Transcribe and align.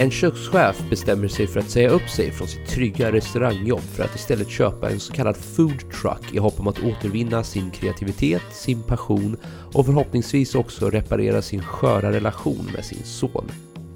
En 0.00 0.10
kökschef 0.10 0.82
bestämmer 0.90 1.28
sig 1.28 1.46
för 1.46 1.60
att 1.60 1.70
säga 1.70 1.88
upp 1.88 2.08
sig 2.08 2.32
från 2.32 2.48
sitt 2.48 2.66
trygga 2.66 3.12
restaurangjobb 3.12 3.80
för 3.80 4.04
att 4.04 4.14
istället 4.14 4.50
köpa 4.50 4.90
en 4.90 5.00
så 5.00 5.12
kallad 5.12 5.36
food 5.36 5.90
truck 5.92 6.34
i 6.34 6.38
hopp 6.38 6.60
om 6.60 6.66
att 6.66 6.78
återvinna 6.78 7.44
sin 7.44 7.70
kreativitet, 7.70 8.42
sin 8.52 8.82
passion 8.82 9.36
och 9.74 9.86
förhoppningsvis 9.86 10.54
också 10.54 10.90
reparera 10.90 11.42
sin 11.42 11.62
sköra 11.62 12.12
relation 12.12 12.70
med 12.74 12.84
sin 12.84 13.04
son. 13.04 13.50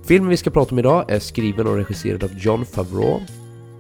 Filmen 0.07 0.31
vi 0.31 0.37
ska 0.37 0.51
prata 0.51 0.71
om 0.71 0.79
idag 0.79 1.11
är 1.11 1.19
skriven 1.19 1.67
och 1.67 1.77
regisserad 1.77 2.25
av 2.25 2.31
John 2.39 2.65
Favreau. 2.67 3.21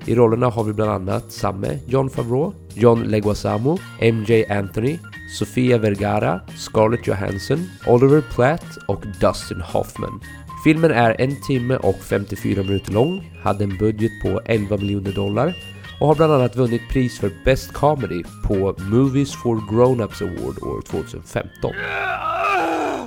I 0.06 0.14
rollerna 0.14 0.48
har 0.50 0.64
vi 0.64 0.72
bland 0.72 0.90
annat 0.90 1.32
samme 1.32 1.78
John 1.86 2.10
Favreau, 2.10 2.52
John 2.74 3.02
Leguizamo, 3.02 3.78
MJ 4.00 4.44
Anthony, 4.50 4.98
Sofia 5.38 5.78
Vergara, 5.78 6.40
Scarlett 6.56 7.06
Johansson, 7.06 7.68
Oliver 7.86 8.22
Platt 8.34 8.76
och 8.88 9.02
Dustin 9.20 9.60
Hoffman. 9.60 10.20
Filmen 10.64 10.90
är 10.90 11.20
en 11.20 11.40
timme 11.40 11.76
och 11.76 11.96
54 11.96 12.62
minuter 12.62 12.92
lång, 12.92 13.32
hade 13.42 13.64
en 13.64 13.78
budget 13.78 14.12
på 14.22 14.40
11 14.44 14.76
miljoner 14.76 15.12
dollar 15.12 15.56
och 16.00 16.06
har 16.06 16.14
bland 16.14 16.32
annat 16.32 16.56
vunnit 16.56 16.88
pris 16.90 17.18
för 17.18 17.30
Best 17.44 17.72
Comedy 17.72 18.22
på 18.44 18.74
Movies 18.78 19.34
for 19.34 19.56
Grown-Ups 19.56 20.22
Award 20.22 20.62
år 20.62 20.82
2015. 20.82 21.72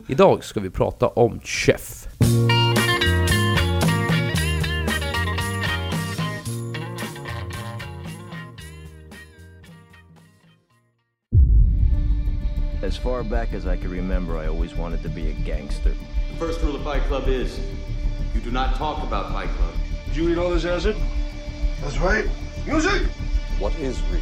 Idag 0.08 0.44
ska 0.44 0.60
vi 0.60 0.70
prata 0.70 1.08
om 1.08 1.40
Chef. 1.44 2.08
As 12.84 12.98
far 12.98 13.24
back 13.24 13.54
as 13.54 13.66
I 13.66 13.82
can 13.82 13.92
remember, 13.92 14.44
I 14.44 14.48
always 14.48 14.78
wanted 14.78 15.04
to 15.04 15.10
be 15.10 15.22
a 15.22 15.36
gangster. 15.46 15.92
The 16.38 16.46
first 16.46 16.62
rule 16.62 16.76
of 16.76 16.84
Fight 16.84 17.02
Club 17.08 17.28
is 17.28 17.60
you 18.36 18.42
do 18.42 18.52
not 18.52 18.76
talk 18.76 19.02
about 19.02 19.32
Fight 19.34 19.50
Club. 19.58 19.74
Did 20.06 20.18
you 20.18 20.30
eat 20.30 20.38
all 20.38 20.52
this 20.52 20.66
acid? 20.66 20.96
That's 21.82 21.98
right. 21.98 22.26
Music! 22.68 23.08
What 23.58 23.74
is 23.80 24.00
real? 24.12 24.22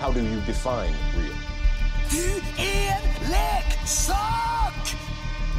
How 0.00 0.10
do 0.10 0.20
you 0.20 0.40
define 0.40 0.92
real? 1.16 1.36
Du 2.10 2.40
är 2.58 2.98
leksak! 3.30 4.96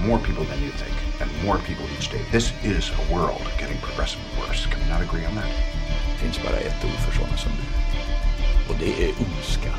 More 0.06 0.20
people 0.20 0.44
than 0.44 0.62
you 0.62 0.72
think, 0.72 0.96
and 1.22 1.32
more 1.46 1.60
people 1.60 1.86
each 1.98 2.12
day. 2.12 2.26
This 2.30 2.52
is 2.62 2.90
a 2.90 3.14
world 3.14 3.42
getting 3.58 3.78
progressively 3.78 4.28
worse. 4.38 4.66
Can 4.66 4.82
we 4.82 4.90
not 4.90 5.02
agree 5.02 5.26
on 5.26 5.36
that? 5.36 5.48
Det 5.48 6.18
finns 6.18 6.44
bara 6.44 6.58
ett 6.58 6.84
ord 6.84 7.00
för 7.06 7.18
sådana 7.18 7.38
som 7.38 7.52
du. 7.52 8.74
Och 8.74 8.80
det 8.80 9.04
är 9.06 9.14
ondska. 9.20 9.72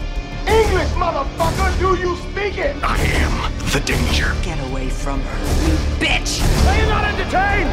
English, 0.47 0.93
motherfucker! 0.95 1.79
Do 1.79 1.97
you 2.01 2.17
speak 2.17 2.59
it? 2.59 2.77
I 2.83 2.99
am 3.25 3.53
the 3.73 3.81
danger. 3.81 4.35
Get 4.43 4.59
away 4.71 4.89
from 4.89 5.21
her, 5.21 5.39
you 5.67 5.75
bitch! 6.01 6.43
Are 6.69 6.77
you 6.81 6.87
not 6.89 7.05
entertained? 7.05 7.71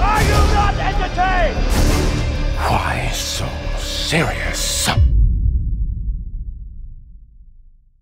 Are 0.00 0.22
you 0.22 0.40
not 0.54 0.74
entertained? 0.74 1.56
Why 2.58 3.10
so 3.12 3.46
serious? 3.78 4.88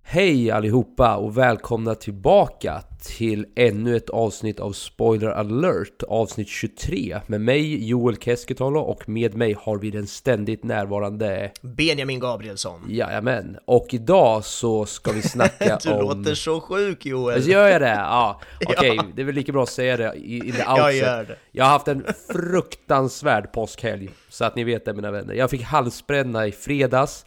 Hej 0.03 0.51
allihopa 0.51 1.17
och 1.17 1.39
välkomna 1.39 1.95
tillbaka 1.95 2.83
till 3.05 3.47
ännu 3.57 3.97
ett 3.97 4.11
avsnitt 4.11 4.61
av 4.61 4.73
Spoiler 4.73 5.29
alert, 5.29 6.03
avsnitt 6.09 6.49
23 6.49 7.21
med 7.27 7.41
mig 7.41 7.89
Joel 7.89 8.17
Keskitalo 8.17 8.81
och 8.81 9.09
med 9.09 9.35
mig 9.35 9.57
har 9.61 9.79
vi 9.79 9.91
den 9.91 10.07
ständigt 10.07 10.65
närvarande 10.65 11.51
Benjamin 11.63 12.21
Gabrielsson. 12.21 12.81
Jajamän, 12.89 13.57
och 13.65 13.87
idag 13.95 14.45
så 14.45 14.87
ska 14.87 15.13
vi 15.13 15.23
snacka 15.23 15.79
Du 15.85 15.91
om... 15.93 16.01
låter 16.01 16.35
så 16.35 16.61
sjuk 16.61 17.07
Joel. 17.07 17.35
Alltså, 17.35 17.51
Gör 17.51 17.69
jag 17.69 17.81
det? 17.81 17.89
Ja, 17.89 18.41
okej, 18.67 18.95
Ja. 18.97 19.05
det 19.15 19.23
är 19.23 19.27
väl 19.27 19.35
lika 19.35 19.53
bra 19.53 19.63
att 19.63 19.69
säga 19.69 19.97
det 19.97 20.15
i, 20.17 20.35
i 20.37 20.55
Jag 20.59 20.79
outset. 20.85 20.97
gör 21.01 21.25
det. 21.25 21.37
Jag 21.53 21.65
har 21.65 21.71
haft 21.73 21.89
en 21.89 22.05
fruktansvärd 22.33 23.53
påskhelg, 23.53 24.11
så 24.29 24.45
att 24.45 24.57
ni 24.57 24.65
vet 24.65 24.85
det 24.85 24.95
mina 24.95 25.11
vänner. 25.11 25.35
Jag 25.35 25.51
fick 25.51 25.63
halsbränna 25.63 26.47
i 26.47 26.53
fredags, 26.53 27.27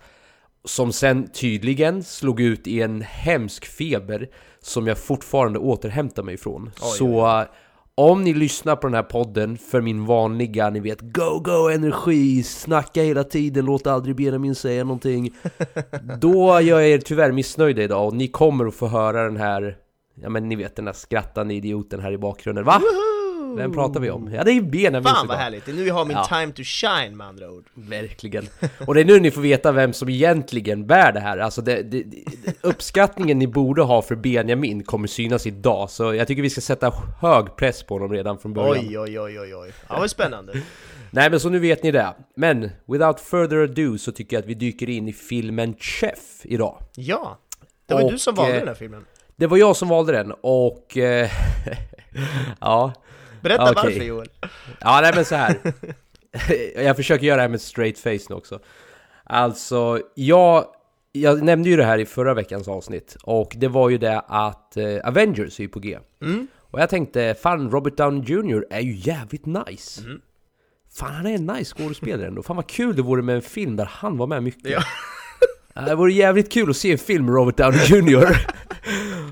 som 0.67 0.93
sen 0.93 1.27
tydligen 1.27 2.03
slog 2.03 2.39
ut 2.39 2.67
i 2.67 2.81
en 2.81 3.01
hemsk 3.01 3.65
feber 3.65 4.29
som 4.61 4.87
jag 4.87 4.97
fortfarande 4.97 5.59
återhämtar 5.59 6.23
mig 6.23 6.35
ifrån. 6.35 6.71
så 6.75 7.39
eh, 7.39 7.47
om 7.95 8.23
ni 8.23 8.33
lyssnar 8.33 8.75
på 8.75 8.87
den 8.87 8.93
här 8.93 9.03
podden 9.03 9.57
för 9.57 9.81
min 9.81 10.05
vanliga, 10.05 10.69
ni 10.69 10.79
vet, 10.79 11.01
go-go 11.01 11.69
energi, 11.69 12.43
snacka 12.43 13.01
hela 13.01 13.23
tiden, 13.23 13.65
låt 13.65 13.87
aldrig 13.87 14.15
Benjamin 14.15 14.55
säga 14.55 14.83
någonting. 14.83 15.35
Då 16.21 16.61
gör 16.61 16.79
jag 16.79 16.89
er 16.89 16.97
tyvärr 16.97 17.31
missnöjda 17.31 17.83
idag 17.83 18.07
och 18.07 18.13
ni 18.13 18.27
kommer 18.27 18.65
att 18.65 18.75
få 18.75 18.87
höra 18.87 19.23
den 19.23 19.37
här, 19.37 19.77
ja 20.15 20.29
men 20.29 20.49
ni 20.49 20.55
vet 20.55 20.75
den 20.75 20.85
där 20.85 20.93
skrattande 20.93 21.53
idioten 21.53 21.99
här 21.99 22.11
i 22.11 22.17
bakgrunden. 22.17 22.65
Va? 22.65 22.81
Vem 23.57 23.73
pratar 23.73 23.99
vi 23.99 24.09
om? 24.09 24.33
Ja 24.33 24.43
det 24.43 24.51
är 24.51 24.61
Benjamin 24.61 25.03
Fan 25.03 25.27
vad 25.27 25.37
härligt, 25.37 25.65
det 25.65 25.71
är 25.71 25.75
nu 25.75 25.83
vi 25.83 25.89
har 25.89 26.05
min 26.05 26.17
Ja. 26.17 26.23
time 26.23 26.51
to 26.51 26.61
shine 26.63 27.17
med 27.17 27.27
andra 27.27 27.51
ord. 27.51 27.65
Verkligen. 27.73 28.47
Och 28.87 28.93
det 28.93 29.01
är 29.01 29.05
nu 29.05 29.19
ni 29.19 29.31
får 29.31 29.41
veta 29.41 29.71
vem 29.71 29.93
som 29.93 30.09
egentligen 30.09 30.87
bär 30.87 31.11
det 31.11 31.19
här. 31.19 31.37
Alltså 31.37 31.61
det, 31.61 31.83
det, 31.83 32.03
uppskattningen 32.61 33.39
ni 33.39 33.47
borde 33.47 33.81
ha 33.81 34.01
för 34.01 34.15
Benjamin 34.15 34.83
kommer 34.83 35.07
synas 35.07 35.47
idag. 35.47 35.89
Så 35.89 36.13
jag 36.13 36.27
tycker 36.27 36.41
vi 36.41 36.49
ska 36.49 36.61
sätta 36.61 36.93
hög 37.21 37.55
press 37.55 37.83
på 37.83 37.95
honom 37.95 38.11
redan 38.11 38.39
från 38.39 38.53
början. 38.53 38.85
Oj 38.87 38.99
oj 38.99 39.19
oj 39.19 39.39
oj 39.39 39.55
oj. 39.55 39.71
Ja 39.89 39.99
vad 39.99 40.09
spännande. 40.11 40.53
Nej 41.11 41.29
men 41.29 41.39
så 41.39 41.49
nu 41.49 41.59
vet 41.59 41.83
ni 41.83 41.91
det. 41.91 42.13
Men 42.35 42.69
without 42.85 43.19
further 43.19 43.57
ado 43.57 43.97
så 43.97 44.11
tycker 44.11 44.35
jag 44.35 44.41
att 44.41 44.49
vi 44.49 44.53
dyker 44.53 44.89
in 44.89 45.07
i 45.07 45.13
filmen 45.13 45.75
Chef 45.79 46.19
idag. 46.43 46.77
Ja, 46.95 47.37
det 47.85 47.93
var 47.93 48.01
ju 48.01 48.09
du 48.09 48.17
som 48.17 48.35
valde 48.35 48.53
eh, 48.53 48.59
den 48.59 48.67
här 48.67 48.75
filmen. 48.75 49.05
Det 49.35 49.47
var 49.47 49.57
jag 49.57 49.75
som 49.75 49.87
valde 49.87 50.11
den 50.11 50.33
och... 50.41 50.97
Eh, 50.97 51.29
ja. 52.59 52.93
Berätta 53.41 53.63
okej. 53.63 53.73
varför 53.75 54.03
Joel. 54.03 54.29
Ja, 54.79 54.99
nej 55.01 55.11
men 55.15 55.25
så 55.25 55.35
här. 55.35 55.55
jag 56.83 56.95
försöker 56.95 57.25
göra 57.25 57.35
det 57.35 57.41
här 57.41 57.49
med 57.49 57.61
straight 57.61 57.99
face 57.99 58.25
nu 58.29 58.35
också. 58.35 58.59
Alltså, 59.23 60.01
jag, 60.15 60.65
jag 61.11 61.43
nämnde 61.43 61.69
ju 61.69 61.77
det 61.77 61.83
här 61.83 61.97
i 61.97 62.05
förra 62.05 62.33
veckans 62.33 62.67
avsnitt. 62.67 63.17
Och 63.23 63.53
det 63.57 63.67
var 63.67 63.89
ju 63.89 63.97
det 63.97 64.19
att 64.27 64.77
eh, 64.77 64.97
Avengers 65.03 65.59
är 65.59 65.63
ju 65.63 65.69
på 65.69 65.79
G. 65.79 65.99
Mm. 66.21 66.47
Och 66.57 66.79
jag 66.79 66.89
tänkte, 66.89 67.35
fan 67.41 67.71
Robert 67.71 67.97
Downey 67.97 68.23
Jr 68.23 68.65
är 68.69 68.81
ju 68.81 68.95
jävligt 68.95 69.45
nice. 69.45 70.01
Mm. 70.01 70.21
Fan 70.97 71.13
han 71.13 71.25
är 71.25 71.35
en 71.35 71.45
nice 71.45 71.75
skådespelare 71.75 72.27
ändå. 72.27 72.43
Fan 72.43 72.55
vad 72.55 72.67
kul 72.67 72.95
det 72.95 73.01
vore 73.01 73.21
med 73.21 73.35
en 73.35 73.41
film 73.41 73.75
där 73.75 73.89
han 73.91 74.17
var 74.17 74.27
med 74.27 74.43
mycket. 74.43 74.71
Ja. 74.71 74.81
Det 75.85 75.95
vore 75.95 76.13
jävligt 76.13 76.51
kul 76.51 76.69
att 76.69 76.77
se 76.77 76.91
en 76.91 76.97
film 76.97 77.25
med 77.25 77.35
Robert 77.35 77.57
Downey 77.57 77.85
Jr. 77.85 78.37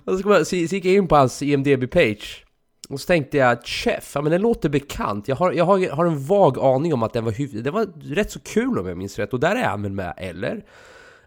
och 0.40 0.48
så 0.48 0.56
gick 0.56 0.86
jag 0.86 0.94
in 0.94 1.08
på 1.08 1.16
hans 1.16 1.42
IMDB-page. 1.42 2.45
Och 2.90 3.00
så 3.02 3.08
tänkte 3.08 3.38
jag, 3.38 3.58
Chef, 3.66 4.12
ja 4.16 4.22
men 4.22 4.32
den 4.32 4.42
låter 4.42 4.70
bekant. 4.70 5.28
Jag 5.28 5.36
har, 5.36 5.52
jag 5.52 5.66
har, 5.66 5.90
har 5.90 6.06
en 6.06 6.26
vag 6.26 6.60
aning 6.60 6.94
om 6.94 7.04
att 7.04 7.14
den 7.14 7.26
var 7.26 7.32
hyv- 7.32 7.62
Den 7.62 7.74
var 7.74 7.88
rätt 8.16 8.32
så 8.32 8.40
kul 8.40 8.80
om 8.80 8.88
jag 8.88 8.98
minns 8.98 9.20
rätt. 9.20 9.34
Och 9.34 9.40
där 9.40 9.56
är 9.56 9.64
han 9.68 9.82
väl 9.82 9.92
med, 9.92 10.14
eller? 10.18 10.64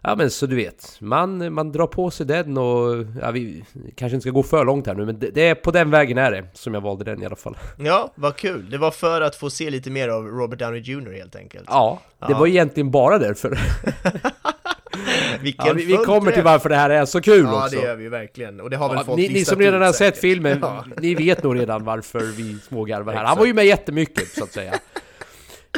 Ja 0.01 0.15
men 0.15 0.29
så 0.31 0.45
du 0.45 0.55
vet, 0.55 0.97
man, 1.01 1.53
man 1.53 1.71
drar 1.71 1.87
på 1.87 2.11
sig 2.11 2.25
den 2.25 2.57
och... 2.57 3.05
Ja, 3.21 3.31
vi 3.31 3.63
kanske 3.95 4.15
inte 4.15 4.21
ska 4.21 4.29
gå 4.31 4.43
för 4.43 4.65
långt 4.65 4.87
här 4.87 4.95
nu, 4.95 5.05
men 5.05 5.19
det, 5.19 5.29
det 5.29 5.47
är 5.47 5.55
på 5.55 5.71
den 5.71 5.91
vägen 5.91 6.17
är 6.17 6.31
det 6.31 6.45
som 6.53 6.73
jag 6.73 6.81
valde 6.81 7.03
den 7.03 7.23
i 7.23 7.25
alla 7.25 7.35
fall. 7.35 7.57
Ja, 7.79 8.11
vad 8.15 8.35
kul. 8.35 8.69
Det 8.69 8.77
var 8.77 8.91
för 8.91 9.21
att 9.21 9.35
få 9.35 9.49
se 9.49 9.69
lite 9.69 9.89
mer 9.91 10.09
av 10.09 10.25
Robert 10.27 10.59
Downey 10.59 10.79
Jr 10.81 11.11
helt 11.17 11.35
enkelt. 11.35 11.65
Ja, 11.67 11.99
det 12.19 12.25
Ja. 12.29 12.39
var 12.39 12.47
egentligen 12.47 12.91
bara 12.91 13.17
därför. 13.17 13.59
Ja, 15.57 15.73
vi, 15.73 15.97
kommer 15.97 16.31
till 16.31 16.43
varför 16.43 16.69
det 16.69 16.75
här 16.75 16.89
är 16.89 17.05
så 17.05 17.21
kul 17.21 17.43
Ja 17.45 17.63
också. 17.65 17.75
det 17.75 17.81
gör 17.85 17.95
vi 17.95 18.09
verkligen, 18.09 18.59
och 18.61 18.69
det 18.69 18.77
har 18.77 18.89
väl 18.89 18.97
Ja, 18.97 19.03
folk 19.03 19.17
ni, 19.17 19.29
ni 19.29 19.45
som 19.45 19.59
redan 19.59 19.81
har 19.81 19.93
sett 19.93 20.17
filmen, 20.17 20.59
Ja. 20.61 20.85
ni 21.01 21.15
vet 21.15 21.43
nog 21.43 21.59
redan 21.59 21.83
varför 21.83 22.19
vi 22.19 22.59
smågarvar 22.59 23.13
här. 23.13 23.23
Han 23.23 23.37
var 23.37 23.45
ju 23.45 23.53
med 23.53 23.65
jättemycket, 23.65 24.27
så 24.27 24.43
att 24.43 24.51
säga. 24.53 24.73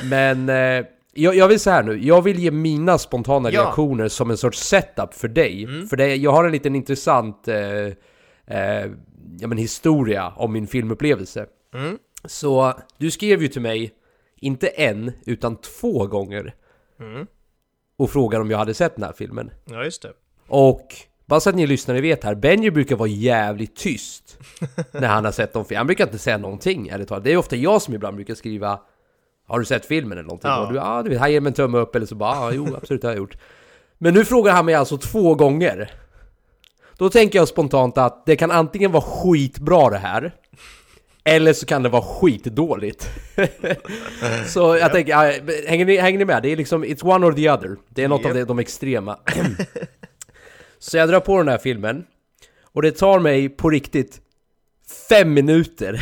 Men 0.04 0.50
eh, 0.50 0.86
jag, 1.14 1.36
jag 1.36 1.48
vill 1.48 1.60
säga 1.60 1.76
här 1.76 1.84
nu, 1.84 2.06
jag 2.06 2.22
vill 2.22 2.40
ge 2.40 2.52
mina 2.52 2.98
spontana 2.98 3.52
Ja. 3.52 3.62
reaktioner 3.62 4.08
som 4.08 4.32
en 4.32 4.38
sorts 4.38 4.60
setup 4.60 5.14
för 5.14 5.28
dig. 5.28 5.68
För 5.90 5.98
det, 5.98 6.16
jag 6.16 6.32
har 6.32 6.46
en 6.46 6.52
liten 6.52 6.76
intressant 6.76 7.48
eh, 7.48 7.58
eh, 8.58 8.86
ja, 9.40 9.48
men 9.48 9.58
historia 9.58 10.34
om 10.36 10.54
min 10.54 10.68
filmupplevelse. 10.68 11.46
Mm. 11.74 11.98
Så 12.26 12.74
du 12.98 13.12
skrev 13.12 13.42
ju 13.42 13.48
till 13.48 13.62
mig, 13.62 13.92
inte 14.38 14.68
en, 14.68 15.12
utan 15.26 15.56
två 15.56 16.08
gånger. 16.08 16.54
Mm. 17.00 17.28
Och 18.02 18.10
frågade 18.10 18.42
om 18.42 18.52
jag 18.52 18.58
hade 18.58 18.74
sett 18.74 18.96
den 18.96 19.04
här 19.04 19.14
filmen. 19.14 19.52
Ja 19.66 19.84
just 19.84 20.02
det. 20.02 20.14
Och 20.48 20.96
bara 21.26 21.40
så 21.40 21.50
att 21.50 21.56
ni 21.56 21.68
lyssnare 21.68 22.02
vet 22.02 22.24
här, 22.24 22.36
Benji 22.36 22.72
brukar 22.72 22.96
vara 22.96 23.10
jävligt 23.10 23.76
tyst 23.76 24.38
när 24.92 25.08
han 25.08 25.26
har 25.26 25.32
sett 25.32 25.54
de 25.54 25.66
film. 25.66 25.78
Han 25.78 25.88
brukar 25.88 26.04
inte 26.04 26.18
säga 26.18 26.38
någonting 26.38 26.88
ärligt 26.88 27.08
talat. 27.08 27.24
Det 27.24 27.32
är 27.32 27.38
ofta 27.38 27.56
jag 27.56 27.82
som 27.82 27.94
ibland 27.94 28.16
brukar 28.16 28.36
skriva 28.36 28.80
Har 29.48 29.60
du 29.60 29.66
sett 29.66 29.86
filmen 29.86 30.12
eller 30.12 30.24
någonting? 30.24 30.50
Ja. 30.50 30.66
Och 30.66 30.74
du, 30.74 30.80
ja, 30.80 31.04
du 31.04 31.10
vet, 31.10 31.20
han 31.20 31.32
ger 31.32 31.42
mig 31.42 31.50
en 31.50 31.54
tumme 31.54 31.78
upp 31.78 31.96
eller 31.96 32.06
så 32.06 32.16
bara, 32.16 32.36
ja, 32.36 32.52
jo 32.52 32.76
absolut 32.76 33.02
det 33.02 33.08
har 33.08 33.14
jag 33.14 33.20
gjort. 33.20 33.38
Men 33.98 34.14
nu 34.14 34.26
frågar 34.26 34.54
han 34.54 34.66
mig 34.66 34.76
alltså 34.76 34.98
två 34.98 35.36
gånger. 35.36 35.94
Då 36.98 37.10
tänker 37.10 37.40
jag 37.40 37.48
spontant 37.48 37.98
att 37.98 38.26
det 38.26 38.36
kan 38.36 38.52
antingen 38.52 38.92
vara 38.92 39.04
skitbra 39.04 39.90
det 39.90 39.98
här 39.98 40.36
eller 41.24 41.54
så 41.54 41.66
kan 41.66 41.84
det 41.84 41.90
vara 41.90 42.02
skitdåligt. 42.02 43.10
så 44.48 44.78
jag 44.78 44.92
tänker, 44.92 45.12
ja, 45.12 45.34
hänger, 45.68 45.86
ni, 45.86 45.98
hänger 45.98 46.20
ni 46.20 46.26
med? 46.26 46.44
Det 46.44 46.52
är 46.52 46.58
liksom, 46.58 46.86
it's 46.86 47.06
one 47.16 47.26
or 47.26 47.34
the 47.34 47.50
other. 47.50 47.78
Det 47.90 48.04
är 48.04 48.08
något 48.08 48.26
av 48.26 48.26
Japp. 48.26 48.34
det, 48.36 48.46
de 48.46 48.60
extrema. 48.60 49.20
så 50.80 50.98
jag 50.98 51.10
drar 51.10 51.20
på 51.20 51.38
den 51.38 51.48
här 51.48 51.58
filmen. 51.58 52.04
Och 52.64 52.82
det 52.82 52.92
tar 52.92 53.20
mig 53.20 53.50
på 53.50 53.70
riktigt 53.70 54.22
fem 55.10 55.34
minuter. 55.34 56.02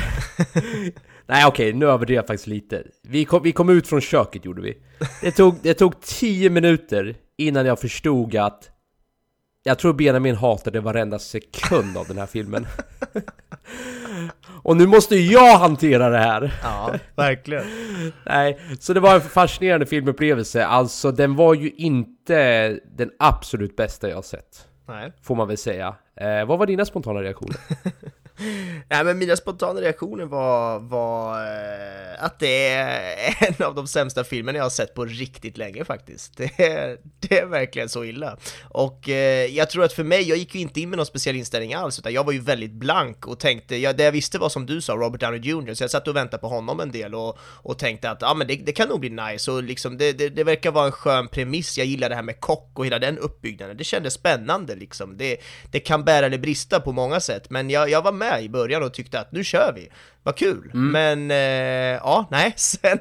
Nej 1.25 1.45
okej, 1.45 1.73
nu 1.73 1.85
överdrev 1.85 2.15
jag 2.15 2.27
faktiskt 2.27 2.47
lite. 2.47 2.83
Vi 3.01 3.25
kom, 3.25 3.43
vi 3.43 3.51
kom 3.51 3.69
ut 3.69 3.87
från 3.87 4.01
köket 4.01 4.45
gjorde 4.45 4.61
vi. 4.61 4.77
Det 5.21 5.31
tog, 5.31 5.55
det 5.61 5.73
tog 5.73 6.01
10 6.01 6.49
minuter 6.49 7.15
innan 7.37 7.65
jag 7.65 7.79
förstod 7.79 8.35
att 8.35 8.69
jag 9.63 9.79
tror 9.79 9.93
Benjamin 9.93 10.35
hatade 10.35 10.79
varenda 10.79 11.19
sekund 11.19 11.97
av 11.97 12.07
den 12.07 12.17
här 12.17 12.25
filmen. 12.25 12.67
Och 14.63 14.77
nu 14.77 14.87
måste 14.87 15.15
jag 15.15 15.57
hantera 15.57 16.09
det 16.09 16.17
här! 16.17 16.53
Ja, 16.63 16.95
verkligen. 17.15 17.63
Nej, 18.25 18.59
så 18.79 18.93
det 18.93 18.99
var 18.99 19.15
en 19.15 19.21
fascinerande 19.21 19.85
filmupplevelse. 19.85 20.65
Alltså 20.65 21.11
den 21.11 21.35
var 21.35 21.53
ju 21.53 21.69
inte 21.71 22.69
den 22.97 23.11
absolut 23.19 23.75
bästa 23.75 24.09
jag 24.09 24.25
sett. 24.25 24.67
Nej. 24.87 25.13
Får 25.23 25.35
man 25.35 25.47
väl 25.47 25.57
säga. 25.57 25.95
Eh, 26.15 26.45
vad 26.45 26.59
var 26.59 26.65
dina 26.65 26.85
spontana 26.85 27.21
reaktioner? 27.21 27.55
Nej 28.89 29.03
men 29.03 29.17
mina 29.17 29.35
spontana 29.35 29.81
reaktioner 29.81 30.25
var, 30.25 30.79
var 30.79 31.41
eh, 31.41 32.23
att 32.23 32.39
det 32.39 32.67
är 32.67 33.17
en 33.47 33.65
av 33.65 33.75
de 33.75 33.87
sämsta 33.87 34.23
filmerna 34.23 34.57
jag 34.57 34.65
har 34.65 34.69
sett 34.69 34.93
på 34.93 35.05
riktigt 35.05 35.57
länge 35.57 35.85
faktiskt. 35.85 36.37
Det 36.39 36.63
är, 36.63 36.97
det 37.19 37.39
är 37.39 37.45
verkligen 37.45 37.89
så 37.89 38.03
illa. 38.03 38.37
Och 38.63 39.09
eh, 39.09 39.45
jag 39.45 39.69
tror 39.69 39.83
att 39.83 39.93
för 39.93 40.03
mig, 40.03 40.29
jag 40.29 40.37
gick 40.37 40.55
ju 40.55 40.61
inte 40.61 40.81
in 40.81 40.89
med 40.89 40.97
någon 40.97 41.05
speciell 41.05 41.35
inställning 41.35 41.73
alls, 41.73 41.99
utan 41.99 42.13
jag 42.13 42.23
var 42.23 42.33
ju 42.33 42.39
väldigt 42.39 42.71
blank 42.71 43.27
och 43.27 43.39
tänkte, 43.39 43.75
ja, 43.75 43.93
det 43.93 44.03
jag 44.03 44.11
visste 44.11 44.37
var 44.37 44.49
som 44.49 44.65
du 44.65 44.81
sa, 44.81 44.93
Robert 44.93 45.21
Downey 45.21 45.39
Jr, 45.39 45.73
så 45.73 45.83
jag 45.83 45.91
satt 45.91 46.07
och 46.07 46.15
väntade 46.15 46.41
på 46.41 46.47
honom 46.47 46.79
en 46.79 46.91
del 46.91 47.15
och, 47.15 47.37
och 47.41 47.79
tänkte 47.79 48.09
att 48.09 48.21
ja 48.21 48.33
men 48.33 48.47
det, 48.47 48.55
det 48.55 48.71
kan 48.71 48.89
nog 48.89 48.99
bli 48.99 49.09
nice 49.09 49.51
och 49.51 49.63
liksom 49.63 49.97
det, 49.97 50.13
det, 50.13 50.29
det 50.29 50.43
verkar 50.43 50.71
vara 50.71 50.85
en 50.85 50.91
skön 50.91 51.27
premiss, 51.27 51.77
jag 51.77 51.87
gillar 51.87 52.09
det 52.09 52.15
här 52.15 52.23
med 52.23 52.39
kock 52.39 52.71
och 52.73 52.85
hela 52.85 52.99
den 52.99 53.17
uppbyggnaden, 53.17 53.77
det 53.77 53.83
kändes 53.83 54.13
spännande 54.13 54.75
liksom. 54.75 55.17
Det, 55.17 55.37
det 55.71 55.79
kan 55.79 56.03
bära 56.03 56.25
eller 56.25 56.37
brista 56.37 56.79
på 56.79 56.91
många 56.91 57.19
sätt, 57.19 57.49
men 57.49 57.69
jag, 57.69 57.89
jag 57.89 58.01
var 58.01 58.11
med 58.11 58.28
i 58.39 58.49
början 58.49 58.83
och 58.83 58.93
tyckte 58.93 59.19
att 59.19 59.31
nu 59.31 59.43
kör 59.43 59.73
vi, 59.73 59.89
vad 60.23 60.35
kul! 60.35 60.71
Men 60.73 61.31
eh, 61.31 61.37
ja, 62.03 62.27
nej, 62.31 62.53
sen 62.57 62.99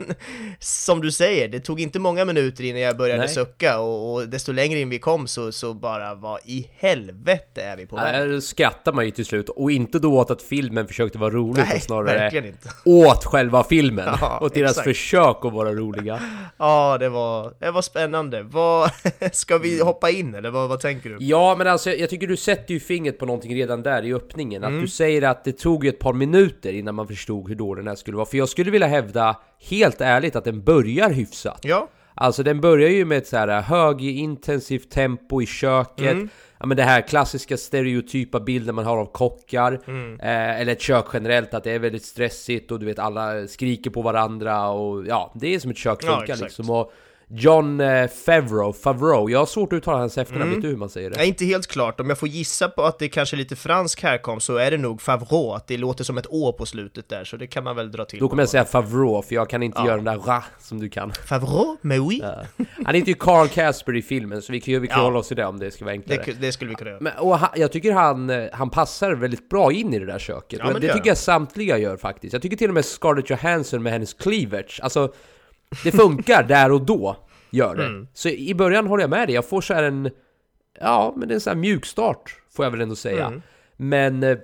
som 0.61 1.01
du 1.01 1.11
säger, 1.13 1.49
det 1.49 1.61
tog 1.61 1.81
inte 1.81 1.99
många 1.99 2.25
minuter 2.25 2.65
innan 2.65 2.81
jag 2.81 2.97
började 2.97 3.19
Nej. 3.21 3.29
sucka 3.29 3.79
och, 3.79 4.15
och 4.15 4.29
desto 4.29 4.53
längre 4.53 4.79
in 4.81 4.89
vi 4.89 4.99
kom 4.99 5.27
så, 5.27 5.53
så 5.53 5.75
bara 5.75 6.15
vad 6.15 6.41
i 6.45 6.71
helvete 6.77 7.63
är 7.63 7.77
vi 7.77 7.87
på 7.87 7.97
väg? 7.97 8.15
Där 8.15 8.41
skrattar 8.41 8.93
man 8.93 9.05
ju 9.05 9.11
till 9.11 9.27
slut, 9.27 9.49
och 9.49 9.71
inte 9.71 9.99
då 9.99 10.19
åt 10.19 10.31
att 10.31 10.43
filmen 10.43 10.87
försökte 10.89 11.19
vara 11.19 11.31
rolig, 11.31 11.65
Nej, 11.69 11.81
snarare 11.81 12.53
åt 12.85 13.25
själva 13.25 13.65
filmen. 13.65 14.09
Ja, 14.21 14.39
och 14.39 14.51
deras 14.51 14.71
exakt. 14.71 14.85
försök 14.85 15.37
att 15.45 15.53
vara 15.53 15.73
roliga. 15.73 16.21
Ja, 16.59 16.97
det 17.01 17.09
var, 17.09 17.55
det 17.59 17.71
var 17.71 17.83
spännande. 17.83 18.43
Vad, 18.43 18.91
ska 19.33 19.59
vi 19.59 19.81
hoppa 19.83 20.11
in 20.11 20.35
eller 20.35 20.51
vad, 20.51 20.69
vad 20.69 20.81
tänker 20.81 21.11
du? 21.11 21.17
Ja, 21.21 21.55
men 21.59 21.67
alltså 21.67 21.91
jag 21.91 22.11
tycker 22.11 22.27
du 22.27 22.37
sätter 22.37 22.75
ju 22.75 22.81
fingret 22.81 23.19
på 23.19 23.27
någonting 23.27 23.55
redan 23.55 23.83
där 23.83 24.03
i 24.05 24.15
öppningen. 24.15 24.65
Att 24.65 24.69
Mm. 24.69 24.81
du 24.83 24.89
säger 24.89 25.23
att 25.23 25.45
det 25.45 25.53
tog 25.53 25.85
ju 25.85 25.89
ett 25.91 25.99
par 25.99 26.13
minuter 26.13 26.73
innan 26.73 26.95
man 26.95 27.08
förstod 27.09 27.49
hur 27.49 27.55
dålig 27.55 27.85
den 27.85 27.89
här 27.89 27.97
skulle 27.97 28.17
vara. 28.17 28.27
För 28.27 28.39
jag 28.39 28.49
skulle 28.49 28.71
vilja 28.71 28.87
hävda, 28.87 29.37
helt 29.71 30.01
ärligt, 30.01 30.37
att 30.37 30.45
den 30.45 30.63
börjar 30.65 31.11
hyfsat. 31.11 31.61
Ja, 31.63 31.89
Alltså 32.21 32.43
den 32.43 32.61
börjar 32.61 32.89
ju 32.89 33.05
med 33.05 33.19
ett 33.19 33.27
så 33.27 33.37
här 33.37 33.61
högintensivt 33.61 34.91
tempo 34.91 35.43
i 35.43 35.47
köket. 35.47 36.13
Mm. 36.13 36.29
Ja 36.61 36.67
men 36.67 36.77
det 36.77 36.83
här 36.83 37.01
klassiska 37.01 37.57
stereotypa 37.57 38.41
bilden 38.41 38.75
man 38.75 38.85
har 38.85 38.99
av 38.99 39.13
kockar. 39.13 39.81
Mm. 39.87 40.21
Eh, 40.21 40.61
eller 40.61 40.73
ett 40.73 40.81
kök 40.81 41.05
generellt, 41.13 41.55
att 41.55 41.65
det 41.65 41.71
är 41.73 41.79
väldigt 41.79 42.05
stressigt 42.05 42.71
och 42.71 42.81
du 42.81 42.87
vet 42.87 42.99
alla 42.99 43.47
skriker 43.47 43.91
på 43.91 44.03
varandra 44.03 44.69
och 44.69 45.07
ja, 45.07 45.33
det 45.35 45.55
är 45.55 45.59
som 45.59 45.71
ett 45.71 45.77
kök 45.77 45.99
Ja, 46.03 46.09
funkar 46.09 46.23
exakt. 46.23 46.41
liksom. 46.41 46.71
Och 46.71 46.93
John 47.31 47.81
eh, 47.81 48.07
Favreau, 48.27 48.73
Favreau, 48.73 49.31
jag 49.31 49.39
har 49.39 49.47
svårt 49.47 49.73
att 49.73 49.77
uttala 49.77 49.99
hans 49.99 50.19
efternamn, 50.19 50.51
vet 50.51 50.63
du 50.63 50.69
hur 50.69 50.77
man 50.77 50.89
säger 50.89 51.11
det? 51.11 51.17
är 51.21 51.25
inte 51.25 51.45
helt 51.45 51.67
klart. 51.67 52.01
Om 52.01 52.09
jag 52.09 52.19
får 52.19 52.29
gissa 52.29 52.69
på 52.69 52.83
att 52.83 52.99
det 52.99 53.09
kanske 53.09 53.37
är 53.37 53.39
lite 53.39 53.57
fransk 53.57 54.03
härkomst 54.03 54.47
så 54.47 54.57
är 54.57 54.71
det 54.71 54.77
nog 54.77 55.03
Favreau, 55.03 55.53
att 55.53 55.67
det 55.67 55.77
låter 55.77 56.05
som 56.05 56.19
ett 56.19 56.27
å 56.31 56.53
på 56.53 56.67
slutet 56.67 57.09
där, 57.09 57.25
så 57.25 57.37
det 57.37 57.47
kan 57.47 57.65
man 57.65 57.77
väl 57.77 57.93
dra 57.93 58.05
till 58.05 58.19
Då 58.19 58.29
kommer 58.29 58.43
jag 58.43 58.49
säga 58.51 58.65
Favreau, 58.65 59.23
för 59.23 59.35
jag 59.35 59.51
kan 59.51 59.63
inte 59.63 59.79
Ja. 59.79 59.87
göra 59.87 59.97
den 59.97 60.05
där 60.05 60.19
ra 60.19 60.45
som 60.61 60.81
du 60.81 60.89
kan. 60.89 61.13
Favreau? 61.13 61.77
Mais 61.83 61.99
oui! 62.01 62.23
Han 62.85 62.95
heter 62.95 63.09
ju 63.09 63.15
Carl 63.15 63.49
Casper 63.49 63.97
i 63.97 64.03
filmen, 64.03 64.43
så 64.43 64.53
vi 64.53 64.61
kan 64.61 64.75
ju 64.75 64.81
vi 64.81 64.89
kan 64.89 64.99
Ja. 64.99 65.05
hålla 65.05 65.19
oss 65.19 65.29
till 65.29 65.37
det 65.37 65.47
om 65.47 65.59
det 65.59 65.71
ska 65.71 65.85
vara 65.85 65.93
enklare. 65.93 66.23
Det, 66.27 66.33
det 66.33 66.53
skulle 66.53 66.69
vi 66.71 66.75
kunna 66.75 66.91
göra. 66.91 67.01
Men, 67.01 67.13
och 67.19 67.39
han, 67.39 67.51
jag 67.57 67.73
tycker 67.73 67.93
han, 67.93 68.31
eh, 68.31 68.45
han 68.53 68.71
passar 68.71 69.13
väldigt 69.13 69.49
bra 69.49 69.73
in 69.73 69.95
i 69.95 69.99
det 69.99 70.07
där 70.07 70.19
köket. 70.19 70.61
Ja, 70.65 70.73
det 70.73 70.79
det 70.81 70.93
tycker 70.95 71.09
jag 71.09 71.19
samtliga 71.19 71.79
gör 71.79 71.97
faktiskt. 71.97 72.33
Jag 72.33 72.43
tycker 72.43 72.57
till 72.57 72.69
och 72.71 72.75
med 72.75 72.85
Scarlett 72.85 73.31
Johansson 73.31 73.83
med 73.83 73.93
hennes 73.93 74.15
cleavage, 74.15 74.81
alltså 74.83 75.13
det 75.85 75.93
funkar 75.93 76.43
där 76.43 76.73
och 76.73 76.87
då, 76.87 77.17
gör 77.51 77.77
det. 77.77 77.87
Mm. 77.87 78.09
Så 78.13 78.29
i 78.29 78.55
början 78.55 78.87
håller 78.87 79.03
jag 79.03 79.11
med 79.11 79.29
dig, 79.29 79.35
jag 79.35 79.49
får 79.49 79.61
så 79.61 79.75
här 79.75 79.83
en, 79.83 80.11
ja 80.81 81.15
men 81.17 81.31
en 81.31 81.41
sån 81.41 81.51
här 81.51 81.59
mjukstart, 81.61 82.41
får 82.51 82.65
jag 82.65 82.71
väl 82.71 82.81
ändå 82.81 82.97
säga. 82.97 83.27
Mm. 83.27 83.43
Men 83.77 84.23
eh, 84.23 84.39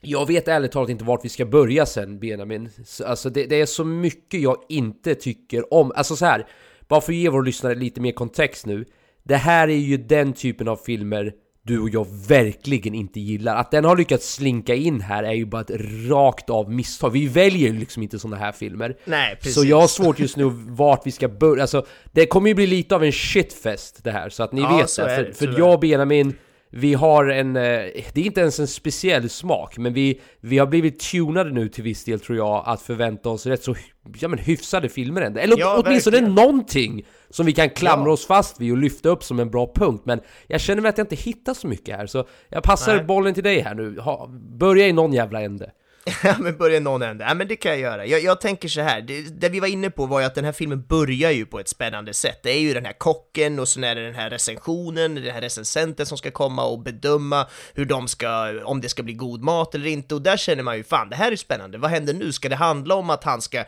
jag 0.00 0.26
vet 0.26 0.48
ärligt 0.48 0.72
talat 0.72 0.90
inte 0.90 1.04
vart 1.04 1.24
vi 1.24 1.28
ska 1.28 1.46
börja 1.46 1.86
sen, 1.86 2.18
Benjamin. 2.18 2.70
Så, 2.84 3.04
Alltså 3.04 3.30
det, 3.30 3.46
det 3.46 3.60
är 3.60 3.66
så 3.66 3.84
mycket 3.84 4.40
jag 4.40 4.56
inte 4.68 5.14
tycker 5.14 5.74
om. 5.74 5.92
Alltså 5.96 6.16
så 6.16 6.26
här, 6.26 6.46
bara 6.88 7.00
för 7.00 7.12
att 7.12 7.16
ge 7.16 7.28
våra 7.28 7.42
lyssnare 7.42 7.74
lite 7.74 8.00
mer 8.00 8.12
kontext 8.12 8.66
nu. 8.66 8.84
Det 9.22 9.36
här 9.36 9.68
är 9.68 9.76
ju 9.76 9.96
den 9.96 10.32
typen 10.32 10.68
av 10.68 10.76
filmer 10.76 11.32
du 11.66 11.78
och 11.80 11.90
jag 11.90 12.06
verkligen 12.28 12.94
inte 12.94 13.20
gillar. 13.20 13.56
Att 13.56 13.70
den 13.70 13.84
har 13.84 13.96
lyckats 13.96 14.34
slinka 14.34 14.74
in 14.74 15.00
här 15.00 15.22
är 15.22 15.32
ju 15.32 15.44
bara 15.46 15.60
ett 15.60 15.70
rakt 16.08 16.50
av 16.50 16.72
misstag. 16.72 17.10
Vi 17.10 17.26
väljer 17.28 17.72
ju 17.72 17.78
liksom 17.78 18.02
inte 18.02 18.18
sådana 18.18 18.36
här 18.36 18.52
filmer. 18.52 18.96
Nej, 19.04 19.36
precis. 19.36 19.54
Så 19.54 19.64
jag 19.64 19.80
har 19.80 19.86
svårt 19.88 20.18
just 20.18 20.36
nu 20.36 20.44
vart 20.68 21.06
vi 21.06 21.12
ska 21.12 21.28
börja. 21.28 21.62
Alltså, 21.62 21.86
det 22.12 22.26
kommer 22.26 22.48
ju 22.48 22.54
bli 22.54 22.66
lite 22.66 22.94
av 22.94 23.04
en 23.04 23.12
shitfest 23.12 24.04
det 24.04 24.10
här, 24.10 24.28
så 24.28 24.42
att 24.42 24.52
ni 24.52 24.60
Ja, 24.60 24.76
vet 24.76 24.96
det. 24.96 25.02
är 25.02 25.16
För, 25.16 25.24
det, 25.24 25.34
för 25.34 25.58
jag 25.58 25.72
och 25.72 25.80
Benjamin, 25.80 26.34
vi 26.76 26.94
har 26.94 27.26
en... 27.26 27.56
eh, 27.56 27.62
Det 27.62 28.16
är 28.20 28.24
inte 28.24 28.40
ens 28.40 28.60
en 28.60 28.66
speciell 28.66 29.28
smak, 29.30 29.78
men 29.78 29.92
vi, 29.92 30.20
vi 30.40 30.58
har 30.58 30.66
blivit 30.66 30.98
tunade 31.00 31.50
nu 31.50 31.68
till 31.68 31.84
viss 31.84 32.04
del 32.04 32.20
tror 32.20 32.38
jag, 32.38 32.62
att 32.66 32.82
förvänta 32.82 33.28
oss 33.28 33.46
rätt 33.46 33.62
så 33.64 33.74
ja, 34.20 34.28
men 34.28 34.38
hyfsade 34.38 34.88
filmer 34.88 35.20
ändå. 35.22 35.40
Eller 35.40 35.58
Ja, 35.58 35.82
åtminstone 35.86 36.16
verkligen. 36.16 36.34
någonting 36.34 37.06
som 37.30 37.46
vi 37.46 37.52
kan 37.52 37.70
klamra 37.70 38.06
Ja. 38.08 38.12
oss 38.12 38.26
fast 38.26 38.60
vid 38.60 38.72
och 38.72 38.78
lyfta 38.78 39.08
upp 39.08 39.24
som 39.24 39.40
en 39.40 39.50
bra 39.50 39.72
punkt. 39.74 40.02
Men 40.04 40.20
jag 40.46 40.60
känner 40.60 40.82
väl 40.82 40.88
att 40.88 40.98
jag 40.98 41.04
inte 41.04 41.16
hittar 41.16 41.54
så 41.54 41.66
mycket 41.66 41.96
här, 41.96 42.06
så 42.06 42.26
jag 42.48 42.62
passar 42.62 42.96
Nej. 42.96 43.04
bollen 43.04 43.34
till 43.34 43.44
dig 43.44 43.60
här 43.60 43.74
nu. 43.74 43.98
Ha, 43.98 44.26
börja 44.58 44.86
i 44.88 44.92
någon 44.92 45.12
jävla 45.12 45.40
ände. 45.42 45.70
Ja 46.22 46.36
men 46.38 46.56
börja 46.56 46.80
någon 46.80 47.02
ände, 47.02 47.24
ja 47.24 47.34
men 47.34 47.48
det 47.48 47.56
kan 47.56 47.70
jag 47.72 47.80
göra. 47.80 48.06
Jag, 48.06 48.20
jag 48.22 48.40
tänker 48.40 48.68
så 48.68 48.80
här, 48.80 49.00
det, 49.00 49.20
det 49.40 49.48
vi 49.48 49.60
var 49.60 49.68
inne 49.68 49.90
på 49.90 50.06
var 50.06 50.20
ju 50.20 50.26
att 50.26 50.34
den 50.34 50.44
här 50.44 50.52
filmen 50.52 50.82
börjar 50.82 51.30
ju 51.30 51.46
på 51.46 51.60
ett 51.60 51.68
spännande 51.68 52.14
sätt. 52.14 52.40
Det 52.42 52.50
är 52.50 52.60
ju 52.60 52.74
den 52.74 52.84
här 52.84 52.92
kocken 52.92 53.58
och 53.58 53.68
sen 53.68 53.84
är 53.84 53.94
det 53.94 54.04
den 54.04 54.14
här 54.14 54.30
recensionen, 54.30 55.14
den 55.14 55.34
här 55.34 55.40
recensenten 55.40 56.06
som 56.06 56.18
ska 56.18 56.30
komma 56.30 56.64
och 56.64 56.78
bedöma 56.78 57.46
hur 57.74 57.84
de 57.84 58.08
ska, 58.08 58.60
om 58.64 58.80
det 58.80 58.88
ska 58.88 59.02
bli 59.02 59.14
god 59.14 59.42
mat 59.42 59.74
eller 59.74 59.86
inte. 59.86 60.14
Och 60.14 60.22
där 60.22 60.36
känner 60.36 60.62
man 60.62 60.76
ju 60.76 60.84
fan, 60.84 61.08
det 61.10 61.16
här 61.16 61.32
är 61.32 61.36
spännande. 61.36 61.78
Vad 61.78 61.90
händer 61.90 62.14
nu? 62.14 62.32
Ska 62.32 62.48
det 62.48 62.56
handla 62.56 62.94
om 62.94 63.10
att 63.10 63.24
han 63.24 63.42
ska, 63.42 63.64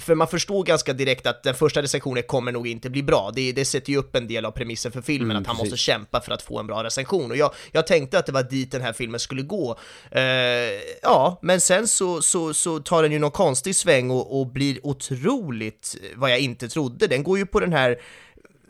för 0.00 0.14
man 0.14 0.28
förstår 0.28 0.64
ganska 0.64 0.92
direkt 0.92 1.26
att 1.26 1.42
den 1.42 1.54
första 1.54 1.82
recensionen 1.82 2.22
kommer 2.22 2.52
nog 2.52 2.68
inte 2.68 2.90
bli 2.90 3.02
bra. 3.02 3.30
Det, 3.34 3.52
det 3.52 3.64
sätter 3.64 3.90
ju 3.92 3.98
upp 3.98 4.16
en 4.16 4.26
del 4.28 4.44
av 4.44 4.50
premissen 4.50 4.92
för 4.92 5.00
filmen, 5.02 5.28
Mm, 5.30 5.36
att 5.42 5.46
han 5.46 5.56
precis. 5.56 5.70
måste 5.72 5.76
kämpa 5.84 6.20
för 6.20 6.32
att 6.32 6.42
få 6.42 6.58
en 6.58 6.66
bra 6.66 6.84
recension. 6.84 7.30
Och 7.30 7.36
jag, 7.36 7.54
jag 7.72 7.86
tänkte 7.86 8.18
att 8.18 8.26
det 8.26 8.32
var 8.32 8.42
dit 8.42 8.72
den 8.72 8.82
här 8.82 8.92
filmen 8.92 9.20
skulle 9.20 9.42
gå. 9.42 9.78
Eh, 10.10 10.22
ja, 11.02 11.38
men 11.42 11.60
sen 11.68 11.88
så, 11.88 12.22
så, 12.22 12.54
så 12.54 12.78
tar 12.78 13.02
den 13.02 13.12
ju 13.12 13.18
någon 13.18 13.30
konstig 13.30 13.76
sväng 13.76 14.10
och, 14.10 14.40
och 14.40 14.46
blir 14.46 14.86
otroligt 14.86 15.96
eh, 16.02 16.18
vad 16.18 16.30
jag 16.30 16.38
inte 16.38 16.68
trodde. 16.68 17.06
Den 17.06 17.22
går 17.22 17.38
ju 17.38 17.46
på 17.46 17.60
den 17.60 17.72
här 17.72 17.96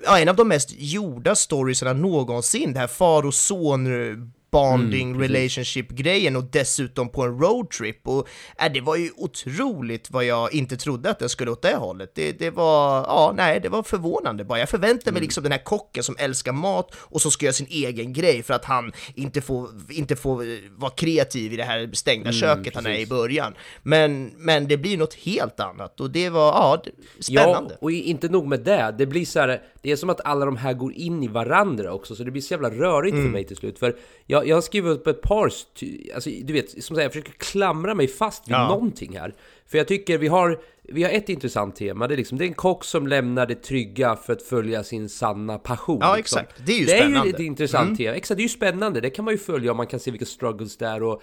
Ja, 0.05 0.19
en 0.19 0.29
av 0.29 0.37
de 0.37 0.49
mest 0.49 0.75
gjorda 0.79 1.35
storiesarna 1.35 1.93
någonsin, 1.93 2.73
det 2.73 2.81
här 2.81 2.87
far 2.87 3.27
och 3.27 3.35
son 3.35 3.87
eh, 3.87 4.17
bonding 4.51 5.09
Mm, 5.09 5.19
precis. 5.19 5.37
relationship-grejen 5.37 6.37
och 6.37 6.45
dessutom 6.45 7.09
på 7.09 7.23
en 7.23 7.39
roadtrip 7.41 8.09
och 8.09 8.29
äh, 8.63 8.73
det 8.73 8.81
var 8.81 8.97
ju 8.97 9.11
otroligt 9.17 10.11
vad 10.11 10.25
jag 10.25 10.55
inte 10.55 10.77
trodde 10.77 11.11
att 11.11 11.19
den 11.19 11.29
skulle 11.29 11.51
åt 11.51 11.63
det 11.63 11.77
hållet. 11.77 12.13
Det, 12.15 12.33
det 12.33 12.51
var, 12.51 12.97
ja 13.03 13.33
nej, 13.37 13.61
det 13.61 13.69
var 13.69 13.83
förvånande 13.83 14.45
bara. 14.45 14.59
Jag 14.59 14.69
förväntade 14.69 15.09
Mm. 15.11 15.15
mig 15.15 15.23
liksom 15.23 15.43
den 15.43 15.53
här 15.53 15.65
kocken 15.65 16.03
som 16.03 16.17
älskar 16.19 16.53
mat 16.53 16.95
och 16.95 17.23
som 17.23 17.31
ska 17.31 17.45
göra 17.47 17.53
sin 17.53 17.67
egen 17.71 18.13
grej 18.13 18.43
för 18.43 18.55
att 18.55 18.65
han 18.65 18.93
inte 19.15 19.41
får, 19.41 19.69
inte 19.91 20.17
får 20.17 20.45
vara 20.81 20.91
kreativ 20.91 21.53
i 21.53 21.57
det 21.57 21.65
här 21.65 21.91
stängda 21.93 22.33
köket 22.33 22.75
han 22.75 22.87
är 22.87 22.91
i 22.91 22.93
Mm, 22.93 22.99
precis. 22.99 23.09
början. 23.09 23.55
Men, 23.83 24.33
men 24.37 24.69
det 24.69 24.77
blir 24.77 24.97
något 24.99 25.15
helt 25.15 25.61
annat 25.61 26.01
och 26.01 26.11
det 26.11 26.29
var, 26.31 26.47
ja, 26.53 26.83
spännande. 27.21 27.71
Ja, 27.71 27.79
och 27.81 27.91
inte 27.93 28.29
nog 28.29 28.47
med 28.47 28.61
det. 28.61 28.95
Det 28.99 29.07
blir 29.07 29.25
så 29.25 29.41
här, 29.41 29.63
det 29.83 29.91
är 29.93 29.97
som 29.97 30.11
att 30.11 30.21
alla 30.25 30.45
de 30.45 30.57
här 30.57 30.73
går 30.75 30.93
in 30.93 31.23
i 31.23 31.29
varandra 31.29 31.93
också, 31.93 32.15
så 32.17 32.25
det 32.25 32.31
blir 32.31 32.43
så 32.43 32.55
jävla 32.55 32.71
rörigt 32.71 33.13
Mm. 33.13 33.25
för 33.27 33.33
mig 33.33 33.45
till 33.45 33.57
slut. 33.57 33.79
För 33.79 33.97
jag, 34.27 34.47
jag 34.49 34.57
har 34.57 34.61
skrivit 34.61 34.91
upp 34.93 35.07
ett 35.07 35.23
par, 35.23 35.45
alltså 36.15 36.31
du 36.43 36.53
vet, 36.53 36.71
som 36.71 36.97
sagt, 36.97 37.03
jag 37.03 37.13
försöker 37.13 37.33
klamra 37.33 37.95
mig 37.95 38.09
fast 38.09 38.49
vid 38.49 38.55
Ja. 38.55 38.69
någonting 38.69 39.19
här. 39.19 39.35
För 39.67 39.79
jag 39.79 39.89
tycker 39.89 40.19
vi 40.19 40.29
har, 40.29 40.61
vi 40.83 41.03
har 41.03 41.11
ett 41.11 41.29
intressant 41.29 41.77
tema, 41.77 42.07
det 42.09 42.15
är 42.15 42.17
liksom, 42.17 42.39
det 42.39 42.45
är 42.45 42.49
en 42.49 42.55
kock 42.55 42.85
som 42.85 43.07
lämnar 43.07 43.47
det 43.47 43.55
trygga 43.63 44.17
för 44.17 44.33
att 44.33 44.43
följa 44.43 44.85
sin 44.85 45.09
sanna 45.09 45.59
passion. 45.59 45.99
Ja, 46.01 46.17
liksom. 46.17 46.39
exakt. 46.41 46.67
Det 46.67 46.73
är 46.73 46.79
ju 46.79 46.85
Det 46.87 46.93
är 46.93 46.97
ju 46.97 47.01
spännande. 47.03 47.31
ett 47.31 47.41
intressant 47.41 47.87
Mm. 47.87 47.97
tema. 47.97 48.15
Exakt, 48.17 48.37
det 48.37 48.41
är 48.41 48.45
ju 48.45 48.49
spännande. 48.49 49.01
Det 49.01 49.11
kan 49.11 49.25
man 49.25 49.35
ju 49.35 49.39
följa 49.39 49.71
om 49.71 49.77
man 49.77 49.87
kan 49.87 50.01
se 50.01 50.11
vilka 50.11 50.27
struggles 50.27 50.77
där 50.77 51.03
och 51.03 51.23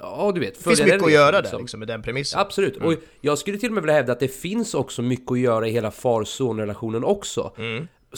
Ja, 0.00 0.30
du 0.34 0.40
vet. 0.40 0.54
Det 0.54 0.64
finns 0.64 0.80
mycket 0.80 0.98
den 0.98 1.04
att 1.04 1.12
göra 1.12 1.38
liksom. 1.40 1.56
där 1.56 1.62
liksom 1.62 1.78
med 1.80 1.88
den 1.88 2.02
premissen. 2.02 2.40
Absolut, 2.40 2.76
och 2.76 2.94
jag 3.20 3.38
skulle 3.38 3.58
till 3.58 3.68
och 3.68 3.74
med 3.74 3.82
vilja 3.82 3.94
hävda 3.94 4.12
att 4.12 4.20
det 4.20 4.28
finns 4.28 4.74
också 4.74 5.02
mycket 5.02 5.32
att 5.32 5.38
göra 5.38 5.68
i 5.68 5.70
hela 5.70 5.90
far-son-relationen 5.90 7.04
också. 7.04 7.52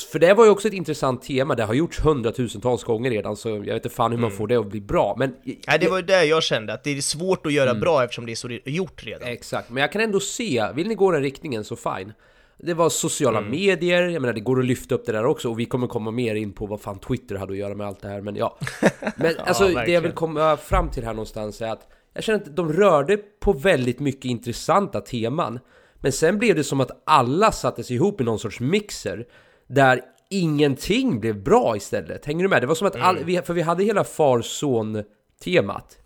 För 0.05 0.19
det 0.19 0.35
var 0.35 0.45
ju 0.45 0.51
också 0.51 0.69
ett 0.69 0.75
intressant 0.75 1.23
tema, 1.23 1.55
det 1.55 1.65
har 1.65 1.75
gjorts 1.75 2.01
hundratusentals 2.01 2.85
gånger 2.85 3.11
redan 3.11 3.37
så 3.37 3.49
jag 3.49 3.61
vet 3.61 3.75
inte 3.75 3.89
fan 3.89 4.11
hur 4.11 4.19
man 4.19 4.29
Mm. 4.29 4.37
får 4.39 4.47
det 4.47 4.57
att 4.57 4.67
bli 4.67 4.81
bra 4.81 5.15
men... 5.19 5.35
Nej, 5.45 5.79
det 5.81 5.89
var 5.89 5.97
ju 5.97 6.03
det 6.03 6.25
jag 6.25 6.43
kände, 6.43 6.73
att 6.73 6.85
det 6.85 6.91
är 6.97 7.01
svårt 7.01 7.47
att 7.47 7.53
göra 7.53 7.71
Mm. 7.71 7.81
bra 7.81 8.03
eftersom 8.05 8.27
det 8.27 8.33
är 8.33 8.37
så 8.37 8.59
gjort 8.65 9.05
redan. 9.07 9.29
Exakt, 9.29 9.71
men 9.71 9.81
jag 9.81 9.93
kan 9.93 10.01
ändå 10.03 10.21
se, 10.21 10.67
vill 10.75 10.89
ni 10.89 10.95
gå 10.95 11.11
den 11.11 11.23
riktningen 11.23 11.65
så 11.65 11.77
fine. 11.77 12.13
Det 12.61 12.75
var 12.75 12.89
sociala 12.89 13.39
Mm. 13.39 13.51
medier, 13.51 14.03
jag 14.09 14.23
menar 14.23 14.33
det 14.35 14.41
går 14.41 14.59
att 14.61 14.65
lyfta 14.67 14.95
upp 14.95 15.07
det 15.07 15.13
där 15.13 15.25
också 15.27 15.49
och 15.51 15.59
vi 15.61 15.65
kommer 15.65 15.87
komma 15.87 16.11
mer 16.11 16.35
in 16.35 16.53
på 16.53 16.67
vad 16.67 16.81
fan 16.81 16.99
Twitter 16.99 17.37
hade 17.37 17.53
att 17.53 17.59
göra 17.59 17.75
med 17.75 17.87
allt 17.87 18.01
det 18.03 18.09
här 18.09 18.21
men 18.21 18.37
ja. 18.37 18.59
Men 19.17 19.35
alltså 19.39 19.63
det 19.65 19.69
jag 19.71 19.75
verkligen. 19.75 20.03
vill 20.03 20.13
komma 20.13 20.57
fram 20.57 20.91
till 20.91 21.05
här 21.05 21.13
någonstans 21.13 21.61
är 21.63 21.69
att 21.73 21.89
jag 22.15 22.25
känner 22.25 22.39
att 22.39 22.57
de 22.57 22.73
rörde 22.73 23.17
på 23.17 23.53
väldigt 23.53 24.01
mycket 24.01 24.25
intressanta 24.25 25.01
teman. 25.01 25.59
Men 26.01 26.13
sen 26.13 26.39
blev 26.39 26.57
det 26.57 26.65
som 26.65 26.81
att 26.81 27.03
alla 27.07 27.53
sattes 27.53 27.91
ihop 27.91 28.21
i 28.21 28.25
någon 28.25 28.39
sorts 28.39 28.61
mixer 28.61 29.27
där 29.69 30.01
ingenting 30.31 31.21
blev 31.21 31.43
bra 31.43 31.77
istället. 31.77 32.27
Hänger 32.27 32.43
du 32.43 32.49
med? 32.49 32.63
Det 32.63 32.67
var 32.67 32.75
som 32.75 32.87
att 32.87 32.97
all, 32.97 33.25
vi, 33.25 33.43
för 33.43 33.55
vi 33.55 33.63
hade 33.63 33.85
hela 33.85 34.05
far-son-temat 34.05 35.99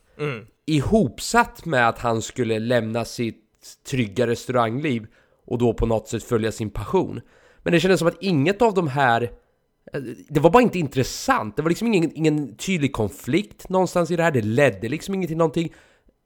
ihopsatt 0.67 1.65
med 1.65 1.89
att 1.89 1.99
han 1.99 2.23
skulle 2.23 2.59
lämna 2.59 3.05
sitt 3.05 3.39
trygga 3.91 4.27
restaurangliv 4.27 5.07
och 5.47 5.59
då 5.59 5.75
på 5.75 5.87
något 5.87 6.09
sätt 6.09 6.23
följa 6.23 6.53
sin 6.53 6.71
passion. 6.71 7.21
Men 7.63 7.73
det 7.73 7.81
kändes 7.81 7.99
som 7.99 8.09
att 8.09 8.23
inget 8.23 8.63
av 8.63 8.75
de 8.75 8.89
här 8.89 9.23
eh, 9.93 10.01
det 10.29 10.41
var 10.41 10.51
bara 10.51 10.63
inte 10.63 10.79
intressant. 10.79 11.57
Det 11.57 11.63
var 11.63 11.69
liksom 11.69 11.95
ingen, 11.95 12.17
ingen 12.17 12.57
tydlig 12.57 12.93
konflikt 12.93 13.69
någonstans 13.69 14.11
i 14.11 14.17
det 14.17 14.23
här. 14.23 14.31
Det 14.31 14.43
ledde 14.43 14.89
liksom 14.89 15.15
inget 15.15 15.29
till 15.29 15.37
någonting. 15.37 15.73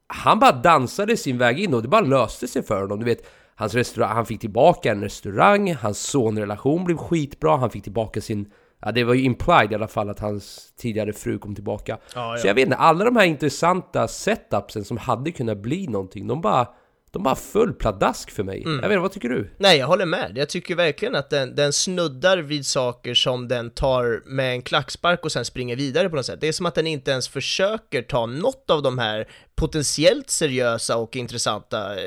Han 0.07 0.39
bara 0.39 0.51
dansade 0.51 1.17
sin 1.17 1.37
väg 1.37 1.59
in 1.59 1.73
och 1.73 1.81
det 1.81 1.87
bara 1.87 2.01
löste 2.01 2.47
sig 2.47 2.63
för 2.63 2.81
honom. 2.81 2.99
Du 2.99 3.05
vet, 3.05 3.27
hans 3.57 3.75
restaurang, 3.75 4.15
han 4.15 4.25
fick 4.25 4.39
tillbaka 4.39 4.91
en 4.91 5.03
restaurang, 5.03 5.75
hans 5.75 5.99
sonrelation 5.99 6.83
blev 6.83 6.97
skitbra, 6.97 7.57
han 7.57 7.69
fick 7.69 7.83
tillbaka 7.83 8.21
sin... 8.21 8.51
Ja, 8.81 8.91
det 8.91 9.03
var 9.03 9.13
ju 9.13 9.23
implied 9.23 9.71
i 9.71 9.75
alla 9.75 9.87
fall 9.87 10.09
att 10.09 10.19
hans 10.19 10.73
tidigare 10.77 11.13
fru 11.13 11.39
kom 11.39 11.55
tillbaka. 11.55 11.97
Ja, 12.15 12.35
Så 12.37 12.47
ja. 12.47 12.49
jag 12.49 12.55
vet 12.55 12.65
inte, 12.65 12.77
alla 12.77 13.05
de 13.05 13.15
här 13.15 13.25
intressanta 13.25 14.07
setupsen 14.07 14.85
som 14.85 14.97
hade 14.97 15.31
kunnat 15.31 15.57
bli 15.57 15.87
någonting, 15.87 16.27
de 16.27 16.41
bara... 16.41 16.67
De 17.11 17.23
bara 17.23 17.35
föll 17.35 17.73
pladask 17.73 18.31
för 18.31 18.43
mig. 18.43 18.63
Mm. 18.63 18.73
Jag 18.73 18.81
vet 18.81 18.91
inte, 18.91 18.99
vad 18.99 19.11
tycker 19.11 19.29
du? 19.29 19.49
Nej, 19.57 19.77
jag 19.77 19.87
håller 19.87 20.05
med. 20.05 20.31
Jag 20.35 20.49
tycker 20.49 20.75
verkligen 20.75 21.15
att 21.15 21.29
den, 21.29 21.55
den 21.55 21.73
snuddar 21.73 22.37
vid 22.37 22.65
saker 22.65 23.13
som 23.13 23.47
den 23.47 23.69
tar 23.69 24.21
med 24.25 24.51
en 24.51 24.61
klackspark 24.61 25.25
och 25.25 25.31
sen 25.31 25.45
springer 25.45 25.75
vidare 25.75 26.09
på 26.09 26.15
något 26.15 26.25
sätt. 26.25 26.41
Det 26.41 26.47
är 26.47 26.51
som 26.51 26.65
att 26.65 26.75
den 26.75 26.87
inte 26.87 27.11
ens 27.11 27.27
försöker 27.27 28.01
ta 28.01 28.25
något 28.25 28.69
av 28.69 28.81
de 28.81 28.97
här 28.97 29.27
potentiellt 29.55 30.29
seriösa 30.29 30.97
och 30.97 31.15
intressanta 31.15 31.93
eh, 31.93 32.01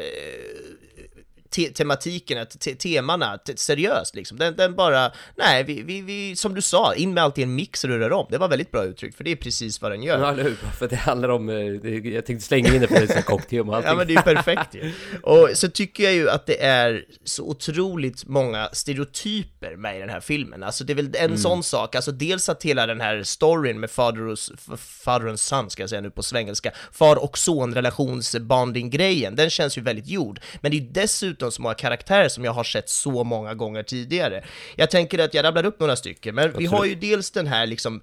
te 1.51 1.69
tematikerna, 1.71 2.45
te 2.45 2.75
temana, 2.75 3.39
te 3.39 3.57
seriöst 3.57 4.15
liksom. 4.15 4.39
Den, 4.39 4.57
den 4.57 4.75
bara, 4.75 5.13
nej, 5.37 5.65
vi, 5.65 5.83
vi, 5.83 6.01
vi, 6.03 6.37
som 6.37 6.55
du 6.55 6.63
sa, 6.63 6.95
in 6.95 7.15
med 7.15 7.25
allt 7.25 7.39
i 7.39 7.43
en 7.43 7.55
mix 7.55 7.85
och 7.85 7.91
röra 7.91 8.17
om. 8.17 8.27
Det 8.31 8.39
var 8.39 8.49
väldigt 8.49 8.71
bra 8.71 8.85
uttryck, 8.85 9.17
för 9.17 9.25
det 9.25 9.31
är 9.33 9.37
precis 9.37 9.83
vad 9.83 9.91
den 9.91 10.03
gör. 10.03 10.19
Ja, 10.19 10.33
eller 10.33 10.43
hur? 10.45 10.57
För 10.79 10.89
det 10.89 10.97
handlar 10.97 11.29
om... 11.29 11.49
eh, 11.49 12.13
Jag 12.15 12.27
tänkte 12.27 12.47
slänga 12.47 12.75
in 12.75 12.81
det 12.81 13.13
så 13.17 13.23
kocktema 13.23 13.71
och 13.73 13.77
allting. 13.77 13.89
Ja 13.91 13.97
men 13.97 14.07
det 14.07 14.13
är 14.13 14.17
ju 14.17 14.23
perfekt 14.23 14.75
ju. 14.75 14.93
Och 15.23 15.49
så 15.55 15.69
tycker 15.69 16.05
jag 16.05 16.13
ju 16.13 16.31
att 16.31 16.47
det 16.47 16.63
är 16.63 17.05
så 17.25 17.45
otroligt 17.49 18.27
många 18.27 18.69
stereotyper 18.73 19.77
med 19.77 19.97
i 19.97 20.01
den 20.01 20.09
här 20.09 20.21
filmen. 20.21 20.63
Alltså 20.63 20.85
det 20.85 20.93
är 20.93 20.95
väl 20.95 21.11
en 21.19 21.39
sån 21.39 21.63
sak, 21.63 21.95
alltså 21.95 22.13
dels 22.13 22.49
att 22.49 22.63
hela 22.63 22.87
den 22.87 23.01
här 23.01 23.23
storyn 23.23 23.81
med 23.81 23.91
father 23.91 24.27
och, 24.27 24.39
f- 24.55 24.81
father 24.81 25.27
and 25.29 25.41
son, 25.41 25.71
ska 25.71 25.83
jag 25.83 25.91
säga 25.91 26.01
nu 26.01 26.11
på 26.11 26.23
svengelska, 26.23 26.73
far 26.93 27.17
och 27.25 27.39
son 27.39 27.75
relationsbonding-grejen, 27.75 29.37
den 29.37 29.51
känns 29.51 29.79
ju 29.79 29.83
väldigt 29.83 30.09
gjord. 30.09 30.41
Men 30.61 30.71
det 30.71 30.77
är 30.77 30.81
ju 30.81 30.87
dessutom 30.91 31.40
så 31.49 31.63
många 31.63 31.75
karaktärer 31.75 32.29
som 32.29 32.45
jag 32.45 32.53
har 32.53 32.65
sett 32.65 32.89
så 32.89 33.25
många 33.25 33.55
gånger 33.55 33.83
tidigare. 33.83 34.45
Jag 34.77 34.91
tänker 34.91 35.19
att 35.19 35.35
jag 35.35 35.45
rabblar 35.45 35.65
upp 35.65 35.81
några 35.81 35.97
stycken, 35.97 36.35
men 36.35 36.53
vi 36.59 36.67
har 36.67 36.85
ju 36.85 36.95
dels 36.95 37.31
den 37.31 37.47
här 37.47 37.67
liksom 37.67 38.01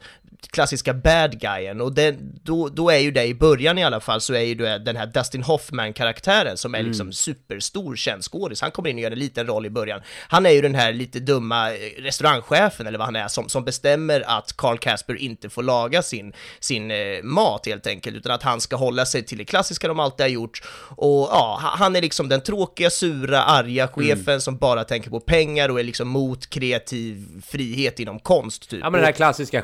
klassiska 0.52 0.94
bad 0.94 1.40
guyen 1.40 1.82
och 1.82 1.94
den, 1.94 2.40
då, 2.44 2.70
då 2.70 2.90
är 2.90 2.98
ju 2.98 3.12
det 3.12 3.26
i 3.26 3.34
början 3.34 3.78
i 3.78 3.84
alla 3.84 4.00
fall 4.00 4.22
så 4.22 4.34
är 4.34 4.42
ju 4.42 4.56
det 4.56 4.80
den 4.80 4.96
här 4.96 5.06
Dustin 5.06 5.44
Hoffman-karaktären 5.44 6.58
som 6.58 6.76
är 6.76 6.84
liksom 6.84 7.14
superstor 7.14 7.96
känd 7.96 8.24
skådis. 8.24 8.62
Han 8.62 8.72
kommer 8.72 8.90
in 8.90 8.96
och 8.96 9.02
gör 9.02 9.12
en 9.12 9.20
liten 9.20 9.48
roll 9.48 9.66
i 9.66 9.70
början. 9.70 10.02
Han 10.28 10.46
är 10.46 10.50
ju 10.50 10.62
den 10.62 10.76
här 10.76 10.94
lite 10.94 11.20
dumma 11.20 11.72
eh, 11.74 12.02
restaurangchefen 12.02 12.88
eller 12.88 12.98
vad 12.98 13.08
han 13.08 13.16
är 13.16 13.28
som, 13.28 13.50
som 13.50 13.66
bestämmer 13.66 14.24
att 14.28 14.58
Carl 14.58 14.78
Casper 14.78 15.16
inte 15.16 15.50
får 15.50 15.64
laga 15.64 16.02
sin, 16.02 16.34
sin 16.60 16.92
eh, 16.92 16.98
mat 17.24 17.66
helt 17.66 17.88
enkelt 17.88 18.16
utan 18.16 18.32
att 18.32 18.44
han 18.44 18.62
ska 18.62 18.76
hålla 18.76 19.06
sig 19.06 19.24
till 19.24 19.38
det 19.38 19.46
klassiska 19.46 19.88
de 19.88 20.00
alltid 20.00 20.24
har 20.24 20.30
gjort 20.30 20.62
och 20.96 21.28
ja, 21.32 21.60
ha- 21.62 21.76
han 21.78 21.96
är 21.96 22.02
liksom 22.02 22.30
den 22.30 22.42
tråkiga, 22.42 22.90
sura, 22.90 23.44
arga 23.44 23.88
chefen 23.88 24.42
som 24.42 24.58
bara 24.58 24.84
tänker 24.84 25.10
på 25.10 25.20
pengar 25.20 25.70
och 25.70 25.80
är 25.80 25.84
liksom 25.84 26.08
mot 26.08 26.48
kreativ 26.50 27.42
frihet 27.48 28.00
inom 28.00 28.20
konst 28.20 28.70
typ. 28.70 28.80
Ja 28.84 28.90
men 28.90 28.94
den 29.00 29.06
här 29.06 29.12
klassiska 29.12 29.62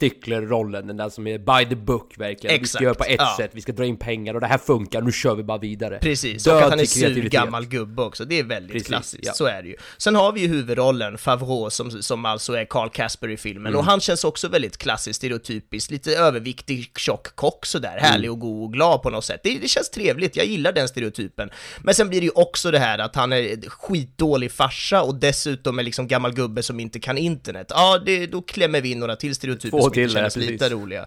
chef-styckler-rollen, 0.00 0.86
den 0.86 0.96
där 0.96 1.08
som 1.08 1.26
är 1.26 1.38
by 1.38 1.68
the 1.68 1.76
book 1.76 2.14
verkligen. 2.18 2.54
Vi 2.54 2.60
Exakt, 2.60 2.70
ska 2.74 2.84
göra 2.84 2.94
på 2.94 3.04
ett 3.04 3.16
ja. 3.18 3.34
sätt, 3.36 3.50
vi 3.54 3.60
ska 3.60 3.72
dra 3.72 3.84
in 3.84 3.96
pengar 3.96 4.34
och 4.34 4.40
det 4.40 4.46
här 4.46 4.58
funkar, 4.58 5.02
nu 5.02 5.12
kör 5.12 5.34
vi 5.34 5.42
bara 5.42 5.58
vidare. 5.58 5.98
Precis, 5.98 6.44
Död 6.44 6.54
och 6.56 6.62
att 6.62 6.70
han 6.70 6.80
är 6.80 6.84
sur 6.84 7.28
gammal 7.28 7.66
gubbe 7.66 8.02
också, 8.02 8.24
det 8.24 8.38
är 8.38 8.44
väldigt 8.44 8.72
Precis, 8.72 8.88
klassiskt, 8.88 9.26
ja. 9.26 9.32
så 9.32 9.44
är 9.46 9.62
det 9.62 9.68
ju. 9.68 9.76
Sen 9.98 10.14
har 10.14 10.32
vi 10.32 10.40
ju 10.40 10.48
huvudrollen, 10.48 11.18
Favreau, 11.18 11.70
som, 11.70 11.90
som 12.02 12.24
alltså 12.24 12.52
är 12.52 12.64
Carl 12.64 12.88
Casper 12.90 13.28
i 13.28 13.36
filmen, 13.36 13.66
Mm. 13.66 13.78
och 13.78 13.84
han 13.84 14.00
känns 14.00 14.24
också 14.24 14.48
väldigt 14.48 14.76
klassiskt, 14.78 15.16
stereotypiskt, 15.16 15.90
lite 15.90 16.16
överviktig, 16.16 16.92
tjock 16.98 17.36
kock 17.36 17.66
sådär, 17.66 17.90
Mm. 17.92 18.02
härlig 18.04 18.30
och 18.30 18.38
god 18.40 18.64
och 18.64 18.72
glad 18.72 19.02
på 19.02 19.10
något 19.10 19.24
sätt. 19.24 19.40
Det, 19.44 19.58
det 19.58 19.68
känns 19.68 19.90
trevligt, 19.90 20.36
jag 20.36 20.46
gillar 20.46 20.72
den 20.72 20.88
stereotypen. 20.88 21.50
Men 21.78 21.94
sen 21.94 22.08
blir 22.08 22.20
det 22.20 22.24
ju 22.24 22.32
också 22.34 22.70
det 22.70 22.78
här 22.78 22.98
att 22.98 23.14
han 23.16 23.32
är 23.32 23.68
skitdålig 23.68 24.52
farsa 24.52 25.02
och 25.02 25.14
dessutom 25.14 25.78
är 25.78 25.82
liksom 25.82 26.06
gammal 26.08 26.32
gubbe 26.34 26.62
som 26.62 26.80
inte 26.80 27.00
kan 27.00 27.18
internet. 27.18 27.66
Ja, 27.70 27.98
det, 28.06 28.26
då 28.26 28.42
klämmer 28.42 28.80
vi 28.80 28.90
in 28.90 28.98
några 29.00 29.16
till 29.16 29.34
stereotyper 29.34 29.85
Som 29.86 29.92
till 29.92 30.10
känns 30.10 30.36
lite 30.36 30.68
roliga. 30.68 31.06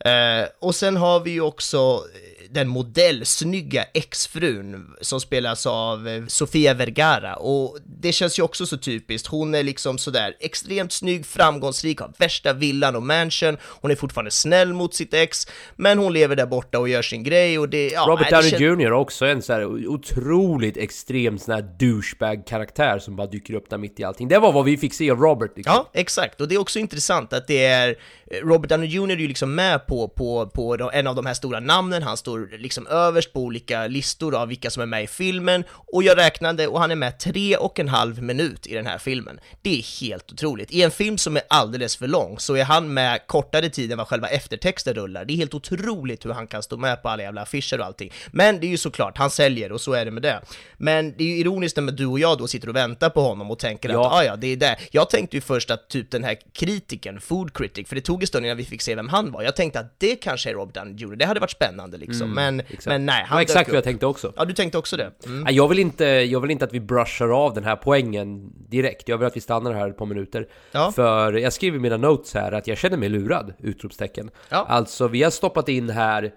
Eh, 0.00 0.48
och 0.58 0.74
sen 0.74 0.96
har 0.96 1.20
vi 1.20 1.30
ju 1.30 1.40
också 1.40 2.04
den 2.50 2.68
modellsnygga 2.68 3.84
exfrun 3.94 4.94
som 5.00 5.20
spelas 5.20 5.66
av 5.66 6.08
eh, 6.08 6.26
Sofia 6.26 6.74
Vergara 6.74 7.36
och 7.36 7.78
det 8.00 8.12
känns 8.12 8.38
ju 8.38 8.42
också 8.42 8.66
så 8.66 8.76
typiskt. 8.76 9.28
Hon 9.28 9.54
är 9.54 9.62
liksom 9.62 9.98
sådär 9.98 10.36
extremt 10.40 10.92
snygg, 10.92 11.26
framgångsrik, 11.26 12.00
har 12.00 12.12
värsta 12.18 12.52
villan 12.52 12.96
och 12.96 13.02
mansion. 13.02 13.56
Hon 13.62 13.90
är 13.90 13.96
fortfarande 13.96 14.30
snäll 14.30 14.72
mot 14.72 14.94
sitt 14.94 15.14
ex, 15.14 15.46
men 15.76 15.98
hon 15.98 16.12
lever 16.12 16.36
där 16.36 16.46
borta 16.46 16.78
och 16.78 16.88
gör 16.88 17.02
sin 17.02 17.22
grej 17.22 17.58
och 17.58 17.68
det, 17.68 17.90
ja, 17.90 18.06
Robert 18.08 18.30
Downey 18.30 18.50
kän- 18.50 18.82
Jr 18.82 18.92
också 19.06 19.26
en 19.26 19.42
så 19.42 19.52
här 19.52 19.88
otroligt 19.88 20.76
extrem 20.76 21.38
sån 21.38 21.54
här 21.54 21.62
douchebag-karaktär 21.78 22.98
som 22.98 23.16
bara 23.16 23.26
dyker 23.26 23.54
upp 23.54 23.70
där 23.70 23.78
mitt 23.78 24.00
i 24.00 24.04
allting. 24.04 24.28
Det 24.28 24.38
var 24.38 24.52
vad 24.52 24.64
vi 24.64 24.76
fick 24.76 24.94
se 24.94 25.10
av 25.10 25.18
Robert 25.20 25.52
liksom. 25.56 25.74
Ja, 25.74 25.90
exakt. 25.92 26.40
Och 26.40 26.48
det 26.48 26.54
är 26.54 26.58
också 26.58 26.78
intressant 26.78 27.32
att 27.32 27.46
det 27.46 27.64
är 27.64 27.88
eh, 28.30 28.36
Robert 28.42 28.70
Downey 28.70 28.88
Jr 28.88 29.10
är 29.10 29.16
ju 29.16 29.28
liksom 29.28 29.54
med 29.54 29.86
på, 29.86 30.08
på, 30.08 30.46
på 30.46 30.90
en 30.92 31.06
av 31.06 31.14
de 31.14 31.26
här 31.26 31.34
stora 31.34 31.60
namnen, 31.60 32.02
han 32.02 32.16
står 32.16 32.35
liksom 32.38 32.86
överst 32.86 33.32
på 33.32 33.40
olika 33.40 33.86
listor 33.86 34.34
av 34.34 34.48
vilka 34.48 34.70
som 34.70 34.82
är 34.82 34.86
med 34.86 35.04
i 35.04 35.06
filmen, 35.06 35.64
och 35.70 36.02
jag 36.02 36.18
räknade 36.18 36.66
och 36.66 36.80
han 36.80 36.90
är 36.90 36.94
med 36.96 37.18
tre 37.18 37.56
och 37.56 37.80
en 37.80 37.88
halv 37.88 38.22
minut 38.22 38.66
i 38.66 38.74
den 38.74 38.86
här 38.86 38.98
filmen. 38.98 39.40
Det 39.62 39.78
är 39.78 40.00
helt 40.00 40.32
otroligt. 40.32 40.70
I 40.70 40.82
en 40.82 40.90
film 40.90 41.18
som 41.18 41.36
är 41.36 41.42
alldeles 41.48 41.96
för 41.96 42.06
lång 42.06 42.38
så 42.38 42.56
är 42.56 42.64
han 42.64 42.94
med 42.94 43.26
kortare 43.26 43.68
tid 43.68 43.92
än 43.92 43.98
vad 43.98 44.08
själva 44.08 44.28
eftertexten 44.28 44.94
rullar. 44.94 45.24
Det 45.24 45.32
är 45.32 45.36
helt 45.36 45.54
otroligt 45.54 46.24
hur 46.24 46.30
han 46.30 46.46
kan 46.46 46.62
stå 46.62 46.76
med 46.76 47.02
på 47.02 47.08
alla 47.08 47.22
jävla 47.22 47.42
affischer 47.42 47.80
och 47.80 47.86
allting. 47.86 48.12
Men 48.30 48.60
det 48.60 48.66
är 48.66 48.68
ju 48.70 48.76
såklart, 48.78 49.18
han 49.18 49.30
säljer 49.30 49.72
och 49.72 49.80
så 49.80 49.92
är 49.92 50.04
det 50.04 50.10
med 50.10 50.22
det. 50.22 50.40
Men 50.76 51.14
det 51.16 51.24
är 51.24 51.28
ju 51.28 51.38
ironiskt 51.38 51.76
när 51.76 51.92
du 51.92 52.06
och 52.06 52.18
jag 52.18 52.38
då 52.38 52.46
sitter 52.46 52.68
och 52.68 52.76
väntar 52.76 53.10
på 53.10 53.20
honom 53.20 53.50
och 53.50 53.58
tänker 53.58 53.88
Ja. 53.88 54.06
att 54.06 54.12
ah, 54.12 54.24
ja, 54.24 54.36
det 54.36 54.46
är 54.46 54.56
det. 54.56 54.76
Jag 54.90 55.10
tänkte 55.10 55.36
ju 55.36 55.40
först 55.40 55.70
att 55.70 55.88
typ 55.88 56.10
den 56.10 56.24
här 56.24 56.36
kritiken, 56.52 57.20
Food 57.20 57.54
Critic, 57.56 57.88
för 57.88 57.94
det 57.94 58.00
tog 58.02 58.22
en 58.22 58.26
stund 58.26 58.46
innan 58.46 58.56
vi 58.56 58.64
fick 58.64 58.82
se 58.82 58.94
vem 58.94 59.08
han 59.08 59.32
var. 59.32 59.42
Jag 59.42 59.56
tänkte 59.56 59.80
att 59.80 60.00
det 60.00 60.16
kanske 60.16 60.50
är 60.50 60.54
Robert 60.54 60.74
Downey 60.74 60.94
Jr. 60.96 61.16
Det 61.16 61.24
hade 61.26 61.40
varit 61.40 61.50
spännande 61.50 61.96
liksom, 61.98 62.25
men, 62.34 62.60
Exakt. 62.60 62.86
men 62.86 63.06
nej, 63.06 63.24
han 63.26 63.40
exakt 63.42 63.68
vad 63.70 63.76
jag 63.76 63.84
tänkte 63.84 64.06
också. 64.06 64.32
Ja, 64.36 64.44
du 64.44 64.52
tänkte 64.54 64.78
också 64.78 64.96
det? 64.96 65.12
Mm. 65.26 65.54
Jag 65.54 65.68
vill, 65.68 65.78
inte, 65.78 66.04
jag 66.04 66.40
vill 66.40 66.50
inte 66.50 66.64
att 66.64 66.72
vi 66.72 66.80
brushar 66.80 67.28
av 67.44 67.54
den 67.54 67.64
här 67.64 67.76
poängen 67.76 68.52
direkt. 68.68 69.08
Jag 69.08 69.18
vill 69.18 69.26
att 69.26 69.36
vi 69.36 69.40
stannar 69.40 69.72
här 69.72 69.88
ett 69.88 69.96
par 69.96 70.06
minuter. 70.06 70.48
Ja. 70.72 70.92
För 70.92 71.32
jag 71.32 71.52
skriver 71.52 71.78
i 71.78 71.80
mina 71.80 71.96
notes 71.96 72.34
här 72.34 72.52
att 72.52 72.66
jag 72.66 72.78
känner 72.78 72.96
mig 72.96 73.08
lurad! 73.08 73.54
Utropstecken. 73.58 74.30
Ja. 74.48 74.56
Alltså, 74.68 75.08
vi 75.08 75.22
har 75.22 75.30
stoppat 75.30 75.68
in 75.68 75.90
här 75.90 76.32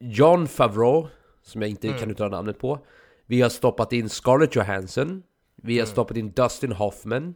John 0.00 0.48
Favreau, 0.48 1.08
som 1.42 1.62
jag 1.62 1.70
inte 1.70 1.86
Mm. 1.88 2.00
kan 2.00 2.10
uttala 2.10 2.30
namnet 2.36 2.58
på. 2.58 2.78
Vi 3.26 3.42
har 3.42 3.48
stoppat 3.48 3.92
in 3.92 4.08
Scarlett 4.08 4.54
Johansson. 4.56 5.22
Vi 5.62 5.72
Mm. 5.72 5.82
har 5.82 5.86
stoppat 5.92 6.16
in 6.16 6.30
Dustin 6.32 6.72
Hoffman. 6.72 7.34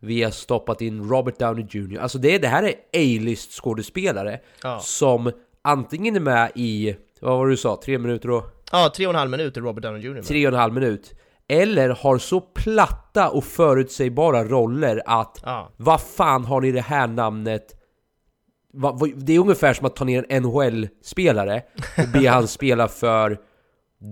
Vi 0.00 0.22
har 0.22 0.30
stoppat 0.30 0.80
in 0.80 1.08
Robert 1.08 1.38
Downey 1.38 1.66
Jr. 1.70 1.98
Alltså 1.98 2.18
det, 2.18 2.38
det 2.38 2.48
här 2.48 2.62
är 2.62 2.72
A-list 2.92 3.52
skådespelare 3.52 4.40
Ja. 4.62 4.78
som 4.80 5.32
antingen 5.62 6.16
är 6.16 6.20
med 6.20 6.50
i, 6.54 6.96
vad 7.22 7.38
var 7.38 7.46
det 7.46 7.52
du 7.52 7.56
sa, 7.56 7.80
tre 7.84 7.98
minuter 7.98 8.30
och 8.30 8.44
Ja, 8.72 8.92
tre 8.96 9.06
och 9.06 9.12
en 9.12 9.18
halv 9.18 9.30
minut 9.30 9.56
är 9.56 9.60
Robert 9.60 9.82
Downey 9.82 10.02
Jr. 10.02 10.22
tre 10.22 10.46
och 10.46 10.52
en 10.52 10.58
halv 10.58 10.74
minut 10.74 11.14
eller 11.48 11.88
har 11.88 12.18
så 12.18 12.40
platta 12.40 13.30
och 13.30 13.44
förutsägbara 13.44 14.44
roller 14.44 15.02
att 15.06 15.40
Ja. 15.44 15.68
vad 15.76 16.00
fan 16.00 16.44
har 16.44 16.60
ni 16.60 16.72
det 16.72 16.80
här 16.80 17.06
namnet? 17.06 17.66
Va, 18.74 18.92
vad- 19.00 19.18
det 19.18 19.32
är 19.34 19.38
ungefär 19.38 19.72
som 19.74 19.86
att 19.86 19.96
ta 19.96 20.04
ner 20.04 20.26
en 20.28 20.42
NHL-spelare 20.42 21.62
och 21.98 22.08
be 22.12 22.28
han 22.28 22.48
spela 22.48 22.88
för 22.88 23.38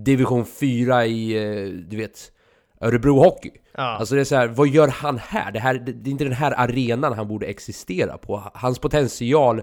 division 0.05 0.45
4 0.47 1.07
i, 1.07 1.33
eh, 1.37 1.69
du 1.89 1.97
vet, 1.97 2.33
Örebro 2.81 3.19
Hockey. 3.19 3.51
Ja. 3.75 3.83
Alltså 3.83 4.15
det 4.15 4.21
är 4.21 4.25
så 4.25 4.37
här, 4.37 4.49
vad 4.49 4.69
gör 4.69 4.89
han 4.89 5.19
här? 5.19 5.53
Det, 5.53 5.59
här? 5.59 5.75
det 5.75 6.11
är 6.11 6.13
inte 6.13 6.25
den 6.25 6.33
här 6.33 6.55
arenan 6.61 7.13
han 7.13 7.29
borde 7.29 7.47
existera 7.47 8.19
på. 8.19 8.43
Hans 8.55 8.79
potential 8.79 9.63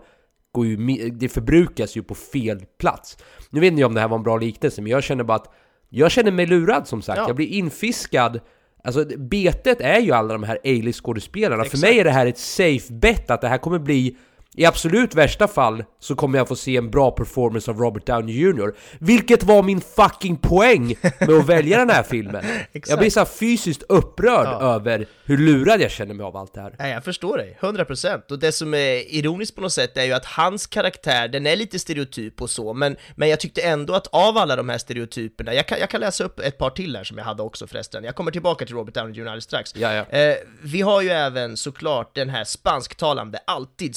går 0.52 0.66
ju, 0.66 1.10
det 1.10 1.30
förbrukas 1.30 1.98
ju 1.98 2.04
på 2.04 2.16
fel 2.16 2.66
plats. 2.80 3.18
Nu 3.50 3.60
vet 3.60 3.68
inte 3.68 3.82
jag 3.82 3.88
om 3.88 3.94
det 3.94 4.02
här 4.02 4.08
var 4.08 4.18
en 4.18 4.24
bra 4.24 4.38
liknelse, 4.38 4.82
men 4.82 4.92
jag 4.92 5.04
känner 5.04 5.24
bara 5.24 5.36
att 5.36 5.54
jag 5.90 6.12
känner 6.12 6.32
mig 6.32 6.46
lurad 6.46 6.88
som 6.88 7.02
sagt. 7.02 7.18
Ja. 7.18 7.28
Jag 7.28 7.36
blir 7.36 7.48
infiskad. 7.48 8.40
Alltså 8.84 9.06
betet 9.18 9.82
är 9.82 10.00
ju 10.00 10.12
alla 10.12 10.34
de 10.34 10.44
här 10.44 10.56
A-list 10.56 11.02
skådespelarna. 11.02 11.64
För 11.64 11.78
mig 11.78 12.00
är 12.00 12.04
det 12.04 12.12
här 12.12 12.26
ett 12.26 12.38
safe 12.38 12.94
bet 12.94 13.32
att 13.32 13.42
det 13.42 13.48
här 13.48 13.58
kommer 13.58 13.80
bli 13.80 14.18
i 14.58 14.66
absolut 14.66 15.16
värsta 15.16 15.48
fall 15.48 15.84
så 16.00 16.16
kommer 16.16 16.38
jag 16.38 16.48
få 16.48 16.56
se 16.56 16.78
en 16.78 16.92
bra 16.92 17.12
performance 17.12 17.72
av 17.72 17.78
Robert 17.78 18.06
Downey 18.06 18.36
Jr. 18.36 18.74
Vilket 19.00 19.44
var 19.44 19.64
min 19.64 19.82
fucking 19.82 20.38
poäng 20.38 20.96
med 21.20 21.30
att 21.30 21.46
välja 21.46 21.78
den 21.78 21.90
här 21.90 22.04
filmen. 22.04 22.46
Jag 22.88 23.00
blir 23.00 23.10
så 23.10 23.26
fysiskt 23.26 23.84
upprörd 23.90 24.48
Ja. 24.48 24.76
över 24.76 25.06
hur 25.26 25.38
lurad 25.38 25.82
jag 25.82 25.92
känner 25.92 26.14
mig 26.14 26.24
av 26.24 26.38
allt 26.38 26.54
det 26.54 26.62
här. 26.62 26.76
Nej, 26.80 26.92
jag 26.92 27.04
förstår 27.04 27.38
dig, 27.38 27.58
100% 27.62 28.32
Och 28.32 28.40
det 28.40 28.52
som 28.52 28.74
är 28.74 29.16
ironiskt 29.16 29.56
på 29.56 29.62
något 29.62 29.74
sätt 29.74 29.98
är 29.98 30.04
ju 30.04 30.14
att 30.14 30.26
hans 30.26 30.68
karaktär, 30.68 31.28
den 31.28 31.48
är 31.48 31.56
lite 31.56 31.80
stereotyp 31.80 32.42
och 32.42 32.50
så, 32.50 32.74
men, 32.74 32.96
men 33.16 33.30
jag 33.30 33.40
tyckte 33.40 33.62
ändå 33.62 33.94
att 33.94 34.08
av 34.08 34.38
alla 34.38 34.56
de 34.56 34.70
här 34.70 34.78
stereotyperna, 34.78 35.54
jag 35.54 35.68
kan, 35.68 35.80
jag 35.80 35.90
kan 35.90 36.02
läsa 36.02 36.24
upp 36.24 36.40
ett 36.40 36.58
par 36.58 36.70
till 36.70 36.96
här 36.96 37.04
som 37.04 37.18
jag 37.18 37.26
hade 37.26 37.44
också 37.44 37.68
förresten, 37.68 38.04
jag 38.04 38.16
kommer 38.16 38.32
tillbaka 38.32 38.66
till 38.66 38.76
Robert 38.76 38.96
Downey 38.96 39.14
Jr. 39.14 39.22
alldeles 39.22 39.44
strax. 39.44 39.76
Ja, 39.76 39.94
ja. 39.94 40.18
Eh, 40.20 40.36
vi 40.64 40.82
har 40.82 41.02
ju 41.02 41.10
även 41.10 41.58
såklart 41.58 42.16
den 42.16 42.30
här 42.30 42.44
spansktalande, 42.44 43.40
alltid 43.48 43.96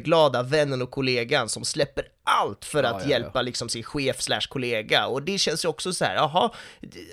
superglada 0.00 0.42
vännen 0.42 0.82
och 0.82 0.90
kollegan 0.90 1.48
som 1.48 1.64
släpper 1.64 2.04
allt 2.24 2.64
för 2.64 2.82
att 2.82 2.96
ja, 2.96 3.00
ja. 3.02 3.08
hjälpa 3.08 3.42
liksom 3.42 3.68
sin 3.68 3.82
chef 3.82 4.20
slash 4.20 4.40
kollega 4.48 5.06
och 5.06 5.22
det 5.22 5.38
känns 5.38 5.64
ju 5.64 5.68
också 5.68 5.92
så 5.92 6.04
här, 6.04 6.14
jaha, 6.14 6.50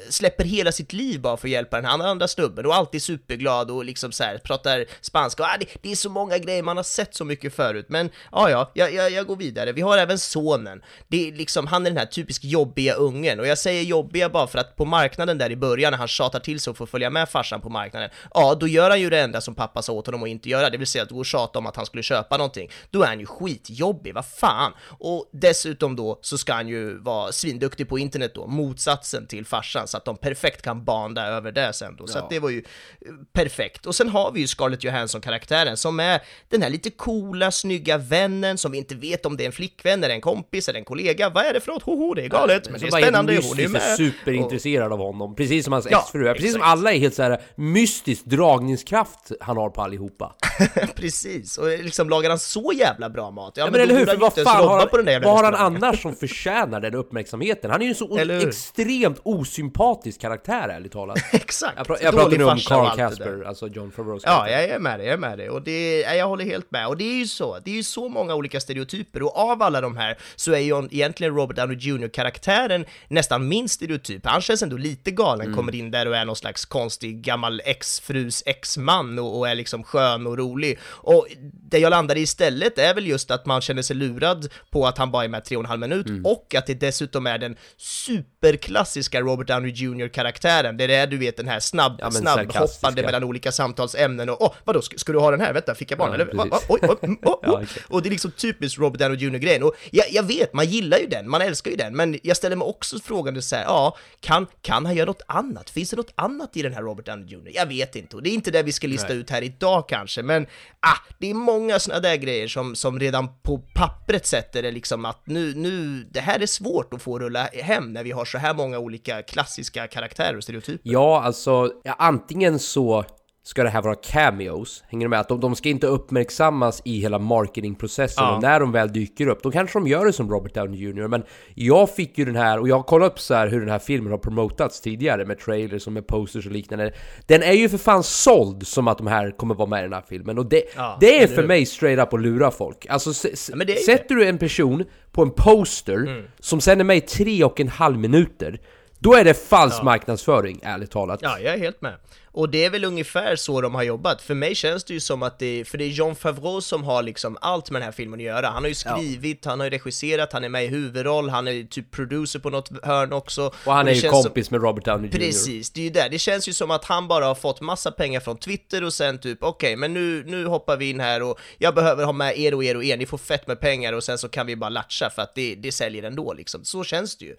släpper 0.10 0.44
hela 0.44 0.72
sitt 0.72 0.94
liv 0.94 1.22
bara 1.22 1.38
för 1.38 1.48
att 1.48 1.52
hjälpa 1.52 1.76
den 1.76 1.86
här 1.86 2.08
andra 2.08 2.28
snubben 2.28 2.66
och 2.66 2.76
alltid 2.76 3.02
superglad 3.02 3.72
och 3.72 3.86
liksom 3.86 4.12
så 4.12 4.24
här 4.24 4.38
pratar 4.38 4.86
spanska 5.02 5.44
och 5.44 5.50
ah, 5.50 5.58
det, 5.60 5.66
det 5.82 5.92
är 5.92 5.96
så 5.96 6.10
många 6.10 6.38
grejer 6.38 6.64
man 6.64 6.78
har 6.78 6.84
sett 6.84 7.16
så 7.16 7.26
mycket 7.26 7.56
förut 7.56 7.86
men 7.90 8.10
ja, 8.32 8.50
ja, 8.50 8.72
jag, 8.74 8.94
jag, 8.94 9.12
jag 9.12 9.28
går 9.28 9.36
vidare. 9.36 9.72
Vi 9.72 9.82
har 9.82 9.98
även 9.98 10.20
sonen. 10.20 10.82
Det 11.08 11.28
är 11.28 11.32
liksom, 11.32 11.68
han 11.68 11.86
är 11.86 11.90
den 11.90 11.98
här 11.98 12.06
typiskt 12.06 12.44
jobbiga 12.44 12.94
ungen 12.94 13.40
och 13.40 13.48
jag 13.48 13.58
säger 13.58 13.84
jobbiga 13.84 14.30
bara 14.30 14.48
för 14.48 14.60
att 14.60 14.76
på 14.76 14.86
marknaden 14.86 15.38
där 15.38 15.52
i 15.52 15.56
början 15.56 15.92
när 15.92 15.98
han 15.98 16.08
tjatar 16.08 16.40
till 16.40 16.60
sig 16.60 16.72
och 16.72 16.78
får 16.78 16.86
följa 16.86 17.10
med 17.10 17.30
farsan 17.30 17.62
på 17.62 17.70
marknaden, 17.70 18.10
ja, 18.34 18.56
då 18.60 18.68
gör 18.68 18.90
han 18.90 19.02
ju 19.02 19.10
det 19.10 19.20
enda 19.20 19.42
som 19.42 19.56
pappa 19.56 19.82
sa 19.82 19.94
åt 19.94 20.06
honom 20.06 20.24
att 20.24 20.30
inte 20.30 20.50
göra, 20.50 20.70
det 20.70 20.78
vill 20.78 20.88
säga 20.88 21.04
att 21.04 21.10
gå 21.10 21.20
och 21.20 21.26
tjata 21.26 21.60
om 21.60 21.66
att 21.66 21.76
han 21.76 21.86
skulle 21.86 22.04
köpa 22.04 22.38
någonting. 22.38 22.70
Då 22.92 23.04
är 23.04 23.08
han 23.08 23.20
ju 23.20 23.26
skitjobbig, 23.26 24.14
vad 24.14 24.26
fan! 24.26 24.74
Och 25.10 25.30
dessutom 25.34 25.96
då 25.96 26.20
så 26.22 26.38
ska 26.38 26.54
han 26.54 26.68
ju 26.68 26.98
vara 27.00 27.32
svinduktig 27.32 27.90
på 27.90 28.00
internet 28.00 28.32
då, 28.36 28.48
motsatsen 28.48 29.28
till 29.28 29.46
farsan, 29.46 29.88
så 29.88 29.98
att 29.98 30.06
de 30.06 30.18
perfekt 30.18 30.62
kan 30.62 30.84
banda 30.84 31.26
över 31.28 31.52
det 31.52 31.74
sen 31.74 31.96
då. 31.96 32.08
Så 32.08 32.18
att 32.20 32.30
det 32.30 32.40
var 32.40 32.50
ju 32.50 32.58
eh, 32.58 33.12
perfekt. 33.34 33.86
Och 33.86 33.96
sen 33.96 34.10
har 34.10 34.32
vi 34.32 34.40
ju 34.40 34.48
Scarlett 34.48 34.84
Johansson-karaktären 34.84 35.78
som 35.78 36.00
är 36.00 36.22
den 36.50 36.62
här 36.62 36.70
lite 36.70 36.90
coola, 36.90 37.52
snygga 37.52 37.98
vännen 37.98 38.58
som 38.58 38.72
vi 38.72 38.78
inte 38.78 38.96
vet 38.96 39.26
om 39.26 39.38
det 39.38 39.44
är 39.44 39.46
en 39.46 39.52
flickvän, 39.52 40.04
eller 40.04 40.16
en 40.16 40.22
kompis, 40.22 40.70
eller 40.70 40.80
en 40.80 40.86
kollega. 40.86 41.30
Vad 41.30 41.46
är 41.46 41.54
det 41.54 41.60
för 41.62 41.72
något? 41.72 41.84
Hoho, 41.84 42.14
det 42.14 42.24
är 42.24 42.28
galet, 42.30 42.70
men 42.70 42.80
det 42.82 42.88
är 42.88 42.92
Som 42.92 43.00
spännande, 43.02 43.34
helt 43.34 43.46
hon 43.48 43.60
är 43.60 43.68
med. 43.68 43.82
och 43.92 43.98
superintresserad 43.98 44.94
av 44.94 45.00
honom, 45.00 45.36
precis 45.36 45.64
som 45.64 45.74
hans 45.74 45.88
Ja, 45.92 46.00
exfru 46.02 46.28
är. 46.28 46.34
Precis 46.34 46.52
som 46.52 46.62
exakt. 46.62 46.72
alla 46.72 46.94
är 46.94 47.00
helt 47.00 47.16
så 47.16 47.24
här 47.24 47.42
mystisk 47.56 48.26
dragningskraft 48.26 49.32
han 49.42 49.58
har 49.58 49.70
på 49.70 49.82
allihopa. 49.82 50.36
Precis, 50.96 51.58
och 51.58 51.68
liksom 51.68 52.10
lagar 52.10 52.30
han 52.30 52.40
så 52.40 52.72
jävla 52.76 53.10
bra 53.10 53.32
mat? 53.32 53.54
Ja, 53.58 53.64
Ja, 53.68 53.72
men 53.72 53.80
då 53.80 53.84
eller 53.84 53.96
hur? 54.00 54.06
För 54.06 54.18
vad 54.18 54.34
fan 54.34 54.68
har, 54.68 54.87
på 54.88 54.98
den 54.98 55.06
där 55.06 55.20
vad 55.20 55.34
har 55.36 55.44
han 55.44 55.56
annars 55.56 56.02
som 56.02 56.16
förtjänar 56.16 56.82
den 56.82 56.96
uppmärksamheten? 56.96 57.72
Han 57.72 57.82
är 57.82 57.86
ju 57.86 57.90
en 57.90 57.96
så 57.96 58.18
extremt 58.48 59.20
osympatisk 59.24 60.22
karaktär 60.22 60.70
ärligt 60.70 60.92
talat. 60.92 61.18
Exakt! 61.34 61.74
Jag, 61.78 61.88
pra 61.88 61.98
jag 62.02 62.14
pratar 62.14 62.38
nu 62.38 62.44
om 62.44 62.58
Carl. 62.58 62.98
Casper, 62.98 63.44
alltså 63.48 63.68
John 63.68 63.92
Favreaus 63.92 64.24
Ja, 64.26 64.50
jag 64.50 64.64
är 64.64 64.80
med 64.80 65.00
dig, 65.00 65.08
jag 65.08 65.14
är 65.14 65.18
med 65.18 65.38
dig. 65.38 65.50
Och 65.50 65.62
det, 65.62 66.02
ja, 66.02 66.14
jag 66.14 66.28
håller 66.28 66.46
helt 66.46 66.72
med. 66.72 66.88
Och 66.88 66.98
det 66.98 67.04
är 67.04 67.16
ju 67.18 67.28
så, 67.28 67.60
det 67.66 67.72
är 67.72 67.76
ju 67.76 67.84
så 67.84 68.10
många 68.10 68.36
olika 68.36 68.60
stereotyper. 68.60 69.24
Och 69.24 69.38
av 69.38 69.62
alla 69.62 69.82
de 69.82 69.98
här 69.98 70.18
så 70.36 70.52
är 70.54 70.60
ju 70.60 70.88
egentligen 70.92 71.36
Robert 71.36 71.58
Downey 71.58 71.78
Jr-karaktären 71.80 72.86
nästan 73.08 73.48
min 73.48 73.70
stereotyp. 73.70 74.26
Han 74.26 74.42
känns 74.42 74.64
ändå 74.64 74.78
lite 74.78 75.12
galen, 75.12 75.46
Mm. 75.48 75.56
kommer 75.58 75.76
in 75.76 75.92
där 75.92 76.08
och 76.08 76.16
är 76.18 76.26
någon 76.26 76.36
slags 76.36 76.66
konstig 76.66 77.22
gammal 77.22 77.62
exfrus 77.66 78.44
exman 78.46 79.20
och, 79.20 79.38
och 79.40 79.50
är 79.50 79.56
liksom 79.56 79.84
skön 79.84 80.28
och 80.28 80.38
rolig. 80.38 80.80
Och 80.84 81.28
det 81.70 81.80
jag 81.80 81.90
landar 81.90 82.16
i 82.16 82.22
istället 82.22 82.78
är 82.78 82.94
väl 82.94 83.08
just 83.08 83.32
att 83.32 83.46
man 83.46 83.62
känner 83.62 83.82
sig 83.82 83.96
lurad 83.96 84.48
på 84.70 84.77
att 84.86 84.98
han 84.98 85.12
bara 85.12 85.24
är 85.24 85.28
med 85.30 85.46
tre 85.46 85.58
och 85.58 85.64
en 85.64 85.70
halv 85.70 85.80
minut 85.80 86.08
Mm. 86.08 86.26
och 86.26 86.56
att 86.56 86.66
det 86.66 86.74
dessutom 86.74 87.28
är 87.28 87.38
den 87.38 87.56
superklassiska 87.78 89.22
Robert 89.22 89.48
Downey 89.48 89.72
Jr-karaktären. 89.72 90.78
Det 90.78 90.84
är 90.84 90.88
det 90.88 91.06
du 91.06 91.18
vet, 91.18 91.38
den 91.38 91.48
här 91.48 91.60
snabb, 91.60 92.00
Ja, 92.00 92.12
snabbhoppande 92.12 93.02
mellan 93.04 93.24
olika 93.24 93.52
samtalsämnen 93.52 94.30
och 94.30 94.42
åh, 94.42 94.54
vadå, 94.64 94.82
ska, 94.82 94.98
ska 94.98 95.12
du 95.12 95.20
ha 95.20 95.32
den 95.32 95.42
här? 95.42 95.54
Vänta, 95.54 95.76
fick 95.76 95.92
jag 95.92 96.00
barn? 96.00 96.10
Ja, 96.10 96.16
eller? 96.16 96.60
Oj, 96.70 96.80
mm, 97.02 97.18
oh, 97.24 97.40
Ja, 97.44 97.52
oh. 97.52 97.64
exakt. 97.64 97.86
Och 97.90 98.02
det 98.02 98.10
är 98.10 98.12
liksom 98.12 98.32
typiskt 98.32 98.80
Robert 98.80 99.00
Downey 99.00 99.18
Jr-grejen. 99.18 99.64
Och 99.64 99.76
jag, 99.92 100.06
jag 100.12 100.24
vet, 100.24 100.54
man 100.54 100.66
gillar 100.66 100.98
ju 100.98 101.08
den, 101.08 101.30
man 101.30 101.42
älskar 101.42 101.72
ju 101.72 101.78
den, 101.78 101.96
men 101.96 102.20
jag 102.24 102.38
ställer 102.38 102.56
mig 102.56 102.66
också 102.66 103.00
frågan 103.00 103.42
så 103.42 103.56
här, 103.56 103.64
ja, 103.64 103.98
kan, 104.20 104.48
kan 104.62 104.86
han 104.86 104.96
göra 104.96 105.06
något 105.06 105.22
annat? 105.28 105.70
Finns 105.70 105.90
det 105.90 105.96
något 105.98 106.14
annat 106.16 106.58
i 106.58 106.62
den 106.62 106.74
här 106.74 106.82
Robert 106.82 107.06
Downey 107.06 107.26
Jr? 107.28 107.52
Jag 107.54 107.66
vet 107.66 107.96
inte, 107.96 108.16
och 108.16 108.24
det 108.24 108.30
är 108.30 108.34
inte 108.34 108.52
det 108.52 108.64
vi 108.64 108.72
ska 108.72 108.88
lista 108.88 109.14
ut 109.14 109.30
här 109.30 109.42
idag 109.42 109.90
kanske, 109.90 110.24
men 110.24 110.48
ah, 110.80 110.98
det 111.20 111.30
är 111.30 111.34
många 111.34 111.80
sådana 111.80 112.02
där 112.02 112.16
grejer 112.16 112.48
som, 112.48 112.76
som 112.76 113.00
redan 113.00 113.28
på 113.42 113.58
pappret 113.58 114.26
sätter 114.26 114.64
det 114.68 114.72
liksom 114.72 115.06
att 115.06 115.28
nu, 115.28 115.54
nu, 115.56 116.04
det 116.12 116.20
här 116.20 116.40
är 116.40 116.46
svårt 116.46 116.94
att 116.94 117.02
få 117.02 117.20
rulla 117.20 117.44
hem 117.44 117.94
när 117.94 118.04
vi 118.04 118.12
har 118.12 118.26
så 118.26 118.38
här 118.38 118.54
många 118.54 118.80
olika 118.80 119.22
klassiska 119.22 119.88
karaktärer 119.88 120.38
och 120.38 120.44
stereotyper. 120.44 120.92
Ja, 120.92 121.22
alltså 121.22 121.72
ja, 121.84 121.96
antingen 122.00 122.60
så 122.60 123.06
ska 123.48 123.64
det 123.64 123.70
här 123.70 123.82
vara 123.82 123.96
cameos, 123.96 124.84
hänger 124.88 125.06
du 125.06 125.10
med? 125.10 125.20
Att 125.20 125.28
de, 125.30 125.40
de 125.40 125.56
ska 125.56 125.70
inte 125.70 125.88
uppmärksammas 125.88 126.82
i 126.86 127.00
hela 127.00 127.20
marketingprocessen 127.20 128.24
Ja. 128.24 128.36
och 128.36 128.42
när 128.42 128.60
de 128.60 128.72
väl 128.72 128.94
dyker 128.94 129.28
upp, 129.28 129.44
då 129.44 129.52
kanske 129.52 129.80
de 129.80 129.88
gör 129.88 130.06
det 130.06 130.14
som 130.14 130.30
Robert 130.32 130.54
Downey 130.54 130.80
Jr. 130.80 131.08
Men 131.08 131.24
jag 131.56 131.90
fick 131.96 132.18
ju 132.18 132.26
den 132.26 132.36
här, 132.36 132.60
och 132.60 132.68
jag 132.68 132.76
har 132.76 132.84
kollat 132.84 133.12
upp 133.12 133.20
så 133.20 133.34
här 133.34 133.48
hur 133.48 133.60
den 133.60 133.70
här 133.70 133.80
filmen 133.80 134.12
har 134.12 134.18
promotats 134.20 134.82
tidigare 134.82 135.26
med 135.26 135.40
trailers 135.40 135.88
och 135.88 135.94
med 135.94 136.08
posters 136.08 136.46
och 136.46 136.52
liknande. 136.52 136.94
Den 137.26 137.44
är 137.44 137.52
ju 137.54 137.70
för 137.70 137.78
fan 137.78 138.04
såld 138.04 138.68
som 138.68 138.88
att 138.88 138.98
de 138.98 139.08
här 139.08 139.32
kommer 139.38 139.56
vara 139.56 139.70
med 139.70 139.80
i 139.80 139.84
den 139.84 139.94
här 139.94 140.04
filmen 140.10 140.38
och 140.38 140.46
det, 140.50 140.64
Ja, 140.76 140.98
det 141.02 141.24
är 141.24 141.28
för 141.28 141.44
mig 141.48 141.66
straight 141.66 142.00
up 142.08 142.14
att 142.14 142.22
lura 142.22 142.52
folk. 142.52 142.86
Alltså 142.90 143.10
s- 143.10 143.52
ju 143.68 143.76
sätter 143.76 144.16
du 144.16 144.26
en 144.28 144.38
person 144.38 144.84
på 145.12 145.22
en 145.22 145.32
poster 145.32 146.26
som 146.40 146.62
sen 146.62 146.80
är 146.80 146.84
med 146.84 146.98
i 146.98 147.02
tre 147.02 147.44
och 147.44 147.60
en 147.60 147.68
halv 147.68 147.98
minuter 148.00 148.60
då 149.00 149.14
är 149.16 149.24
det 149.24 149.34
falsk 149.34 149.84
marknadsföring, 149.84 150.60
ärligt 150.64 150.92
talat. 150.92 151.20
Ja, 151.24 151.40
jag 151.40 151.54
är 151.54 151.58
helt 151.60 151.82
med. 151.82 151.94
Och 152.38 152.50
det 152.50 152.66
är 152.66 152.70
väl 152.70 152.86
ungefär 152.86 153.36
så 153.36 153.62
de 153.62 153.76
har 153.76 153.84
jobbat. 153.84 154.22
För 154.22 154.34
mig 154.34 154.56
känns 154.56 154.84
det 154.84 154.94
ju 154.94 155.00
som 155.00 155.24
att 155.24 155.40
det, 155.40 155.66
för 155.68 155.78
det 155.78 155.84
är 155.84 155.88
John 155.90 156.16
Favreau 156.16 156.62
som 156.62 156.84
har 156.84 157.04
liksom 157.04 157.38
allt 157.42 157.70
med 157.72 157.82
den 157.82 157.86
här 157.86 157.92
filmen 157.92 158.20
att 158.20 158.24
göra. 158.24 158.48
Han 158.48 158.64
har 158.64 158.68
ju 158.70 158.76
skrivit, 158.76 159.46
han 159.46 159.60
har 159.60 159.66
ju 159.68 159.70
regisserat, 159.70 160.34
han 160.34 160.44
är 160.44 160.50
med 160.50 160.66
i 160.66 160.68
huvudroll, 160.68 161.30
han 161.30 161.48
är 161.48 161.64
typ 161.64 161.92
producer 161.92 162.40
på 162.40 162.50
något 162.50 162.70
hörn 162.86 163.14
också. 163.14 163.52
Och 163.66 163.74
han 163.74 163.86
det 163.86 163.92
är 163.92 163.96
ju 163.96 164.02
känns 164.02 164.14
som- 164.14 164.24
kompis 164.24 164.52
med 164.52 164.62
Robert 164.62 164.86
Downey 164.86 165.10
Jr. 165.12 165.18
Precis, 165.18 165.70
det 165.70 165.80
är 165.80 165.84
ju 165.84 165.90
det. 165.90 166.08
Det 166.12 166.20
känns 166.20 166.50
ju 166.50 166.54
som 166.54 166.72
att 166.72 166.86
han 166.86 167.08
bara 167.08 167.26
har 167.26 167.36
fått 167.36 167.62
massa 167.62 167.92
pengar 167.92 168.20
från 168.20 168.38
Twitter 168.38 168.84
och 168.84 168.94
sen 168.94 169.18
typ 169.20 169.44
okej, 169.44 169.76
men 169.76 169.94
nu, 169.94 170.24
nu 170.26 170.46
hoppar 170.46 170.78
vi 170.78 170.90
in 170.90 171.00
här 171.00 171.22
och 171.22 171.40
jag 171.58 171.76
behöver 171.76 172.04
ha 172.06 172.12
med 172.14 172.38
er 172.40 172.54
och 172.54 172.64
er 172.64 172.78
och 172.78 172.84
er, 172.84 172.98
ni 172.98 173.06
får 173.06 173.18
fett 173.18 173.48
med 173.48 173.60
pengar 173.60 173.94
och 173.94 174.04
sen 174.04 174.18
så 174.18 174.30
kan 174.30 174.48
vi 174.48 174.56
bara 174.56 174.70
latcha 174.70 175.10
för 175.10 175.22
att 175.22 175.36
det, 175.36 175.56
det 175.56 175.72
säljer 175.72 176.04
ändå 176.04 176.34
liksom. 176.34 176.64
Så 176.66 176.84
känns 176.84 177.18
det 177.18 177.26
ju. 177.26 177.36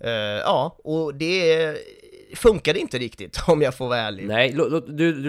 Eh, 0.00 0.10
ja, 0.40 0.76
och 0.84 1.14
det 1.14 1.76
funkade 2.34 2.78
inte 2.78 2.98
riktigt 2.98 3.38
om 3.48 3.62
jag 3.62 3.76
får 3.76 3.88
vara 3.88 3.98
ärlig. 3.98 4.26
Nej, 4.28 4.52
du, 4.52 4.80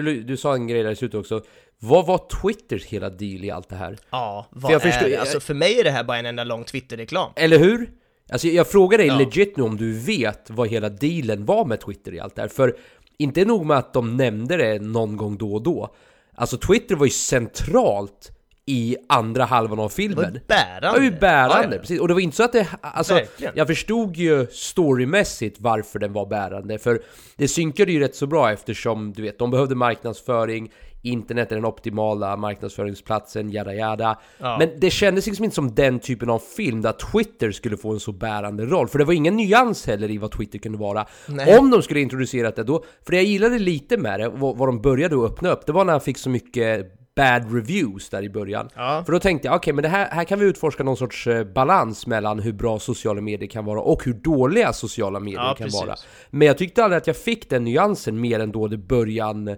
du, 0.02 0.22
du 0.22 0.36
sa 0.36 0.54
en 0.54 0.66
grej 0.66 0.82
där 0.82 0.90
i 0.90 0.96
slutet 0.96 1.20
också. 1.20 1.42
Vad 1.78 2.06
var 2.06 2.20
Twitters 2.42 2.84
hela 2.84 3.10
deal 3.10 3.44
i 3.44 3.50
allt 3.50 3.68
det 3.68 3.76
här? 3.76 3.96
Ja, 4.10 4.46
vad 4.50 4.70
För 4.70 4.88
är 4.88 4.92
förstår- 4.92 5.08
det? 5.08 5.16
Alltså 5.16 5.40
för 5.40 5.54
mig 5.54 5.80
är 5.80 5.84
det 5.84 5.90
här 5.90 6.04
bara 6.04 6.18
en 6.18 6.26
enda 6.26 6.44
lång 6.44 6.64
Twitter-reklam. 6.64 7.32
Eller 7.36 7.58
hur? 7.58 7.90
Alltså 8.32 8.48
jag 8.48 8.68
frågar 8.68 8.98
dig 8.98 9.06
Ja. 9.06 9.18
legit 9.18 9.56
nu 9.56 9.62
om 9.62 9.76
du 9.76 9.92
vet 10.00 10.50
vad 10.50 10.68
hela 10.68 10.88
dealen 10.88 11.44
var 11.44 11.64
med 11.64 11.80
Twitter 11.80 12.14
i 12.14 12.20
allt 12.20 12.34
det 12.34 12.42
här. 12.42 12.48
För 12.48 12.76
inte 13.18 13.44
nog 13.44 13.66
med 13.66 13.76
att 13.78 13.92
de 13.92 14.16
nämnde 14.16 14.56
det 14.56 14.78
någon 14.78 15.16
gång 15.16 15.36
då 15.38 15.54
och 15.54 15.62
då. 15.62 15.94
Alltså 16.34 16.56
Twitter 16.56 16.94
var 16.96 17.06
ju 17.06 17.10
centralt 17.10 18.32
i 18.68 18.96
andra 19.08 19.44
halvan 19.44 19.78
av 19.78 19.88
filmen. 19.88 20.16
Det 20.16 20.22
var 20.22 20.30
ju 20.32 20.40
bärande. 20.46 20.80
Det 20.80 20.98
var 20.98 21.04
ju 21.04 21.10
bärande, 21.10 21.76
Ja, 21.76 21.80
precis. 21.80 22.00
Och 22.00 22.08
det 22.08 22.14
var 22.14 22.20
inte 22.20 22.36
så 22.36 22.44
att 22.44 22.52
det... 22.52 22.68
Alltså, 22.80 23.14
Verkligen. 23.14 23.52
jag 23.56 23.66
förstod 23.66 24.16
ju 24.16 24.46
storymässigt 24.50 25.60
varför 25.60 25.98
den 25.98 26.12
var 26.12 26.26
bärande. 26.26 26.78
För 26.78 27.02
det 27.36 27.48
synkade 27.48 27.92
ju 27.92 28.00
rätt 28.00 28.16
så 28.16 28.26
bra 28.26 28.52
eftersom, 28.52 29.12
du 29.12 29.22
vet, 29.22 29.38
de 29.38 29.50
behövde 29.50 29.74
marknadsföring, 29.74 30.70
internet 31.02 31.52
är 31.52 31.56
den 31.56 31.64
optimala 31.64 32.36
marknadsföringsplatsen, 32.36 33.50
jada 33.50 33.74
jada. 33.74 34.18
Ja. 34.38 34.56
Men 34.58 34.70
det 34.80 34.90
kändes 34.90 35.26
liksom 35.26 35.44
inte 35.44 35.54
som 35.54 35.74
den 35.74 35.98
typen 35.98 36.30
av 36.30 36.38
film 36.38 36.82
där 36.82 36.92
Twitter 36.92 37.50
skulle 37.50 37.76
få 37.76 37.92
en 37.92 38.00
så 38.00 38.12
bärande 38.12 38.66
roll. 38.66 38.88
För 38.88 38.98
det 38.98 39.04
var 39.04 39.12
ingen 39.12 39.36
nyans 39.36 39.86
heller 39.86 40.10
i 40.10 40.18
vad 40.18 40.30
Twitter 40.30 40.58
kunde 40.58 40.78
vara. 40.78 41.06
Nej. 41.28 41.58
Om 41.58 41.70
de 41.70 41.82
skulle 41.82 42.00
introducerat 42.00 42.56
det 42.56 42.64
då, 42.64 42.84
för 43.04 43.12
det 43.12 43.16
jag 43.16 43.24
gillade 43.24 43.58
lite 43.58 43.96
med 43.96 44.20
det, 44.20 44.28
vad, 44.28 44.56
vad 44.56 44.68
de 44.68 44.82
började 44.82 45.16
att 45.16 45.32
öppna 45.32 45.50
upp, 45.50 45.66
det 45.66 45.72
var 45.72 45.84
när 45.84 45.92
han 45.92 46.00
fick 46.00 46.18
så 46.18 46.30
mycket 46.30 46.97
bad 47.18 47.54
reviews 47.54 48.08
där 48.08 48.22
i 48.22 48.30
början. 48.30 48.68
Ja. 48.74 49.02
För 49.06 49.12
då 49.12 49.18
tänkte 49.18 49.48
jag, 49.48 49.56
okej 49.56 49.72
men 49.72 49.82
det 49.82 49.88
här, 49.88 50.08
här 50.10 50.24
kan 50.24 50.38
vi 50.38 50.46
utforska 50.46 50.82
någon 50.82 50.96
sorts 50.96 51.26
eh, 51.26 51.44
balans 51.44 52.06
mellan 52.06 52.38
hur 52.38 52.52
bra 52.52 52.78
sociala 52.78 53.20
medier 53.20 53.48
kan 53.48 53.64
vara 53.64 53.80
och 53.80 54.04
hur 54.04 54.14
dåliga 54.14 54.72
sociala 54.72 55.20
medier 55.20 55.40
Ja, 55.40 55.54
kan 55.54 55.64
precis. 55.64 55.80
vara. 55.80 55.94
Men 56.30 56.48
jag 56.48 56.58
tyckte 56.58 56.84
aldrig 56.84 56.96
att 56.98 57.06
jag 57.06 57.16
fick 57.16 57.50
den 57.50 57.64
nyansen 57.64 58.20
mer 58.20 58.40
än 58.40 58.52
då 58.52 58.68
det 58.68 58.76
början 58.76 59.56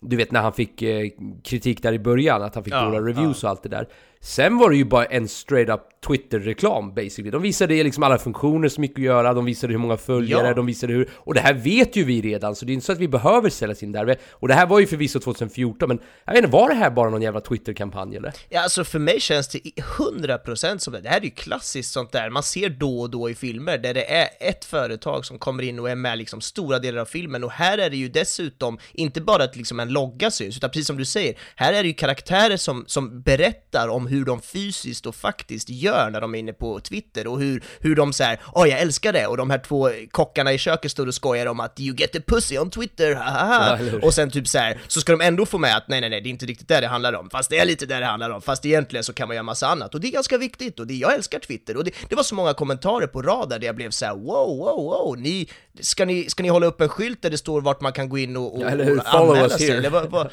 du 0.00 0.16
vet 0.16 0.32
när 0.32 0.40
han 0.42 0.52
fick 0.52 0.82
eh, 0.82 1.08
kritik 1.44 1.82
där 1.82 1.92
i 1.92 1.98
början, 1.98 2.42
att 2.42 2.54
han 2.54 2.64
fick 2.64 2.74
Ja, 2.74 2.84
dåliga 2.84 3.00
reviews 3.00 3.44
och 3.44 3.50
allt 3.50 3.62
det 3.62 3.68
där. 3.68 3.88
Sen 4.24 4.58
var 4.58 4.70
det 4.70 4.76
ju 4.76 4.84
bara 4.84 5.04
en 5.04 5.28
straight 5.28 5.68
up 5.68 5.80
Twitter-reklam 6.06 6.94
basically. 6.94 7.30
De 7.30 7.42
visade 7.42 7.82
liksom 7.84 8.02
alla 8.02 8.18
funktioner 8.18 8.68
som 8.68 8.84
gick 8.84 8.92
att 8.98 9.04
göra, 9.04 9.34
de 9.34 9.44
visade 9.44 9.72
hur 9.72 9.78
många 9.78 9.96
följare, 9.96 10.46
Ja. 10.48 10.54
de 10.54 10.66
visade 10.66 10.92
hur... 10.92 11.08
Och 11.14 11.34
det 11.34 11.40
här 11.40 11.54
vet 11.54 11.96
ju 11.96 12.04
vi 12.04 12.22
redan, 12.22 12.54
så 12.56 12.64
det 12.64 12.72
är 12.72 12.74
inte 12.74 12.86
så 12.86 12.92
att 12.92 12.98
vi 12.98 13.08
behöver 13.08 13.50
säljas 13.50 13.82
in 13.82 13.92
där. 13.92 14.16
Och 14.30 14.48
det 14.48 14.54
här 14.54 14.66
var 14.66 14.80
ju 14.80 14.86
förvisso 14.86 15.20
2014, 15.20 15.88
men 15.88 15.98
jag 16.24 16.32
vet 16.32 16.44
inte, 16.44 16.52
var 16.56 16.68
det 16.68 16.74
här 16.74 16.90
bara 16.90 17.10
någon 17.10 17.22
jävla 17.22 17.40
Twitter-kampanj 17.40 18.16
eller? 18.16 18.32
Ja, 18.48 18.62
alltså 18.62 18.84
för 18.84 18.98
mig 18.98 19.20
känns 19.20 19.48
det 19.48 19.58
i 19.68 19.72
100% 19.76 20.78
som 20.78 20.92
det. 20.92 21.00
Det 21.00 21.08
här 21.08 21.20
är 21.20 21.24
ju 21.24 21.30
klassiskt 21.30 21.92
sånt 21.92 22.12
där 22.12 22.30
man 22.30 22.42
ser 22.42 22.68
då 22.68 23.00
och 23.00 23.10
då 23.10 23.30
i 23.30 23.34
filmer 23.34 23.78
där 23.78 23.94
det 23.94 24.12
är 24.12 24.28
ett 24.40 24.64
företag 24.64 25.26
som 25.26 25.38
kommer 25.38 25.62
in 25.62 25.78
och 25.78 25.90
är 25.90 25.94
med 25.96 26.18
liksom 26.18 26.40
stora 26.40 26.78
delar 26.78 27.00
av 27.00 27.04
filmen 27.06 27.44
och 27.44 27.50
här 27.52 27.78
är 27.78 27.90
det 27.90 27.96
ju 27.96 28.08
dessutom 28.08 28.78
inte 28.92 29.20
bara 29.20 29.44
att 29.44 29.56
liksom 29.56 29.80
en 29.80 29.88
logga 29.88 30.30
syns, 30.30 30.56
utan 30.56 30.70
precis 30.70 30.86
som 30.86 30.96
du 30.96 31.04
säger, 31.04 31.38
här 31.56 31.72
är 31.72 31.82
det 31.82 31.88
ju 31.88 31.94
karaktärer 31.94 32.56
som, 32.56 32.84
som 32.86 33.22
berättar 33.22 33.88
om 33.88 34.06
hur 34.12 34.24
de 34.24 34.40
fysiskt 34.42 35.06
och 35.06 35.14
faktiskt 35.14 35.68
gör 35.70 36.10
när 36.10 36.20
de 36.20 36.34
är 36.34 36.38
inne 36.38 36.52
på 36.52 36.80
Twitter 36.80 37.26
och 37.26 37.40
hur, 37.40 37.62
hur 37.80 37.94
de 37.96 38.12
säger 38.12 38.40
åh 38.54 38.68
jag 38.68 38.80
älskar 38.80 39.12
det. 39.12 39.26
Och 39.26 39.36
de 39.36 39.50
här 39.50 39.58
två 39.58 39.90
kockarna 40.10 40.52
i 40.52 40.58
köket 40.58 40.90
står 40.90 41.06
och 41.06 41.14
skojar 41.14 41.46
om 41.46 41.60
att 41.60 41.80
you 41.80 41.96
get 41.96 42.12
the 42.12 42.20
pussy 42.20 42.58
on 42.58 42.70
Twitter, 42.70 43.10
Ja, 43.10 43.18
haha 43.18 43.76
eller 43.78 43.90
hur? 43.90 44.04
och 44.04 44.14
sen 44.14 44.30
typ 44.30 44.48
så 44.48 44.58
här, 44.58 44.80
så 44.88 45.00
ska 45.00 45.12
de 45.12 45.20
ändå 45.20 45.46
få 45.46 45.58
med 45.58 45.76
att 45.76 45.88
nej 45.88 46.00
nej 46.00 46.10
nej, 46.10 46.20
det 46.20 46.28
är 46.28 46.30
inte 46.30 46.46
riktigt 46.46 46.68
det 46.68 46.80
det 46.80 46.86
handlar 46.86 47.12
om, 47.12 47.30
fast 47.30 47.50
det 47.50 47.58
är 47.58 47.64
lite 47.64 47.86
det 47.86 47.98
det 47.98 48.06
handlar 48.06 48.30
om, 48.30 48.42
fast 48.42 48.66
egentligen 48.66 49.04
så 49.04 49.12
kan 49.12 49.28
man 49.28 49.34
göra 49.36 49.42
massa 49.44 49.66
annat, 49.66 49.94
och 49.94 50.00
det 50.00 50.08
är 50.08 50.12
ganska 50.12 50.38
viktigt, 50.38 50.80
och 50.80 50.86
det, 50.86 50.94
jag 50.94 51.14
älskar 51.14 51.38
Twitter, 51.38 51.76
och 51.76 51.84
det, 51.84 51.90
det 52.08 52.14
var 52.14 52.22
så 52.22 52.34
många 52.34 52.54
kommentarer 52.54 53.06
på 53.06 53.22
rad 53.22 53.48
där 53.48 53.64
jag 53.64 53.76
blev 53.76 53.90
så 53.90 54.04
här: 54.04 54.14
wow, 54.14 54.56
wow, 54.58 54.84
wow, 54.84 55.18
ni, 55.18 55.48
ska 55.80 56.04
ni, 56.04 56.30
ska 56.30 56.42
ni 56.42 56.48
hålla 56.48 56.66
upp 56.66 56.80
en 56.80 56.88
skylt 56.88 57.22
där 57.22 57.30
det 57.30 57.38
står 57.38 57.60
vart 57.60 57.80
man 57.80 57.92
kan 57.92 58.08
gå 58.08 58.18
in 58.18 58.36
och, 58.36 58.56
och, 58.56 58.62
Ja, 58.62 58.68
eller 58.68 58.98
och 58.98 59.14
anmäla 59.14 59.48
sig? 59.48 59.88
var, 59.90 60.08
Ja, 60.12 60.30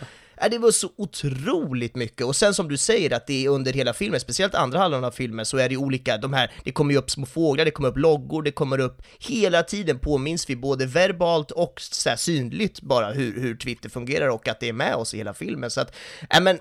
det 0.52 0.58
var 0.58 0.72
så 0.72 0.90
otroligt 0.96 1.96
mycket, 1.96 2.26
och 2.26 2.36
sen 2.36 2.54
som 2.54 2.68
du 2.68 2.78
säger 2.78 3.14
att 3.14 3.28
det 3.28 3.46
är 3.46 3.50
under 3.50 3.74
hela 3.74 3.94
filmen, 3.94 4.20
speciellt 4.20 4.56
andra 4.56 4.80
halvan 4.80 5.04
av 5.04 5.12
filmen, 5.12 5.46
så 5.46 5.58
är 5.58 5.70
det 5.70 5.78
olika, 5.78 6.18
de 6.18 6.34
här, 6.34 6.52
det 6.64 6.72
kommer 6.72 6.94
ju 6.94 6.98
upp 6.98 7.12
små 7.12 7.26
fåglar, 7.26 7.66
det 7.66 7.72
kommer 7.72 7.90
upp 7.90 7.98
loggor, 7.98 8.44
det 8.44 8.52
kommer 8.52 8.80
upp, 8.80 9.02
hela 9.20 9.64
tiden 9.64 10.00
påminns 10.00 10.50
vi 10.50 10.56
både 10.56 10.86
verbalt 10.86 11.52
och 11.52 11.82
så 11.82 12.10
här 12.10 12.18
synligt 12.18 12.82
bara 12.82 13.12
hur, 13.12 13.42
hur 13.42 13.56
Twitter 13.56 13.90
fungerar 13.90 14.28
och 14.28 14.48
att 14.48 14.60
det 14.60 14.70
är 14.70 14.74
med 14.74 14.96
oss 14.96 15.14
i 15.14 15.18
hela 15.18 15.34
filmen, 15.34 15.72
så 15.72 15.82
att, 15.82 15.96
äh, 16.30 16.42
men 16.42 16.60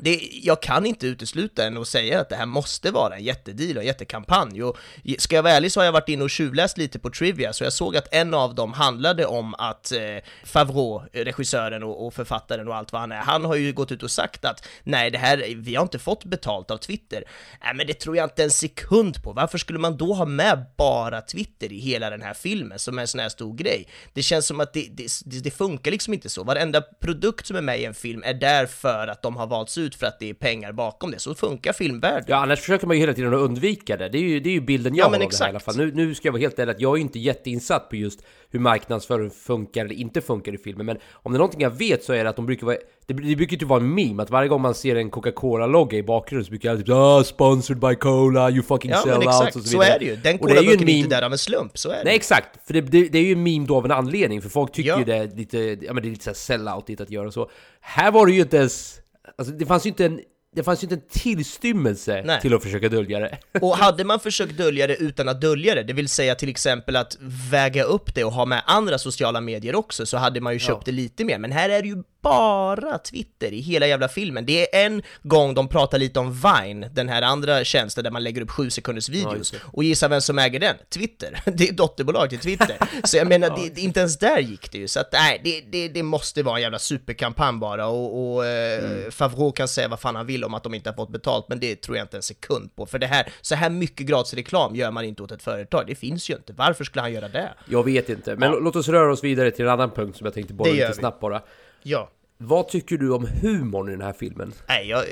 det, 0.00 0.30
jag 0.42 0.62
kan 0.62 0.86
inte 0.86 1.06
utesluta 1.06 1.64
den 1.64 1.76
och 1.76 1.88
säga 1.88 2.20
att 2.20 2.28
det 2.28 2.36
här 2.36 2.46
måste 2.46 2.90
vara 2.90 3.16
en 3.16 3.24
jättedeal 3.24 3.76
och 3.76 3.82
en 3.82 3.86
jättekampanj. 3.86 4.62
Och 4.62 4.76
ska 5.18 5.36
jag 5.36 5.42
vara 5.42 5.52
ärlig 5.52 5.72
så 5.72 5.80
har 5.80 5.84
jag 5.84 5.92
varit 5.92 6.08
inne 6.08 6.24
och 6.24 6.30
tjuvläst 6.30 6.78
lite 6.78 6.98
på 6.98 7.10
Trivia, 7.10 7.52
så 7.52 7.64
jag 7.64 7.72
såg 7.72 7.96
att 7.96 8.14
en 8.14 8.34
av 8.34 8.54
dem 8.54 8.72
handlade 8.72 9.26
om 9.26 9.54
att 9.54 9.92
eh, 9.92 10.00
Favreau, 10.44 11.02
regissören 11.12 11.82
och, 11.82 12.06
och 12.06 12.14
författaren 12.14 12.68
och 12.68 12.76
allt 12.76 12.92
vad 12.92 13.00
han 13.00 13.12
är, 13.12 13.16
han 13.16 13.44
har 13.44 13.54
ju 13.54 13.72
gått 13.72 13.92
ut 13.92 14.02
och 14.02 14.10
sagt 14.10 14.44
att 14.44 14.68
nej, 14.82 15.10
det 15.10 15.18
här, 15.18 15.54
vi 15.56 15.74
har 15.74 15.82
inte 15.82 15.98
fått 15.98 16.24
betalt 16.24 16.70
av 16.70 16.76
Twitter. 16.76 17.24
Nej, 17.64 17.74
men 17.74 17.86
det 17.86 17.94
tror 17.94 18.16
jag 18.16 18.26
inte 18.26 18.44
en 18.44 18.50
sekund 18.50 19.22
på. 19.22 19.32
Varför 19.32 19.58
skulle 19.58 19.78
man 19.78 19.96
då 19.96 20.14
ha 20.14 20.24
med 20.24 20.64
bara 20.76 21.20
Twitter 21.20 21.72
i 21.72 21.78
hela 21.78 22.10
den 22.10 22.22
här 22.22 22.34
filmen 22.34 22.78
som 22.78 22.98
är 22.98 23.02
en 23.02 23.08
sån 23.08 23.20
här 23.20 23.28
stor 23.28 23.54
grej? 23.54 23.88
Det 24.12 24.22
känns 24.22 24.46
som 24.46 24.60
att 24.60 24.72
det, 24.72 24.88
det, 24.90 25.08
det, 25.24 25.40
det 25.40 25.50
funkar 25.50 25.90
liksom 25.90 26.14
inte 26.14 26.28
så. 26.28 26.44
Varenda 26.44 26.82
produkt 26.82 27.46
som 27.46 27.56
är 27.56 27.60
med 27.60 27.80
i 27.80 27.84
en 27.84 27.94
film 27.94 28.22
är 28.24 28.34
där 28.34 28.66
för 28.66 29.08
att 29.08 29.22
de 29.22 29.36
har 29.36 29.46
valts 29.46 29.78
ut 29.78 29.83
för 29.92 30.06
att 30.06 30.18
det 30.20 30.30
är 30.30 30.34
pengar 30.34 30.72
bakom 30.72 31.10
det. 31.10 31.18
Så 31.18 31.34
funkar 31.34 31.72
filmvärlden. 31.72 32.24
Ja, 32.28 32.36
annars 32.36 32.60
försöker 32.60 32.86
man 32.86 32.96
ju 32.96 33.00
hela 33.00 33.12
tiden 33.14 33.34
att 33.34 33.40
undvika 33.40 33.96
det. 33.96 34.08
Det 34.08 34.18
är 34.18 34.22
ju, 34.22 34.40
det 34.40 34.48
är 34.48 34.54
ju 34.54 34.60
bilden 34.60 34.94
Ja, 34.94 35.04
jag 35.04 35.10
men 35.10 35.20
har 35.20 35.24
av 35.26 35.30
det 35.30 35.36
här 35.40 35.46
i 35.46 35.48
alla 35.48 35.56
exakt. 35.58 35.76
fall. 35.76 35.86
Nu, 35.86 35.92
nu 36.06 36.14
ska 36.14 36.28
jag 36.28 36.32
vara 36.32 36.40
helt 36.40 36.58
ärlig 36.58 36.72
att 36.72 36.80
jag 36.80 36.96
är 36.96 37.00
inte 37.00 37.18
jätteinsatt 37.18 37.88
på 37.88 37.96
just 37.96 38.20
hur 38.50 38.60
marknadsföring 38.60 39.30
funkar 39.30 39.84
eller 39.84 39.94
inte 39.94 40.20
funkar 40.20 40.54
i 40.54 40.58
filmen. 40.58 40.86
Men 40.86 40.96
om 41.12 41.32
det 41.32 41.36
är 41.36 41.38
någonting 41.38 41.60
jag 41.60 41.70
vet 41.70 42.04
så 42.04 42.12
är 42.12 42.24
det 42.24 42.30
att 42.30 42.36
de 42.36 42.46
brukar 42.46 42.66
vara... 42.66 42.76
Det, 43.06 43.14
det 43.14 43.36
brukar 43.36 43.56
ju 43.56 43.66
vara 43.66 43.80
en 43.80 43.94
meme, 43.94 44.22
att 44.22 44.30
varje 44.30 44.48
gång 44.48 44.60
man 44.62 44.74
ser 44.74 44.96
en 44.96 45.10
Coca-Cola-logga 45.10 45.98
i 45.98 46.02
bakgrunden 46.02 46.44
så 46.44 46.50
brukar 46.50 46.68
jag 46.68 46.78
typ 46.78 46.88
ah, 46.88 47.24
sponsored 47.24 47.80
by 47.80 47.94
Cola, 47.94 48.50
you 48.50 48.62
fucking 48.62 48.90
Ja, 48.90 48.96
sell 49.02 49.10
men 49.10 49.18
out 49.18 49.26
exakt. 49.28 49.56
och 49.56 49.62
så 49.62 49.68
Så, 49.68 49.78
vidare. 49.78 49.94
är 49.94 49.98
det 49.98 50.04
ju. 50.04 50.16
Den 50.16 50.38
Och 50.40 50.48
det 50.48 50.52
är 50.52 50.62
ju 50.62 50.70
en 50.72 50.78
colaburken 50.78 50.88
är 50.88 50.92
meme- 50.92 50.96
inte 50.96 51.16
där 51.16 51.22
av 51.22 51.32
en 51.32 51.38
slump. 51.38 51.78
Så 51.78 51.90
är 51.90 51.96
det. 51.96 52.04
Nej 52.04 52.14
exakt, 52.16 52.66
för 52.66 52.74
det, 52.74 52.80
det, 52.80 53.08
det 53.08 53.18
är 53.18 53.22
ju 53.22 53.32
en 53.32 53.42
meme 53.42 53.66
då 53.66 53.76
av 53.76 53.84
en 53.84 53.90
anledning, 53.90 54.42
för 54.42 54.48
folk 54.48 54.72
tycker 54.72 54.88
Ja. 54.90 54.98
ju 54.98 55.04
det 55.04 55.14
är 55.16 55.26
lite, 55.36 55.58
ja 55.58 55.92
men 55.92 56.02
det 56.02 56.08
är 56.08 56.10
lite 56.10 56.24
såhär 56.24 56.34
sellout 56.34 57.00
att 57.00 57.10
göra 57.10 57.30
så. 57.30 57.50
Här 57.80 58.10
var 58.12 58.26
det 58.26 58.32
ju 58.32 58.40
inte 58.40 58.56
ens, 58.56 59.00
alltså 59.38 59.54
det 59.54 59.66
fanns 59.66 59.86
ju 59.86 59.88
inte 59.88 60.04
en, 60.04 60.20
det 60.56 60.62
fanns 60.62 60.82
ju 60.82 60.84
inte 60.84 60.94
en 60.94 61.08
tillstymmelse 61.08 62.22
Nej. 62.24 62.40
till 62.40 62.54
att 62.54 62.62
försöka 62.62 62.88
dölja 62.88 63.18
det. 63.18 63.38
Och 63.60 63.76
hade 63.76 64.04
man 64.04 64.20
försökt 64.20 64.56
dölja 64.56 64.86
det 64.86 64.96
utan 64.96 65.28
att 65.28 65.40
dölja 65.40 65.74
det, 65.74 65.82
det 65.82 65.92
vill 65.92 66.08
säga 66.08 66.34
till 66.34 66.48
exempel 66.48 66.96
att 66.96 67.16
väga 67.50 67.84
upp 67.84 68.14
det 68.14 68.24
och 68.24 68.32
ha 68.32 68.44
med 68.44 68.62
andra 68.66 68.98
sociala 68.98 69.40
medier 69.40 69.74
också, 69.74 70.06
så 70.06 70.16
hade 70.16 70.40
man 70.40 70.52
ju 70.52 70.58
köpt 70.58 70.86
det 70.86 70.92
lite 70.92 71.24
mer. 71.24 71.38
Men 71.38 71.52
här 71.52 71.70
är 71.70 71.82
det 71.82 71.88
ju 71.88 72.02
bara 72.24 72.98
Twitter 72.98 73.52
i 73.52 73.60
hela 73.60 73.86
jävla 73.86 74.08
filmen. 74.08 74.46
Det 74.46 74.76
är 74.76 74.86
en 74.86 75.02
gång 75.22 75.54
de 75.54 75.68
pratar 75.68 75.98
lite 75.98 76.20
om 76.20 76.32
Vine, 76.32 76.88
den 76.92 77.08
här 77.08 77.22
andra 77.22 77.64
tjänsten 77.64 78.04
där 78.04 78.10
man 78.10 78.22
lägger 78.24 78.42
upp 78.42 78.50
sju 78.50 78.70
sekunders 78.70 79.08
videos. 79.08 79.54
och 79.72 79.84
gissa 79.84 80.08
vem 80.08 80.20
som 80.20 80.38
äger 80.38 80.60
den? 80.60 80.76
Twitter. 80.90 81.40
Det 81.56 81.68
är 81.68 81.72
dotterbolag 81.72 82.30
till 82.30 82.38
Twitter. 82.38 82.76
Så 83.04 83.16
jag 83.16 83.28
menar, 83.28 83.50
det, 83.56 83.74
det, 83.74 83.80
inte 83.80 84.00
ens 84.00 84.18
där 84.18 84.38
gick 84.38 84.72
det 84.72 84.78
ju. 84.78 84.88
Så 84.88 85.00
att 85.00 85.12
nej, 85.12 85.40
det, 85.44 85.60
det, 85.60 85.88
det 85.88 86.02
måste 86.02 86.42
vara 86.42 86.56
en 86.56 86.62
jävla 86.62 86.78
superkampanj 86.78 87.58
bara. 87.58 87.86
Och, 87.86 88.34
och 88.34 88.46
eh, 88.46 89.10
Favreau 89.10 89.52
kan 89.52 89.68
säga 89.68 89.88
vad 89.88 90.00
fan 90.00 90.16
han 90.16 90.26
vill 90.26 90.44
om 90.44 90.54
att 90.54 90.62
de 90.62 90.74
inte 90.74 90.90
har 90.90 90.94
fått 90.94 91.10
betalt, 91.10 91.46
men 91.48 91.60
det 91.60 91.76
tror 91.76 91.96
jag 91.96 92.04
inte 92.04 92.16
en 92.16 92.22
sekund 92.22 92.76
på. 92.76 92.86
För 92.86 92.98
det 92.98 93.06
här, 93.06 93.28
så 93.40 93.54
här 93.54 93.70
mycket 93.70 94.06
gratis 94.06 94.34
reklam 94.34 94.76
gör 94.76 94.90
man 94.90 95.04
inte 95.04 95.22
åt 95.22 95.32
ett 95.32 95.42
företag. 95.42 95.84
Det 95.86 95.94
finns 95.94 96.30
ju 96.30 96.34
inte. 96.34 96.52
Varför 96.52 96.84
skulle 96.84 97.02
han 97.02 97.12
göra 97.12 97.28
det? 97.28 97.54
Jag 97.68 97.84
vet 97.84 98.08
inte, 98.08 98.36
men 98.36 98.52
låt 98.52 98.76
oss 98.76 98.88
röra 98.88 99.12
oss 99.12 99.24
vidare 99.24 99.50
till 99.50 99.64
en 99.64 99.70
annan 99.70 99.90
punkt 99.90 100.16
som 100.16 100.24
jag 100.24 100.34
tänkte 100.34 100.54
bolla 100.54 100.72
lite 100.72 100.92
snabbt 100.92 101.20
bara. 101.20 101.42
Ja. 101.86 102.10
Vad 102.38 102.68
tycker 102.68 102.98
du 102.98 103.12
om 103.12 103.26
humorn 103.42 103.88
i 103.88 103.92
den 103.92 104.00
här 104.00 104.12
filmen? 104.12 104.52
Nej, 104.68 104.88
jag, 104.88 105.04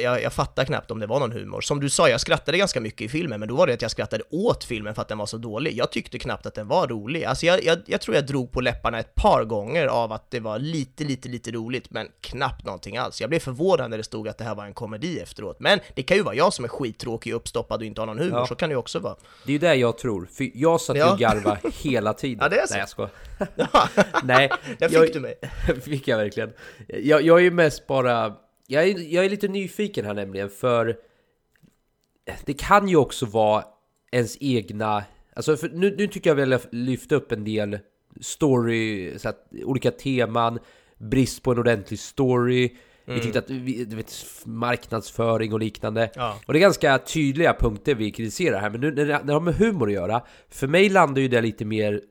jag, 0.00 0.22
jag 0.22 0.32
fattar 0.32 0.64
knappt 0.64 0.90
om 0.90 0.98
det 1.00 1.06
var 1.06 1.20
någon 1.20 1.32
humor. 1.32 1.60
Som 1.60 1.80
du 1.80 1.90
sa, 1.90 2.08
jag 2.08 2.20
skrattade 2.20 2.58
ganska 2.58 2.80
mycket 2.80 3.00
i 3.00 3.08
filmen, 3.08 3.40
men 3.40 3.48
då 3.48 3.56
var 3.56 3.66
det 3.66 3.72
att 3.74 3.82
jag 3.82 3.90
skrattade 3.90 4.24
åt 4.30 4.64
filmen 4.64 4.94
för 4.94 5.02
att 5.02 5.08
den 5.08 5.18
var 5.18 5.26
så 5.26 5.36
dålig. 5.36 5.76
Jag 5.76 5.92
tyckte 5.92 6.18
knappt 6.18 6.46
att 6.46 6.54
den 6.54 6.68
var 6.68 6.88
rolig. 6.88 7.24
Alltså 7.24 7.46
jag, 7.46 7.64
jag, 7.64 7.78
jag 7.86 8.00
tror 8.00 8.14
jag 8.16 8.26
drog 8.26 8.52
på 8.52 8.60
läpparna 8.60 8.98
ett 8.98 9.14
par 9.14 9.44
gånger 9.44 9.86
av 9.86 10.12
att 10.12 10.30
det 10.30 10.40
var 10.40 10.58
lite, 10.58 11.04
lite, 11.04 11.28
lite 11.28 11.50
roligt, 11.50 11.90
men 11.90 12.08
knappt 12.20 12.64
någonting 12.64 12.96
alls. 12.96 13.20
Jag 13.20 13.30
blev 13.30 13.38
förvånad 13.40 13.90
när 13.90 13.98
det 13.98 14.04
stod 14.04 14.28
att 14.28 14.38
det 14.38 14.44
här 14.44 14.54
var 14.54 14.64
en 14.64 14.74
komedi 14.74 15.18
efteråt. 15.20 15.56
Men 15.60 15.80
det 15.94 16.02
kan 16.02 16.16
ju 16.16 16.22
vara 16.22 16.34
jag 16.34 16.52
som 16.52 16.64
är 16.64 16.68
skittråkig, 16.68 17.32
uppstoppad 17.32 17.80
och 17.80 17.86
inte 17.86 18.00
har 18.00 18.06
någon 18.06 18.18
humor, 18.18 18.38
Ja. 18.38 18.46
så 18.46 18.54
kan 18.54 18.68
det 18.68 18.72
ju 18.72 18.78
också 18.78 18.98
vara. 18.98 19.16
Det 19.46 19.50
är 19.50 19.52
ju 19.52 19.58
det 19.58 19.74
jag 19.74 19.98
tror, 19.98 20.28
för 20.32 20.50
jag 20.54 20.80
satt 20.80 20.96
ju 20.96 21.00
Ja. 21.00 21.12
och 21.12 21.18
garva 21.18 21.58
hela 21.82 22.12
tiden. 22.22 22.38
Ja, 22.42 22.48
det 22.48 22.58
är 22.60 22.66
så. 22.66 22.72
Nej 22.74 22.80
jag 22.80 22.88
skojar. 22.88 23.10
Nej, 24.24 24.50
Där 24.78 24.88
fick 24.88 24.98
jag, 24.98 25.12
du 25.12 25.20
mig. 25.20 25.34
fick 25.84 26.08
jag 26.08 26.16
verkligen. 26.18 26.52
Jag, 26.88 27.22
jag 27.22 27.38
är 27.38 27.42
ju 27.42 27.50
mest 27.50 27.86
bara... 27.86 28.34
Jag 28.72 28.88
är, 28.88 29.14
jag 29.14 29.24
är 29.24 29.30
lite 29.30 29.48
nyfiken 29.48 30.04
här 30.04 30.14
nämligen, 30.14 30.50
för 30.50 30.96
det 32.44 32.54
kan 32.54 32.88
ju 32.88 32.96
också 32.96 33.26
vara 33.26 33.64
ens 34.12 34.36
egna... 34.40 35.04
Alltså 35.36 35.56
för 35.56 35.68
nu, 35.68 35.94
nu 35.98 36.06
tycker 36.06 36.30
jag 36.30 36.34
väl 36.34 36.52
att 36.52 36.66
lyfta 36.72 37.14
upp 37.14 37.32
en 37.32 37.44
del 37.44 37.78
story, 38.20 39.12
så 39.18 39.28
att, 39.28 39.46
olika 39.64 39.90
teman, 39.90 40.58
brist 40.98 41.42
på 41.42 41.52
en 41.52 41.58
ordentlig 41.58 41.98
story. 41.98 42.76
Vi 43.04 43.20
tyckte 43.20 43.38
att 43.38 43.50
vi, 43.50 43.84
vet, 43.84 44.14
marknadsföring 44.44 45.52
och 45.52 45.60
liknande. 45.60 46.10
Ja. 46.14 46.38
Och 46.46 46.52
det 46.52 46.58
är 46.58 46.60
ganska 46.60 46.98
tydliga 46.98 47.54
punkter 47.54 47.94
vi 47.94 48.10
kritiserar 48.10 48.60
här, 48.60 48.70
men 48.70 48.80
nu 48.80 48.90
när 48.90 49.06
det, 49.06 49.18
när 49.18 49.24
det 49.24 49.32
har 49.32 49.40
med 49.40 49.54
humor 49.54 49.86
att 49.86 49.94
göra, 49.94 50.22
för 50.48 50.66
mig 50.66 50.88
landar 50.88 51.22
ju 51.22 51.28
det 51.28 51.40
lite 51.40 51.64
mer 51.64 52.02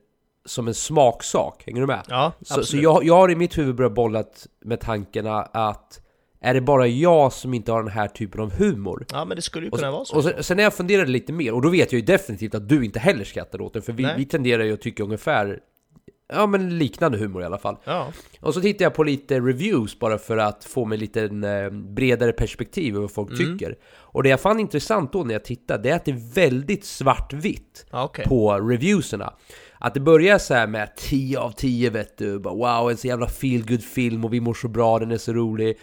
som 0.44 0.68
en 0.68 0.74
smaksak, 0.74 1.62
hänger 1.66 1.80
du 1.80 1.86
med? 1.86 2.02
Ja, 2.08 2.32
Så, 2.40 2.64
så 2.64 2.76
jag, 2.76 3.04
jag 3.04 3.14
har 3.14 3.30
i 3.30 3.36
mitt 3.36 3.58
huvud 3.58 3.74
börjat 3.74 3.94
bollat 3.94 4.46
med 4.64 4.80
tankarna 4.80 5.42
att 5.42 6.01
är 6.42 6.54
det 6.54 6.60
bara 6.60 6.86
jag 6.86 7.32
som 7.32 7.54
inte 7.54 7.72
har 7.72 7.82
den 7.82 7.92
här 7.92 8.08
typen 8.08 8.40
av 8.40 8.52
humor? 8.52 9.06
Ja, 9.12 9.24
men 9.24 9.36
det 9.36 9.42
skulle 9.42 9.66
ju 9.66 9.70
kunna 9.70 9.90
vara 9.90 10.04
så. 10.04 10.16
och 10.16 10.24
sen, 10.24 10.42
sen 10.44 10.56
när 10.56 10.64
jag 10.64 10.74
funderade 10.74 11.10
lite 11.10 11.32
mer, 11.32 11.54
och 11.54 11.62
då 11.62 11.68
vet 11.68 11.92
jag 11.92 11.98
ju 11.98 12.04
definitivt 12.06 12.54
att 12.54 12.68
du 12.68 12.84
inte 12.84 12.98
heller 12.98 13.24
skrattar 13.24 13.60
åt 13.60 13.72
den, 13.72 13.82
för 13.82 13.92
vi, 13.92 14.02
Nej. 14.02 14.14
vi 14.16 14.24
tenderar 14.24 14.64
ju 14.64 14.72
att 14.72 14.80
tycka 14.80 15.02
ungefär 15.02 15.58
Ja 16.34 16.46
men 16.46 16.78
liknande 16.78 17.18
humor 17.18 17.42
i 17.42 17.44
alla 17.44 17.58
fall. 17.58 17.76
Ja. 17.84 18.12
Och 18.40 18.54
så 18.54 18.60
tittar 18.60 18.84
jag 18.84 18.94
på 18.94 19.04
lite 19.04 19.40
reviews 19.40 19.98
bara 19.98 20.18
för 20.18 20.36
att 20.36 20.64
få 20.64 20.84
mig 20.84 20.98
lite 20.98 21.22
en 21.22 21.44
eh, 21.44 21.70
bredare 21.70 22.32
perspektiv 22.32 22.94
över 22.94 23.00
vad 23.00 23.10
folk 23.12 23.30
Mm. 23.40 23.58
tycker. 23.58 23.76
Och 23.94 24.22
det 24.22 24.28
jag 24.28 24.40
fann 24.40 24.60
intressant 24.60 25.12
då 25.12 25.24
när 25.24 25.32
jag 25.34 25.44
tittade, 25.44 25.82
det 25.82 25.90
är 25.90 25.96
att 25.96 26.04
det 26.04 26.10
är 26.10 26.34
väldigt 26.34 26.84
svartvitt 26.84 27.86
okej. 27.90 28.24
på 28.28 28.54
reviewserna. 28.58 29.32
Att 29.78 29.94
det 29.94 30.00
börjar 30.00 30.38
så 30.38 30.54
här 30.54 30.66
med 30.66 30.96
10 30.96 31.38
av 31.38 31.50
10 31.50 31.90
vet 31.90 32.18
du, 32.18 32.38
bara, 32.38 32.54
wow 32.54 32.90
en 32.90 32.96
så 32.96 33.06
jävla 33.06 33.28
feel 33.28 33.66
good 33.66 33.82
film 33.84 34.24
och 34.24 34.32
vi 34.34 34.40
mår 34.40 34.54
så 34.54 34.68
bra, 34.68 34.98
den 34.98 35.10
är 35.10 35.18
så 35.18 35.32
rolig. 35.32 35.78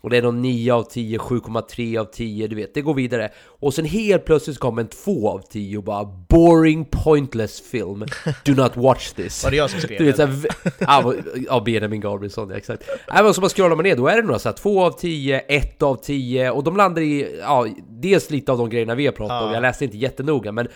Och 0.00 0.10
det 0.10 0.16
är 0.16 0.22
någon 0.22 0.42
9 0.42 0.72
av 0.74 0.82
10, 0.82 1.18
7,3 1.18 2.00
av 2.00 2.04
10, 2.04 2.46
du 2.46 2.56
vet, 2.56 2.74
det 2.74 2.82
går 2.82 2.94
vidare. 2.94 3.30
Och 3.46 3.74
sen 3.74 3.84
helt 3.84 4.24
plötsligt 4.24 4.58
kommer 4.58 4.82
en 4.82 4.88
2 4.88 5.30
av 5.30 5.38
10 5.50 5.78
och 5.78 5.84
bara 5.84 6.04
Boring 6.28 6.84
pointless 6.84 7.60
film, 7.60 8.04
do 8.44 8.54
not 8.54 8.76
watch 8.76 9.12
this. 9.12 9.44
Var 9.44 9.50
det 9.50 9.56
jag 9.56 9.70
som 9.70 9.80
skrev 9.80 9.98
Du 9.98 10.04
vet 10.04 10.16
den? 10.16 10.44
ja, 10.78 11.14
ja 11.48 11.60
Benjamin 11.60 12.00
Gabrielsson, 12.00 12.50
ja, 12.50 12.56
exakt. 12.56 12.88
Men 13.14 13.34
så 13.34 13.40
bara 13.40 13.48
scrollar 13.48 13.76
man 13.76 13.84
ner, 13.84 13.96
då 13.96 14.08
är 14.08 14.16
det 14.16 14.22
några 14.22 14.38
såhär 14.38 14.56
2 14.56 14.84
av 14.84 14.90
10, 14.90 15.38
1 15.38 15.82
av 15.82 15.96
10 15.96 16.50
och 16.50 16.64
de 16.64 16.76
landar 16.76 17.02
i, 17.02 17.38
ja, 17.40 17.66
dels 17.88 18.30
lite 18.30 18.52
av 18.52 18.58
de 18.58 18.70
grejerna 18.70 18.94
vi 18.94 19.06
har 19.06 19.12
pratat 19.12 19.42
om, 19.42 19.52
jag 19.52 19.62
läste 19.62 19.84
inte 19.84 19.96
jättenoga 19.96 20.52
men 20.52 20.68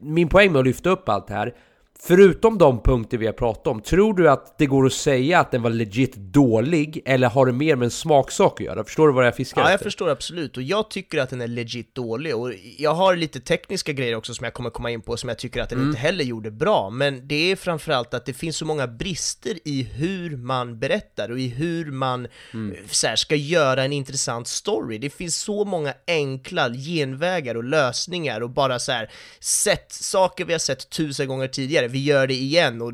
min 0.00 0.28
poäng 0.28 0.52
med 0.52 0.60
att 0.60 0.66
lyfta 0.66 0.90
upp 0.90 1.08
allt 1.08 1.26
det 1.26 1.34
här 1.34 1.54
Förutom 2.04 2.58
de 2.58 2.82
punkter 2.82 3.18
vi 3.18 3.26
har 3.26 3.32
pratat 3.32 3.66
om, 3.66 3.80
tror 3.80 4.14
du 4.14 4.30
att 4.30 4.58
det 4.58 4.66
går 4.66 4.86
att 4.86 4.92
säga 4.92 5.40
att 5.40 5.50
den 5.50 5.62
var 5.62 5.70
legit 5.70 6.16
dålig? 6.16 7.02
Eller 7.04 7.28
har 7.28 7.46
det 7.46 7.52
mer 7.52 7.76
med 7.76 7.86
en 7.86 7.90
smaksak 7.90 8.52
att 8.52 8.66
göra? 8.66 8.84
Förstår 8.84 9.06
du 9.08 9.14
vad 9.14 9.26
jag 9.26 9.36
fiskar 9.36 9.60
Ja, 9.60 9.66
jag 9.66 9.74
efter? 9.74 9.84
förstår 9.84 10.08
absolut, 10.08 10.56
och 10.56 10.62
jag 10.62 10.90
tycker 10.90 11.18
att 11.18 11.30
den 11.30 11.40
är 11.40 11.46
legit 11.46 11.94
dålig, 11.94 12.36
och 12.36 12.52
jag 12.78 12.94
har 12.94 13.16
lite 13.16 13.40
tekniska 13.40 13.92
grejer 13.92 14.14
också 14.14 14.34
som 14.34 14.44
jag 14.44 14.54
kommer 14.54 14.70
komma 14.70 14.90
in 14.90 15.00
på 15.00 15.16
som 15.16 15.28
jag 15.28 15.38
tycker 15.38 15.62
att 15.62 15.68
den 15.68 15.82
inte 15.82 15.98
heller 15.98 16.24
gjorde 16.24 16.50
bra, 16.50 16.90
men 16.90 17.28
det 17.28 17.52
är 17.52 17.56
framförallt 17.56 18.14
att 18.14 18.26
det 18.26 18.32
finns 18.32 18.56
så 18.56 18.64
många 18.64 18.86
brister 18.86 19.58
i 19.64 19.82
hur 19.82 20.36
man 20.36 20.78
berättar 20.78 21.30
och 21.30 21.38
i 21.38 21.48
hur 21.48 21.90
man 21.90 22.24
eh, 22.24 22.30
så 22.90 23.06
här, 23.06 23.16
ska 23.16 23.36
göra 23.36 23.84
en 23.84 23.92
intressant 23.92 24.48
story. 24.48 24.98
Det 24.98 25.10
finns 25.10 25.36
så 25.36 25.64
många 25.64 25.94
enkla 26.06 26.70
genvägar 26.70 27.54
och 27.54 27.64
lösningar 27.64 28.40
och 28.40 28.50
bara 28.50 28.78
så 28.78 28.92
här, 28.92 29.10
sett 29.40 29.92
saker 29.92 30.44
vi 30.44 30.52
har 30.52 30.58
sett 30.58 30.90
tusen 30.90 31.28
gånger 31.28 31.48
tidigare, 31.48 31.91
vi 31.92 32.04
gör 32.04 32.26
det 32.26 32.34
igen 32.34 32.82
och 32.82 32.92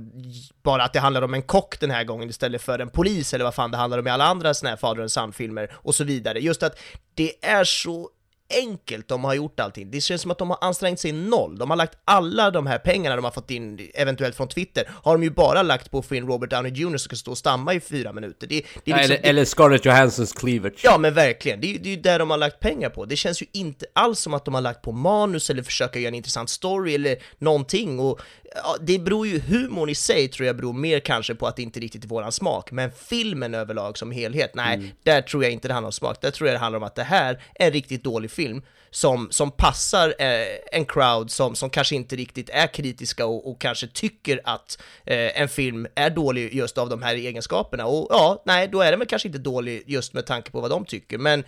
bara 0.62 0.84
att 0.84 0.92
det 0.92 1.00
handlar 1.00 1.22
om 1.22 1.34
en 1.34 1.42
kock 1.42 1.80
den 1.80 1.90
här 1.90 2.04
gången 2.04 2.30
istället 2.30 2.62
för 2.62 2.78
en 2.78 2.90
polis 2.90 3.34
eller 3.34 3.44
vad 3.44 3.54
fan 3.54 3.70
det 3.70 3.76
handlar 3.76 3.98
om 3.98 4.06
i 4.06 4.11
alla 4.11 4.24
andra 4.24 4.54
såna 4.54 4.70
här 4.70 4.76
fader 4.76 5.02
och 5.02 5.11
son-filmer 5.11 5.72
och 5.74 5.94
så 5.94 6.04
vidare. 6.04 6.38
Just 6.40 6.62
att 6.62 6.78
det 7.14 7.44
är 7.44 7.64
så 7.64 8.11
enkelt 8.50 9.08
de 9.08 9.24
har 9.24 9.34
gjort 9.34 9.61
allting. 9.61 9.90
Det 9.90 10.00
känns 10.00 10.22
som 10.22 10.30
att 10.30 10.38
de 10.38 10.50
har 10.50 10.58
ansträngt 10.61 11.00
sig 11.00 11.12
noll. 11.12 11.58
De 11.58 11.70
har 11.70 11.76
lagt 11.76 11.98
alla 12.04 12.50
de 12.50 12.66
här 12.66 12.78
pengarna 12.78 13.16
de 13.16 13.24
har 13.24 13.32
fått 13.32 13.50
in, 13.50 13.90
eventuellt 13.94 14.37
från 14.37 14.48
Twitter, 14.48 14.88
har 15.02 15.12
de 15.12 15.22
ju 15.22 15.30
bara 15.30 15.62
lagt 15.62 15.90
på 15.90 15.98
att 15.98 16.06
få 16.06 16.14
in 16.14 16.26
Robert 16.26 16.50
Downey 16.50 16.72
Jr 16.72 16.88
som 16.88 16.98
ska 16.98 17.16
stå 17.16 17.30
och 17.30 17.38
stamma 17.38 17.74
i 17.74 17.80
fyra 17.80 18.12
minuter. 18.12 18.46
Det, 18.46 18.61
det 18.61 18.64
Ja, 18.84 18.96
liksom, 18.96 19.14
eller, 19.14 19.28
eller 19.28 19.44
Scarlett 19.44 19.84
Johanssons 19.84 20.32
cleavage. 20.32 20.80
Ja 20.84 20.98
men 20.98 21.14
verkligen, 21.14 21.61
det 21.61 21.78
det 21.78 21.88
är 21.88 21.96
ju 21.96 22.02
där 22.02 22.18
de 22.18 22.30
har 22.30 22.38
lagt 22.38 22.61
pengar 22.61 22.90
på. 22.90 23.04
Det 23.04 23.16
känns 23.16 23.42
ju 23.42 23.46
inte 23.52 23.87
alls 23.92 24.20
som 24.20 24.34
att 24.34 24.44
de 24.44 24.54
har 24.54 24.61
lagt 24.61 24.82
på 24.82 24.92
manus 24.92 25.50
eller 25.50 25.62
försöka 25.62 25.98
göra 25.98 26.08
en 26.08 26.14
intressant 26.14 26.50
story 26.50 26.94
eller 26.94 27.16
någonting. 27.38 28.00
Och 28.00 28.20
ja, 28.54 28.76
det 28.80 28.98
beror 28.98 29.26
ju, 29.26 29.40
humorn 29.40 29.88
i 29.88 29.94
sig 29.94 30.28
tror 30.28 30.46
jag 30.46 30.56
beror 30.56 30.72
mer 30.72 31.00
kanske 31.00 31.34
på 31.34 31.46
att 31.46 31.56
det 31.56 31.62
inte 31.62 31.80
riktigt 31.80 32.04
är 32.04 32.08
våran 32.08 32.32
smak. 32.32 32.70
Men 32.70 32.90
filmen 32.92 33.54
överlag 33.54 33.98
som 33.98 34.11
helhet, 34.12 34.54
nej, 34.54 34.94
där 35.02 35.22
tror 35.22 35.42
jag 35.42 35.52
inte 35.52 35.68
det 35.68 35.74
handlar 35.74 35.88
om 35.88 35.92
smak. 35.92 36.20
Där 36.20 36.30
tror 36.30 36.48
jag 36.48 36.54
det 36.54 36.61
handlar 36.61 36.76
om 36.76 36.82
att 36.82 36.94
det 36.94 37.02
här 37.02 37.42
är 37.54 37.66
en 37.66 37.72
riktigt 37.72 38.04
dålig 38.04 38.30
film 38.30 38.38
som, 38.90 39.29
som 39.31 39.51
passar 39.51 40.14
eh, 40.18 40.59
en 40.72 40.85
crowd 40.85 41.31
som, 41.31 41.55
som 41.55 41.70
kanske 41.70 41.96
inte 41.96 42.16
riktigt 42.16 42.51
är 42.51 42.66
kritiska 42.66 43.27
och, 43.27 43.51
och 43.51 43.61
kanske 43.61 43.87
tycker 43.87 44.40
att 44.44 44.79
eh, 45.05 45.40
en 45.40 45.48
film 45.48 45.87
är 45.94 46.11
dålig 46.11 46.55
just 46.55 46.79
av 46.79 46.88
de 46.88 47.03
här 47.03 47.14
egenskaperna. 47.14 47.87
Och 47.87 48.07
ja, 48.11 48.42
nej, 48.46 48.68
då 48.68 48.81
är 48.81 48.90
den 48.90 48.98
väl 48.98 49.09
kanske 49.09 49.29
inte 49.29 49.38
dålig 49.38 49.83
just 49.87 50.14
med 50.14 50.27
tanke 50.27 50.51
på 50.51 50.61
vad 50.61 50.70
de 50.70 50.85
tycker. 50.85 51.18
Men 51.18 51.44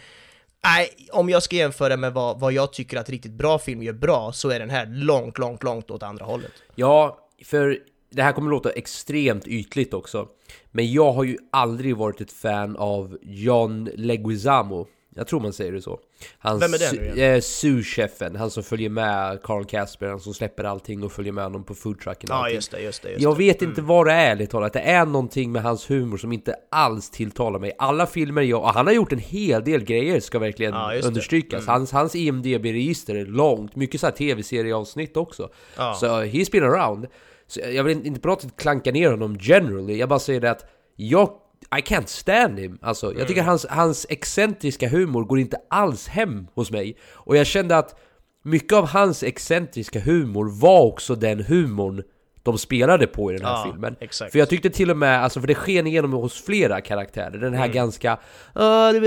Nej, 0.65 0.91
om 1.13 1.29
jag 1.29 1.43
ska 1.43 1.57
jämföra 1.57 1.97
med 1.97 2.13
vad, 2.13 2.41
vad 2.41 2.53
jag 2.53 2.73
tycker 2.73 2.97
att 2.97 3.11
riktigt 3.11 3.33
bra 3.33 3.59
film 3.59 3.83
gör 3.83 3.93
bra 3.93 4.33
så 4.33 4.51
är 4.51 4.59
den 4.59 4.71
här 4.71 4.87
långt, 4.87 5.39
långt, 5.39 5.63
långt 5.63 5.91
åt 5.91 6.03
andra 6.03 6.25
hållet. 6.25 6.53
Ja, 6.75 7.19
för 7.45 7.79
det 8.11 8.23
här 8.23 8.33
kommer 8.33 8.51
låta 8.51 8.71
extremt 8.71 9.47
ytligt 9.47 9.95
också. 9.95 10.29
Men 10.71 10.93
jag 10.93 11.13
har 11.13 11.25
ju 11.25 11.37
aldrig 11.53 11.97
varit 11.97 12.21
ett 12.21 12.33
fan 12.33 12.77
av 12.77 13.19
John 13.23 13.91
Leguizamo. 13.95 14.87
Jag 15.15 15.27
tror 15.27 15.41
man 15.41 15.53
säger 15.53 15.73
det 15.73 15.83
så. 15.83 16.01
Han 16.39 16.59
Vem 16.59 16.75
är 16.75 16.79
det 16.79 16.93
nu 16.93 17.05
igen? 17.17 17.35
eh, 17.35 17.41
Sous-chefen, 17.41 18.37
han 18.37 18.51
som 18.51 18.63
följer 18.63 18.91
med 18.91 19.43
Carl 19.43 19.65
Casper, 19.65 20.07
han 20.09 20.21
som 20.21 20.35
släpper 20.35 20.65
allting 20.65 21.03
och 21.05 21.13
följer 21.13 21.33
med 21.33 21.45
honom 21.45 21.65
på 21.65 21.75
foodtrucken 21.75 22.27
Ja, 22.31 22.35
allting. 22.37 22.55
just 22.55 22.71
det, 22.71 22.81
just 22.81 23.03
det. 23.03 23.09
Just 23.11 23.23
Jag 23.23 23.35
det. 23.35 23.39
vet 23.39 23.63
inte 23.63 23.83
vad 23.83 24.07
det 24.07 24.13
är 24.13 24.31
ärligt 24.31 24.51
talat, 24.51 24.73
det 24.73 24.81
är 24.81 25.07
någonting 25.07 25.53
med 25.53 25.63
hans 25.63 25.91
humor 25.91 26.17
som 26.17 26.33
inte 26.33 26.55
alls 26.71 27.11
tilltalar 27.11 27.59
mig. 27.59 27.73
Alla 27.79 28.07
filmer 28.07 28.43
jag, 28.43 28.61
och 28.63 28.69
han 28.75 28.87
har 28.87 28.95
gjort 28.95 29.13
en 29.13 29.19
hel 29.19 29.65
del 29.65 29.85
grejer 29.85 30.21
ska 30.21 30.39
verkligen 30.39 30.75
Ja, 30.75 30.89
det. 30.93 31.07
understrykas. 31.07 31.67
Hans, 31.67 31.93
hans 31.93 32.15
IMDB-register 32.15 33.15
är 33.15 33.27
långt, 33.27 33.77
mycket 33.77 34.01
så 34.01 34.07
här 34.07 34.13
tv-serieavsnitt 34.15 35.17
också. 35.17 35.49
Ja. 35.77 35.95
Så 36.01 36.07
he's 36.07 36.53
been 36.53 36.65
around. 36.65 37.07
Så 37.47 37.61
jag 37.61 37.85
vill 37.85 38.07
inte 38.07 38.21
på 38.21 38.29
något 38.29 38.43
sätt 38.43 38.57
klanka 38.57 38.93
ner 38.93 39.11
honom 39.11 39.37
generally, 39.41 39.97
jag 39.97 40.09
bara 40.09 40.19
säger 40.19 40.41
det 40.41 40.51
att 40.51 40.65
jag 40.97 41.31
I 41.79 41.81
can't 41.81 42.07
stand 42.07 42.59
him. 42.59 42.79
Alltså, 42.83 43.15
jag 43.19 43.29
tycker 43.29 43.43
hans, 43.43 43.67
hans 43.71 44.07
excentriska 44.09 44.89
humor 44.89 45.25
går 45.25 45.39
inte 45.39 45.57
alls 45.71 46.09
hem 46.09 46.47
hos 46.55 46.71
mig. 46.71 46.97
Och 47.13 47.37
jag 47.37 47.47
kände 47.47 47.77
att 47.77 47.99
mycket 48.45 48.73
av 48.73 48.87
hans 48.87 49.23
excentriska 49.23 50.01
humor 50.01 50.61
var 50.61 50.81
också 50.87 51.15
den 51.15 51.41
humorn 51.45 52.03
de 52.43 52.59
spelade 52.59 53.07
på 53.07 53.33
i 53.33 53.37
den 53.37 53.45
här 53.47 53.53
Ja, 53.53 53.71
filmen. 53.73 53.97
exakt. 54.01 54.33
För 54.33 54.39
jag 54.39 54.49
tyckte 54.49 54.71
till 54.71 54.91
och 54.91 54.97
med, 54.97 55.23
alltså 55.25 55.41
för 55.41 55.47
det 55.47 55.55
sken 55.55 55.87
igenom 55.87 56.13
hos 56.13 56.43
flera 56.45 56.81
karaktärer. 56.81 57.31
Den 57.31 57.43
Mm. 57.49 57.61
här 57.61 57.69
ganska, 57.69 58.19
ah, 58.55 58.93
du 58.93 59.01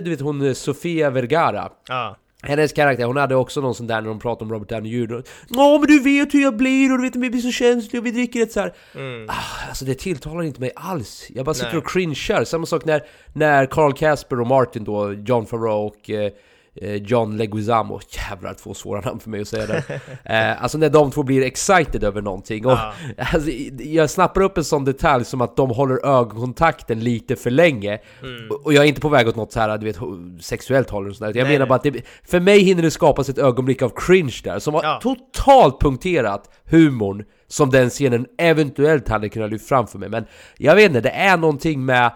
vet- 0.00 0.20
hon 0.20 0.46
eh, 0.46 0.52
Sofia 0.52 1.10
Vergara. 1.10 1.70
Ja, 1.88 2.16
Hennes 2.42 2.72
karaktär, 2.72 3.04
hon 3.04 3.16
hade 3.16 3.34
också 3.36 3.60
någon 3.60 3.74
sån 3.74 3.86
där 3.86 4.00
när 4.00 4.08
de 4.08 4.18
pratade 4.18 4.44
om 4.44 4.52
Robert 4.52 4.68
Downey 4.68 4.92
Jr. 4.92 5.22
Ja 5.48 5.78
men 5.78 5.86
du 5.88 6.00
vet 6.02 6.34
hur 6.34 6.42
jag 6.42 6.56
blir 6.56 6.92
och 6.92 6.98
du 6.98 7.04
vet 7.04 7.16
vi 7.16 7.30
blir 7.30 7.40
så 7.40 7.50
känsliga 7.50 8.00
och 8.00 8.06
vi 8.06 8.10
dricker 8.10 8.42
ett 8.42 8.52
så 8.52 8.60
här. 8.60 8.74
Ah, 9.28 9.68
alltså 9.68 9.84
det 9.84 9.94
tilltalar 9.94 10.42
inte 10.42 10.60
mig 10.60 10.70
alls. 10.76 11.26
Jag 11.34 11.44
bara 11.44 11.54
sitter 11.54 11.66
Mm. 11.68 11.76
Nej. 11.76 11.84
och 11.84 11.90
cringear. 11.92 12.44
Samma 12.44 12.66
sak 12.66 12.84
när, 12.84 13.02
när 13.32 13.66
Carl 13.66 13.92
Casper 13.92 14.40
och 14.40 14.46
Martin 14.46 14.84
då, 14.84 15.12
John 15.12 15.46
Favreau 15.46 15.86
och 15.86 16.10
eh, 16.10 16.32
John 16.82 17.36
Leguizamo, 17.36 18.00
jävlar 18.10 18.54
två 18.54 18.74
svåra 18.74 19.00
namn 19.00 19.20
för 19.20 19.30
mig 19.30 19.40
att 19.40 19.48
säga 19.48 19.66
det. 19.66 20.00
eh, 20.24 20.62
alltså 20.62 20.78
när 20.78 20.90
de 20.90 21.10
två 21.10 21.22
blir 21.22 21.42
excited 21.42 22.04
över 22.04 22.22
någonting. 22.22 22.66
Och, 22.66 22.72
Ja. 22.72 22.92
alltså, 23.32 23.50
jag 23.78 24.10
snappar 24.10 24.40
upp 24.40 24.58
en 24.58 24.64
sån 24.64 24.84
detalj 24.84 25.24
som 25.24 25.40
att 25.40 25.56
de 25.56 25.70
håller 25.70 26.06
ögonkontakten 26.06 27.00
lite 27.00 27.36
för 27.36 27.50
länge. 27.50 27.98
Mm. 28.22 28.50
Och- 28.64 28.72
jag 28.72 28.84
är 28.84 28.88
inte 28.88 29.00
på 29.00 29.08
väg 29.08 29.28
åt 29.28 29.36
något 29.36 29.52
så 29.52 29.60
här, 29.60 29.78
du 29.78 29.84
vet, 29.86 29.96
sexuellt 30.44 30.90
håll 30.90 31.08
och 31.08 31.16
sådär. 31.16 31.32
Jag 31.36 31.44
Nej, 31.44 31.52
menar 31.52 31.66
bara 31.66 31.74
att 31.74 31.82
det, 31.82 32.02
för 32.28 32.40
mig 32.40 32.58
hinner 32.62 32.82
det 32.82 32.90
skapas 32.90 33.28
ett 33.28 33.38
ögonblick 33.38 33.82
av 33.82 33.92
cringe 33.96 34.40
där, 34.44 34.58
som 34.58 34.74
har 34.74 34.82
Ja. 34.82 35.00
totalt 35.02 35.80
punkterat 35.80 36.50
humorn 36.70 37.24
som 37.48 37.70
den 37.70 37.90
scenen 37.90 38.26
eventuellt 38.38 39.08
hade 39.08 39.28
kunnat 39.28 39.50
lyfta 39.50 39.66
fram 39.68 39.86
för 39.86 39.98
mig. 39.98 40.08
Men 40.08 40.24
jag 40.58 40.74
vet 40.74 40.86
inte, 40.88 41.00
det 41.00 41.10
är 41.10 41.36
någonting 41.36 41.84
med 41.84 42.10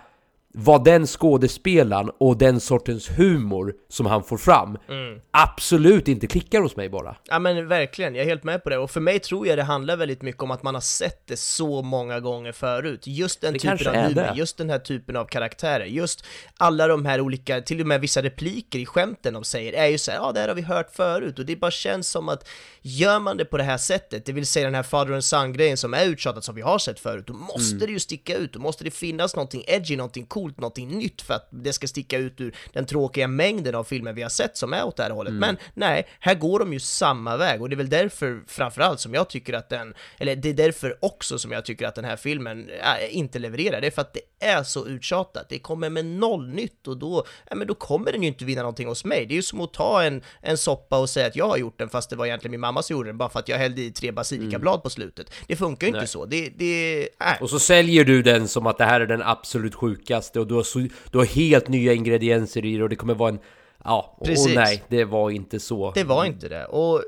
vad 0.52 0.84
den 0.84 1.06
skådespelaren 1.06 2.10
och 2.18 2.38
den 2.38 2.60
sortens 2.60 3.10
humor 3.18 3.74
som 3.88 4.06
han 4.06 4.24
får 4.24 4.38
fram 4.38 4.78
Mm. 4.88 5.20
absolut 5.30 6.08
inte 6.08 6.26
klickar 6.26 6.60
hos 6.60 6.76
mig 6.76 6.88
bara. 6.88 7.16
Ja 7.28 7.38
men 7.38 7.68
verkligen, 7.68 8.14
jag 8.14 8.24
är 8.24 8.28
helt 8.28 8.44
med 8.44 8.62
på 8.64 8.70
det. 8.70 8.78
Och 8.78 8.90
för 8.90 9.00
mig 9.00 9.18
tror 9.18 9.46
jag 9.46 9.58
det 9.58 9.62
handlar 9.62 9.96
väldigt 9.96 10.22
mycket 10.22 10.42
om 10.42 10.50
att 10.50 10.62
man 10.62 10.74
har 10.74 10.80
sett 10.80 11.26
det 11.26 11.36
så 11.36 11.82
många 11.82 12.20
gånger 12.20 12.52
förut. 12.52 13.06
Just 13.06 13.40
den 13.40 13.52
Det 13.52 13.58
typen 13.58 13.86
av 13.88 13.94
humor, 13.94 14.26
just 14.34 14.56
den 14.58 14.70
här 14.70 14.78
typen 14.78 15.16
av 15.16 15.24
karaktärer, 15.24 15.84
just 15.84 16.24
alla 16.56 16.86
de 16.86 17.06
här 17.06 17.20
olika, 17.20 17.60
till 17.60 17.80
och 17.80 17.86
med 17.86 18.00
vissa 18.00 18.22
repliker 18.22 18.78
i 18.78 18.86
skämten 18.86 19.34
de 19.34 19.44
säger 19.44 19.72
är 19.72 19.86
ju 19.86 19.98
så 19.98 20.10
här, 20.10 20.18
ja 20.18 20.32
det 20.32 20.40
här 20.40 20.48
har 20.48 20.54
vi 20.54 20.62
hört 20.62 20.90
förut. 20.94 21.38
Och 21.38 21.46
det 21.46 21.56
bara 21.56 21.70
känns 21.70 22.08
som 22.08 22.28
att 22.28 22.48
gör 22.82 23.20
man 23.20 23.36
det 23.36 23.44
på 23.44 23.56
det 23.56 23.62
här 23.62 23.78
sättet, 23.78 24.24
det 24.26 24.32
vill 24.32 24.46
säga 24.46 24.64
den 24.66 24.74
här 24.74 24.82
father 24.82 25.12
and 25.12 25.24
son-grejen 25.24 25.76
som 25.76 25.94
är 25.94 26.06
uttjatat 26.06 26.44
som 26.44 26.54
vi 26.54 26.62
har 26.62 26.78
sett 26.78 27.00
förut, 27.00 27.26
då 27.26 27.32
måste 27.32 27.74
Mm. 27.74 27.86
det 27.86 27.92
ju 27.92 27.98
sticka 27.98 28.36
ut, 28.36 28.52
då 28.52 28.58
måste 28.58 28.84
det 28.84 28.90
finnas 28.90 29.36
någonting 29.36 29.64
edgy, 29.66 29.96
någonting 29.96 30.26
coolt, 30.26 30.58
någonting 30.60 30.88
nytt 30.98 31.22
för 31.22 31.34
att 31.34 31.48
det 31.50 31.72
ska 31.72 31.86
sticka 31.86 32.18
ut 32.18 32.40
ur 32.40 32.56
den 32.72 32.86
tråkiga 32.86 33.28
mängden 33.28 33.74
av 33.74 33.84
filmer 33.84 34.12
vi 34.12 34.22
har 34.22 34.28
sett 34.30 34.56
som 34.56 34.72
är 34.72 34.84
åt 34.84 34.96
det 34.96 35.02
här 35.02 35.10
hållet. 35.10 35.30
Mm. 35.30 35.40
Men 35.40 35.56
nej, 35.74 36.06
här 36.20 36.34
går 36.34 36.58
de 36.58 36.72
ju 36.72 36.80
samma 36.80 37.36
väg 37.36 37.62
och 37.62 37.68
det 37.68 37.74
är 37.74 37.76
väl 37.76 37.88
därför 37.90 38.42
framförallt 38.46 39.00
som 39.00 39.14
jag 39.14 39.28
tycker 39.28 39.52
att 39.52 39.68
den, 39.68 39.94
eller 40.18 40.36
det 40.36 40.48
är 40.48 40.54
därför 40.54 40.96
också 41.00 41.38
som 41.38 41.52
jag 41.52 41.64
tycker 41.64 41.86
att 41.86 41.94
den 41.94 42.04
här 42.04 42.16
filmen 42.16 42.68
äh, 42.70 43.16
inte 43.16 43.38
levererar. 43.38 43.80
Det 43.80 43.86
är 43.86 43.90
för 43.90 44.02
att 44.02 44.14
det 44.14 44.20
är 44.40 44.62
så 44.62 44.86
uttjatat. 44.86 45.48
Det 45.48 45.58
kommer 45.58 45.90
med 45.90 46.06
noll 46.06 46.48
nytt 46.48 46.88
och 46.88 46.96
då, 46.96 47.24
ja, 47.50 47.56
men 47.56 47.66
då 47.66 47.74
kommer 47.74 48.12
den 48.12 48.22
ju 48.22 48.28
inte 48.28 48.44
vinna 48.44 48.62
någonting 48.62 48.88
hos 48.88 49.04
mig. 49.04 49.26
Det 49.26 49.34
är 49.34 49.36
ju 49.36 49.42
som 49.42 49.60
att 49.60 49.72
ta 49.72 50.02
en, 50.02 50.22
en 50.42 50.58
soppa 50.58 50.98
och 50.98 51.10
säga 51.10 51.26
att 51.26 51.36
jag 51.36 51.48
har 51.48 51.56
gjort 51.56 51.78
den 51.78 51.88
fast 51.88 52.10
det 52.10 52.16
var 52.16 52.26
egentligen 52.26 52.50
min 52.50 52.60
mamma 52.60 52.82
som 52.82 52.96
gjorde 52.96 53.08
den 53.08 53.18
bara 53.18 53.28
för 53.28 53.38
att 53.38 53.48
jag 53.48 53.58
hällde 53.58 53.82
i 53.82 53.90
tre 53.90 54.12
basilikablad 54.12 54.82
på 54.82 54.90
slutet. 54.90 55.32
Det 55.46 55.56
funkar 55.56 55.86
ju 55.86 55.88
inte 55.88 55.98
Nej. 55.98 56.08
så. 56.08 56.24
Det, 56.24 56.48
det, 56.56 57.02
äh. 57.02 57.42
Och 57.42 57.50
så 57.50 57.58
säljer 57.58 58.04
du 58.04 58.22
den 58.22 58.48
som 58.48 58.66
att 58.66 58.78
det 58.78 58.84
här 58.84 59.00
är 59.00 59.06
den 59.06 59.22
absolut 59.22 59.74
sjukaste 59.74 60.40
och 60.40 60.46
du 60.46 60.54
har, 60.54 60.62
så, 60.62 60.88
du 61.10 61.18
har 61.18 61.24
helt 61.24 61.68
nya 61.68 61.92
ingredienser 61.92 62.64
i 62.64 62.76
det 62.76 62.82
och 62.82 62.88
det 62.88 62.96
kommer 62.96 63.14
vara 63.14 63.28
en... 63.28 63.38
Ja, 63.84 64.14
och, 64.16 64.20
och 64.20 64.26
Precis. 64.26 64.54
nej, 64.54 64.82
det 64.88 65.04
var 65.04 65.30
inte 65.30 65.60
så. 65.60 65.92
Det 65.94 66.04
var 66.04 66.24
inte 66.24 66.48
det. 66.48 66.64
Och 66.64 67.02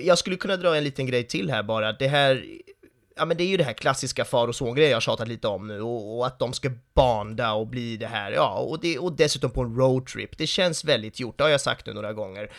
jag 0.00 0.18
skulle 0.18 0.36
kunna 0.36 0.56
dra 0.56 0.76
en 0.76 0.84
liten 0.84 1.06
grej 1.06 1.26
till 1.26 1.50
här 1.50 1.62
bara. 1.62 1.92
Det 1.92 2.08
här, 2.08 2.44
ja 3.16 3.24
men 3.24 3.36
det 3.36 3.44
är 3.44 3.48
ju 3.48 3.56
det 3.56 3.64
här 3.64 3.72
klassiska 3.72 4.24
far 4.24 4.48
och 4.48 4.54
son-grejen 4.54 4.92
jag 4.92 5.02
tjatat 5.02 5.28
lite 5.28 5.48
om 5.48 5.66
nu 5.66 5.80
och, 5.80 6.18
och 6.18 6.26
att 6.26 6.38
de 6.38 6.52
ska 6.52 6.70
banda 6.94 7.52
och 7.52 7.66
bli 7.66 7.96
det 7.96 8.06
här, 8.06 8.32
ja, 8.32 8.58
och, 8.58 8.80
det, 8.80 8.98
och 8.98 9.12
dessutom 9.12 9.50
på 9.50 9.62
en 9.62 9.76
roadtrip. 9.76 10.38
Det 10.38 10.46
känns 10.46 10.84
väldigt 10.84 11.20
gjort, 11.20 11.38
det 11.38 11.44
har 11.44 11.50
jag 11.50 11.60
sagt 11.60 11.86
nu 11.86 11.92
några 11.92 12.12
gånger. 12.12 12.50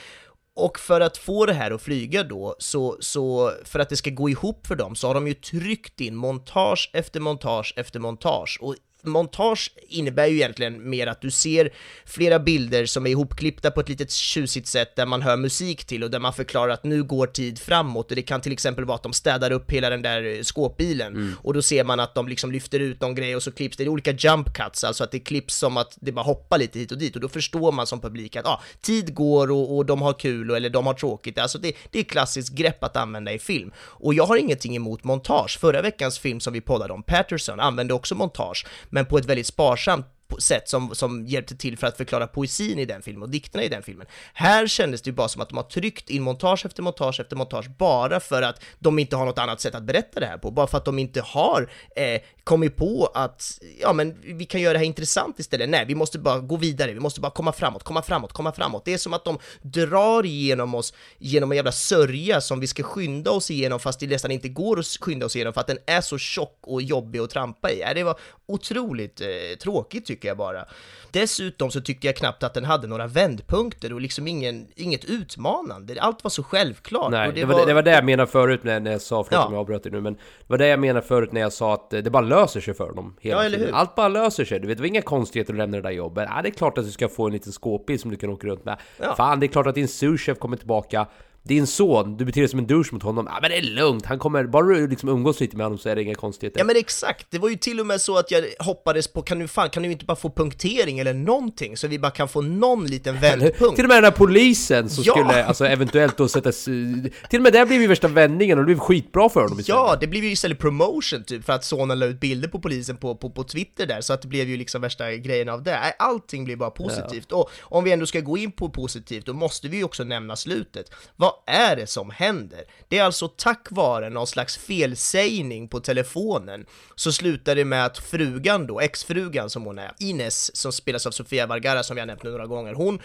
Och 0.55 0.79
för 0.79 1.01
att 1.01 1.17
få 1.17 1.45
det 1.45 1.53
här 1.53 1.71
att 1.71 1.81
flyga 1.81 2.23
då, 2.23 2.55
så, 2.59 2.97
så 2.99 3.51
för 3.63 3.79
att 3.79 3.89
det 3.89 3.95
ska 3.95 4.09
gå 4.09 4.29
ihop 4.29 4.67
för 4.67 4.75
dem, 4.75 4.95
så 4.95 5.07
har 5.07 5.13
de 5.13 5.27
ju 5.27 5.33
tryckt 5.33 6.01
in 6.01 6.15
montage 6.15 6.89
efter 6.93 7.19
montage 7.19 7.73
efter 7.77 7.99
montage. 7.99 8.57
Och 8.61 8.75
montage 9.07 9.71
innebär 9.87 10.27
ju 10.27 10.35
egentligen 10.35 10.89
mer 10.89 11.07
att 11.07 11.21
du 11.21 11.31
ser 11.31 11.73
flera 12.05 12.39
bilder 12.39 12.85
som 12.85 13.05
är 13.05 13.09
ihopklippta 13.09 13.71
på 13.71 13.79
ett 13.79 13.89
litet 13.89 14.11
tjusigt 14.11 14.67
sätt 14.67 14.95
där 14.95 15.05
man 15.05 15.21
hör 15.21 15.37
musik 15.37 15.85
till 15.85 16.03
och 16.03 16.11
där 16.11 16.19
man 16.19 16.33
förklarar 16.33 16.73
att 16.73 16.83
nu 16.83 17.03
går 17.03 17.27
tid 17.27 17.59
framåt. 17.59 18.09
Och 18.09 18.15
det 18.15 18.21
kan 18.21 18.41
till 18.41 18.51
exempel 18.51 18.85
vara 18.85 18.95
att 18.95 19.03
de 19.03 19.13
städar 19.13 19.51
upp 19.51 19.71
hela 19.71 19.89
den 19.89 20.01
där 20.01 20.23
eh, 20.23 20.41
skåpbilen. 20.41 21.35
Och 21.41 21.53
då 21.53 21.61
ser 21.61 21.83
man 21.83 21.99
att 21.99 22.15
de 22.15 22.27
liksom 22.27 22.51
lyfter 22.51 22.79
ut 22.79 23.01
någon 23.01 23.15
grej 23.15 23.35
och 23.35 23.43
så 23.43 23.51
klipps 23.51 23.77
det. 23.77 23.83
I 23.83 23.89
olika 23.89 24.11
jump 24.11 24.53
cuts, 24.53 24.83
alltså 24.83 25.03
att 25.03 25.11
det 25.11 25.19
klipps 25.19 25.55
som 25.55 25.77
att 25.77 25.97
det 26.01 26.11
bara 26.11 26.25
hoppar 26.25 26.57
lite 26.57 26.79
hit 26.79 26.91
och 26.91 26.97
dit. 26.97 27.15
Och 27.15 27.21
då 27.21 27.29
förstår 27.29 27.71
man 27.71 27.87
som 27.87 28.01
publik 28.01 28.35
att 28.35 28.45
ah, 28.45 28.61
tid 28.81 29.15
går 29.15 29.51
och, 29.51 29.75
och 29.77 29.85
de 29.85 30.01
har 30.01 30.13
kul 30.13 30.51
och, 30.51 30.57
eller 30.57 30.69
de 30.69 30.85
har 30.85 30.93
tråkigt, 30.93 31.39
alltså 31.39 31.57
det, 31.57 31.75
det 31.91 31.99
är 31.99 32.03
klassiskt 32.03 32.55
grepp 32.55 32.83
att 32.83 32.97
använda 32.97 33.31
i 33.31 33.39
film. 33.39 33.71
Och 33.77 34.13
jag 34.13 34.25
har 34.25 34.37
ingenting 34.37 34.75
emot 34.75 35.03
montage. 35.03 35.59
Förra 35.59 35.81
veckans 35.81 36.19
film 36.19 36.39
som 36.39 36.53
vi 36.53 36.61
poddade 36.61 36.93
om, 36.93 37.03
Patterson, 37.03 37.59
använde 37.59 37.93
också 37.93 38.15
montage, 38.15 38.65
men 38.95 39.05
på 39.05 39.17
ett 39.17 39.25
väldigt 39.25 39.47
sparsamt 39.47 40.05
sätt 40.39 40.69
som, 40.69 40.95
som 40.95 41.25
hjälpte 41.25 41.55
till 41.55 41.77
för 41.77 41.87
att 41.87 41.97
förklara 41.97 42.27
poesin 42.27 42.79
i 42.79 42.85
den 42.85 43.01
filmen 43.01 43.23
och 43.23 43.29
dikterna 43.29 43.63
i 43.63 43.69
den 43.69 43.83
filmen. 43.83 44.07
Här 44.33 44.67
kändes 44.67 45.01
det 45.01 45.09
ju 45.09 45.13
bara 45.15 45.27
som 45.27 45.41
att 45.41 45.49
de 45.49 45.57
har 45.57 45.63
tryckt 45.63 46.09
in 46.09 46.23
montage 46.23 46.65
efter 46.65 46.83
montage 46.83 47.19
efter 47.19 47.35
montage 47.35 47.69
bara 47.77 48.19
för 48.19 48.41
att 48.41 48.63
de 48.79 48.99
inte 48.99 49.15
har 49.15 49.25
något 49.25 49.39
annat 49.39 49.61
sätt 49.61 49.75
att 49.75 49.83
berätta 49.83 50.19
det 50.19 50.25
här 50.25 50.37
på, 50.37 50.51
bara 50.51 50.67
för 50.67 50.77
att 50.77 50.85
de 50.85 50.99
inte 50.99 51.21
har 51.21 51.69
eh, 51.95 52.21
kommit 52.43 52.75
på 52.75 53.11
att, 53.13 53.59
ja 53.81 53.93
men 53.93 54.15
vi 54.21 54.45
kan 54.45 54.61
göra 54.61 54.73
det 54.73 54.79
här 54.79 54.85
intressant 54.85 55.39
istället. 55.39 55.69
Nej, 55.69 55.85
vi 55.85 55.95
måste 55.95 56.19
bara 56.19 56.39
gå 56.39 56.57
vidare, 56.57 56.93
vi 56.93 56.99
måste 56.99 57.21
bara 57.21 57.31
komma 57.31 57.53
framåt, 57.53 57.83
komma 57.83 58.01
framåt, 58.01 58.33
komma 58.33 58.51
framåt. 58.51 58.85
Det 58.85 58.93
är 58.93 58.97
som 58.97 59.13
att 59.13 59.25
de 59.25 59.37
drar 59.61 60.25
igenom 60.25 60.75
oss 60.75 60.93
genom 61.17 61.51
en 61.51 61.55
jävla 61.55 61.71
sörja 61.71 62.41
som 62.41 62.59
vi 62.59 62.67
ska 62.67 62.83
skynda 62.83 63.31
oss 63.31 63.51
igenom 63.51 63.79
fast 63.79 63.99
det 63.99 64.07
nästan 64.07 64.31
inte 64.31 64.49
går 64.49 64.79
att 64.79 64.85
skynda 64.85 65.25
oss 65.25 65.35
igenom 65.35 65.53
för 65.53 65.61
att 65.61 65.67
den 65.67 65.77
är 65.85 66.01
så 66.01 66.17
tjock 66.17 66.59
och 66.61 66.81
jobbig 66.81 67.19
att 67.19 67.29
trampa 67.29 67.71
i. 67.71 67.83
Det 67.95 68.03
var 68.03 68.19
otroligt 68.45 69.21
eh, 69.21 69.27
tråkigt 69.59 70.05
tycker 70.05 70.14
jag 70.23 70.37
bara. 70.37 70.65
Dessutom 71.11 71.71
så 71.71 71.81
tyckte 71.81 72.07
jag 72.07 72.15
knappt 72.15 72.43
att 72.43 72.53
den 72.53 72.65
hade 72.65 72.87
några 72.87 73.07
vändpunkter 73.07 73.93
och 73.93 74.01
liksom 74.01 74.27
ingen, 74.27 74.67
inget 74.75 75.05
utmanande. 75.05 75.95
Allt 75.99 76.23
var 76.23 76.29
så 76.29 76.43
självklart. 76.43 77.11
Nej, 77.11 77.27
och 77.27 77.33
det, 77.33 77.45
var, 77.45 77.65
det 77.65 77.73
var 77.73 77.81
det 77.83 77.91
jag 77.91 78.05
menade 78.05 78.31
förut 78.31 78.63
när, 78.63 78.79
när 78.79 78.91
jag 78.91 79.01
sa, 79.01 79.23
förlåt 79.23 79.41
Ja. 79.41 79.45
om 79.47 79.53
jag 79.53 79.59
avbröt 79.59 79.83
dig 79.83 79.91
nu, 79.91 80.01
men 80.01 80.13
det 80.13 80.19
var 80.47 80.57
det 80.57 80.67
jag 80.67 80.79
menade 80.79 81.05
förut 81.07 81.31
när 81.31 81.41
jag 81.41 81.53
sa 81.53 81.73
att 81.73 81.93
eh, 81.93 81.99
det 81.99 82.09
bara 82.09 82.23
löser 82.23 82.61
sig 82.61 82.73
för 82.73 82.93
dem 82.93 83.15
hela 83.19 83.35
Ja, 83.37 83.43
eller 83.45 83.57
tiden. 83.57 83.73
hur? 83.73 83.79
Allt 83.79 83.95
bara 83.95 84.07
löser 84.07 84.45
sig, 84.45 84.59
du 84.59 84.67
vet, 84.67 84.77
det 84.77 84.81
var 84.81 84.87
inga 84.87 85.01
konstigheter 85.01 85.53
att 85.53 85.57
lämna 85.57 85.77
det 85.77 85.83
där 85.83 85.91
jobbet. 85.91 86.29
Ja, 86.35 86.41
det 86.41 86.49
är 86.49 86.53
klart 86.53 86.77
att 86.77 86.85
du 86.85 86.91
ska 86.91 87.09
få 87.09 87.25
en 87.27 87.33
liten 87.33 87.51
skåpbil 87.51 87.99
som 87.99 88.11
du 88.11 88.17
kan 88.17 88.29
åka 88.29 88.47
runt 88.47 88.65
med. 88.65 88.77
Ja. 89.01 89.15
Fan, 89.15 89.39
det 89.39 89.45
är 89.45 89.47
klart 89.47 89.67
att 89.67 89.75
din 89.75 89.87
souschef 89.87 90.39
kommer 90.39 90.57
tillbaka. 90.57 91.07
Din 91.47 91.67
son, 91.67 92.17
du 92.17 92.25
beter 92.25 92.41
dig 92.41 92.49
som 92.49 92.59
en 92.59 92.67
douche 92.67 92.89
mot 92.91 93.03
honom. 93.03 93.27
Ja 93.31 93.37
men 93.41 93.51
det 93.51 93.57
är 93.57 93.61
lugnt, 93.61 94.05
han 94.05 94.19
kommer, 94.19 94.43
bara 94.43 94.65
du 94.65 94.87
liksom 94.87 95.09
umgås 95.09 95.39
lite 95.39 95.57
med 95.57 95.65
honom 95.65 95.79
så 95.79 95.89
är 95.89 95.95
det 95.95 96.01
inga 96.01 96.15
konstigheter. 96.15 96.59
Ja 96.59 96.65
men 96.65 96.75
exakt, 96.77 97.27
det 97.29 97.39
var 97.39 97.49
ju 97.49 97.55
till 97.55 97.79
och 97.79 97.85
med 97.85 98.01
så 98.01 98.17
att 98.17 98.31
jag 98.31 98.45
hoppades 98.59 99.07
på, 99.07 99.21
kan 99.21 99.39
du 99.39 99.47
fan, 99.47 99.69
kan 99.69 99.83
du 99.83 99.91
inte 99.91 100.05
bara 100.05 100.15
få 100.15 100.29
punktering 100.29 100.99
eller 100.99 101.13
någonting 101.13 101.77
så 101.77 101.87
vi 101.87 101.99
bara 101.99 102.11
kan 102.11 102.27
få 102.27 102.41
någon 102.41 102.85
liten 102.85 103.19
vändpunkt? 103.19 103.75
Till 103.75 103.85
och 103.85 103.89
med 103.89 103.97
den 103.97 104.03
här 104.03 104.11
polisen 104.11 104.89
som 104.89 105.03
Ja! 105.03 105.13
skulle 105.13 105.45
alltså 105.45 105.65
eventuellt 105.65 106.17
då 106.17 106.27
sättas... 106.27 106.65
Till 106.65 107.39
och 107.39 107.41
med 107.41 107.53
där 107.53 107.65
blev 107.65 107.81
ju 107.81 107.87
värsta 107.87 108.07
vändningen 108.07 108.57
och 108.57 108.63
det 108.63 108.65
blev 108.65 108.79
skitbra 108.79 109.29
för 109.29 109.41
honom 109.41 109.59
istället. 109.59 109.79
Ja, 109.79 109.97
det 109.99 110.07
blev 110.07 110.23
ju 110.23 110.31
istället 110.31 110.59
promotion 110.59 111.23
typ 111.23 111.45
för 111.45 111.53
att 111.53 111.63
sonen 111.63 111.99
la 111.99 112.05
ut 112.05 112.19
bilder 112.19 112.47
på 112.47 112.59
polisen 112.59 112.97
på, 112.97 113.15
på, 113.15 113.29
på 113.29 113.43
Twitter 113.43 113.85
där, 113.85 114.01
så 114.01 114.13
att 114.13 114.21
det 114.21 114.27
blev 114.27 114.49
ju 114.49 114.57
liksom 114.57 114.81
värsta 114.81 115.11
grejen 115.11 115.49
av 115.49 115.63
det. 115.63 115.93
Allting 115.99 116.45
blev 116.45 116.57
bara 116.57 116.69
positivt. 116.71 117.31
Och 117.31 117.49
om 117.61 117.83
vi 117.83 117.91
ändå 117.91 118.05
ska 118.05 118.19
gå 118.19 118.37
in 118.37 118.51
på 118.51 118.69
positivt, 118.69 119.25
då 119.25 119.33
måste 119.33 119.67
vi 119.67 119.77
ju 119.77 119.83
också 119.83 120.03
nämna 120.03 120.35
slutet. 120.35 120.91
Vad 121.15 121.34
är 121.45 121.75
det 121.75 121.87
som 121.87 122.09
händer? 122.09 122.63
Det 122.87 122.97
är 122.97 123.03
alltså 123.03 123.27
tack 123.27 123.67
vare 123.69 124.09
någon 124.09 124.27
slags 124.27 124.57
felsägning 124.57 125.67
på 125.67 125.79
telefonen 125.79 126.65
så 126.95 127.11
slutar 127.11 127.55
det 127.55 127.65
med 127.65 127.85
att 127.85 127.97
frugan 127.97 128.67
då, 128.67 128.79
exfrugan 128.79 129.49
som 129.49 129.65
hon 129.65 129.79
är, 129.79 129.91
Ines, 129.99 130.55
som 130.55 130.71
spelas 130.71 131.05
av 131.05 131.11
Sofia 131.11 131.47
Vergara 131.47 131.83
som 131.83 131.95
vi 131.95 131.99
har 131.99 132.07
nämnt 132.07 132.23
nu 132.23 132.31
några 132.31 132.47
gånger, 132.47 132.73
hon 132.73 132.99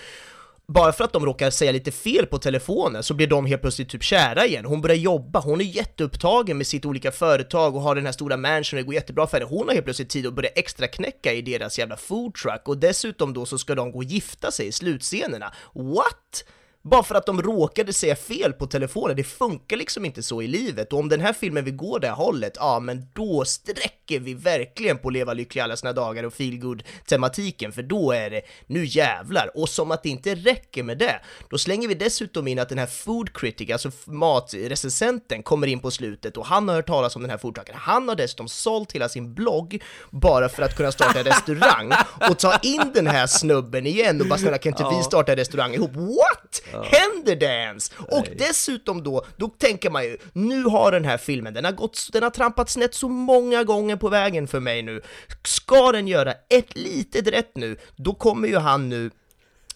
bara 0.73 0.93
för 0.93 1.05
att 1.05 1.13
de 1.13 1.27
råkar 1.27 1.51
säga 1.51 1.73
lite 1.73 1.91
fel 1.91 2.27
på 2.27 2.39
telefonen 2.39 3.03
så 3.03 3.15
blir 3.15 3.27
de 3.27 3.47
helt 3.47 3.63
plötsligt 3.63 3.89
typ 3.89 4.03
kära 4.03 4.47
igen. 4.47 4.65
Hon 4.65 4.81
börjar 4.81 4.97
jobba, 4.97 5.41
hon 5.41 5.61
är 5.61 5.65
jätteupptagen 5.65 6.59
med 6.59 6.67
sitt 6.67 6.85
olika 6.85 7.13
företag 7.13 7.77
och 7.77 7.83
har 7.83 7.95
den 7.95 8.07
här 8.07 8.13
stora 8.13 8.37
mansion, 8.37 8.77
det 8.77 8.83
går 8.83 8.95
jättebra 8.95 9.27
för 9.27 9.37
henne. 9.37 9.51
Hon 9.51 9.67
har 9.67 9.75
helt 9.75 9.85
plötsligt 9.85 10.11
tid 10.11 10.27
att 10.27 10.35
börja 10.35 10.49
extra 10.49 10.87
knäcka 10.87 11.33
i 11.33 11.43
deras 11.43 11.79
jävla 11.79 11.97
foodtruck 11.97 12.69
och 12.69 12.79
dessutom 12.79 13.33
då 13.33 13.47
så 13.47 13.59
ska 13.59 13.75
de 13.75 13.93
gå 13.93 13.99
och 13.99 14.05
gifta 14.05 14.51
sig 14.51 14.67
i 14.67 14.73
slutscenerna. 14.73 15.53
What? 15.75 16.45
Bara 16.83 17.03
för 17.03 17.15
att 17.15 17.27
de 17.27 17.43
råkade 17.43 17.93
säga 17.93 18.17
fel 18.17 18.53
på 18.53 18.67
telefonen, 18.67 19.17
det 19.17 19.25
funkar 19.25 19.77
liksom 19.77 20.05
inte 20.05 20.23
så 20.23 20.43
i 20.43 20.47
livet. 20.47 20.93
Och 20.93 20.99
om 20.99 21.09
den 21.09 21.21
här 21.21 21.33
filmen 21.33 21.65
vill 21.65 21.77
gå 21.77 21.99
det 21.99 22.11
hållet, 22.11 22.53
ja 22.57 22.81
men 22.81 23.07
då 23.13 23.45
sträcker 23.45 24.21
vi 24.21 24.35
verkligen 24.35 24.99
på 24.99 25.11
Leva 25.11 25.33
lyckliga 25.33 25.65
alla 25.65 25.77
sina 25.77 25.93
dagar 25.93 26.25
och 26.25 26.33
feelgood 26.33 26.83
tematiken 27.07 27.73
för 27.73 27.83
då 27.83 28.13
är 28.13 28.31
det 28.31 28.43
nu 28.67 28.85
jävlar. 28.85 29.51
Och 29.55 29.69
som 29.69 29.91
att 29.91 30.03
det 30.03 30.09
inte 30.09 30.35
räcker 30.35 30.83
med 30.83 30.99
det, 30.99 31.21
då 31.51 31.59
slänger 31.59 31.89
vi 31.89 31.95
dessutom 31.95 32.49
in 32.49 32.59
att 32.59 32.69
den 32.69 32.79
här 32.79 32.87
food 32.87 33.33
critic, 33.33 33.71
alltså 33.71 33.91
matrecensenten, 34.05 35.43
kommer 35.43 35.67
in 35.67 35.81
på 35.81 35.91
slutet 35.91 36.37
och 36.37 36.47
han 36.47 36.69
har 36.69 36.77
hört 36.77 36.87
talas 36.87 37.17
om 37.17 37.23
den 37.23 37.31
här 37.31 37.39
foodtrucken. 37.39 37.75
Han 37.79 38.09
har 38.09 38.17
dessutom 38.17 38.49
sålt 38.49 38.93
hela 38.93 39.09
sin 39.09 39.35
blogg 39.35 39.83
bara 40.11 40.49
för 40.49 40.63
att 40.63 40.77
kunna 40.77 40.93
starta 40.93 41.19
en 41.19 41.25
restaurang 41.25 41.93
och 42.31 42.39
ta 42.39 42.59
in 42.63 42.91
den 42.95 43.07
här 43.07 43.27
snubben 43.27 43.87
igen 43.87 44.21
och 44.21 44.27
bara 44.27 44.39
snälla 44.39 44.59
kan 44.59 44.73
inte 44.73 44.97
vi 44.97 45.03
starta 45.03 45.33
en 45.33 45.39
restaurang 45.39 45.75
ihop? 45.75 45.91
What? 45.95 46.63
Händer 46.73 47.37
det 47.37 47.47
ens? 47.47 47.93
Och 48.09 48.27
dessutom 48.39 49.03
då, 49.03 49.27
då 49.37 49.49
tänker 49.49 49.91
man 49.91 50.05
ju, 50.05 50.19
nu 50.33 50.63
har 50.65 50.93
den 50.93 51.05
här 51.05 51.19
filmen, 51.19 51.55
den 51.55 51.65
har 51.65 51.73
gått, 51.73 52.09
den 52.13 52.23
har 52.23 52.31
trampat 52.31 52.71
snett 52.71 52.95
så 52.95 53.09
många 53.09 53.65
gånger 53.65 53.97
på 53.97 54.09
vägen 54.09 54.49
för 54.49 54.61
mig 54.61 54.83
nu. 54.83 55.01
Ska 55.45 55.93
den 55.93 56.09
göra 56.09 56.33
ett 56.33 56.77
litet 56.77 57.29
rätt 57.29 57.57
nu, 57.57 57.77
då 57.97 58.15
kommer 58.15 58.49
ju 58.49 58.57
han 58.57 58.89
nu 58.89 59.11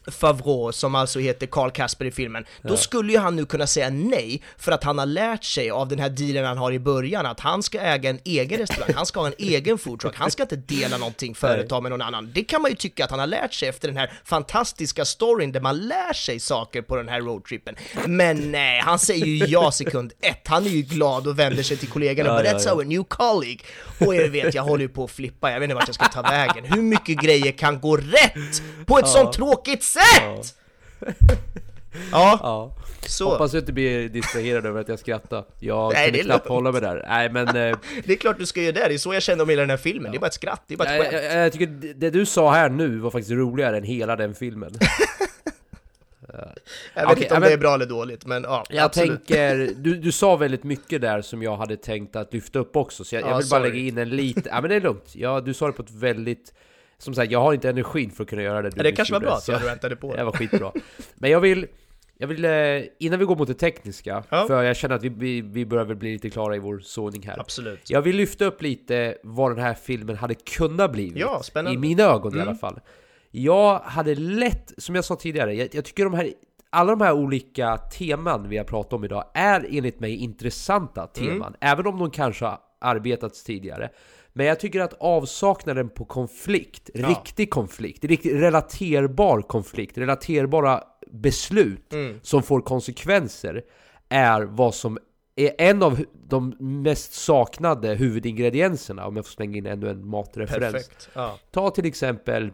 Favreau, 0.07 0.73
som 0.73 0.95
alltså 0.95 1.19
heter 1.19 1.47
Carl 1.47 1.71
Kasper 1.71 2.05
i 2.05 2.11
filmen, 2.11 2.45
då 2.63 2.77
skulle 2.77 3.13
ju 3.13 3.19
han 3.19 3.37
nu 3.37 3.47
kunna 3.47 3.67
säga 3.67 3.91
nej 3.91 4.43
för 4.59 4.73
att 4.73 4.85
han 4.85 4.99
har 4.99 5.07
lärt 5.07 5.45
sig 5.45 5.71
av 5.71 5.89
den 5.89 5.99
här 5.99 6.09
dealen 6.09 6.45
han 6.45 6.59
har 6.59 6.73
i 6.73 6.79
början 6.79 7.27
att 7.27 7.41
han 7.41 7.63
ska 7.63 7.81
äga 7.81 8.11
en 8.11 8.19
egen 8.25 8.59
restaurang, 8.59 8.95
han 8.95 9.07
ska 9.07 9.21
ha 9.21 9.27
en 9.27 9.35
egen 9.39 9.79
foodtruck, 9.79 10.17
han 10.17 10.31
ska 10.31 10.43
inte 10.43 10.57
dela 10.57 10.99
någonting 10.99 11.35
företag 11.35 11.83
med 11.83 11.91
någon 11.91 12.03
annan. 12.03 12.33
Det 12.35 12.45
kan 12.45 12.63
man 12.63 12.71
ju 12.71 12.77
tycka 12.77 13.05
att 13.05 13.11
han 13.11 13.21
har 13.21 13.27
lärt 13.27 13.55
sig 13.55 13.69
efter 13.69 13.89
den 13.89 13.97
här 13.97 14.13
fantastiska 14.25 15.05
storyn 15.05 15.53
där 15.53 15.61
man 15.61 15.79
lär 15.79 16.13
sig 16.13 16.41
saker 16.41 16.83
på 16.83 16.97
den 16.97 17.09
här 17.09 17.21
roadtrippen. 17.21 17.75
Men 18.07 18.53
nej, 18.53 18.81
han 18.81 18.99
säger 18.99 19.27
ju 19.27 19.47
ja 19.47 19.71
sekund 19.73 20.13
ett, 20.21 20.49
han 20.49 20.67
är 20.67 20.71
ju 20.71 20.83
glad 20.83 21.27
och 21.27 21.39
vänder 21.39 21.63
sig 21.63 21.77
till 21.77 21.89
kollegorna 21.89 22.31
och 22.33 22.35
Ja, 22.39 22.43
bara 22.43 22.53
ja, 22.53 22.59
“That's 22.59 22.67
ja. 22.67 22.75
our 22.75 22.85
new 22.85 23.05
colleague” 23.05 23.59
och 24.01 24.15
jag 24.15 24.29
vet, 24.29 24.55
jag 24.55 24.63
håller 24.63 24.83
ju 24.83 24.89
på 24.89 25.05
att 25.05 25.11
flippa, 25.11 25.51
jag 25.51 25.61
vet 25.61 25.65
inte 25.65 25.75
vart 25.75 25.89
jag 25.89 25.95
ska 25.95 26.09
ta 26.09 26.23
vägen. 26.23 26.65
Hur 26.65 26.83
mycket 26.83 27.21
grejer 27.21 27.53
kan 27.53 27.81
gå 27.81 27.97
rätt 27.97 28.63
på 28.87 28.99
ett 28.99 29.09
sånt 29.09 29.33
tråkigt 29.33 29.85
sätt? 29.95 30.55
Ja, 32.13 32.39
Ja. 32.43 32.75
så. 33.09 33.31
Hoppas 33.31 33.53
du 33.53 33.59
inte 33.59 33.73
blir 33.73 34.09
distraherad 34.09 34.67
över 34.67 34.81
att 34.81 34.89
jag 34.89 34.99
skrattar. 34.99 35.45
Jag 35.59 35.93
Nej, 35.93 36.05
kunde 36.05 36.19
det 36.19 36.23
är 36.23 36.25
knappt 36.25 36.49
hålla 36.49 36.73
mig 36.73 36.81
där. 36.81 37.05
Nej 37.09 37.31
men... 37.31 37.49
eh, 37.49 37.53
Det 38.05 38.13
är 38.13 38.17
klart 38.17 38.39
du 38.39 38.47
ska 38.47 38.61
göra 38.63 38.73
det, 38.73 38.89
det 38.89 38.95
är 38.95 38.99
så 38.99 39.15
jag 39.15 39.23
känner 39.23 39.43
om 39.43 39.49
hela 39.49 39.61
den 39.63 39.71
här 39.71 39.77
filmen. 39.77 40.13
Det 40.13 40.19
är 40.19 40.21
bara 40.21 40.27
ett 40.27 40.35
skratt, 40.35 40.63
det 40.67 40.75
är 40.75 40.79
bara 40.79 40.89
ett 40.89 40.97
jag, 41.05 41.11
skämt. 41.13 41.25
jag, 41.35 41.45
jag 41.45 41.53
tycker 41.53 41.67
det- 41.95 42.11
du 42.11 42.27
sa 42.27 42.53
här 42.53 42.69
nu 42.69 42.99
var 42.99 43.11
faktiskt 43.11 43.31
roligare 43.33 43.77
än 43.77 43.83
hela 43.85 44.17
den 44.17 44.35
filmen. 44.35 44.75
Jag 46.95 47.03
vet 47.03 47.13
okej, 47.13 47.23
inte 47.23 47.35
om 47.35 47.41
men- 47.41 47.49
det 47.49 47.55
är 47.55 47.59
bra 47.59 47.75
eller 47.75 47.87
dåligt, 47.87 48.27
men 48.27 48.43
ja, 48.43 48.65
Jag 48.71 48.85
absolut. 48.85 49.27
tänker, 49.27 49.71
du, 49.77 49.95
du 49.97 50.13
sa 50.13 50.37
väldigt 50.37 50.65
mycket 50.65 51.01
där 51.01 51.23
som 51.23 51.43
jag 51.43 51.57
hade 51.57 51.77
tänkt 51.77 52.17
att 52.17 52.33
lyfta 52.33 52.59
upp 52.59 52.77
också, 52.77 53.05
så 53.05 53.15
jag, 53.15 53.23
Ja, 53.23 53.29
jag 53.29 53.37
vill 53.39 53.49
bara 53.51 53.61
sorry. 53.61 53.71
lägga 53.73 53.89
in 53.89 53.99
en 53.99 54.09
liten... 54.17 54.43
Ja 54.47 54.61
men 54.61 54.71
det 54.71 54.77
är 54.77 54.81
lugnt, 54.81 55.15
ja, 55.15 55.41
du 55.41 55.55
sa 55.55 55.67
det 55.67 55.73
på 55.73 55.83
ett 55.83 55.91
väldigt... 55.91 56.53
Som 56.99 57.15
sagt, 57.15 57.33
jag 57.33 57.41
har 57.41 57.53
inte 57.55 57.69
energin 57.71 58.11
för 58.11 58.23
att 58.25 58.31
kunna 58.31 58.43
göra 58.43 58.63
det 58.63 58.71
du 58.71 58.83
det 58.83 58.93
kanske 58.93 59.15
var 59.15 59.21
gjorde, 59.21 59.27
bra 59.27 59.37
att 59.37 59.49
jag 59.49 59.61
väntade 59.61 59.97
på 59.97 60.11
Det 60.11 60.17
det. 60.17 60.25
var 60.25 60.33
skitbra. 60.33 60.73
Men 61.15 61.31
jag 61.31 61.41
vill, 61.41 61.67
jag 62.19 62.29
vill, 62.29 62.45
eh, 62.45 62.51
innan 62.99 63.19
vi 63.19 63.25
går 63.25 63.37
mot 63.37 63.49
det 63.49 63.55
tekniska, 63.55 64.25
Ja. 64.29 64.47
för 64.47 64.63
jag 64.63 64.77
känner 64.77 64.95
att 64.95 65.03
vi, 65.03 65.09
vi, 65.09 65.41
vi 65.41 65.67
börjar 65.67 65.85
väl 65.85 65.97
bli 65.97 66.13
lite 66.13 66.31
klara 66.31 66.57
i 66.57 66.59
vår 66.59 66.79
sågning 66.79 67.23
här. 67.27 67.41
Absolut. 67.41 67.91
Jag 67.91 68.03
vill 68.03 68.17
lyfta 68.17 68.45
upp 68.45 68.63
lite 68.63 69.19
vad 69.23 69.51
den 69.57 69.65
här 69.65 69.75
filmen 69.75 70.17
hade 70.17 70.35
kunnat 70.35 70.93
blivit. 70.93 71.19
Ja, 71.19 71.43
spännande. 71.43 71.71
Mm. 71.71 71.85
I 71.85 71.89
mina 71.89 72.03
ögon 72.03 72.39
i 72.39 72.41
alla 72.41 72.55
fall. 72.55 72.81
Jag 73.31 73.79
hade 73.79 74.15
lätt, 74.15 74.73
som 74.79 74.95
jag 74.95 75.05
sa 75.05 75.17
tidigare, 75.17 75.55
jag, 75.55 75.69
jag 75.75 75.85
tycker 75.85 76.05
de 76.05 76.15
här 76.15 76.33
alla 76.71 76.91
de 76.91 77.01
här 77.01 77.13
olika 77.13 77.77
teman 77.77 78.49
vi 78.49 78.57
har 78.57 78.65
pratat 78.65 78.93
om 78.93 79.05
idag 79.05 79.25
är 79.35 79.67
enligt 79.71 80.01
mig 80.01 80.17
intressanta 80.17 81.07
teman, 81.07 81.37
Mm. 81.37 81.55
även 81.61 81.87
om 81.87 81.99
de 81.99 82.11
kanske 82.11 82.45
har 82.45 82.59
arbetats 82.81 83.45
tidigare. 83.45 83.91
Men 84.37 84.47
jag 84.47 84.61
tycker 84.61 84.81
att 84.81 84.95
avsaknaden 85.01 85.89
på 85.89 86.05
konflikt, 86.05 86.91
riktig 86.95 87.51
konflikt, 87.51 88.05
riktigt 88.05 88.33
relaterbar 88.33 89.43
konflikt, 89.43 89.99
relaterbara 89.99 90.83
beslut 91.11 91.93
Mm. 91.93 92.21
som 92.23 92.43
får 92.43 92.61
konsekvenser 92.61 93.63
är 94.09 94.43
vad 94.43 94.75
som 94.75 94.99
är 95.37 95.55
en 95.59 95.83
av 95.83 96.05
de 96.29 96.55
mest 96.83 97.13
saknade 97.13 97.95
huvudingredienserna, 97.95 99.07
om 99.07 99.17
jag 99.17 99.25
får 99.27 99.33
slänga 99.33 99.57
in 99.59 99.67
ännu 99.67 99.89
en 99.91 100.07
matreferens. 100.09 101.09
Ja. 101.15 101.39
Ta 101.51 101.71
till 101.71 101.87
exempel 101.87 102.51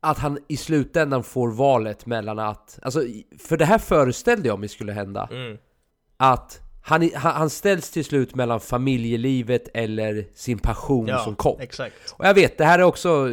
att 0.00 0.18
han 0.18 0.38
i 0.48 0.56
slutändan 0.56 1.22
får 1.24 1.50
valet 1.50 2.06
mellan 2.06 2.38
att, 2.38 2.78
alltså 2.82 3.02
för 3.38 3.56
det 3.56 3.64
här 3.64 3.78
föreställde 3.78 4.48
jag 4.48 4.58
mig 4.58 4.68
skulle 4.68 4.92
hända, 4.92 5.28
Mm. 5.32 5.58
att 6.16 6.60
han, 6.82 7.10
han, 7.14 7.32
han 7.34 7.50
ställs 7.50 7.90
till 7.90 8.04
slut 8.04 8.34
mellan 8.34 8.60
familjelivet 8.60 9.68
eller 9.74 10.24
sin 10.34 10.58
passion 10.58 11.06
Ja, 11.06 11.18
som 11.18 11.34
kock. 11.34 11.60
exakt. 11.62 11.94
Och 12.16 12.26
jag 12.26 12.34
vet, 12.34 12.58
det 12.58 12.64
här 12.64 12.78
är 12.78 12.82
också 12.82 13.28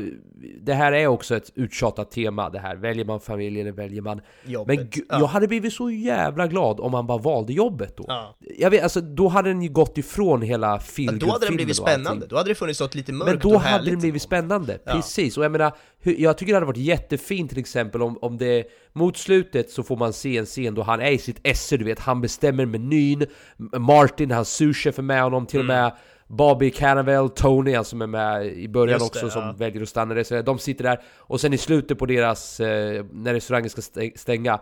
Det 0.61 0.73
här 0.73 0.91
är 0.91 1.07
också 1.07 1.35
ett 1.35 1.51
uttjatat 1.55 2.11
tema 2.11 2.49
det 2.49 2.59
här. 2.59 2.75
Väljer 2.75 3.05
man 3.05 3.19
familj 3.19 3.61
eller 3.61 3.71
väljer 3.71 4.01
man... 4.01 4.21
Jobbet, 4.45 4.77
Men 4.77 4.89
ja. 5.09 5.19
jag 5.19 5.27
hade 5.27 5.47
blivit 5.47 5.73
så 5.73 5.89
jävla 5.91 6.47
glad 6.47 6.79
om 6.79 6.91
man 6.91 7.07
bara 7.07 7.17
valde 7.17 7.53
jobbet 7.53 7.97
då. 7.97 8.05
Ja. 8.07 8.37
Jag 8.57 8.69
vet, 8.69 8.83
alltså 8.83 9.01
då 9.01 9.27
hade 9.27 9.49
den 9.49 9.61
ju 9.61 9.69
gått 9.69 9.97
ifrån 9.97 10.41
hela 10.41 10.67
Ja, 10.67 10.79
feelgood 10.79 11.19
då 11.19 11.31
hade 11.31 11.45
den 11.45 11.55
blivit 11.55 11.75
filmen 11.77 11.93
och 11.93 12.01
spännande, 12.01 12.27
då 12.27 12.37
hade 12.37 12.49
det 12.49 12.55
funnits 12.55 12.79
något 12.79 12.95
lite 12.95 13.13
mörkt 13.13 13.29
Men 13.31 13.39
då 13.39 13.49
och 13.55 13.61
hade 13.61 13.69
härligt. 13.73 13.91
det 13.93 13.97
blivit 13.97 14.21
spännande, 14.21 14.79
Ja. 14.85 14.91
precis. 14.93 15.37
Och 15.37 15.43
jag 15.43 15.51
menar, 15.51 15.71
jag 16.11 16.37
tycker 16.37 16.53
det 16.53 16.55
hade 16.55 16.65
varit 16.65 16.77
jättefint 16.77 17.49
till 17.49 17.59
exempel 17.59 18.01
om, 18.01 18.17
om 18.21 18.37
det 18.37 18.63
mot 18.93 19.17
slutet 19.17 19.69
så 19.71 19.83
får 19.83 19.97
man 19.97 20.13
se 20.13 20.37
en 20.37 20.45
scen 20.45 20.75
då 20.75 20.81
han 20.81 21.01
är 21.01 21.11
i 21.11 21.17
sitt 21.17 21.39
esse, 21.43 21.77
du 21.77 21.85
vet, 21.85 21.99
han 21.99 22.21
bestämmer 22.21 22.65
menyn, 22.65 23.25
Martin, 23.57 24.31
hans 24.31 24.49
souschef 24.49 24.99
är 24.99 25.03
med 25.03 25.23
honom, 25.23 25.45
till 25.45 25.59
och 25.59 25.65
med 25.65 25.91
Bobby 26.27 26.71
Cannavale, 26.71 27.29
Tony, 27.29 27.75
han 27.75 27.85
som 27.85 28.01
är 28.01 28.07
med 28.07 28.45
i 28.45 28.67
början 28.67 28.95
Mm. 28.95 28.99
Det, 28.99 29.05
också, 29.05 29.29
som 29.29 29.41
ja. 29.41 29.55
väljer 29.57 29.81
att 29.81 29.89
stanna 29.89 30.13
där. 30.13 30.43
De 30.43 30.59
sitter 30.59 30.83
där, 30.83 31.01
och 31.17 31.41
sen 31.41 31.53
i 31.53 31.57
slutet 31.57 31.99
på 31.99 32.05
deras, 32.05 32.59
eh, 32.59 33.05
när 33.11 33.33
restaurangen 33.33 33.69
ska 33.69 33.81
stä- 33.81 34.17
stänga, 34.17 34.59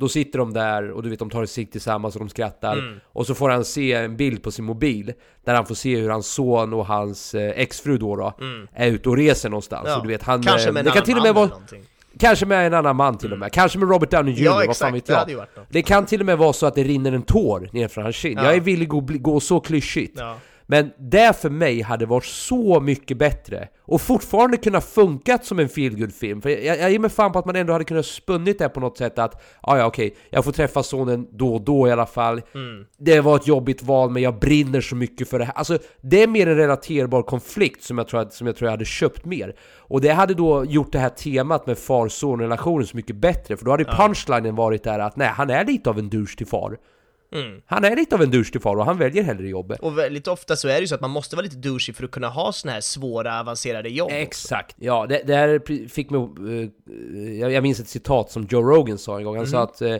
då 0.00 0.08
sitter 0.08 0.38
de 0.38 0.52
där 0.52 0.90
och 0.90 1.02
du 1.02 1.10
vet 1.10 1.18
de 1.18 1.30
tar 1.30 1.40
en 1.40 1.46
cigg 1.46 1.72
tillsammans 1.72 2.14
och 2.14 2.20
de 2.20 2.28
skrattar 2.28 2.78
Mm. 2.78 3.00
Och 3.04 3.26
så 3.26 3.34
får 3.34 3.50
han 3.50 3.64
se 3.64 3.92
en 3.92 4.16
bild 4.16 4.42
på 4.42 4.50
sin 4.50 4.64
mobil 4.64 5.12
Där 5.44 5.54
han 5.54 5.66
får 5.66 5.74
se 5.74 5.96
hur 5.96 6.08
hans 6.10 6.26
son 6.26 6.72
och 6.72 6.86
hans 6.86 7.34
eh, 7.34 7.50
exfru 7.60 7.98
då, 7.98 8.16
då 8.16 8.32
är 8.74 8.88
ute 8.88 9.08
och 9.08 9.16
reser 9.16 9.48
någonstans 9.48 9.80
Mm. 9.80 9.90
Ja. 9.92 9.96
och 9.96 10.02
du 10.02 10.08
vet, 10.08 10.22
han, 10.22 10.42
Kanske 10.42 10.68
eh, 10.68 10.72
med 10.72 10.80
en 10.80 10.84
det 10.86 10.90
kan 10.92 11.02
till 11.04 11.16
och 11.16 11.22
med 11.22 11.34
vara. 11.34 11.50
Kanske 12.18 12.46
med 12.46 12.66
en 12.66 12.74
annan 12.74 12.96
man 12.96 13.18
till 13.18 13.32
och 13.32 13.38
med, 13.38 13.52
kanske 13.52 13.78
med 13.78 13.88
Robert 13.90 14.10
Downey 14.10 14.34
Jr, 14.34 14.44
Ja, 14.44 14.62
vad 14.66 14.76
fan 14.76 14.92
vet 14.92 15.06
det 15.06 15.12
jag 15.12 15.36
något. 15.38 15.48
Det 15.68 15.82
kan 15.82 16.06
till 16.06 16.20
och 16.20 16.26
med 16.26 16.38
vara 16.38 16.52
så 16.52 16.66
att 16.66 16.74
det 16.74 16.82
rinner 16.84 17.12
en 17.12 17.22
tår 17.22 17.68
nerför 17.72 18.00
hans 18.02 18.16
kind 18.16 18.38
Ja. 18.38 18.44
Jag 18.44 18.54
är 18.54 18.60
villig 18.60 18.94
att 18.94 19.22
gå 19.22 19.40
så 19.40 19.60
klyschigt 19.60 20.14
Ja. 20.18 20.36
Men 20.70 20.90
det 20.98 21.36
för 21.36 21.50
mig 21.50 21.82
hade 21.82 22.06
varit 22.06 22.24
så 22.24 22.80
mycket 22.80 23.16
bättre 23.18 23.68
Och 23.82 24.00
fortfarande 24.00 24.56
kunna 24.56 24.80
funkat 24.80 25.44
som 25.44 25.58
en 25.58 25.68
feelgood 25.68 26.14
film 26.14 26.42
För 26.42 26.50
jag, 26.50 26.78
jag 26.78 26.90
ger 26.90 26.98
mig 26.98 27.10
fan 27.10 27.32
på 27.32 27.38
att 27.38 27.44
man 27.46 27.56
ändå 27.56 27.72
hade 27.72 27.84
kunnat 27.84 28.06
spunnit 28.06 28.58
det 28.58 28.68
på 28.68 28.80
något 28.80 28.98
sätt 28.98 29.18
att 29.18 29.42
"Ah, 29.60 29.78
ja 29.78 29.86
okej, 29.86 30.16
jag 30.30 30.44
får 30.44 30.52
träffa 30.52 30.82
sonen 30.82 31.26
då 31.32 31.54
och 31.54 31.60
då 31.60 31.88
i 31.88 31.90
alla 31.90 32.06
fall. 32.06 32.42
Mm. 32.54 32.84
Det 32.98 33.20
var 33.20 33.36
ett 33.36 33.46
jobbigt 33.46 33.82
val 33.82 34.10
men 34.10 34.22
jag 34.22 34.38
brinner 34.38 34.80
så 34.80 34.96
mycket 34.96 35.28
för 35.28 35.38
det 35.38 35.44
här. 35.44 35.54
Alltså 35.54 35.78
det 36.00 36.22
är 36.22 36.26
mer 36.26 36.46
en 36.46 36.56
relaterbar 36.56 37.22
konflikt 37.22 37.82
som 37.82 37.98
jag 37.98 38.08
tror, 38.08 38.20
att, 38.20 38.34
som 38.34 38.46
jag, 38.46 38.56
tror 38.56 38.66
jag 38.66 38.72
hade 38.72 38.84
köpt 38.84 39.24
mer. 39.24 39.54
Och 39.78 40.00
det 40.00 40.12
hade 40.12 40.34
då 40.34 40.64
gjort 40.64 40.92
det 40.92 40.98
här 40.98 41.08
temat 41.08 41.66
med 41.66 41.78
far-son-relationen 41.78 42.86
så 42.86 42.96
mycket 42.96 43.16
bättre 43.16 43.56
För 43.56 43.64
då 43.64 43.70
hade 43.70 43.84
punchlinen 43.84 44.54
varit 44.54 44.84
där 44.84 44.98
att 44.98 45.16
nej, 45.16 45.28
han 45.28 45.50
är 45.50 45.64
lite 45.64 45.90
av 45.90 45.98
en 45.98 46.10
douche 46.10 46.36
till 46.36 46.46
far 46.46 46.76
Mm. 47.32 47.62
Han 47.66 47.84
är 47.84 47.96
lite 47.96 48.14
av 48.14 48.22
en 48.22 48.30
douche 48.30 48.52
till 48.52 48.60
far 48.60 48.76
och 48.76 48.84
han 48.84 48.98
väljer 48.98 49.22
hellre 49.22 49.48
jobbet. 49.48 49.80
Och 49.80 49.98
väldigt 49.98 50.28
ofta 50.28 50.56
så 50.56 50.68
är 50.68 50.74
det 50.74 50.80
ju 50.80 50.86
så 50.86 50.94
att 50.94 51.00
man 51.00 51.10
måste 51.10 51.36
vara 51.36 51.44
lite 51.44 51.56
douchey 51.56 51.94
för 51.94 52.04
att 52.04 52.10
kunna 52.10 52.28
ha 52.28 52.52
såna 52.52 52.72
här 52.72 52.80
svåra, 52.80 53.40
avancerade 53.40 53.88
jobb 53.88 54.06
också. 54.06 54.16
Exakt, 54.16 54.76
ja 54.78 55.06
det, 55.06 55.22
det 55.26 55.34
här 55.34 55.88
fick 55.88 56.10
mig 56.10 56.20
eh, 56.20 57.50
jag, 57.52 57.62
minns 57.62 57.80
ett 57.80 57.88
citat 57.88 58.30
som 58.30 58.46
Joe 58.50 58.62
Rogan 58.62 58.98
sa 58.98 59.18
en 59.18 59.24
gång, 59.24 59.36
han 59.36 59.46
sa 59.46 59.62
att 59.62 59.82
eh, 59.82 59.94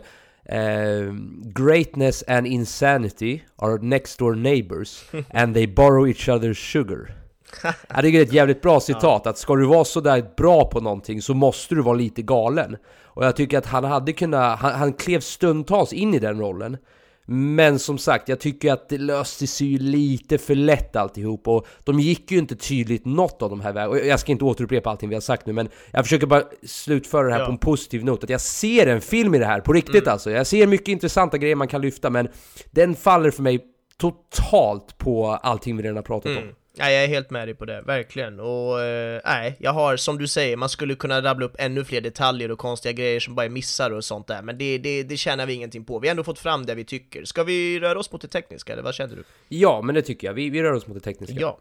eh, 0.45 1.13
Greatness 1.43 2.23
and 2.27 2.47
insanity 2.47 3.41
are 3.55 3.77
next 3.81 4.19
door 4.19 4.35
neighbors 4.35 5.03
and 5.33 5.53
they 5.53 5.67
borrow 5.67 6.07
each 6.07 6.29
other's 6.29 6.53
sugar. 6.53 7.15
Jag 7.63 8.01
tycker 8.01 8.11
det 8.11 8.17
är 8.17 8.25
ett 8.25 8.33
jävligt 8.33 8.61
bra 8.61 8.79
citat, 8.79 9.27
att 9.27 9.37
ska 9.37 9.55
du 9.55 9.65
vara 9.65 9.85
sådär 9.85 10.25
bra 10.37 10.65
på 10.65 10.79
någonting 10.79 11.21
så 11.21 11.33
måste 11.33 11.75
du 11.75 11.81
vara 11.81 11.95
lite 11.95 12.21
galen. 12.21 12.77
Och 13.13 13.25
jag 13.25 13.35
tycker 13.35 13.57
att 13.57 13.65
han 13.65 13.83
hade 13.83 14.13
kunnat, 14.13 14.59
han, 14.59 14.71
han 14.71 14.93
klev 14.93 15.19
stundtals 15.19 15.93
in 15.93 16.13
i 16.13 16.19
den 16.19 16.39
rollen 16.39 16.77
men 17.25 17.79
som 17.79 17.97
sagt, 17.97 18.29
jag 18.29 18.39
tycker 18.39 18.73
att 18.73 18.89
det 18.89 18.97
löste 18.97 19.47
sig 19.47 19.67
ju 19.67 19.77
lite 19.77 20.37
för 20.37 20.55
lätt 20.55 20.95
alltihop 20.95 21.47
och 21.47 21.67
de 21.83 21.99
gick 21.99 22.31
ju 22.31 22.37
inte 22.37 22.55
tydligt 22.55 23.05
något 23.05 23.41
av 23.41 23.49
de 23.49 23.61
här 23.61 23.73
vägarna. 23.73 23.89
Och 23.91 23.97
jag 23.97 24.19
ska 24.19 24.31
inte 24.31 24.43
återupprepa 24.45 24.89
allting 24.89 25.09
vi 25.09 25.15
har 25.15 25.21
sagt 25.21 25.45
nu, 25.45 25.53
men 25.53 25.69
jag 25.91 26.05
försöker 26.05 26.27
bara 26.27 26.43
slutföra 26.65 27.27
det 27.27 27.33
här 27.33 27.39
Ja. 27.39 27.45
på 27.45 27.51
en 27.51 27.57
positiv 27.57 28.05
not. 28.05 28.23
Att 28.23 28.29
jag 28.29 28.41
ser 28.41 28.87
en 28.87 29.01
film 29.01 29.35
i 29.35 29.39
det 29.39 29.45
här, 29.45 29.59
på 29.61 29.73
riktigt 29.73 30.07
alltså. 30.07 30.31
Jag 30.31 30.47
ser 30.47 30.67
mycket 30.67 30.87
intressanta 30.87 31.37
grejer 31.37 31.55
man 31.55 31.67
kan 31.67 31.81
lyfta, 31.81 32.09
men 32.09 32.27
den 32.71 32.95
faller 32.95 33.31
för 33.31 33.43
mig 33.43 33.59
totalt 33.97 34.97
på 34.97 35.27
allting 35.27 35.77
vi 35.77 35.83
redan 35.83 35.95
har 35.95 36.03
pratat 36.03 36.37
om. 36.37 36.43
Nej, 36.73 36.93
jag 36.93 37.03
är 37.03 37.07
helt 37.07 37.29
med 37.29 37.47
dig 37.47 37.55
på 37.55 37.65
det, 37.65 37.81
verkligen. 37.81 38.39
Och 38.39 38.81
eh, 38.81 39.21
nej, 39.25 39.55
jag 39.59 39.73
har, 39.73 39.97
som 39.97 40.17
du 40.17 40.27
säger, 40.27 40.57
man 40.57 40.69
skulle 40.69 40.95
kunna 40.95 41.21
rabbla 41.21 41.45
upp 41.45 41.55
ännu 41.59 41.83
fler 41.83 42.01
detaljer 42.01 42.51
och 42.51 42.59
konstiga 42.59 42.91
grejer 42.93 43.19
som 43.19 43.35
bara 43.35 43.45
är 43.45 43.49
missar 43.49 43.91
och 43.91 44.05
sånt 44.05 44.27
där, 44.27 44.41
men 44.41 44.57
det, 44.57 44.77
det, 44.77 45.03
det 45.03 45.17
tjänar 45.17 45.45
vi 45.45 45.53
ingenting 45.53 45.85
på. 45.85 45.99
Vi 45.99 46.07
har 46.07 46.11
ändå 46.11 46.23
fått 46.23 46.39
fram 46.39 46.65
det 46.65 46.75
vi 46.75 46.83
tycker. 46.83 47.25
Ska 47.25 47.43
vi 47.43 47.79
röra 47.79 47.99
oss 47.99 48.11
mot 48.11 48.21
det 48.21 48.27
tekniska, 48.27 48.73
eller 48.73 48.83
vad 48.83 48.95
känner 48.95 49.15
du? 49.15 49.23
Ja, 49.47 49.81
men 49.81 49.95
det 49.95 50.01
tycker 50.01 50.27
jag. 50.27 50.33
Vi, 50.33 50.49
vi 50.49 50.63
rör 50.63 50.73
oss 50.73 50.87
mot 50.87 50.97
det 50.97 51.03
tekniska. 51.03 51.35
Ja. 51.39 51.59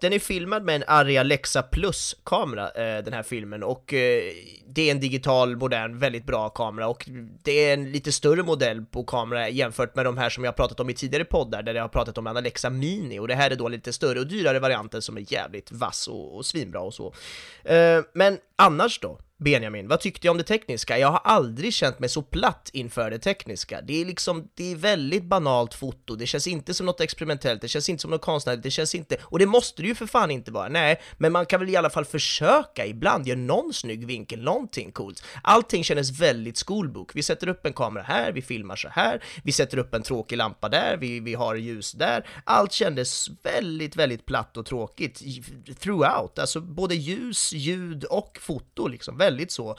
Den 0.00 0.12
är 0.12 0.18
filmad 0.18 0.64
med 0.64 0.76
en 0.76 0.84
Arri 0.86 1.18
Alexa 1.18 1.62
Plus-kamera, 1.62 2.70
eh, 2.70 3.04
den 3.04 3.12
här 3.12 3.22
filmen, 3.22 3.62
och 3.62 3.94
eh, 3.94 4.22
det 4.74 4.88
är 4.88 4.90
en 4.90 5.00
digital, 5.00 5.56
modern, 5.56 5.98
väldigt 5.98 6.24
bra 6.24 6.48
kamera, 6.48 6.88
och 6.88 7.08
det 7.42 7.52
är 7.52 7.74
en 7.74 7.92
lite 7.92 8.12
större 8.12 8.42
modell 8.42 8.84
på 8.84 9.04
kamera 9.04 9.48
jämfört 9.48 9.94
med 9.94 10.04
de 10.04 10.18
här 10.18 10.30
som 10.30 10.44
jag 10.44 10.52
har 10.52 10.56
pratat 10.56 10.80
om 10.80 10.90
i 10.90 10.94
tidigare 10.94 11.24
poddar, 11.24 11.62
där 11.62 11.74
jag 11.74 11.82
har 11.82 11.88
pratat 11.88 12.18
om 12.18 12.26
en 12.26 12.36
Alexa 12.36 12.70
Mini, 12.70 13.18
och 13.18 13.28
det 13.28 13.34
här 13.34 13.50
är 13.50 13.56
då 13.56 13.68
lite 13.68 13.92
större 13.92 14.20
och 14.20 14.26
dyrare 14.26 14.58
varianten 14.58 15.02
som 15.02 15.16
är 15.16 15.32
jävligt 15.32 15.72
vass 15.72 16.08
och, 16.08 16.36
och 16.36 16.46
svinbra 16.46 16.80
och 16.80 16.94
så. 16.94 17.14
Eh, 17.64 18.00
men 18.12 18.38
annars 18.56 19.00
då? 19.00 19.18
Benjamin, 19.40 19.88
vad 19.88 20.00
tyckte 20.00 20.26
jag 20.26 20.32
om 20.32 20.38
det 20.38 20.44
tekniska? 20.44 20.98
Jag 20.98 21.08
har 21.08 21.20
aldrig 21.24 21.74
känt 21.74 21.98
mig 21.98 22.08
så 22.08 22.22
platt 22.22 22.70
inför 22.72 23.10
det 23.10 23.18
tekniska. 23.18 23.80
Det 23.80 24.00
är 24.00 24.04
liksom, 24.04 24.48
det 24.54 24.72
är 24.72 24.76
väldigt 24.76 25.24
banalt 25.24 25.74
foto, 25.74 26.16
det 26.16 26.26
känns 26.26 26.46
inte 26.46 26.74
som 26.74 26.86
något 26.86 27.00
experimentellt, 27.00 27.60
det 27.60 27.68
känns 27.68 27.88
inte 27.88 28.00
som 28.00 28.10
något 28.10 28.22
konstnärligt, 28.22 28.62
det 28.62 28.70
känns 28.70 28.94
inte, 28.94 29.16
och 29.22 29.38
det 29.38 29.46
måste 29.46 29.82
det 29.82 29.88
ju 29.88 29.94
för 29.94 30.06
fan 30.06 30.30
inte 30.30 30.50
vara, 30.50 30.68
nej, 30.68 31.00
men 31.18 31.32
man 31.32 31.46
kan 31.46 31.60
väl 31.60 31.68
i 31.68 31.76
alla 31.76 31.90
fall 31.90 32.04
försöka 32.04 32.86
ibland, 32.86 33.26
göra 33.26 33.38
någon 33.38 33.72
snygg 33.72 34.06
vinkel, 34.06 34.42
någonting 34.42 34.92
coolt. 34.92 35.24
Allting 35.42 35.84
kändes 35.84 36.20
väldigt 36.20 36.56
skolbok. 36.56 37.10
Vi 37.14 37.22
sätter 37.22 37.48
upp 37.48 37.66
en 37.66 37.72
kamera 37.72 38.02
här, 38.02 38.32
vi 38.32 38.42
filmar 38.42 38.76
så 38.76 38.88
här, 38.88 39.24
vi 39.44 39.52
sätter 39.52 39.78
upp 39.78 39.94
en 39.94 40.02
tråkig 40.02 40.36
lampa 40.36 40.68
där, 40.68 40.96
vi, 40.96 41.20
vi 41.20 41.34
har 41.34 41.54
ljus 41.54 41.92
där. 41.92 42.28
Allt 42.44 42.72
kändes 42.72 43.26
väldigt, 43.42 43.96
väldigt 43.96 44.26
platt 44.26 44.56
och 44.56 44.66
tråkigt 44.66 45.22
throughout, 45.80 46.38
alltså 46.38 46.60
både 46.60 46.94
ljus, 46.94 47.52
ljud 47.52 48.04
och 48.04 48.38
foto 48.40 48.88
liksom, 48.88 49.18
väldigt 49.30 49.52
så 49.52 49.78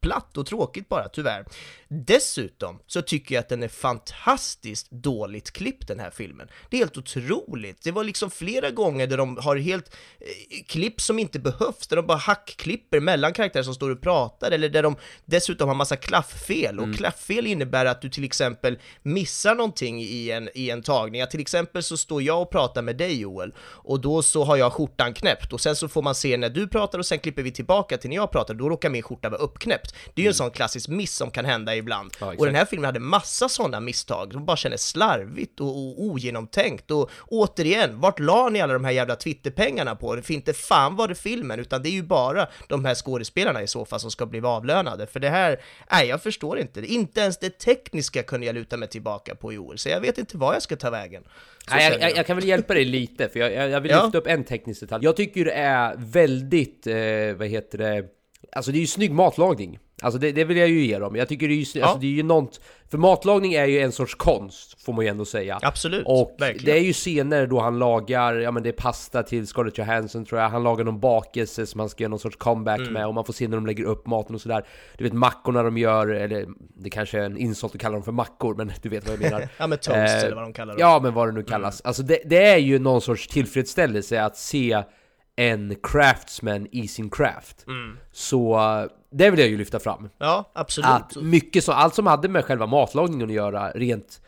platt 0.00 0.36
och 0.36 0.46
tråkigt 0.46 0.88
bara, 0.88 1.08
tyvärr. 1.08 1.44
Dessutom 1.88 2.78
så 2.86 3.02
tycker 3.02 3.34
jag 3.34 3.42
att 3.42 3.48
den 3.48 3.62
är 3.62 3.68
fantastiskt 3.68 4.90
dåligt 4.90 5.50
klippt 5.50 5.88
den 5.88 6.00
här 6.00 6.10
filmen. 6.10 6.48
Det 6.70 6.76
är 6.76 6.78
helt 6.78 6.96
otroligt. 6.96 7.82
Det 7.82 7.90
var 7.90 8.04
liksom 8.04 8.30
flera 8.30 8.70
gånger 8.70 9.06
där 9.06 9.16
de 9.16 9.36
har 9.36 9.56
helt 9.56 9.96
eh, 10.20 10.64
klipp 10.66 11.00
som 11.00 11.18
inte 11.18 11.38
behövs, 11.38 11.86
där 11.88 11.96
de 11.96 12.06
bara 12.06 12.18
hackklipper 12.18 13.00
mellan 13.00 13.32
karaktärer 13.32 13.62
som 13.62 13.74
står 13.74 13.90
och 13.90 14.00
pratar, 14.00 14.50
eller 14.50 14.68
där 14.68 14.82
de 14.82 14.96
dessutom 15.24 15.68
har 15.68 15.74
massa 15.74 15.96
klafffel. 15.96 16.80
Och 16.80 16.96
klafffel 16.96 17.46
innebär 17.46 17.86
att 17.86 18.02
du 18.02 18.08
till 18.10 18.24
exempel 18.24 18.78
missar 19.02 19.54
någonting 19.54 20.00
i 20.00 20.30
en, 20.30 20.48
i 20.54 20.70
en 20.70 20.82
tagning. 20.82 21.20
Ja, 21.20 21.26
till 21.26 21.40
exempel 21.40 21.82
så 21.82 21.96
står 21.96 22.22
jag 22.22 22.42
och 22.42 22.50
pratar 22.50 22.82
med 22.82 22.96
dig 22.96 23.20
Joel, 23.20 23.54
och 23.60 24.00
då 24.00 24.22
så 24.22 24.44
har 24.44 24.56
jag 24.56 24.72
skjortan 24.72 25.14
knäppt, 25.14 25.52
och 25.52 25.60
sen 25.60 25.76
så 25.76 25.88
får 25.88 26.02
man 26.02 26.14
se 26.14 26.36
när 26.36 26.48
du 26.48 26.68
pratar 26.68 26.98
och 26.98 27.06
sen 27.06 27.18
klipper 27.18 27.42
vi 27.42 27.50
tillbaka 27.52 27.98
till 27.98 28.10
när 28.10 28.16
jag 28.16 28.30
pratar, 28.30 28.54
då 28.54 28.68
råkar 28.68 28.90
min 28.92 29.02
skjorta 29.02 29.28
vara 29.28 29.40
uppknäppt. 29.40 29.94
Det 30.14 30.22
är 30.22 30.24
ju 30.24 30.28
en 30.28 30.34
sån 30.34 30.50
klassisk 30.50 30.88
miss 30.88 31.14
som 31.14 31.30
kan 31.30 31.44
hända 31.44 31.76
ibland. 31.76 32.12
Ja, 32.20 32.34
och 32.38 32.46
den 32.46 32.54
här 32.54 32.64
filmen 32.64 32.84
hade 32.84 33.00
massa 33.00 33.48
sådana 33.48 33.80
misstag, 33.80 34.32
de 34.32 34.46
bara 34.46 34.56
kändes 34.56 34.88
slarvigt 34.88 35.60
och, 35.60 35.66
och 35.66 36.02
ogenomtänkt. 36.02 36.90
Och 36.90 37.10
återigen, 37.26 38.00
vart 38.00 38.18
la 38.18 38.48
ni 38.48 38.60
alla 38.60 38.72
de 38.72 38.84
här 38.84 38.92
jävla 38.92 39.16
Twitterpengarna 39.16 39.96
på? 39.96 40.14
Det 40.14 40.30
inte 40.30 40.52
fan 40.52 40.96
var 40.96 41.08
det 41.08 41.14
filmen, 41.14 41.60
utan 41.60 41.82
det 41.82 41.88
är 41.88 41.90
ju 41.90 42.02
bara 42.02 42.48
de 42.68 42.84
här 42.84 42.94
skådespelarna 42.94 43.62
i 43.62 43.66
så 43.66 43.84
fall 43.84 44.00
som 44.00 44.10
ska 44.10 44.26
bli 44.26 44.40
avlönade. 44.40 45.06
För 45.06 45.20
det 45.20 45.28
här, 45.28 45.60
nej 45.90 46.08
jag 46.08 46.22
förstår 46.22 46.58
inte. 46.58 46.80
Inte 46.86 47.20
ens 47.20 47.38
det 47.38 47.58
tekniska 47.58 48.22
kunde 48.22 48.46
jag 48.46 48.54
luta 48.54 48.76
mig 48.76 48.88
tillbaka 48.88 49.34
på 49.34 49.52
i 49.52 49.58
år, 49.58 49.76
så 49.76 49.88
jag 49.88 50.00
vet 50.00 50.18
inte 50.18 50.36
vad 50.36 50.54
jag 50.54 50.62
ska 50.62 50.76
ta 50.76 50.90
vägen. 50.90 51.22
Så 51.68 51.74
Nej, 51.74 51.92
jag, 51.92 52.02
jag, 52.10 52.16
jag 52.16 52.26
kan 52.26 52.36
väl 52.36 52.44
hjälpa 52.48 52.74
dig 52.74 52.84
lite, 52.84 53.28
för 53.28 53.40
jag, 53.40 53.70
jag, 53.70 53.80
vill 53.80 53.90
Ja. 53.90 54.04
lyfta 54.04 54.18
upp 54.18 54.26
en 54.26 54.44
teknisk 54.44 54.80
detalj. 54.80 55.04
Jag 55.04 55.16
tycker 55.16 55.44
det 55.44 55.52
är 55.52 55.94
väldigt, 55.98 56.86
eh, 56.86 57.38
vad 57.38 57.48
heter 57.48 57.78
det, 57.78 58.04
alltså 58.52 58.72
det 58.72 58.78
är 58.78 58.80
ju 58.80 58.86
snygg 58.86 59.12
matlagning. 59.12 59.78
Alltså 60.02 60.18
det, 60.18 60.32
det 60.32 60.44
vill 60.44 60.56
jag 60.56 60.68
ju 60.68 60.84
ge 60.86 60.98
dem. 60.98 61.16
Jag 61.16 61.28
tycker 61.28 61.48
det 61.48 61.54
är 61.54 61.56
ju, 61.56 61.64
Ja. 61.80 61.84
alltså 61.86 62.00
det 62.00 62.06
är 62.06 62.10
ju 62.10 62.22
något, 62.22 62.60
för 62.90 62.98
matlagning 62.98 63.54
är 63.54 63.64
ju 63.66 63.80
en 63.80 63.92
sorts 63.92 64.14
konst, 64.14 64.82
får 64.84 64.92
man 64.92 65.04
ju 65.04 65.08
ändå 65.10 65.24
säga. 65.24 65.58
Absolut, 65.62 66.02
Och 66.06 66.36
verkligen. 66.38 66.64
det 66.64 66.80
är 66.80 66.84
ju 66.84 66.92
scener 66.92 67.46
då 67.46 67.60
han 67.60 67.78
lagar, 67.78 68.34
ja 68.34 68.50
men 68.50 68.62
det 68.62 68.68
är 68.68 68.72
pasta 68.72 69.22
till 69.22 69.46
Scarlett 69.46 69.78
Johansson 69.78 70.24
tror 70.24 70.40
jag, 70.40 70.48
han 70.48 70.62
lagar 70.62 70.84
någon 70.84 71.00
bakelse 71.00 71.66
som 71.66 71.80
han 71.80 71.88
ska 71.88 72.02
göra 72.02 72.08
någon 72.10 72.18
sorts 72.18 72.36
comeback 72.36 72.80
Mm. 72.80 72.92
med 72.92 73.06
och 73.06 73.14
man 73.14 73.24
får 73.24 73.32
se 73.32 73.48
när 73.48 73.56
de 73.56 73.66
lägger 73.66 73.84
upp 73.84 74.06
maten 74.06 74.34
och 74.34 74.40
sådär. 74.40 74.66
Du 74.98 75.04
vet 75.04 75.12
mackorna 75.12 75.62
de 75.62 75.78
gör, 75.78 76.08
eller 76.08 76.46
det 76.76 76.90
kanske 76.90 77.18
är 77.18 77.22
en 77.24 77.36
insult 77.36 77.74
att 77.74 77.80
kalla 77.80 77.92
dem 77.94 78.02
för 78.02 78.12
mackor, 78.12 78.54
men 78.54 78.72
du 78.82 78.88
vet 78.88 79.04
vad 79.08 79.12
jag 79.14 79.20
menar. 79.22 79.48
Ja 79.58 79.66
men 79.66 79.78
toast 79.78 79.96
Eh, 79.96 80.18
eller 80.24 80.34
vad 80.34 80.44
de 80.44 80.52
kallar 80.52 80.74
det. 80.74 80.80
Ja, 80.80 81.00
men 81.02 81.14
vad 81.14 81.28
det 81.28 81.32
nu 81.32 81.42
kallas. 81.42 81.80
Alltså 81.80 82.02
det, 82.02 82.18
det 82.24 82.44
är 82.44 82.58
ju 82.58 82.78
någon 82.78 83.00
sorts 83.00 83.28
tillfredsställelse 83.28 84.22
att 84.22 84.36
se 84.36 84.82
en 85.36 85.76
craftsman 85.82 86.66
i 86.72 86.88
sin 86.88 87.10
craft. 87.10 87.66
Så 88.12 88.54
eh, 88.54 88.90
det 89.10 89.30
vill 89.30 89.40
jag 89.40 89.48
ju 89.48 89.56
lyfta 89.56 89.80
fram. 89.80 90.08
Ja, 90.18 90.50
absolut. 90.54 90.90
Att 90.90 91.16
mycket 91.16 91.64
så, 91.64 91.72
allt 91.72 91.94
som 91.94 92.06
hade 92.06 92.28
med 92.28 92.44
själva 92.44 92.66
matlagningen 92.66 93.28
att 93.28 93.34
göra, 93.34 93.70
rent 93.70 94.20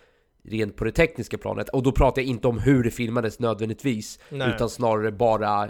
rent 0.49 0.77
på 0.77 0.85
det 0.85 0.93
tekniska 0.93 1.39
planet. 1.39 1.69
Och 1.69 1.83
då 1.83 1.93
pratar 1.93 2.23
jag 2.23 2.29
inte 2.29 2.49
om 2.49 2.59
hur 2.59 2.85
det 2.85 2.91
filmades 2.91 3.39
nödvändigtvis, 3.39 4.19
Nej. 4.29 4.51
utan 4.55 4.71
snarare 4.71 5.13
bara 5.13 5.69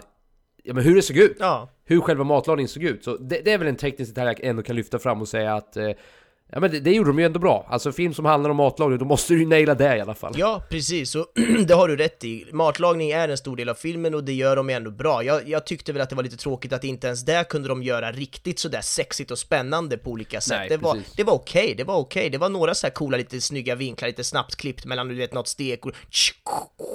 ja, 0.63 0.73
men 0.73 0.83
hur 0.83 0.95
det 0.95 1.01
såg 1.01 1.17
ut. 1.17 1.37
Ja, 1.39 1.69
Hur 1.85 2.01
själva 2.01 2.23
matlagningen 2.23 2.69
såg 2.69 2.83
ut. 2.83 3.03
Så 3.03 3.17
det, 3.17 3.41
det 3.45 3.51
är 3.51 3.57
väl 3.57 3.67
en 3.67 3.75
teknisk 3.75 4.15
detalj 4.15 4.35
jag 4.39 4.49
ändå 4.49 4.63
kan 4.63 4.75
lyfta 4.75 4.99
fram 4.99 5.21
och 5.21 5.27
säga 5.27 5.55
att 5.55 5.77
eh, 5.77 5.89
Ja 6.51 6.59
men 6.59 6.71
det, 6.71 6.79
det 6.79 6.91
gjorde 6.91 7.09
de 7.09 7.19
ju 7.19 7.25
ändå 7.25 7.39
bra. 7.39 7.65
Alltså 7.69 7.91
film 7.91 8.13
som 8.13 8.25
handlar 8.25 8.49
om 8.49 8.57
matlagning, 8.57 8.97
då 8.99 9.05
måste 9.05 9.33
du 9.33 9.39
ju 9.39 9.45
naila 9.47 9.75
det 9.75 9.97
i 9.97 10.01
alla 10.01 10.13
fall. 10.13 10.33
Ja, 10.37 10.63
precis, 10.69 11.15
och 11.15 11.27
det 11.67 11.73
har 11.73 11.87
du 11.87 11.95
rätt 11.95 12.23
i. 12.23 12.45
Matlagning 12.51 13.11
är 13.11 13.29
en 13.29 13.37
stor 13.37 13.55
del 13.55 13.69
av 13.69 13.73
filmen 13.75 14.15
och 14.15 14.23
det 14.23 14.33
gör 14.33 14.55
de 14.55 14.69
ändå 14.69 14.91
bra. 14.91 15.23
Jag, 15.23 15.49
jag 15.49 15.65
tyckte 15.65 15.93
väl 15.93 16.01
att 16.01 16.09
det 16.09 16.15
var 16.15 16.23
lite 16.23 16.37
tråkigt 16.37 16.73
att 16.73 16.83
inte 16.83 17.07
ens 17.07 17.25
där 17.25 17.43
kunde 17.43 17.67
de 17.67 17.83
göra 17.83 18.11
riktigt 18.11 18.59
sådär 18.59 18.81
sexigt 18.81 19.31
och 19.31 19.39
spännande 19.39 19.97
på 19.97 20.09
olika 20.11 20.41
sätt. 20.41 20.57
Nej, 20.57 20.69
det, 20.69 20.77
var, 20.77 20.97
det 21.17 21.23
var 21.23 21.33
okej, 21.33 21.73
det 21.77 21.83
var 21.83 21.95
okej. 21.97 22.29
Det 22.29 22.37
var 22.37 22.49
några 22.49 22.73
så 22.73 22.87
här 22.87 22.91
coola, 22.93 23.17
lite 23.17 23.41
snygga 23.41 23.75
vinklar, 23.75 24.07
lite 24.07 24.23
snabbt 24.23 24.55
klippt 24.55 24.85
mellan, 24.85 25.07
du 25.07 25.15
vet, 25.15 25.33
något 25.33 25.47
stek 25.47 25.85
och 25.85 25.91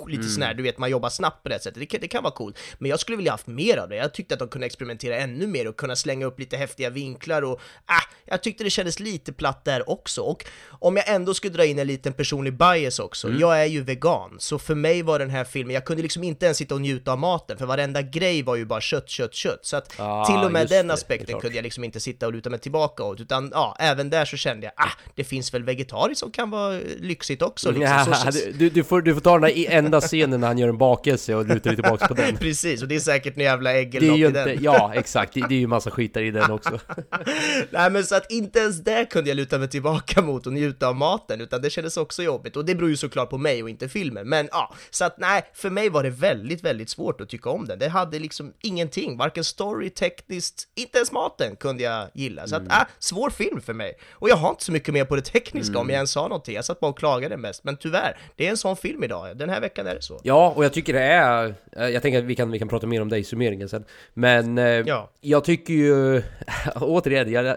lite 0.08 0.20
Mm. 0.20 0.28
sån 0.32 0.42
här, 0.42 0.54
du 0.54 0.62
vet, 0.62 0.78
man 0.78 0.90
jobbar 0.90 1.08
snabbt 1.08 1.42
på 1.42 1.48
det 1.48 1.58
sättet. 1.58 1.74
Det, 1.80 1.86
kan- 1.86 2.00
det 2.00 2.08
kan 2.08 2.22
vara 2.22 2.32
coolt. 2.34 2.58
Men 2.78 2.90
jag 2.90 3.00
skulle 3.00 3.16
vilja 3.16 3.32
haft 3.32 3.46
mer 3.46 3.76
av 3.76 3.88
det. 3.88 3.96
Jag 3.96 4.14
tyckte 4.14 4.34
att 4.34 4.38
de 4.40 4.48
kunde 4.48 4.66
experimentera 4.66 5.16
ännu 5.16 5.46
mer 5.46 5.68
och 5.68 5.76
kunna 5.76 5.96
slänga 5.96 6.26
upp 6.26 6.40
lite 6.40 6.56
häftiga 6.56 6.90
vinklar 6.90 7.42
och, 7.42 7.60
ah, 7.86 8.02
jag 8.24 8.42
tyckte 8.42 8.64
det 8.64 8.70
kändes 8.70 9.00
lite 9.00 9.32
platt 9.40 9.64
där 9.64 9.90
också. 9.90 10.22
Och 10.22 10.44
om 10.70 10.96
jag 10.96 11.08
ändå 11.08 11.34
skulle 11.34 11.52
dra 11.52 11.64
in 11.64 11.78
en 11.78 11.86
liten 11.86 12.12
personlig 12.12 12.52
bias 12.58 12.98
också, 12.98 13.26
Mm. 13.28 13.40
jag 13.40 13.60
är 13.62 13.64
ju 13.66 13.82
vegan, 13.82 14.30
så 14.38 14.58
för 14.58 14.74
mig 14.74 15.02
var 15.02 15.18
den 15.18 15.30
här 15.30 15.44
filmen, 15.44 15.74
jag 15.74 15.84
kunde 15.84 16.02
liksom 16.02 16.22
inte 16.24 16.46
ens 16.46 16.58
sitta 16.58 16.74
och 16.74 16.80
njuta 16.80 17.12
av 17.12 17.18
maten, 17.18 17.58
för 17.58 17.66
varenda 17.66 18.02
grej 18.02 18.42
var 18.42 18.56
ju 18.56 18.64
bara 18.64 18.80
kött, 18.80 19.08
kött, 19.08 19.34
kött. 19.34 19.58
Så 19.62 19.76
att 19.76 19.92
Ah, 19.98 20.24
till 20.26 20.44
och 20.44 20.52
med 20.52 20.68
den 20.68 20.86
det, 20.86 20.94
aspekten 20.94 21.40
kunde 21.40 21.56
jag 21.56 21.62
liksom 21.62 21.84
inte 21.84 22.00
sitta 22.00 22.26
och 22.26 22.32
luta 22.32 22.50
mig 22.50 22.58
tillbaka 22.58 23.02
åt, 23.02 23.20
utan 23.20 23.50
ja, 23.54 23.76
även 23.80 24.10
där 24.10 24.24
så 24.24 24.36
kände 24.36 24.66
jag, 24.66 24.72
ah, 24.76 24.92
det 25.14 25.24
finns 25.24 25.54
väl 25.54 25.64
vegetariskt 25.64 26.20
som 26.20 26.30
kan 26.30 26.50
vara 26.50 26.80
lyxigt 26.98 27.42
också 27.42 27.70
liksom. 27.70 28.14
Ja, 28.24 28.30
du, 28.58 28.70
du, 28.70 28.84
får, 28.84 29.02
du 29.02 29.14
får 29.14 29.20
ta 29.20 29.32
den 29.32 29.40
där 29.42 29.48
i 29.48 29.66
enda 29.66 30.00
scenen 30.00 30.40
när 30.40 30.46
han 30.48 30.58
gör 30.58 30.68
en 30.68 30.78
bakelse 30.78 31.34
och 31.34 31.46
luta 31.48 31.68
dig 31.68 31.76
tillbaka 31.76 32.08
på 32.08 32.14
den. 32.14 32.36
Precis, 32.40 32.82
och 32.82 32.88
det 32.88 32.94
är 32.94 33.00
säkert 33.00 33.36
en 33.36 33.42
jävla 33.42 33.72
ägg 33.74 33.94
eller 33.94 34.08
något 34.08 34.18
i 34.18 34.32
den. 34.32 34.62
ja 34.62 34.92
exakt, 34.94 35.34
det, 35.34 35.40
det 35.48 35.54
är 35.54 35.58
ju 35.58 35.66
massa 35.66 35.90
skitar 35.90 36.20
i 36.20 36.30
den 36.30 36.50
också. 36.50 36.78
Nej 37.70 37.90
men 37.90 38.04
så 38.04 38.14
att 38.14 38.30
inte 38.30 38.58
ens 38.58 38.80
där 38.84 39.04
kunde 39.04 39.29
jag 39.29 39.29
luta 39.34 39.58
mig 39.58 39.68
tillbaka 39.68 40.22
mot 40.30 40.46
och 40.46 40.52
njuta 40.52 40.88
av 40.88 40.96
maten, 40.96 41.40
utan 41.40 41.62
det 41.62 41.70
kändes 41.70 41.96
också 41.96 42.22
jobbigt. 42.22 42.56
Och 42.56 42.64
det 42.64 42.74
beror 42.74 42.90
ju 42.90 42.96
såklart 42.96 43.30
på 43.30 43.38
mig 43.38 43.62
och 43.62 43.70
inte 43.70 43.88
filmen. 43.88 44.28
Men 44.28 44.48
ja, 44.52 44.74
så 44.90 45.04
att 45.04 45.18
nej, 45.18 45.42
för 45.54 45.70
mig 45.70 45.88
var 45.88 46.02
det 46.02 46.10
väldigt, 46.10 46.64
väldigt 46.64 46.90
svårt 46.90 47.20
att 47.20 47.28
tycka 47.28 47.50
om 47.50 47.66
den. 47.66 47.78
Det 47.78 47.88
hade 47.88 48.18
liksom 48.18 48.52
ingenting, 48.62 49.16
varken 49.16 49.44
story, 49.44 49.90
tekniskt, 49.90 50.68
inte 50.74 50.98
ens 50.98 51.12
maten 51.12 51.56
kunde 51.56 51.82
jag 51.82 52.08
gilla. 52.14 52.46
Så 52.46 52.56
att, 52.56 52.62
Mm. 52.62 52.72
äh, 52.72 52.86
svår 52.98 53.30
film 53.30 53.60
för 53.60 53.72
mig. 53.72 53.94
Och 54.12 54.28
jag 54.28 54.36
har 54.36 54.50
inte 54.50 54.64
så 54.64 54.72
mycket 54.72 54.94
mer 54.94 55.04
på 55.04 55.16
det 55.16 55.22
tekniska 55.22 55.70
Mm. 55.72 55.80
om 55.80 55.88
jag 55.88 55.94
ens 55.96 56.10
sa 56.10 56.22
någonting. 56.22 56.54
Jag 56.54 56.64
satt 56.64 56.80
bara 56.80 56.90
och 56.90 56.98
klagade 56.98 57.36
mest. 57.36 57.64
Men 57.64 57.76
tyvärr, 57.76 58.18
det 58.36 58.46
är 58.46 58.50
en 58.50 58.56
sån 58.56 58.76
film 58.76 59.04
idag. 59.04 59.36
Den 59.36 59.50
här 59.50 59.60
veckan 59.60 59.86
är 59.86 59.94
det 59.94 60.02
så. 60.02 60.20
Ja, 60.22 60.52
och 60.56 60.64
jag 60.64 60.72
tycker 60.72 60.92
det 60.92 61.02
är... 61.02 61.54
eh, 61.76 61.88
Jag 61.88 62.02
tänker 62.02 62.18
att 62.18 62.24
vi 62.24 62.34
kan, 62.36 62.50
vi 62.50 62.58
kan 62.58 62.68
prata 62.68 62.86
mer 62.86 63.02
om 63.02 63.08
det 63.08 63.18
i 63.18 63.24
summeringen 63.24 63.68
sen. 63.68 63.84
Men 64.14 64.58
eh, 64.58 64.64
Ja. 64.64 65.10
jag 65.20 65.44
tycker 65.44 65.74
ju... 65.74 66.22
återigen, 66.74 67.32
jag, 67.32 67.56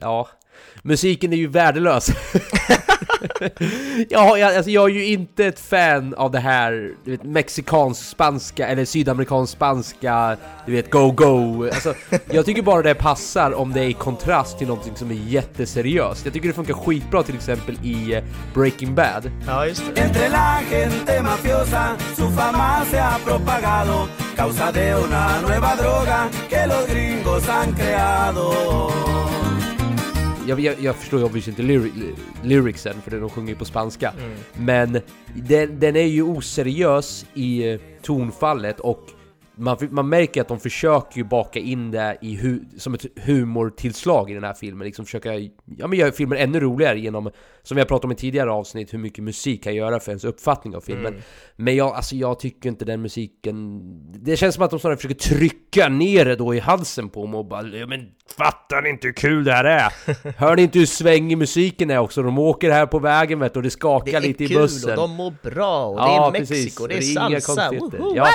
ja... 0.00 0.28
Musiken 0.82 1.32
är 1.32 1.36
ju 1.36 1.46
värdelös. 1.46 2.08
ja, 4.08 4.38
jag, 4.38 4.56
alltså 4.56 4.70
jag 4.70 4.90
är 4.90 4.94
ju 4.94 5.06
inte 5.06 5.46
ett 5.46 5.60
fan 5.60 6.14
av 6.14 6.30
det 6.30 6.38
här 6.38 6.90
du 7.04 7.10
vet, 7.10 7.24
mexikansk-spanska 7.24 8.66
eller 8.66 8.84
sydamerikansk-spanska, 8.84 10.36
du 10.66 10.72
vet, 10.72 10.90
go-go. 10.90 11.64
Alltså, 11.64 11.94
jag 12.30 12.46
tycker 12.46 12.62
bara 12.62 12.82
det 12.82 12.94
passar 12.94 13.52
om 13.52 13.72
det 13.72 13.80
är 13.80 13.88
i 13.88 13.92
kontrast 13.92 14.58
till 14.58 14.68
någonting 14.68 14.96
som 14.96 15.10
är 15.10 15.14
jätteseriöst. 15.14 16.24
Jag 16.24 16.34
tycker 16.34 16.48
det 16.48 16.54
funkar 16.54 16.74
skitbra 16.74 17.22
till 17.22 17.34
exempel 17.34 17.78
i 17.82 18.14
eh, 18.14 18.24
Breaking 18.54 18.94
Bad. 18.94 19.30
Ja, 19.46 19.66
just 19.66 19.82
det. 19.94 20.02
Jag, 30.48 30.60
jag, 30.60 30.74
jag 30.80 30.96
förstår 30.96 31.20
ju 31.20 31.26
obviously 31.26 31.50
inte 31.50 31.62
lyri 31.62 31.92
lyricsen 32.42 33.02
för 33.04 33.10
de 33.10 33.30
sjunger 33.30 33.48
ju 33.48 33.56
på 33.56 33.64
spanska. 33.64 34.12
Men 34.54 35.00
den, 35.34 35.80
den 35.80 35.96
är 35.96 36.06
ju 36.06 36.22
oseriös 36.22 37.26
i 37.34 37.70
eh, 37.72 37.80
tonfallet 38.02 38.80
och 38.80 39.06
man, 39.56 39.76
man 39.90 40.08
märker 40.08 40.40
att 40.40 40.48
de 40.48 40.60
försöker 40.60 41.16
ju 41.16 41.24
baka 41.24 41.58
in 41.58 41.90
det 41.90 42.18
i 42.20 42.36
hu, 42.36 42.60
som 42.78 42.94
ett 42.94 43.06
humortillslag 43.16 44.30
i 44.30 44.34
den 44.34 44.44
här 44.44 44.54
filmen. 44.54 44.86
Liksom 44.86 45.04
försöka 45.04 45.34
ja, 45.76 45.86
men 45.86 45.98
göra 45.98 46.12
filmen 46.12 46.38
ännu 46.38 46.60
roligare 46.60 46.98
genom, 47.00 47.30
som 47.62 47.74
vi 47.74 47.80
har 47.80 47.86
pratat 47.88 48.04
om 48.04 48.12
i 48.12 48.14
tidigare 48.14 48.50
avsnitt, 48.52 48.94
hur 48.94 48.98
mycket 48.98 49.24
musik 49.24 49.64
kan 49.64 49.74
göra 49.74 50.00
för 50.00 50.10
ens 50.12 50.24
uppfattning 50.24 50.76
av 50.76 50.80
filmen. 50.80 51.14
Men 51.56 51.76
jag, 51.76 51.94
alltså, 51.94 52.16
jag 52.16 52.38
tycker 52.40 52.68
inte 52.68 52.84
den 52.84 53.02
musiken... 53.02 53.80
Det 54.24 54.36
känns 54.36 54.54
som 54.54 54.64
att 54.64 54.70
de 54.70 54.78
snarare 54.80 54.96
försöker 54.96 55.14
trycka 55.14 55.88
ner 55.88 56.24
det 56.24 56.36
då 56.36 56.54
i 56.54 56.58
halsen 56.58 57.08
på 57.08 57.26
mig 57.26 57.38
och 57.38 57.46
bara 57.46 57.62
ja, 57.66 57.86
men 57.86 58.08
fattar 58.36 58.82
ni 58.82 58.88
inte 58.88 59.06
hur 59.06 59.14
kul 59.14 59.44
det 59.44 59.52
här 59.52 59.64
är? 59.64 59.92
Hör 60.38 60.56
ni 60.56 60.62
inte 60.62 60.78
hur 60.78 60.86
svängig 60.86 61.38
musiken 61.38 61.90
är 61.90 61.98
också? 61.98 62.22
De 62.22 62.38
åker 62.38 62.70
här 62.70 62.86
på 62.86 62.98
vägen 62.98 63.38
vet 63.40 63.54
du, 63.54 63.58
och 63.58 63.62
det 63.62 63.70
skakar 63.70 64.12
Det 64.12 64.18
är 64.18 64.20
lite 64.20 64.44
i 64.44 64.48
kul 64.48 64.56
bussen. 64.56 64.90
och 64.90 64.96
de 64.96 65.10
mår 65.10 65.34
bra 65.42 65.84
och 65.86 65.96
det 65.96 66.02
Ja, 66.02 66.26
är 66.28 66.32
Mexiko, 66.32 66.86
precis. 66.88 67.14
det 67.14 67.20
är 67.20 67.28
inga 67.28 67.40
salsa. 67.40 67.68
konstigheter. 67.68 67.98
Woho! 67.98 68.16
Ja, 68.16 68.28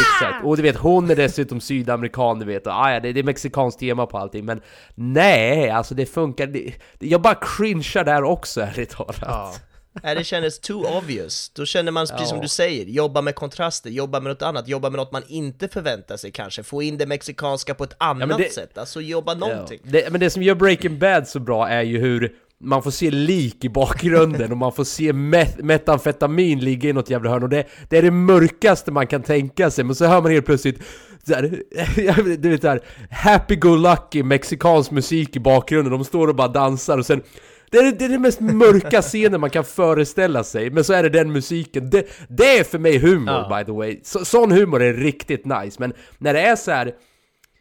exakt. 0.00 0.44
Och 0.44 0.57
du 0.58 0.62
vet, 0.62 0.76
hon 0.76 1.10
är 1.10 1.16
dessutom 1.16 1.60
sydamerikan, 1.60 2.38
du 2.38 2.44
vet. 2.46 2.66
Och, 2.66 2.72
ah, 2.72 2.92
ja, 2.92 3.00
det, 3.00 3.12
det 3.12 3.20
är 3.20 3.24
mexikanskt 3.24 3.80
tema 3.80 4.06
på 4.06 4.18
allting. 4.18 4.44
Men 4.44 4.60
nej, 4.94 5.70
alltså 5.70 5.94
det 5.94 6.06
funkar. 6.06 6.46
Det, 6.46 6.72
jag 6.98 7.20
bara 7.22 7.34
cringear 7.34 8.04
där 8.04 8.22
också, 8.24 8.60
ärligt 8.60 8.90
talat. 8.90 9.16
Ja. 9.20 9.54
Nej, 10.02 10.14
det 10.14 10.24
kändes 10.24 10.60
too 10.60 10.98
obvious. 10.98 11.50
Då 11.54 11.66
känner 11.66 11.92
man, 11.92 12.06
precis 12.06 12.28
som 12.28 12.38
Ja. 12.38 12.42
du 12.42 12.48
säger, 12.48 12.84
jobba 12.84 13.22
med 13.22 13.34
kontraster, 13.34 13.90
jobba 13.90 14.20
med 14.20 14.30
något 14.30 14.42
annat, 14.42 14.68
jobba 14.68 14.90
med 14.90 14.96
något 14.98 15.12
man 15.12 15.22
inte 15.28 15.68
förväntar 15.68 16.16
sig 16.16 16.30
kanske, 16.30 16.62
få 16.62 16.82
in 16.82 16.98
det 16.98 17.06
mexikanska 17.06 17.74
på 17.74 17.84
ett 17.84 17.94
annat 17.98 18.38
det- 18.38 18.52
sätt, 18.52 18.78
alltså 18.78 19.00
jobba 19.00 19.34
någonting. 19.34 19.80
Ja. 19.84 19.90
Det, 19.92 20.10
men 20.12 20.20
det 20.20 20.30
som 20.30 20.42
gör 20.42 20.54
Breaking 20.54 20.98
Bad 20.98 21.28
så 21.28 21.40
bra 21.40 21.68
är 21.68 21.82
ju 21.82 21.98
hur 22.00 22.32
man 22.60 22.82
får 22.82 22.90
se 22.90 23.10
lik 23.10 23.64
i 23.64 23.68
bakgrunden 23.68 24.52
och 24.52 24.58
man 24.58 24.72
får 24.72 24.84
se 24.84 25.12
met 25.12 25.58
metamfetamin 25.64 26.60
ligga 26.60 26.88
i 26.88 26.92
något 26.92 27.10
jävla 27.10 27.30
hörn 27.30 27.42
och 27.42 27.48
det, 27.48 27.64
det 27.88 27.98
är 27.98 28.02
det 28.02 28.10
mörkaste 28.10 28.92
man 28.92 29.06
kan 29.06 29.22
tänka 29.22 29.70
sig 29.70 29.84
men 29.84 29.94
så 29.94 30.06
hör 30.06 30.22
man 30.22 30.32
helt 30.32 30.46
plötsligt 30.46 30.82
du 32.38 32.48
vet 32.50 32.62
såhär 32.62 32.80
Happy-go-lucky 33.10 34.22
mexikansk 34.22 34.90
musik 34.90 35.36
i 35.36 35.40
bakgrunden, 35.40 35.92
de 35.92 36.04
står 36.04 36.28
och 36.28 36.34
bara 36.34 36.48
dansar 36.48 36.98
och 36.98 37.06
sen 37.06 37.22
det 37.70 37.78
är, 37.78 37.92
det 37.92 38.04
är 38.04 38.08
den 38.08 38.22
mest 38.22 38.40
mörka 38.40 39.02
scenen 39.02 39.40
man 39.40 39.50
kan 39.50 39.64
föreställa 39.64 40.44
sig, 40.44 40.70
men 40.70 40.84
så 40.84 40.92
är 40.92 41.02
det 41.02 41.08
den 41.08 41.32
musiken. 41.32 41.90
Det, 41.90 42.06
det 42.28 42.58
är 42.58 42.64
för 42.64 42.78
mig 42.78 42.98
humor 42.98 43.34
Ja. 43.34 43.58
by 43.58 43.64
the 43.64 43.72
way. 43.72 44.00
Så, 44.02 44.24
sån 44.24 44.52
humor 44.52 44.82
är 44.82 44.94
riktigt 44.94 45.44
nice, 45.44 45.76
men 45.78 45.92
när 46.18 46.34
det 46.34 46.40
är 46.40 46.56
så 46.56 46.70
här 46.70 46.92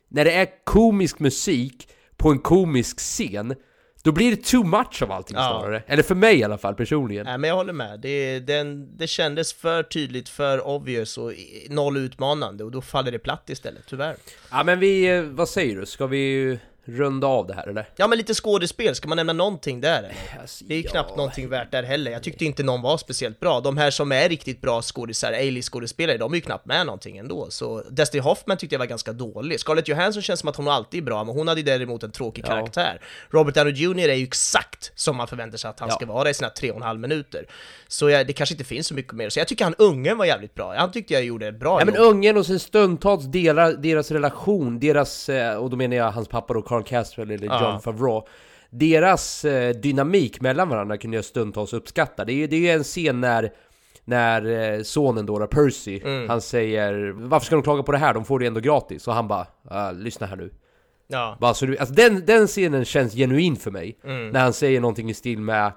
när 0.10 0.26
det 0.26 0.32
är 0.32 0.48
komisk 0.64 1.20
musik 1.20 1.88
på 2.18 2.30
en 2.30 2.40
komisk 2.40 3.00
scen, 3.00 3.56
då 4.04 4.12
blir 4.12 4.32
det 4.32 4.44
too 4.44 4.64
much 4.64 5.02
av 5.02 5.12
allting 5.12 5.38
Ja. 5.38 5.60
snarare. 5.62 5.84
Eller 5.88 6.04
för 6.04 6.16
mig 6.16 6.36
i 6.40 6.44
alla 6.44 6.58
fall 6.58 6.76
personligen. 6.76 7.26
Nej 7.26 7.38
men 7.38 7.48
jag 7.48 7.56
håller 7.56 7.74
med, 7.74 8.00
det, 8.00 8.40
den, 8.40 8.98
det 8.98 9.08
kändes 9.08 9.54
för 9.54 9.84
tydligt, 9.84 10.30
för 10.30 10.68
obvious 10.68 11.18
och 11.18 11.32
noll 11.70 11.98
utmanande 11.98 12.64
och 12.64 12.72
då 12.72 12.82
faller 12.82 13.12
det 13.12 13.20
platt 13.20 13.50
istället, 13.50 13.84
tyvärr. 13.90 14.16
Ja 14.52 14.64
men 14.64 14.80
vi, 14.80 15.16
eh, 15.18 15.22
vad 15.22 15.50
säger 15.50 15.76
du? 15.76 15.86
Ska 15.86 16.08
vi 16.08 16.60
runda 16.88 17.28
av 17.28 17.48
det 17.48 17.54
här 17.54 17.68
eller? 17.68 17.90
Ja 17.96 18.08
men 18.08 18.18
lite 18.18 18.34
skådespel, 18.34 18.96
ska 18.96 19.08
man 19.08 19.16
nämna 19.16 19.34
någonting 19.34 19.82
där 19.82 20.00
eller? 20.00 20.16
Alltså, 20.42 20.66
Det 20.68 20.74
är 20.74 20.78
ju 20.78 20.84
ja. 20.84 20.90
knappt 20.92 21.18
någonting 21.18 21.50
värt 21.50 21.72
där 21.72 21.84
heller, 21.84 22.12
jag 22.12 22.24
tyckte 22.24 22.46
inte 22.46 22.64
någon 22.64 22.82
var 22.82 22.98
speciellt 22.98 23.40
bra. 23.40 23.60
De 23.60 23.78
här 23.78 23.92
som 23.92 24.12
är 24.12 24.30
riktigt 24.30 24.62
bra 24.62 24.82
skådisar, 24.82 25.34
A-list-skådespelare, 25.34 26.18
de 26.18 26.32
är 26.32 26.36
ju 26.36 26.42
knappt 26.42 26.66
med 26.66 26.86
någonting 26.86 27.18
ändå. 27.18 27.48
Så 27.50 27.84
Dustin 27.90 28.22
Hoffman 28.22 28.58
tyckte 28.58 28.74
jag 28.76 28.80
var 28.80 28.86
ganska 28.86 29.14
dålig. 29.14 29.60
Scarlett 29.60 29.88
Johansson 29.88 30.22
känns 30.22 30.40
som 30.40 30.50
att 30.50 30.56
hon 30.56 30.68
alltid 30.68 31.02
är 31.02 31.06
bra, 31.06 31.24
men 31.24 31.36
hon 31.36 31.48
hade 31.48 31.62
däremot 31.62 32.04
en 32.04 32.12
tråkig 32.12 32.44
Ja. 32.44 32.48
karaktär. 32.48 33.02
Robert 33.30 33.56
Downey 33.56 33.74
Jr 33.74 34.10
är 34.10 34.14
ju 34.16 34.24
exakt 34.24 34.92
som 34.96 35.16
man 35.18 35.28
förväntar 35.28 35.58
sig 35.58 35.70
att 35.70 35.80
han 35.80 35.90
Ja. 35.90 35.96
ska 35.96 36.06
vara 36.06 36.30
i 36.30 36.34
sina 36.34 36.50
tre 36.50 36.72
och 36.72 36.78
en 36.78 36.84
halv 36.84 37.00
minuter. 37.00 37.46
Så 37.88 38.10
jag, 38.10 38.28
det 38.28 38.34
kanske 38.34 38.54
inte 38.54 38.64
finns 38.66 38.88
så 38.88 38.94
mycket 38.94 39.14
mer. 39.14 39.30
Så 39.30 39.40
jag 39.40 39.48
tycker 39.48 39.64
han 39.64 39.76
ungen 39.78 40.18
var 40.18 40.26
jävligt 40.26 40.56
bra. 40.56 40.76
Han 40.78 40.92
tyckte 40.92 41.14
jag 41.14 41.24
gjorde 41.24 41.52
bra 41.52 41.80
Ja 41.82 41.86
men 41.86 41.96
ungen 41.96 42.38
och 42.38 42.46
sen 42.46 42.60
stundtals 42.60 43.26
delar, 43.26 43.74
deras 43.74 44.12
relation, 44.12 44.80
deras, 44.80 45.30
eh, 45.30 45.56
och 45.56 45.70
då 45.70 45.78
menar 45.78 45.96
jag 45.96 46.12
hans 46.12 46.28
pappa 46.28 46.54
då, 46.54 46.62
Carl 46.62 46.77
Caswell 46.84 47.32
eller. 47.32 47.62
John 47.62 47.82
Favreau 47.82 48.28
Deras 48.70 49.46
eh, 49.46 49.76
dynamik 49.76 50.42
mellan 50.42 50.70
varandra 50.70 50.98
kunde 50.98 51.18
jag 51.18 51.26
stundtals 51.26 51.74
uppskatta. 51.74 52.26
Det 52.26 52.34
är 52.34 52.36
ju 52.36 52.48
det 52.48 52.56
är 52.56 52.60
ju 52.60 52.70
en 52.70 52.84
scen 52.84 53.22
när 53.22 53.52
när 54.06 54.74
eh, 54.76 54.82
sonen 54.84 55.26
då, 55.26 55.48
Percy, 55.48 56.02
Mm. 56.04 56.30
han 56.30 56.42
säger 56.42 57.12
Varför 57.16 57.46
ska 57.46 57.56
de 57.56 57.64
klaga 57.64 57.84
på 57.84 57.92
det 57.92 57.98
här? 57.98 58.14
De 58.14 58.26
får 58.26 58.40
det 58.40 58.46
ändå 58.48 58.60
gratis. 58.60 59.08
Och 59.08 59.14
han 59.14 59.28
bara, 59.28 59.48
"Ah, 59.70 59.92
lyssna 59.92 60.28
här 60.28 60.36
nu. 60.36 60.54
Ja. 61.08 61.38
Bara, 61.42 61.54
så 61.54 61.66
du, 61.66 61.78
alltså 61.78 61.94
den, 61.96 62.26
den 62.26 62.48
scenen 62.48 62.86
känns 62.86 63.14
genuin 63.14 63.56
för 63.56 63.72
mig. 63.72 64.00
Mm. 64.04 64.30
När 64.30 64.40
han 64.40 64.54
säger 64.54 64.82
någonting 64.82 65.10
i 65.10 65.14
stil 65.14 65.40
med 65.40 65.72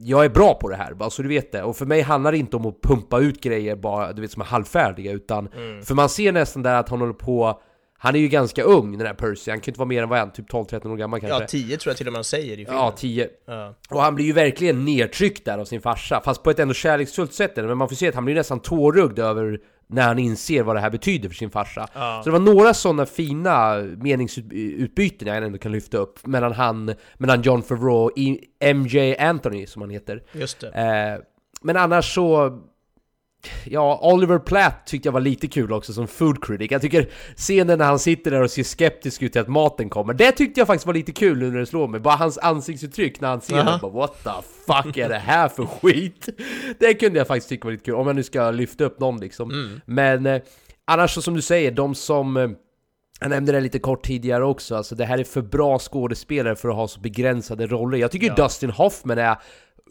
Jag 0.00 0.24
är 0.24 0.28
bra 0.28 0.54
på 0.54 0.68
det 0.68 0.76
här, 0.76 0.94
bara 0.94 1.10
så 1.10 1.22
du 1.22 1.28
vet 1.28 1.52
det. 1.52 1.62
Och 1.62 1.76
för 1.76 1.86
mig 1.86 2.00
handlar 2.00 2.32
det 2.32 2.38
inte 2.38 2.56
om 2.56 2.66
att 2.66 2.80
pumpa 2.82 3.18
ut 3.20 3.40
grejer 3.42 3.76
bara, 3.76 4.12
du 4.12 4.22
vet, 4.22 4.30
som 4.32 4.42
är 4.42 4.46
halvfärdiga. 4.46 5.12
Utan, 5.12 5.48
Mm. 5.56 5.82
för 5.82 5.94
man 5.94 6.08
ser 6.08 6.32
nästan 6.32 6.62
där 6.62 6.74
att 6.74 6.88
han 6.88 7.00
håller 7.00 7.12
på 7.12 7.60
Han 8.00 8.14
är 8.14 8.18
ju 8.18 8.28
ganska 8.28 8.62
ung 8.62 8.98
den 8.98 9.06
här 9.06 9.14
Percy, 9.14 9.50
han 9.50 9.60
kan 9.60 9.64
ju 9.66 9.70
inte 9.70 9.78
vara 9.78 9.88
mer 9.88 10.02
än 10.02 10.08
vad 10.08 10.18
han, 10.18 10.32
typ 10.32 10.50
12-13 10.50 10.92
år 10.92 10.96
gammal 10.96 11.20
kanske? 11.20 11.40
Ja, 11.40 11.46
10 11.46 11.76
tror 11.76 11.90
jag 11.90 11.96
till 11.96 12.06
och 12.06 12.12
med 12.12 12.18
de 12.20 12.24
säger 12.24 12.52
i 12.52 12.64
filmen. 12.64 12.74
Ja, 12.74 12.94
10. 12.96 13.28
Ja. 13.46 13.74
Och 13.90 14.02
han 14.02 14.14
blir 14.14 14.24
ju 14.24 14.32
verkligen 14.32 14.84
nedtryckt 14.84 15.44
där 15.44 15.58
av 15.58 15.64
sin 15.64 15.80
farsa, 15.80 16.20
fast 16.24 16.42
på 16.42 16.50
ett 16.50 16.58
ändå 16.58 16.74
kärleksfullt 16.74 17.32
sätt. 17.32 17.56
Men 17.56 17.78
man 17.78 17.88
får 17.88 17.96
se 17.96 18.08
att 18.08 18.14
han 18.14 18.24
blir 18.24 18.34
nästan 18.34 18.60
tårögd 18.60 19.18
över 19.18 19.60
när 19.86 20.02
han 20.02 20.18
inser 20.18 20.62
vad 20.62 20.76
det 20.76 20.80
här 20.80 20.90
betyder 20.90 21.28
för 21.28 21.36
sin 21.36 21.50
farsa. 21.50 21.88
Ja. 21.94 22.20
Så 22.24 22.30
det 22.30 22.38
var 22.38 22.54
några 22.54 22.74
sådana 22.74 23.06
fina 23.06 23.76
meningsutbyten 23.96 25.28
jag 25.28 25.36
ändå 25.36 25.58
kan 25.58 25.72
lyfta 25.72 25.98
upp 25.98 26.26
mellan 26.26 26.52
han, 26.52 26.94
mellan 27.14 27.42
John 27.42 27.62
Favreau 27.62 28.04
och 28.04 28.12
MJ 28.74 29.16
Anthony 29.16 29.66
som 29.66 29.82
han 29.82 29.90
heter. 29.90 30.22
Just 30.32 30.60
det. 30.60 30.68
Eh, 30.68 31.24
men 31.62 31.76
annars 31.76 32.14
så... 32.14 32.58
Ja, 33.64 34.00
Oliver 34.02 34.38
Platt 34.38 34.86
tyckte 34.86 35.08
jag 35.08 35.12
var 35.12 35.20
lite 35.20 35.46
kul 35.46 35.72
också 35.72 35.92
som 35.92 36.08
food 36.08 36.44
critic. 36.44 36.70
Jag 36.70 36.82
tycker 36.82 37.08
scenen 37.36 37.78
när 37.78 37.84
han 37.84 37.98
sitter 37.98 38.30
där 38.30 38.42
och 38.42 38.50
ser 38.50 38.62
skeptisk 38.62 39.22
ut 39.22 39.32
till 39.32 39.40
att 39.40 39.48
maten 39.48 39.88
kommer, 39.88 40.14
det 40.14 40.32
tyckte 40.32 40.60
jag 40.60 40.66
faktiskt 40.66 40.86
var 40.86 40.94
lite 40.94 41.12
kul 41.12 41.38
nu 41.38 41.50
när 41.50 41.58
det 41.58 41.66
slår 41.66 41.88
mig. 41.88 42.00
Bara 42.00 42.16
hans 42.16 42.38
ansiktsuttryck 42.38 43.20
när 43.20 43.28
han 43.28 43.40
ser 43.40 43.58
Aha. 43.58 43.70
den, 43.70 43.80
bara 43.80 43.92
what 43.92 44.24
the 44.24 44.30
fuck 44.66 44.96
är 44.96 45.08
det 45.08 45.18
här 45.18 45.48
för 45.48 45.66
skit? 45.66 46.28
Det 46.78 46.94
kunde 46.94 47.18
jag 47.18 47.26
faktiskt 47.26 47.48
tycka 47.48 47.64
var 47.64 47.72
lite 47.72 47.84
kul, 47.84 47.94
om 47.94 48.06
jag 48.06 48.16
nu 48.16 48.22
ska 48.22 48.50
lyfta 48.50 48.84
upp 48.84 49.00
någon 49.00 49.20
liksom. 49.20 49.80
Men 49.84 50.26
eh, 50.26 50.42
annars 50.84 51.14
så 51.14 51.22
som 51.22 51.34
du 51.34 51.42
säger, 51.42 51.70
de 51.70 51.94
som... 51.94 52.36
Eh, 52.36 52.48
jag 53.20 53.30
nämnde 53.30 53.52
det 53.52 53.60
lite 53.60 53.78
kort 53.78 54.06
tidigare 54.06 54.44
också, 54.44 54.76
alltså 54.76 54.94
det 54.94 55.04
här 55.04 55.18
är 55.18 55.24
för 55.24 55.42
bra 55.42 55.78
skådespelare 55.78 56.56
för 56.56 56.68
att 56.68 56.74
ha 56.74 56.88
så 56.88 57.00
begränsade 57.00 57.66
roller. 57.66 57.98
Jag 57.98 58.10
tycker 58.10 58.26
ju 58.26 58.34
Dustin 58.34 58.70
Hoffman 58.70 59.18
är 59.18 59.36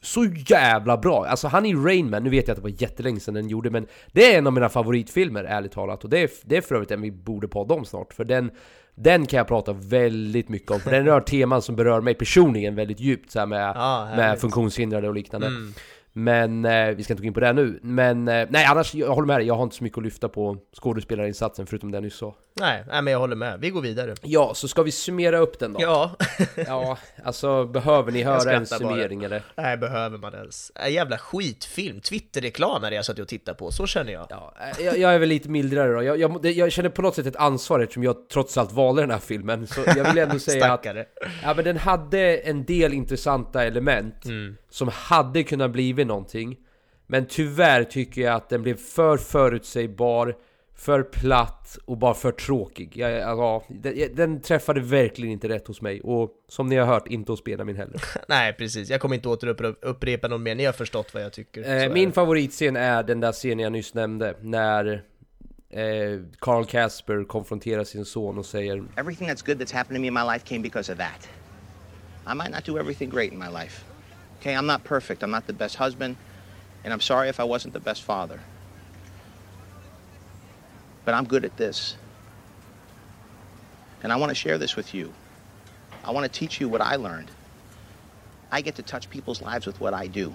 så 0.02 0.26
jävla 0.26 0.98
bra! 0.98 1.26
Alltså 1.26 1.48
han 1.48 1.66
är 1.66 1.70
ju 1.70 1.86
Rain 1.86 2.10
Man, 2.10 2.24
nu 2.24 2.30
vet 2.30 2.48
jag 2.48 2.54
att 2.54 2.64
det 2.64 2.70
var 2.72 2.82
jättelänge 2.82 3.20
sedan 3.20 3.34
den 3.34 3.48
gjorde, 3.48 3.70
men 3.70 3.88
det 4.12 4.34
är 4.34 4.38
en 4.38 4.48
av 4.48 4.54
mina 4.54 4.70
favoritfilmer, 4.70 5.44
ärligt 5.44 5.72
talat. 5.72 6.04
Och 6.04 6.10
det 6.10 6.20
är, 6.20 6.30
det 6.44 6.58
är 6.58 6.62
för 6.62 6.76
övrigt 6.76 6.92
en 6.92 7.02
vi 7.02 7.12
borde 7.12 7.48
podda 7.48 7.76
om 7.76 7.86
snart, 7.86 8.14
för 8.14 8.24
den, 8.24 8.52
den 8.96 9.26
kan 9.26 9.38
jag 9.38 9.48
prata 9.48 9.74
väldigt 9.74 10.50
mycket 10.50 10.72
om, 10.72 10.80
för 10.80 10.92
den 10.92 11.06
rör 11.06 11.22
teman 11.22 11.62
som 11.62 11.76
berör 11.76 12.02
mig 12.02 12.14
personligen 12.14 12.76
väldigt 12.76 13.00
djupt, 13.00 13.32
så 13.32 13.46
med, 13.46 13.74
Ja, 13.76 14.10
med 14.16 14.40
funktionshindrade 14.40 15.08
och 15.08 15.14
liknande. 15.14 15.48
Mm. 15.48 15.74
Men 16.18 16.66
eh, 16.66 16.88
vi 16.96 17.04
ska 17.04 17.14
inte 17.14 17.22
gå 17.22 17.28
in 17.28 17.34
på 17.34 17.40
det 17.40 17.54
nu. 17.54 17.80
Men 17.84 18.28
eh, 18.28 18.48
nej, 18.50 18.66
annars, 18.66 18.94
jag 18.96 19.10
håller 19.14 19.28
med 19.28 19.40
dig, 19.40 19.48
jag 19.48 19.56
har 19.56 19.64
inte 19.64 19.76
så 19.76 19.84
mycket 19.84 19.98
att 19.98 20.04
lyfta 20.04 20.30
på 20.30 20.58
skådespelarinsatsen 20.82 21.66
förutom 21.68 21.92
det 21.92 21.96
jag 21.96 22.04
nyss 22.04 22.16
sa. 22.18 22.36
Nej, 22.60 22.84
nej, 22.88 23.02
men 23.02 23.12
jag 23.14 23.20
håller 23.20 23.36
med. 23.36 23.60
Vi 23.60 23.70
går 23.70 23.82
vidare. 23.82 24.16
Ja, 24.22 24.54
så 24.56 24.68
ska 24.68 24.84
vi 24.84 24.92
summera 24.92 25.38
upp 25.38 25.60
den 25.60 25.74
då? 25.74 25.80
Ja. 25.82 26.12
Ja, 26.68 26.98
alltså 27.24 27.66
behöver 27.66 28.12
ni 28.12 28.24
höra 28.24 28.36
en 28.54 28.66
skrattar 28.66 28.86
bara. 28.86 28.94
summering 28.96 29.24
eller? 29.24 29.42
Nej, 29.56 29.78
behöver 29.78 30.18
man 30.18 30.34
ens? 30.34 30.72
En 30.76 30.94
jävla 30.94 31.18
skitfilm. 31.18 32.00
Twitterreklam 32.02 32.84
är 32.84 32.90
det 32.90 32.96
jag 32.96 33.06
satt 33.06 33.20
och 33.20 33.28
tittade 33.28 33.58
på. 33.58 33.72
Så 33.72 33.88
känner 33.88 34.14
jag. 34.14 34.28
Ja, 34.30 34.54
eh, 34.80 34.86
jag, 34.86 34.98
jag 34.98 35.14
är 35.14 35.20
väl 35.20 35.30
lite 35.30 35.50
mildare 35.50 35.94
då. 35.94 36.04
Jag, 36.04 36.20
jag, 36.20 36.46
jag 36.46 36.72
känner 36.72 36.90
på 36.90 37.02
något 37.02 37.16
sätt 37.16 37.26
ett 37.26 37.36
ansvar 37.36 37.80
eftersom 37.80 38.04
jag 38.04 38.30
trots 38.30 38.58
allt 38.58 38.72
valde 38.72 39.02
den 39.02 39.12
här 39.12 39.20
filmen. 39.20 39.68
Så 39.68 39.82
jag 39.96 40.04
vill 40.04 40.18
ändå 40.18 40.40
säga 40.40 40.74
att 40.74 40.86
ja, 41.44 41.54
men 41.56 41.66
den 41.66 41.78
hade 41.78 42.38
en 42.38 42.66
del 42.66 42.94
intressanta 42.94 43.64
element 43.64 44.26
Mm. 44.26 44.58
som 44.70 44.88
hade 44.94 45.44
kunnat 45.44 45.72
blivit 45.72 46.07
någonting. 46.08 46.58
Men 47.08 47.26
tyvärr 47.28 47.84
tycker 47.84 48.22
jag 48.22 48.36
att 48.36 48.50
den 48.50 48.62
blev 48.64 48.78
för 48.78 49.18
förutsägbar, 49.18 50.36
för 50.76 51.04
platt 51.04 51.78
och 51.86 51.98
bara 51.98 52.14
för 52.14 52.32
tråkig. 52.32 52.98
Jag, 52.98 53.12
ja, 53.12 53.64
den, 53.68 54.16
den 54.16 54.42
träffade 54.42 54.82
verkligen 54.82 55.32
inte 55.32 55.50
rätt 55.50 55.68
hos 55.68 55.82
mig 55.82 56.02
och 56.02 56.32
som 56.48 56.68
ni 56.68 56.76
har 56.76 56.86
hört, 56.86 57.08
inte 57.08 57.32
hos 57.32 57.44
Benjamin 57.44 57.76
heller. 57.76 58.02
Nej, 58.28 58.54
precis. 58.54 58.90
Jag 58.90 59.02
kommer 59.02 59.16
inte 59.16 59.30
återupprepa 59.30 60.28
någon 60.28 60.44
mer. 60.44 60.56
Ni 60.56 60.66
har 60.66 60.74
förstått 60.74 61.14
vad 61.14 61.24
jag 61.24 61.34
tycker. 61.34 61.84
Eh, 61.84 61.94
min 61.94 62.12
favoritscen 62.12 62.76
är 62.76 63.04
den 63.04 63.20
där 63.20 63.32
scenen 63.32 63.60
jag 63.60 63.72
nyss 63.72 63.94
nämnde, 63.94 64.36
när 64.42 65.04
eh, 65.70 65.82
Carl 66.40 66.66
Casper 66.66 67.24
konfronterar 67.24 67.84
sin 67.84 68.06
son 68.06 68.38
och 68.38 68.46
säger 68.46 68.84
Everything 68.98 69.30
that's 69.30 69.46
good 69.46 69.62
that's 69.62 69.74
happened 69.74 69.98
to 69.98 70.02
me 70.02 70.08
in 70.08 70.14
my 70.14 70.34
life 70.34 70.46
came 70.46 70.62
because 70.62 70.92
of 70.92 70.98
that. 70.98 71.30
I 72.28 72.36
might 72.36 72.52
not 72.52 72.66
do 72.66 72.78
everything 72.78 73.10
great 73.10 73.32
in 73.32 73.40
my 73.40 73.50
life. 73.64 73.87
Okay, 74.48 74.56
I'm 74.56 74.66
not 74.66 74.86
perfect. 74.86 75.24
I'm 75.24 75.30
not 75.30 75.46
the 75.46 75.52
best 75.52 75.76
husband. 75.76 76.16
And 76.86 76.94
I'm 76.94 77.02
sorry 77.02 77.28
if 77.28 77.38
I 77.42 77.44
wasn't 77.44 77.74
the 77.74 77.82
best 77.82 78.02
father. 78.04 78.40
But 81.04 81.16
I'm 81.16 81.26
good 81.26 81.44
at 81.44 81.58
this. 81.58 81.98
And 84.04 84.14
I 84.14 84.16
want 84.16 84.30
to 84.30 84.36
share 84.36 84.58
this 84.58 84.78
with 84.78 84.94
you. 84.94 85.12
I 86.02 86.12
want 86.12 86.32
to 86.32 86.40
teach 86.40 86.62
you 86.62 86.70
what 86.70 86.80
I 86.80 86.96
learned. 86.96 87.30
I 88.50 88.62
get 88.62 88.76
to 88.76 88.84
touch 88.84 89.10
people's 89.10 89.42
lives 89.42 89.66
with 89.66 89.82
what 89.82 89.94
I 89.94 90.08
do. 90.08 90.34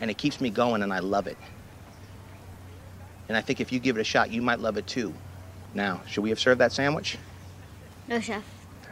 And 0.00 0.08
it 0.08 0.16
keeps 0.16 0.40
me 0.40 0.48
going, 0.48 0.84
and 0.84 0.92
I 0.92 1.00
love 1.00 1.26
it. 1.26 1.38
And 3.28 3.36
I 3.36 3.40
think 3.40 3.60
if 3.60 3.72
you 3.72 3.80
give 3.80 3.96
it 3.96 4.00
a 4.00 4.04
shot, 4.04 4.30
you 4.30 4.42
might 4.42 4.60
love 4.60 4.76
it 4.76 4.86
too. 4.86 5.12
Now, 5.74 6.02
should 6.06 6.22
we 6.22 6.28
have 6.28 6.38
served 6.38 6.60
that 6.60 6.70
sandwich? 6.70 7.18
No, 8.06 8.20
chef. 8.20 8.44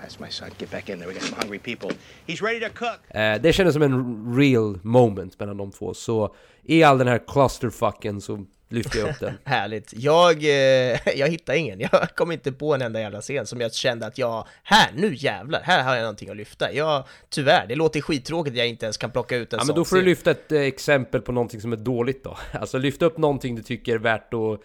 That's 0.03 0.20
my 0.24 0.30
son. 0.30 0.48
Get 0.59 0.70
back 0.70 0.88
in 0.88 0.98
there. 0.98 1.09
We 1.09 1.14
got 1.14 1.22
some 1.22 1.36
hungry 1.42 1.59
people. 1.59 1.90
He's 2.26 2.42
ready 2.42 2.61
to 2.61 2.68
cook. 2.74 2.98
eh, 3.16 3.40
Det 3.42 3.53
kändes 3.53 3.72
som 3.74 3.82
en 3.82 4.34
real 4.36 4.78
moment 4.82 5.38
mellan 5.40 5.57
de 5.57 5.70
två, 5.72 5.94
så 5.94 6.34
i 6.64 6.82
all 6.82 6.98
den 6.98 7.09
här 7.09 7.20
clusterfucken 7.28 8.20
så 8.20 8.44
lyfter 8.68 8.98
jag 8.98 9.09
upp 9.11 9.20
den. 9.20 9.34
Härligt. 9.44 9.92
Jag, 9.96 10.44
eh, 10.44 10.98
jag 11.16 11.28
hittar 11.28 11.55
ingen. 11.55 11.80
Jag 11.80 12.09
kom 12.14 12.32
inte 12.32 12.53
på 12.53 12.74
en 12.74 12.82
enda 12.82 13.00
jävla 13.00 13.20
scen 13.20 13.46
som 13.46 13.61
jag 13.61 13.74
kände 13.74 14.07
att 14.07 14.18
jag, 14.18 14.46
här, 14.62 14.90
nu 14.96 15.14
jävlar, 15.14 15.61
här 15.64 15.82
har 15.82 15.94
jag 15.94 16.03
någonting 16.03 16.30
att 16.30 16.36
lyfta. 16.36 16.72
Jag, 16.72 17.05
tyvärr, 17.28 17.66
det 17.66 17.74
låter 17.74 18.00
skittråkigt 18.00 18.53
att 18.55 18.59
jag 18.59 18.68
inte 18.68 18.86
ens 18.86 18.96
kan 18.96 19.11
plocka 19.11 19.36
ut 19.36 19.53
en 19.53 19.57
Ja 19.57 19.61
sån 19.61 19.66
men 19.66 19.76
då 19.76 19.84
får 19.84 19.96
du 19.96 20.00
scen. 20.03 20.09
lyfta 20.09 20.30
ett 20.30 20.53
eh, 20.53 20.61
exempel 20.61 21.20
på 21.20 21.32
någonting 21.32 21.61
som 21.61 21.72
är 21.72 21.76
dåligt 21.76 22.24
då. 22.24 22.36
Alltså 22.53 22.78
lyfta 22.78 23.05
upp 23.07 23.18
någonting 23.18 23.55
du 23.57 23.62
tycker 23.62 23.94
är 23.94 23.98
värt 23.98 24.34
att... 24.34 24.61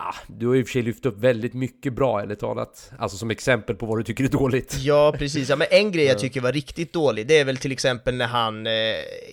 Ah, 0.00 0.14
du 0.26 0.46
har 0.46 0.54
ju 0.54 0.60
i 0.60 0.62
och 0.62 0.66
för 0.66 0.72
sig 0.72 0.82
lyft 0.82 1.06
upp 1.06 1.18
väldigt 1.18 1.54
mycket 1.54 1.92
bra 1.92 2.22
eller 2.22 2.34
talat. 2.34 2.90
Alltså 2.98 3.16
som 3.16 3.30
exempel 3.30 3.76
på 3.76 3.86
vad 3.86 3.98
du 3.98 4.02
tycker 4.02 4.24
är 4.24 4.28
dåligt. 4.28 4.76
Ja, 4.88 5.14
precis. 5.18 5.48
Ja, 5.48 5.56
men 5.56 5.66
en 5.70 5.92
grej 5.92 6.04
jag 6.04 6.18
tycker 6.18 6.40
var 6.40 6.52
riktigt 6.52 6.92
dålig, 6.92 7.26
det 7.26 7.38
är 7.38 7.44
väl 7.44 7.56
till 7.56 7.72
exempel 7.72 8.14
när 8.14 8.26
han 8.26 8.66
eh, 8.66 8.72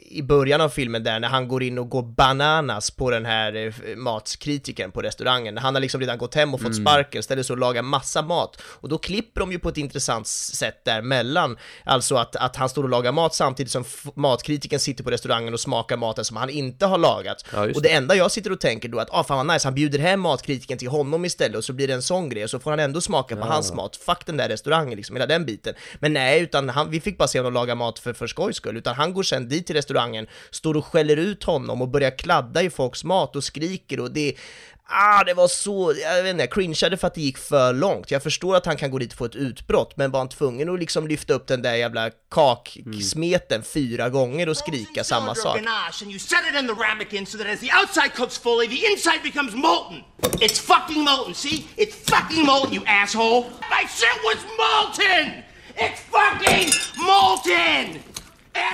i 0.05 0.21
början 0.23 0.61
av 0.61 0.69
filmen 0.69 1.03
där, 1.03 1.19
när 1.19 1.27
han 1.27 1.47
går 1.47 1.63
in 1.63 1.77
och 1.77 1.89
går 1.89 2.03
bananas 2.03 2.91
på 2.91 3.09
den 3.09 3.25
här 3.25 3.55
eh, 3.55 3.95
matskritiken 3.95 4.91
på 4.91 5.01
restaurangen. 5.01 5.57
Han 5.57 5.73
har 5.75 5.81
liksom 5.81 6.01
redan 6.01 6.17
gått 6.17 6.35
hem 6.35 6.53
och 6.53 6.61
fått 6.61 6.75
sparken, 6.75 7.23
ställer 7.23 7.43
sig 7.43 7.53
och 7.53 7.59
lagar 7.59 7.81
massa 7.81 8.21
mat. 8.21 8.61
Och 8.61 8.89
då 8.89 8.97
klipper 8.97 9.39
de 9.41 9.51
ju 9.51 9.59
på 9.59 9.69
ett 9.69 9.77
intressant 9.77 10.27
sätt 10.27 10.85
där 10.85 11.01
mellan, 11.01 11.57
alltså 11.83 12.15
att, 12.15 12.35
att 12.35 12.55
han 12.55 12.69
står 12.69 12.83
och 12.83 12.89
lagar 12.89 13.11
mat 13.11 13.35
samtidigt 13.35 13.71
som 13.71 13.83
matkritiken 14.15 14.79
sitter 14.79 15.03
på 15.03 15.11
restaurangen 15.11 15.53
och 15.53 15.59
smakar 15.59 15.97
maten 15.97 16.25
som 16.25 16.37
han 16.37 16.49
inte 16.49 16.85
har 16.85 16.97
lagat. 16.97 17.45
Ja, 17.53 17.63
och 17.75 17.81
det 17.81 17.91
enda 17.91 18.15
jag 18.15 18.31
sitter 18.31 18.51
och 18.51 18.59
tänker 18.59 18.89
då 18.89 18.97
är 18.97 19.01
att, 19.01 19.09
ah 19.11 19.23
fan 19.23 19.47
vad 19.47 19.55
nice, 19.55 19.67
han 19.67 19.75
bjuder 19.75 19.99
hem 19.99 20.19
matkritiken 20.21 20.54
till 20.59 20.87
honom 20.87 21.25
istället 21.25 21.57
och 21.57 21.63
så 21.63 21.73
blir 21.73 21.87
det 21.87 21.93
en 21.93 22.01
sån 22.01 22.29
grej 22.29 22.43
och 22.43 22.49
så 22.49 22.59
får 22.59 22.71
han 22.71 22.79
ändå 22.79 23.01
smaka 23.01 23.35
på 23.35 23.45
hans 23.45 23.73
mat. 23.73 23.95
Fuck 23.95 24.25
den 24.25 24.37
där 24.37 24.49
restaurangen 24.49 24.97
liksom, 24.97 25.15
hela 25.15 25.25
den 25.25 25.45
biten. 25.45 25.73
Men 25.99 26.13
nej, 26.13 26.41
utan 26.41 26.69
han, 26.69 26.89
vi 26.89 26.99
fick 26.99 27.17
bara 27.17 27.27
se 27.27 27.39
honom 27.39 27.53
laga 27.53 27.75
mat 27.75 27.99
för, 27.99 28.13
för 28.13 28.27
skojs 28.27 28.55
skull, 28.55 28.77
utan 28.77 28.95
han 28.95 29.13
går 29.13 29.23
sen 29.23 29.49
dit 29.49 29.67
till 29.67 29.75
restaurangen, 29.75 30.27
står 30.51 30.77
och 30.77 30.85
skäller 30.85 31.17
ut 31.17 31.43
honom 31.43 31.81
och 31.81 31.87
börjar 31.87 32.17
kladda 32.17 32.61
i 32.61 32.69
folks 32.69 33.03
mat 33.03 33.35
och 33.35 33.43
skriker 33.43 33.99
och 33.99 34.11
det 34.11 34.35
Ah, 34.87 35.23
det 35.23 35.33
var 35.33 35.47
så, 35.47 35.93
jag 36.01 36.23
vet 36.23 36.31
inte, 36.31 36.43
jag 36.43 36.51
cringeade 36.51 36.97
för 36.97 37.07
att 37.07 37.15
det 37.15 37.21
gick 37.21 37.37
för 37.37 37.73
långt. 37.73 38.11
Jag 38.11 38.23
förstår 38.23 38.55
att 38.55 38.65
han 38.65 38.77
kan 38.77 38.91
gå 38.91 38.97
dit 38.99 39.11
och 39.11 39.17
få 39.17 39.25
ett 39.25 39.35
utbrott, 39.35 39.97
men 39.97 40.11
var 40.11 40.19
han 40.19 40.29
tvungen 40.29 40.69
att 40.73 40.79
liksom 40.79 41.07
lyfta 41.07 41.33
upp 41.33 41.47
den 41.47 41.61
där 41.61 41.73
jävla 41.75 42.09
kaksmeten 42.31 43.63
fyra 43.63 44.09
gånger 44.09 44.49
och 44.49 44.57
skrika 44.57 45.03
samma 45.03 45.35
sak? 45.35 45.57
It's 50.39 50.61
fucking 50.61 51.03
molten, 51.03 51.33
see? 51.33 51.65
It's 51.77 51.95
fucking 52.11 52.45
molten, 52.45 52.73
you 52.73 52.83
asshole. 52.87 53.41
My 53.41 53.87
shit 53.87 54.17
was 54.23 54.37
molten! 54.57 55.43
It's 55.75 56.01
fucking 56.11 56.69
molten! 57.05 58.14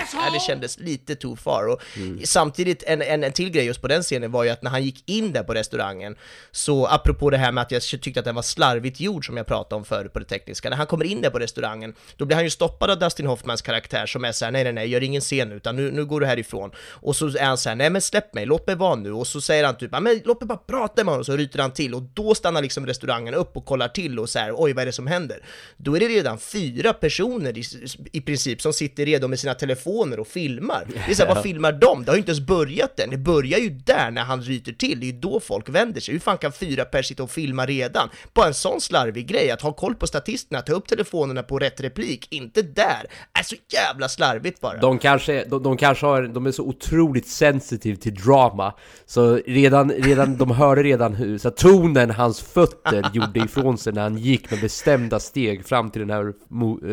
Asshole! 0.03 0.23
Ja, 0.25 0.31
det 0.33 0.39
kändes 0.39 0.79
lite 0.79 1.15
too 1.15 1.35
far. 1.35 1.67
Och 1.67 1.81
Samtidigt, 2.23 2.83
en, 2.87 3.01
en, 3.01 3.23
en 3.23 3.31
till 3.31 3.49
grej 3.49 3.65
just 3.65 3.81
på 3.81 3.87
den 3.87 4.03
scenen 4.03 4.31
var 4.31 4.43
ju 4.43 4.49
att 4.49 4.61
när 4.61 4.71
han 4.71 4.83
gick 4.83 5.09
in 5.09 5.33
där 5.33 5.43
på 5.43 5.53
restaurangen, 5.53 6.15
så 6.51 6.85
apropå 6.87 7.29
det 7.29 7.37
här 7.37 7.51
med 7.51 7.61
att 7.61 7.71
jag 7.71 7.81
tyckte 7.81 8.19
att 8.19 8.25
den 8.25 8.35
var 8.35 8.41
slarvigt 8.41 8.99
gjord 8.99 9.25
som 9.25 9.37
jag 9.37 9.45
pratade 9.47 9.75
om 9.75 9.85
förut 9.85 10.13
på 10.13 10.19
det 10.19 10.25
tekniska, 10.25 10.69
när 10.69 10.77
han 10.77 10.87
kommer 10.87 11.05
in 11.05 11.21
där 11.21 11.29
på 11.29 11.39
restaurangen, 11.39 11.93
då 12.17 12.25
blir 12.25 12.35
han 12.35 12.43
ju 12.43 12.49
stoppad 12.49 12.89
av 12.89 12.99
Dustin 12.99 13.25
Hoffmans 13.25 13.61
karaktär 13.61 14.05
som 14.05 14.25
är 14.25 14.31
såhär, 14.31 14.51
nej 14.51 14.63
nej 14.63 14.73
nej, 14.73 14.87
gör 14.89 15.03
ingen 15.03 15.21
scen 15.21 15.51
utan 15.51 15.75
nu, 15.75 15.91
nu 15.91 16.05
går 16.05 16.19
du 16.19 16.25
härifrån. 16.25 16.71
Och 16.89 17.15
så 17.15 17.27
är 17.27 17.43
han 17.43 17.57
såhär, 17.57 17.75
nej 17.75 17.89
men 17.89 18.01
släpp 18.01 18.33
mig, 18.33 18.45
låt 18.45 18.67
mig 18.67 18.75
vara 18.75 18.95
nu. 18.95 19.11
Och 19.11 19.27
så 19.27 19.41
säger 19.41 19.63
han 19.65 19.77
typ, 19.77 19.89
"Ja, 19.91 19.99
men 19.99 20.21
låt 20.25 20.41
mig 20.41 20.47
bara 20.47 20.57
prata 20.57 21.03
med 21.03 21.05
honom, 21.05 21.19
och 21.19 21.25
så 21.25 21.37
ryter 21.37 21.59
han 21.59 21.71
till 21.73 21.95
och 21.95 22.01
då 22.01 22.35
stannar 22.35 22.61
liksom 22.61 22.85
restaurangen 22.85 23.33
upp 23.33 23.57
och 23.57 23.65
kollar 23.65 23.87
till 23.87 24.19
och 24.19 24.29
så 24.29 24.39
här, 24.39 24.53
oj 24.57 24.73
vad 24.73 24.81
är 24.81 24.85
det 24.85 24.91
som 24.91 25.07
händer? 25.07 25.39
Då 25.77 25.95
är 25.95 25.99
det 25.99 26.07
redan 26.07 26.39
fyra 26.39 26.93
personer 26.93 27.57
i, 27.57 27.63
i 28.11 28.21
princip 28.21 28.61
som 28.61 28.73
sitter 28.73 29.05
redo 29.05 29.27
med 29.27 29.39
sina 29.39 29.53
telefoner 29.53 29.80
telefoner 29.81 30.19
och 30.19 30.27
filmar. 30.27 30.87
Det 31.05 31.11
är 31.11 31.15
såhär, 31.15 31.35
vad 31.35 31.43
filmar 31.43 31.71
de? 31.71 32.03
Det 32.03 32.11
har 32.11 32.15
ju 32.15 32.19
inte 32.19 32.31
ens 32.31 32.47
börjat 32.47 32.99
än. 32.99 33.09
Det 33.09 33.17
börjar 33.17 33.59
ju 33.59 33.69
där 33.69 34.11
när 34.11 34.21
han 34.21 34.41
ryter 34.41 34.71
till, 34.71 34.99
det 34.99 35.05
är 35.05 35.11
ju 35.11 35.19
då 35.19 35.39
folk 35.39 35.69
vänder 35.69 36.01
sig. 36.01 36.13
Hur 36.13 36.19
fan 36.19 36.37
kan 36.37 36.51
fyra 36.51 36.85
pers 36.85 37.07
sitta 37.07 37.23
och 37.23 37.31
filma 37.31 37.65
redan? 37.65 38.09
Bara 38.33 38.47
en 38.47 38.53
sån 38.53 38.81
slarvig 38.81 39.27
grej, 39.27 39.51
att 39.51 39.61
ha 39.61 39.73
koll 39.73 39.95
på 39.95 40.07
statisterna, 40.07 40.61
ta 40.61 40.73
upp 40.73 40.87
telefonerna 40.87 41.43
på 41.43 41.59
rätt 41.59 41.81
replik, 41.81 42.27
inte 42.29 42.61
där. 42.61 43.07
Är 43.39 43.43
så 43.43 43.55
jävla 43.73 44.09
slarvigt 44.09 44.61
bara. 44.61 44.77
De 44.77 44.99
kanske, 44.99 45.45
de, 45.45 45.63
de 45.63 45.77
kanske 45.77 46.05
har, 46.05 46.23
de 46.23 46.45
är 46.45 46.51
så 46.51 46.63
otroligt 46.63 47.27
sensitive 47.27 47.97
till 47.97 48.15
drama 48.15 48.73
Så 49.05 49.35
redan, 49.35 49.91
redan 49.91 50.37
de 50.37 50.51
hörde 50.51 50.83
redan 50.83 51.13
hur, 51.15 51.37
så 51.37 51.49
tonen 51.49 52.11
hans 52.11 52.41
fötter 52.41 53.09
gjorde 53.13 53.39
ifrån 53.39 53.77
sig 53.77 53.93
när 53.93 54.01
han 54.01 54.17
gick 54.17 54.51
med 54.51 54.61
bestämda 54.61 55.19
steg 55.19 55.65
fram 55.65 55.89
till 55.91 56.07
den 56.07 56.09
här, 56.09 56.33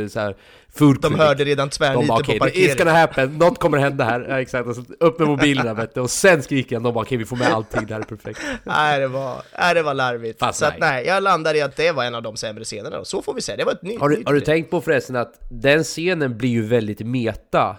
eh, 0.01 0.09
så 0.09 0.21
här 0.21 0.37
food 0.73 1.01
De 1.01 1.15
hörde 1.15 1.45
redan 1.45 1.71
tvärniten 1.71 2.07
bara 2.09 2.19
på 2.19 2.33
parkeringen. 2.39 2.71
it's 2.71 2.79
gonna 2.79 2.93
happen, 2.93 3.39
något 3.39 3.59
kommer 3.59 3.79
hända 3.79 4.05
här, 4.05 4.27
ja, 4.29 4.41
exakt, 4.41 4.69
och 4.69 4.75
så 4.75 4.83
upp 5.01 5.19
med 5.19 5.29
mobilerna 5.29 5.75
vet 5.75 5.95
du, 5.95 6.01
och 6.01 6.11
sen 6.11 6.43
skriker 6.43 6.77
han, 6.77 6.83
de 6.83 6.95
bara 6.95 7.05
okej 7.05 7.19
vi 7.19 7.25
får 7.25 7.37
med 7.37 7.53
allting, 7.53 7.87
det 7.87 7.95
här 7.95 8.01
är 8.01 8.05
perfekt 8.05 8.41
Nej, 8.65 9.01
det 9.01 9.09
var, 9.09 9.43
nej, 9.59 9.75
det 9.75 9.83
var 9.83 9.95
larvigt. 9.95 10.39
Fast 10.39 10.59
så 10.59 10.67
att 10.67 10.79
nej. 10.79 10.91
nej, 10.91 11.07
jag 11.07 11.23
landar 11.23 11.55
i 11.55 11.61
att 11.63 11.77
det 11.77 11.93
var 11.93 12.05
en 12.05 12.15
av 12.15 12.23
de 12.23 12.37
sämre 12.37 12.65
scenerna 12.65 12.97
då. 12.97 13.05
Så 13.05 13.23
får 13.23 13.35
vi 13.35 13.41
säga, 13.41 13.57
det 13.57 13.65
var 13.65 13.73
ett 13.73 13.83
nytt 13.83 14.01
Har 14.01 14.09
du, 14.09 14.17
nytt 14.17 14.27
har 14.27 14.35
du 14.35 14.41
tänkt 14.41 14.71
på 14.71 14.81
förresten 14.81 15.17
att 15.17 15.35
den 15.51 15.85
scenen 15.85 16.39
blir 16.39 16.51
ju 16.51 16.63
väldigt 16.63 17.01
meta 17.01 17.77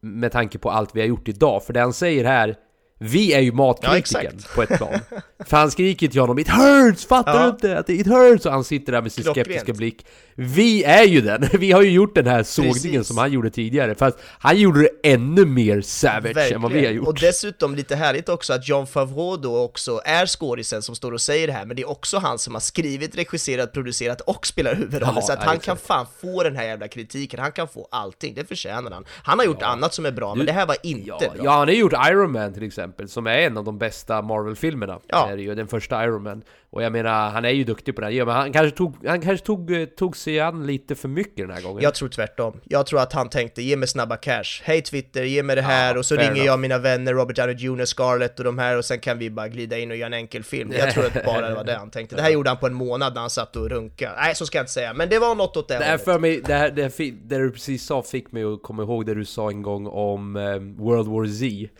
med 0.00 0.32
tanke 0.32 0.58
på 0.58 0.70
allt 0.70 0.90
vi 0.94 1.00
har 1.00 1.08
gjort 1.08 1.28
idag? 1.28 1.64
För 1.64 1.72
det 1.72 1.80
han 1.80 1.92
säger 1.92 2.24
här, 2.24 2.56
vi 3.04 3.32
är 3.32 3.40
ju 3.40 3.52
matkritiken 3.52 3.98
exakt. 3.98 4.54
på 4.54 4.62
ett 4.62 4.76
plan. 4.76 5.00
För 5.46 5.56
han 5.56 5.70
skriker 5.70 6.08
till 6.08 6.20
honom 6.20 6.38
'It 6.38 6.48
hurts! 6.48 7.06
Fattar 7.06 7.34
Ja. 7.34 7.42
du 7.42 7.48
inte? 7.50 7.78
Att 7.78 7.88
it 7.90 8.06
hurts!' 8.06 8.46
Och 8.46 8.52
han 8.52 8.64
sitter 8.64 8.92
där 8.92 9.02
med 9.02 9.12
sin 9.12 9.24
Klockrent. 9.24 9.46
skeptiska 9.46 9.72
blick. 9.72 10.06
Vi 10.34 10.84
är 10.84 11.04
ju 11.04 11.20
den! 11.20 11.48
Vi 11.58 11.72
har 11.72 11.82
ju 11.82 11.90
gjort 11.90 12.14
den 12.14 12.26
här 12.26 12.42
sågningen 12.42 12.74
Precis. 12.80 13.06
som 13.06 13.18
han 13.18 13.32
gjorde 13.32 13.50
tidigare. 13.50 13.94
Fast 13.94 14.18
han 14.38 14.58
gjorde 14.58 14.80
det 14.80 15.10
ännu 15.12 15.44
mer 15.44 15.80
savage 15.80 16.52
än 16.52 16.62
vad 16.62 16.72
vi 16.72 16.84
har 16.86 16.92
gjort. 16.92 17.08
Och 17.08 17.14
dessutom 17.20 17.74
lite 17.74 17.96
härligt 17.96 18.28
också 18.28 18.52
att 18.52 18.68
John 18.68 18.86
Favreau 18.86 19.36
då 19.36 19.58
också 19.62 20.00
är 20.04 20.26
skådisen 20.26 20.82
som 20.82 20.94
står 20.94 21.12
och 21.12 21.20
säger 21.20 21.46
det 21.46 21.52
här, 21.52 21.66
men 21.66 21.76
det 21.76 21.82
är 21.82 21.88
också 21.90 22.18
han 22.18 22.38
som 22.38 22.54
har 22.54 22.60
skrivit, 22.60 23.16
regisserat, 23.16 23.72
producerat 23.72 24.20
och 24.20 24.46
spelar 24.46 24.74
huvudrollen, 24.74 25.14
Ja, 25.16 25.22
så 25.22 25.32
att 25.32 25.38
ja, 25.42 25.46
han 25.48 25.58
kan 25.58 25.76
fan 25.76 26.06
få 26.20 26.42
den 26.42 26.56
här 26.56 26.64
jävla 26.64 26.88
kritiken, 26.88 27.40
han 27.40 27.52
kan 27.52 27.68
få 27.68 27.88
allting, 27.90 28.34
det 28.34 28.44
förtjänar 28.48 28.90
han. 28.90 29.04
Han 29.22 29.38
har 29.38 29.46
gjort 29.46 29.62
annat 29.62 29.94
som 29.94 30.06
är 30.06 30.12
bra, 30.12 30.34
men 30.34 30.46
det 30.46 30.52
här 30.52 30.66
var 30.66 30.76
inte 30.82 31.08
Ja, 31.08 31.18
bra. 31.18 31.44
ja, 31.44 31.50
han 31.50 31.68
har 31.68 31.74
gjort 31.74 31.92
Iron 32.10 32.32
Man 32.32 32.54
till 32.54 32.62
exempel, 32.62 32.93
som 33.06 33.26
är 33.26 33.38
en 33.38 33.56
av 33.56 33.64
de 33.64 33.78
bästa 33.78 34.22
Marvel-filmerna. 34.22 35.00
Ja. 35.06 35.30
Är 35.30 35.36
det 35.36 35.42
ju, 35.42 35.54
den 35.54 35.68
första 35.68 36.04
Iron 36.04 36.22
Man. 36.22 36.42
Och 36.74 36.82
jag 36.82 36.92
menar, 36.92 37.30
han 37.30 37.44
är 37.44 37.50
ju 37.50 37.64
duktig 37.64 37.94
på 37.94 38.00
det 38.00 38.06
här. 38.06 38.24
Men 38.24 38.34
han 38.34 38.52
kanske 38.52 38.76
tog, 38.76 39.06
han 39.06 39.20
kanske 39.20 39.46
tog, 39.46 39.70
eh, 39.70 39.84
tog 39.84 40.16
sig 40.16 40.40
an 40.40 40.66
lite 40.66 40.94
för 40.94 41.08
mycket 41.08 41.36
den 41.36 41.50
här 41.50 41.62
gången. 41.62 41.82
Jag 41.82 41.94
tror 41.94 42.08
tvärtom. 42.08 42.60
Jag 42.64 42.86
tror 42.86 43.00
att 43.00 43.12
han 43.12 43.28
tänkte, 43.28 43.62
ge 43.62 43.76
mig 43.76 43.88
snabba 43.88 44.16
cash. 44.16 44.62
Hej 44.62 44.82
Twitter, 44.82 45.22
ge 45.24 45.42
mig 45.42 45.56
det 45.56 45.62
här 45.62 45.92
Ja, 45.94 45.98
och 45.98 46.06
så 46.06 46.14
ringer 46.14 46.30
enough. 46.30 46.46
jag 46.46 46.60
mina 46.60 46.78
vänner 46.78 47.12
Robert 47.12 47.36
Downey 47.36 47.54
Jr, 47.54 47.84
Scarlett 47.84 48.38
och 48.38 48.44
de 48.44 48.58
här 48.58 48.78
och 48.78 48.84
sen 48.84 48.98
kan 48.98 49.18
vi 49.18 49.30
bara 49.30 49.48
glida 49.48 49.78
in 49.78 49.90
och 49.90 49.96
göra 49.96 50.06
en 50.06 50.14
enkel 50.14 50.44
film. 50.44 50.72
Jag 50.78 50.90
tror 50.90 51.06
att 51.06 51.24
bara 51.24 51.48
det 51.48 51.54
var 51.54 51.64
det 51.64 51.74
han 51.74 51.90
tänkte. 51.90 52.16
Det 52.16 52.22
här 52.22 52.30
gjorde 52.30 52.50
han 52.50 52.58
på 52.58 52.66
en 52.66 52.74
månad 52.74 53.14
när 53.14 53.20
han 53.20 53.30
satt 53.30 53.56
och 53.56 53.70
runkade. 53.70 54.16
Nej, 54.16 54.34
så 54.34 54.46
ska 54.46 54.58
jag 54.58 54.62
inte 54.62 54.72
säga, 54.72 54.94
men 54.94 55.08
det 55.08 55.18
var 55.18 55.34
något 55.34 55.56
åt 55.56 55.68
det 55.68 55.78
Det 55.78 55.84
här 55.84 55.98
för 55.98 56.18
mig, 56.18 56.40
det, 56.46 56.54
här, 56.54 56.70
det, 56.70 56.82
här, 56.82 57.12
det 57.24 57.38
du 57.38 57.50
precis 57.50 57.86
sa 57.86 58.02
fick 58.02 58.32
mig 58.32 58.44
att 58.44 58.62
komma 58.62 58.82
ihåg 58.82 59.06
det 59.06 59.14
du 59.14 59.24
sa 59.24 59.50
en 59.50 59.62
gång 59.62 59.86
om 59.86 60.36
ehm, 60.36 60.76
World 60.76 61.08
War 61.08 61.26
Z. 61.26 61.70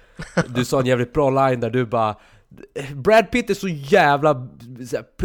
Du 0.49 0.65
sa 0.65 0.81
en 0.81 0.87
jävligt 0.87 1.13
bra 1.13 1.31
line 1.31 1.61
där 1.61 1.71
du 1.71 1.85
bara 1.87 2.17
Brad 2.95 3.31
Pitt 3.31 3.51
är 3.51 3.55
så 3.55 3.69
jävla... 3.69 4.49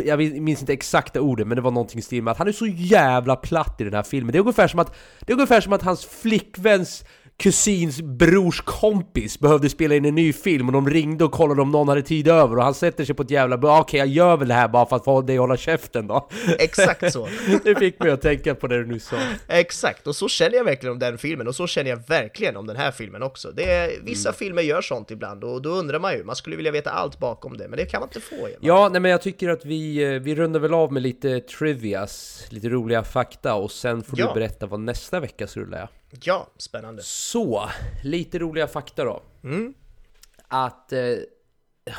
Jag 0.05 0.19
minns 0.19 0.59
inte 0.59 0.73
exakta 0.73 1.21
orden 1.21 1.47
men 1.47 1.55
det 1.55 1.61
var 1.61 1.71
någonting 1.71 1.99
i 1.99 2.01
stil 2.01 2.23
med 2.23 2.31
att 2.31 2.37
han 2.37 2.47
är 2.47 2.51
så 2.51 2.67
jävla 2.67 3.35
platt 3.35 3.81
i 3.81 3.83
den 3.83 3.93
här 3.93 4.03
filmen. 4.03 4.31
Det 4.31 4.37
är 4.37 4.39
ungefär 4.39 4.67
som 4.67 4.79
att, 4.79 4.95
det 5.19 5.31
är 5.31 5.35
ungefär 5.35 5.61
som 5.61 5.73
att 5.73 5.81
hans 5.81 6.05
flickväns 6.05 7.03
kusins 7.39 8.01
brors 8.01 8.61
kompis 8.61 9.39
behövde 9.39 9.69
spela 9.69 9.95
in 9.95 10.05
en 10.05 10.15
ny 10.15 10.33
film 10.33 10.67
och 10.67 10.73
de 10.73 10.89
ringde 10.89 11.23
och 11.25 11.31
kollade 11.31 11.61
om 11.61 11.71
någon 11.71 11.87
hade 11.87 12.01
tid 12.01 12.27
över 12.27 12.57
och 12.57 12.63
han 12.63 12.73
sätter 12.73 13.05
sig 13.05 13.15
på 13.15 13.23
ett 13.23 13.31
jävla... 13.31 13.55
"Ah, 13.69 13.79
Okej, 13.79 13.97
jag 13.99 14.07
gör 14.07 14.37
väl 14.37 14.47
det 14.47 14.53
här 14.53 14.67
bara 14.67 14.85
för 14.85 14.95
att 14.95 15.05
få 15.05 15.21
dig 15.21 15.35
att 15.35 15.39
hålla 15.41 15.57
käften 15.57 16.07
då. 16.07 16.29
Exakt 16.59 17.13
så. 17.13 17.27
Det 17.63 17.75
fick 17.75 17.99
mig 17.99 18.11
att 18.11 18.21
tänka 18.21 18.55
på 18.55 18.67
det 18.67 18.77
du 18.77 18.85
nu 18.85 18.99
sa. 18.99 19.15
Exakt, 19.47 20.07
och 20.07 20.15
så 20.15 20.27
känner 20.29 20.57
jag 20.57 20.63
verkligen 20.63 20.93
om 20.93 20.99
den 20.99 21.17
filmen 21.17 21.47
och 21.47 21.55
så 21.55 21.67
känner 21.67 21.89
jag 21.89 22.07
verkligen 22.07 22.57
om 22.57 22.67
den 22.67 22.75
här 22.75 22.91
filmen 22.91 23.23
också. 23.23 23.51
Det 23.51 23.71
är, 23.71 23.89
Mm. 23.89 24.05
vissa 24.05 24.33
filmer 24.33 24.61
gör 24.61 24.81
sånt 24.81 25.11
ibland 25.11 25.43
och 25.43 25.61
då 25.61 25.69
undrar 25.69 25.99
man 25.99 26.13
ju, 26.13 26.23
man 26.23 26.35
skulle 26.35 26.55
vilja 26.55 26.71
veta 26.71 26.89
allt 26.91 27.19
bakom 27.19 27.57
det, 27.57 27.67
men 27.67 27.77
det 27.77 27.85
kan 27.85 27.99
man 27.99 28.09
inte 28.09 28.21
få. 28.21 28.35
Emma. 28.35 28.55
Ja, 28.59 28.89
nej 28.91 29.01
men 29.01 29.11
jag 29.11 29.21
tycker 29.21 29.49
att 29.49 29.65
vi, 29.65 30.03
eh, 30.03 30.09
vi 30.21 30.35
rundar 30.35 30.59
väl 30.59 30.73
av 30.73 30.93
med 30.93 31.01
lite 31.03 31.39
trivias, 31.39 32.45
lite 32.49 32.69
roliga 32.69 33.03
fakta 33.03 33.53
och 33.55 33.71
sen 33.71 34.03
får 34.03 34.19
Ja. 34.19 34.27
du 34.27 34.33
berätta 34.39 34.65
vad 34.67 34.79
nästa 34.79 35.19
veckas 35.19 35.57
rulle 35.57 35.77
är. 35.77 35.89
Ja, 36.23 36.47
spännande. 36.57 37.01
Så, 37.03 37.69
lite 38.03 38.39
roliga 38.39 38.67
fakta 38.67 39.03
då. 39.03 39.21
Mm. 39.43 39.73
Att, 40.47 40.93
eh, 40.93 40.99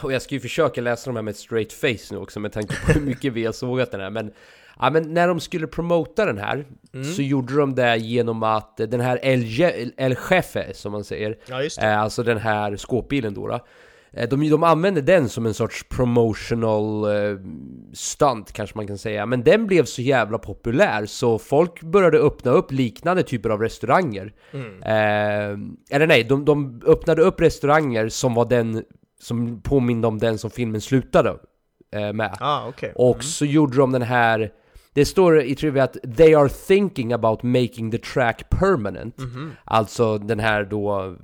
och 0.02 0.12
jag 0.12 0.22
ska 0.22 0.34
ju 0.34 0.40
försöka 0.40 0.80
läsa 0.80 1.10
de 1.10 1.16
här 1.16 1.22
med 1.22 1.32
ett 1.32 1.36
straight 1.38 1.72
face 1.72 2.14
nu 2.14 2.16
också 2.18 2.40
med 2.40 2.52
tanke 2.52 2.74
på 2.86 2.92
hur 2.92 3.00
mycket 3.00 3.32
vi 3.32 3.44
har 3.44 3.52
sågat 3.52 3.90
den 3.90 4.00
här, 4.00 4.10
men 4.10 4.32
Ja 4.82 4.90
men 4.90 5.14
när 5.14 5.28
de 5.28 5.40
skulle 5.40 5.66
promota 5.66 6.24
den 6.24 6.38
här 6.38 6.64
Mm. 6.92 7.12
så 7.14 7.22
gjorde 7.22 7.56
de 7.56 7.74
det 7.74 7.96
genom 7.96 8.42
att 8.42 8.76
den 8.76 9.00
här 9.00 9.18
El, 9.22 9.44
El 9.96 10.16
Jefe 10.30 10.74
som 10.74 10.92
man 10.92 11.04
säger 11.04 11.38
Ja. 11.46 11.62
Eh, 11.82 12.00
Alltså 12.00 12.22
den 12.22 12.38
här 12.38 12.76
skåpbilen 12.76 13.34
då, 13.34 13.46
då. 13.48 13.66
Eh, 14.12 14.28
De, 14.28 14.48
de 14.50 14.62
använde 14.62 15.00
den 15.00 15.28
som 15.28 15.46
en 15.46 15.54
sorts 15.54 15.84
promotional 15.88 17.04
eh, 17.04 17.38
stunt 17.92 18.52
kanske 18.52 18.76
man 18.78 18.86
kan 18.86 18.98
säga 18.98 19.26
Men 19.26 19.42
den 19.42 19.66
blev 19.66 19.84
så 19.84 20.02
jävla 20.02 20.38
populär 20.38 21.06
så 21.06 21.38
folk 21.38 21.80
började 21.82 22.18
öppna 22.18 22.50
upp 22.50 22.72
liknande 22.72 23.22
typer 23.22 23.50
av 23.50 23.60
restauranger 23.60 24.32
Mm. 24.52 24.82
eh, 24.82 25.96
Eller 25.96 26.06
nej, 26.06 26.24
de, 26.24 26.44
de 26.44 26.82
öppnade 26.86 27.22
upp 27.22 27.40
restauranger 27.40 28.08
som 28.08 28.34
var 28.34 28.44
den 28.44 28.84
Som 29.20 29.60
påminde 29.62 30.08
om 30.08 30.18
den 30.18 30.38
som 30.38 30.50
filmen 30.50 30.80
slutade 30.80 31.36
eh, 31.94 32.12
med 32.12 32.36
Ah, 32.40 32.68
okej. 32.68 32.92
Och 32.94 33.24
så 33.24 33.44
gjorde 33.44 33.76
de 33.76 33.92
den 33.92 34.02
här 34.02 34.50
det 34.94 35.04
står 35.04 35.42
i 35.42 35.54
trivia 35.54 35.84
att 35.84 35.96
they 36.16 36.34
are 36.34 36.48
thinking 36.48 37.12
about 37.12 37.42
making 37.42 37.90
the 37.90 37.98
track 37.98 38.50
permanent 38.50 39.18
Mhm. 39.18 39.52
Alltså 39.64 40.18
den 40.18 40.40
här 40.40 40.64
då 40.64 41.16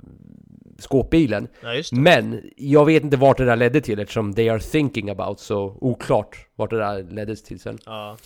skåpbilen 0.79 1.47
Ja. 1.61 1.81
Men 1.91 2.41
jag 2.55 2.85
vet 2.85 3.03
inte 3.03 3.17
vart 3.17 3.37
det 3.37 3.45
där 3.45 3.55
ledde 3.55 3.81
till 3.81 3.99
eftersom 3.99 4.33
they 4.33 4.49
are 4.49 4.59
thinking 4.59 5.09
about 5.09 5.39
så 5.39 5.77
oklart 5.81 6.37
vart 6.55 6.69
det 6.69 6.77
där 6.77 7.03
leddes 7.03 7.43
till 7.43 7.59
sen 7.59 7.77
Ja. 7.85 8.17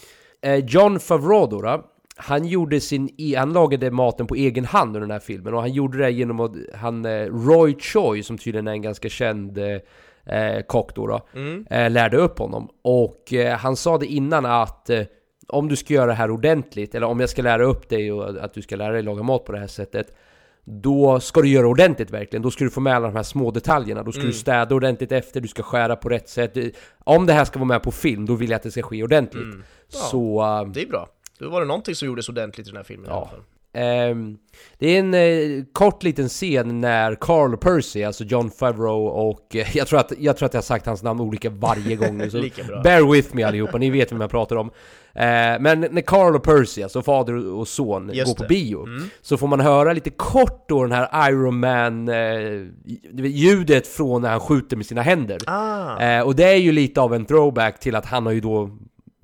eh, 0.41 0.55
John 0.55 0.99
Favreau 0.99 1.47
då, 1.47 1.61
då 1.61 1.85
han 2.15 2.45
gjorde 2.45 2.79
sin, 2.79 3.09
e- 3.17 3.35
han 3.37 3.53
lagade 3.53 3.91
maten 3.91 4.27
på 4.27 4.35
egen 4.35 4.65
hand 4.65 4.87
under 4.87 4.99
den 5.01 5.11
här 5.11 5.19
filmen 5.19 5.53
och 5.53 5.59
han 5.61 5.71
gjorde 5.73 5.97
det 5.97 6.11
genom 6.11 6.39
att, 6.39 6.51
han, 6.75 7.05
eh, 7.05 7.25
Roy 7.25 7.75
Choi 7.79 8.23
som 8.23 8.37
tydligen 8.37 8.67
är 8.67 8.71
en 8.71 8.81
ganska 8.81 9.09
känd 9.09 9.57
eh, 9.57 10.61
kock 10.67 10.95
då, 10.95 11.07
då 11.07 11.21
Mm. 11.35 11.65
eh, 11.69 11.89
lärde 11.91 12.17
upp 12.17 12.39
honom. 12.39 12.69
Och 12.81 13.33
eh, 13.33 13.57
han 13.57 13.75
sa 13.75 13.97
det 13.97 14.05
innan 14.05 14.45
att 14.45 14.89
eh, 14.89 15.01
om 15.47 15.67
du 15.67 15.75
ska 15.75 15.93
göra 15.93 16.05
det 16.05 16.13
här 16.13 16.31
ordentligt, 16.31 16.95
eller 16.95 17.07
om 17.07 17.19
jag 17.19 17.29
ska 17.29 17.41
lära 17.41 17.63
upp 17.63 17.89
dig 17.89 18.11
och 18.11 18.43
att 18.43 18.53
du 18.53 18.61
ska 18.61 18.75
lära 18.75 18.91
dig 18.93 19.03
laga 19.03 19.23
mat 19.23 19.45
på 19.45 19.51
det 19.51 19.59
här 19.59 19.67
sättet 19.67 20.15
då 20.65 21.19
ska 21.19 21.41
du 21.41 21.47
göra 21.47 21.67
ordentligt 21.67 22.11
verkligen, 22.11 22.43
då 22.43 22.51
ska 22.51 22.63
du 22.63 22.69
få 22.69 22.79
med 22.81 22.95
alla 22.95 23.07
de 23.07 23.15
här 23.15 23.23
små 23.23 23.51
detaljerna 23.51 24.03
Då 24.03 24.11
ska 24.11 24.21
Mm. 24.21 24.31
du 24.31 24.37
städa 24.37 24.75
ordentligt 24.75 25.11
efter, 25.11 25.41
du 25.41 25.47
ska 25.47 25.63
skära 25.63 25.95
på 25.95 26.09
rätt 26.09 26.29
sätt 26.29 26.57
Om 27.03 27.25
det 27.25 27.33
här 27.33 27.45
ska 27.45 27.59
vara 27.59 27.67
med 27.67 27.83
på 27.83 27.91
film, 27.91 28.25
då 28.25 28.35
vill 28.35 28.49
jag 28.49 28.55
att 28.55 28.63
det 28.63 28.71
ska 28.71 28.81
ske 28.81 29.03
ordentligt 29.03 29.43
Mm. 29.43 29.63
Ja. 29.93 29.97
Så... 29.99 30.41
eh, 30.41 30.71
Det 30.71 30.81
är 30.81 30.87
bra. 30.87 31.09
Då 31.39 31.49
var 31.49 31.61
det 31.61 31.67
någonting 31.67 31.95
som 31.95 32.05
gjordes 32.07 32.29
ordentligt 32.29 32.67
i 32.67 32.69
den 32.69 32.77
här 32.77 32.83
filmen 32.83 33.05
i 33.05 33.09
alla 33.09 33.19
Ja. 33.21 33.27
fall. 33.29 33.39
Ehm, 33.73 34.37
det 34.79 34.87
är 34.95 34.99
en 34.99 35.13
eh, 35.13 35.63
kort 35.73 36.03
liten 36.03 36.29
scen 36.29 36.81
när 36.81 37.15
Carl 37.15 37.57
Percy, 37.57 38.03
alltså 38.03 38.23
John 38.23 38.51
Favreau 38.51 39.07
och 39.07 39.55
eh, 39.55 39.77
jag, 39.77 39.87
tror 39.87 39.99
att, 39.99 40.11
jag 40.17 40.37
tror 40.37 40.45
att 40.45 40.53
jag 40.53 40.61
har 40.61 40.63
sagt 40.65 40.85
hans 40.85 41.03
namn 41.03 41.19
olika 41.21 41.49
varje 41.49 41.95
gång 41.95 42.17
nu, 42.17 42.29
så 42.29 42.37
bear 42.83 43.11
with 43.11 43.35
me 43.35 43.43
allihopa, 43.43 43.77
ni 43.77 43.89
vet 43.89 44.11
vem 44.11 44.21
jag 44.21 44.29
pratar 44.29 44.55
om. 44.55 44.71
Eh, 45.13 45.59
men 45.59 45.79
när 45.91 46.01
Carl 46.01 46.35
och 46.35 46.43
Percy, 46.43 46.83
alltså 46.83 47.01
fader 47.01 47.47
och 47.53 47.67
son, 47.67 48.09
Just 48.13 48.27
går 48.27 48.35
på 48.35 48.43
det. 48.43 48.47
bio 48.49 48.83
Mm. 48.85 49.09
så 49.21 49.37
får 49.37 49.47
man 49.47 49.59
höra 49.59 49.93
lite 49.93 50.09
kort 50.09 50.65
då 50.69 50.81
den 50.83 50.91
här 50.91 51.29
Iron 51.31 51.59
Man 51.59 52.09
eh, 52.09 52.65
ljudet 53.25 53.87
från 53.87 54.21
när 54.21 54.29
han 54.29 54.39
skjuter 54.39 54.77
med 54.77 54.85
sina 54.85 55.01
händer. 55.01 55.37
Ah. 55.47 55.99
Eh, 55.99 56.21
och 56.21 56.35
det 56.35 56.43
är 56.43 56.55
ju 56.55 56.71
lite 56.71 57.01
av 57.01 57.13
en 57.13 57.25
throwback 57.25 57.79
till 57.79 57.95
att 57.95 58.05
han 58.05 58.25
har 58.25 58.33
ju 58.33 58.41
då 58.41 58.69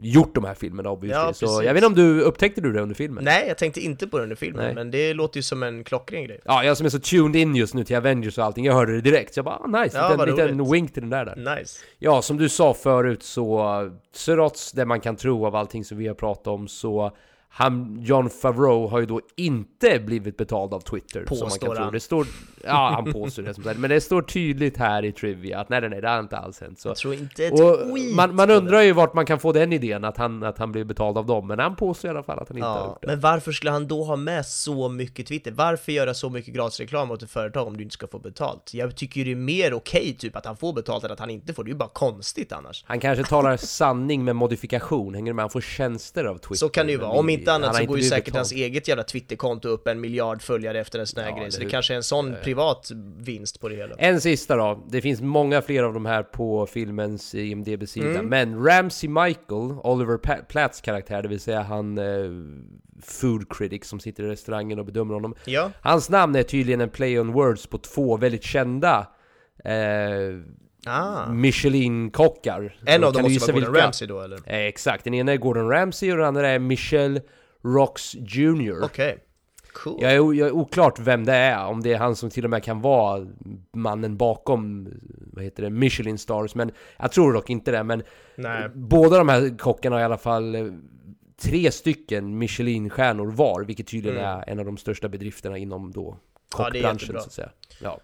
gjort 0.02 0.36
de 0.36 0.44
här 0.46 0.54
filmerna 0.54 0.90
obviously. 0.90 1.22
Ja, 1.22 1.34
så 1.34 1.64
jag 1.64 1.74
vet 1.74 1.84
inte 1.84 1.88
om 1.88 1.94
du 2.08 2.22
upptäckte 2.22 2.62
du 2.62 2.74
det 2.74 2.82
under 2.82 2.96
filmen? 2.96 3.24
Nej, 3.24 3.48
jag 3.48 3.58
tänkte 3.58 3.80
inte 3.80 4.08
på 4.08 4.18
den 4.18 4.24
under 4.24 4.36
filmen, 4.36 4.66
Nej. 4.66 4.76
men 4.76 4.92
det 4.92 5.14
låter 5.14 5.38
ju 5.38 5.44
som 5.44 5.64
en 5.64 5.84
klockren 5.84 6.24
grej. 6.24 6.40
Ja, 6.46 6.64
jag 6.64 6.78
som 6.78 6.86
är 6.86 6.90
så 6.90 7.00
tuned 7.00 7.36
in 7.36 7.56
just 7.56 7.74
nu 7.74 7.84
till 7.84 7.96
Avengers 7.96 8.38
och 8.38 8.46
allting, 8.46 8.66
jag 8.66 8.74
hörde 8.74 8.94
det 8.94 9.02
direkt. 9.02 9.34
Så 9.34 9.38
jag 9.38 9.46
bara, 9.46 9.56
ah, 9.56 9.68
nice, 9.84 9.98
Ja, 9.98 10.26
liten, 10.26 10.48
liten 10.48 10.72
wink 10.72 10.94
till 10.94 11.02
den 11.02 11.10
där 11.10 11.26
där. 11.26 11.56
Nice. 11.60 11.80
Ja, 12.00 12.22
som 12.22 12.38
du 12.38 12.50
sa 12.50 12.74
förut 12.74 13.24
så, 13.24 13.92
trots 14.26 14.72
det 14.72 14.86
man 14.86 15.00
kan 15.00 15.16
tro 15.16 15.46
av 15.46 15.56
allting 15.56 15.86
som 15.86 15.98
vi 15.98 16.08
har 16.08 16.16
pratat 16.16 16.48
om 16.48 16.68
så 16.68 17.12
han, 17.50 18.00
John 18.02 18.30
Favreau 18.30 18.88
har 18.88 19.00
ju 19.00 19.06
då 19.06 19.22
inte 19.36 20.00
blivit 20.00 20.38
betald 20.38 20.74
av 20.74 20.80
Twitter. 20.80 21.26
som 21.28 21.38
man 21.40 21.50
Påstår 21.50 21.68
kan 21.68 21.76
tro. 21.76 21.92
Det 21.92 22.00
står, 22.00 22.28
ja, 22.68 22.92
han 23.04 23.14
påstår 23.14 23.44
det 23.44 23.54
som 23.54 23.64
sagt. 23.64 23.80
Men 23.80 23.90
det 23.90 24.02
står 24.02 24.22
tydligt 24.22 24.78
här 24.78 25.06
i 25.06 25.12
Trivia 25.12 25.60
att 25.60 25.70
nej, 25.70 25.82
nej, 25.82 25.90
nej, 25.90 26.02
det 26.02 26.10
har 26.10 26.20
inte 26.20 26.38
alls 26.38 26.62
hänt. 26.62 26.80
Så. 26.80 26.88
Jag 26.90 26.96
tror 26.98 27.14
inte 27.14 27.46
ett 27.46 27.54
Och 27.54 27.94
skit 27.94 28.16
man, 28.16 28.36
man 28.36 28.48
det. 28.48 28.56
undrar 28.56 28.82
ju 28.82 28.92
vart 28.92 29.14
man 29.14 29.26
kan 29.26 29.40
få 29.40 29.52
den 29.52 29.74
idén 29.74 30.04
att 30.04 30.18
han, 30.18 30.44
att 30.44 30.58
han 30.58 30.72
blir 30.72 30.84
betald 30.84 31.18
av 31.18 31.26
dem. 31.26 31.48
Men 31.48 31.60
han 31.60 31.76
påstår 31.76 32.08
i 32.08 32.12
alla 32.12 32.24
fall 32.24 32.40
att 32.40 32.50
han 32.50 32.58
inte 32.58 32.68
har 32.68 32.78
Ja, 32.80 32.88
gjort 32.88 33.02
det. 33.02 33.08
men 33.08 33.20
varför 33.20 33.52
skulle 33.52 33.72
han 33.72 33.88
då 33.88 34.04
ha 34.04 34.16
med 34.16 34.46
så 34.46 34.90
mycket 34.90 35.28
Twitter? 35.28 35.52
Varför 35.52 35.92
göra 35.92 36.14
så 36.14 36.30
mycket 36.30 36.54
gratisreklam 36.54 37.12
åt 37.12 37.24
ett 37.24 37.30
företag 37.32 37.68
om 37.68 37.78
du 37.78 37.84
inte 37.84 37.94
ska 37.94 38.08
få 38.08 38.20
betalt? 38.20 38.74
Jag 38.74 38.96
tycker 38.96 39.18
ju 39.22 39.24
det 39.26 39.32
är 39.32 39.36
mer 39.36 39.74
okej 39.74 40.16
typ 40.20 40.36
att 40.36 40.46
han 40.46 40.58
får 40.58 40.74
betalt 40.74 41.04
än 41.04 41.12
att 41.12 41.20
han 41.20 41.30
inte 41.30 41.54
får, 41.54 41.64
det 41.64 41.68
är 41.68 41.72
ju 41.72 41.78
bara 41.78 41.90
konstigt 41.90 42.52
annars. 42.52 42.84
Han 42.88 43.00
kanske 43.00 43.24
talar 43.24 43.58
sanning 43.58 44.24
med 44.26 44.36
modifikation, 44.36 45.16
hänger 45.16 45.34
med? 45.34 45.44
Han 45.44 45.50
får 45.50 45.62
tjänster 45.62 46.26
av 46.26 46.38
Twitter. 46.38 46.56
Så 46.56 46.70
kan 46.70 46.86
det 46.86 46.92
ju 46.92 46.98
vara, 46.98 47.10
om 47.12 47.30
inte 47.30 47.54
annat 47.54 47.76
har 47.76 47.80
så 47.82 47.86
går 47.86 47.98
ju 47.98 48.04
säkert 48.04 48.26
betald. 48.26 48.38
hans 48.38 48.52
eget 48.52 48.88
jävla 48.88 49.04
Twitterkonto 49.04 49.68
upp 49.70 49.88
en 49.88 50.02
miljard 50.02 50.42
följare 50.42 50.80
efter 50.80 51.00
en 51.00 51.08
sån 51.08 51.24
här 51.24 51.30
Ja, 51.30 51.38
grej, 51.38 51.52
så 51.52 51.58
det 51.60 51.64
hur? 51.64 51.72
kanske 51.72 51.94
är 51.94 51.98
en 51.98 52.04
sån 52.04 52.36
privat 52.44 52.57
vinst 53.18 53.62
på 53.62 53.70
det 53.70 53.76
hela. 53.76 53.96
En 53.96 54.22
sista 54.22 54.56
då. 54.56 54.84
Det 54.90 55.02
finns 55.02 55.22
många 55.22 55.62
fler 55.62 55.84
av 55.84 55.94
de 55.94 56.06
här 56.06 56.24
på 56.24 56.66
filmens 56.66 57.36
IMDB-sida. 57.36 58.10
Mm. 58.10 58.26
Men 58.30 58.66
Ramsey 58.66 59.10
Michael, 59.10 59.72
Oliver 59.84 60.44
Platts 60.44 60.82
karaktär, 60.82 61.22
det 61.22 61.28
vill 61.28 61.40
säga 61.40 61.62
han 61.62 61.98
eh, 61.98 62.04
food 63.04 63.50
critic 63.50 63.86
som 63.86 64.00
sitter 64.00 64.24
i 64.24 64.28
restaurangen 64.28 64.80
och 64.80 64.86
bedömer 64.86 65.14
honom. 65.14 65.36
Ja. 65.46 65.72
Hans 65.82 66.10
namn 66.10 66.36
är 66.36 66.44
tydligen 66.44 66.82
en 66.82 66.90
play 66.90 67.20
on 67.20 67.34
words 67.34 67.68
på 67.68 67.78
två 67.78 68.18
väldigt 68.18 68.44
kända 68.44 69.08
eh, 69.64 69.74
Ah. 70.86 71.32
Michelin-kockar. 71.32 72.76
En 72.86 73.04
av 73.04 73.14
dem 73.14 73.22
måste 73.22 73.40
vara 73.40 73.60
Gordon 73.60 73.74
vilka? 73.74 73.86
Ramsay 73.86 74.08
då 74.08 74.22
eller? 74.22 74.38
Eh, 74.46 74.60
exakt, 74.60 75.04
den 75.04 75.14
ena 75.14 75.32
är 75.32 75.38
Gordon 75.38 75.70
Ramsay 75.70 76.12
och 76.12 76.18
den 76.18 76.26
andra 76.26 76.50
är 76.50 76.60
Michel 76.60 77.22
Rox 77.64 78.16
Jr. 78.16 78.84
Okej. 78.84 79.18
Cool. 79.84 79.98
Jag 80.02 80.12
är, 80.12 80.16
jag 80.16 80.48
är 80.48 80.52
oklart 80.52 81.00
vem 81.00 81.26
det 81.26 81.34
är, 81.34 81.66
om 81.66 81.84
det 81.84 81.94
är 81.94 81.98
han 81.98 82.16
som 82.16 82.30
till 82.30 82.44
och 82.44 82.50
med 82.50 82.64
kan 82.64 82.82
vara 82.82 83.28
mannen 83.74 84.18
bakom, 84.18 84.90
vad 85.34 85.44
heter 85.44 85.64
det, 85.64 85.70
Michelin 85.70 86.18
Stars, 86.18 86.56
men 86.56 86.72
jag 86.98 87.12
tror 87.12 87.34
dock 87.34 87.50
inte 87.50 87.72
det, 87.72 87.84
men 87.84 88.04
Nej. 88.36 88.70
båda 88.74 89.18
de 89.18 89.30
här 89.30 89.58
kockarna 89.58 89.96
har 89.96 90.02
i 90.02 90.06
alla 90.06 90.18
fall 90.18 90.56
eh, 90.56 90.66
tre 91.42 91.72
stycken 91.72 92.38
Michelin-stjärnor 92.38 93.32
var, 93.32 93.64
vilket 93.64 93.88
tydligen 93.88 94.18
Mm. 94.18 94.40
är 94.40 94.50
en 94.50 94.60
av 94.60 94.66
de 94.66 94.78
största 94.78 95.10
bedrifterna 95.10 95.58
inom 95.58 95.92
då 95.92 96.18
Ja, 96.52 96.58
kockbranschen 96.64 96.98
jättebra. 97.00 97.22
så 97.22 97.28
att 97.28 97.34
säga. 97.34 97.50
Ja. 97.82 98.00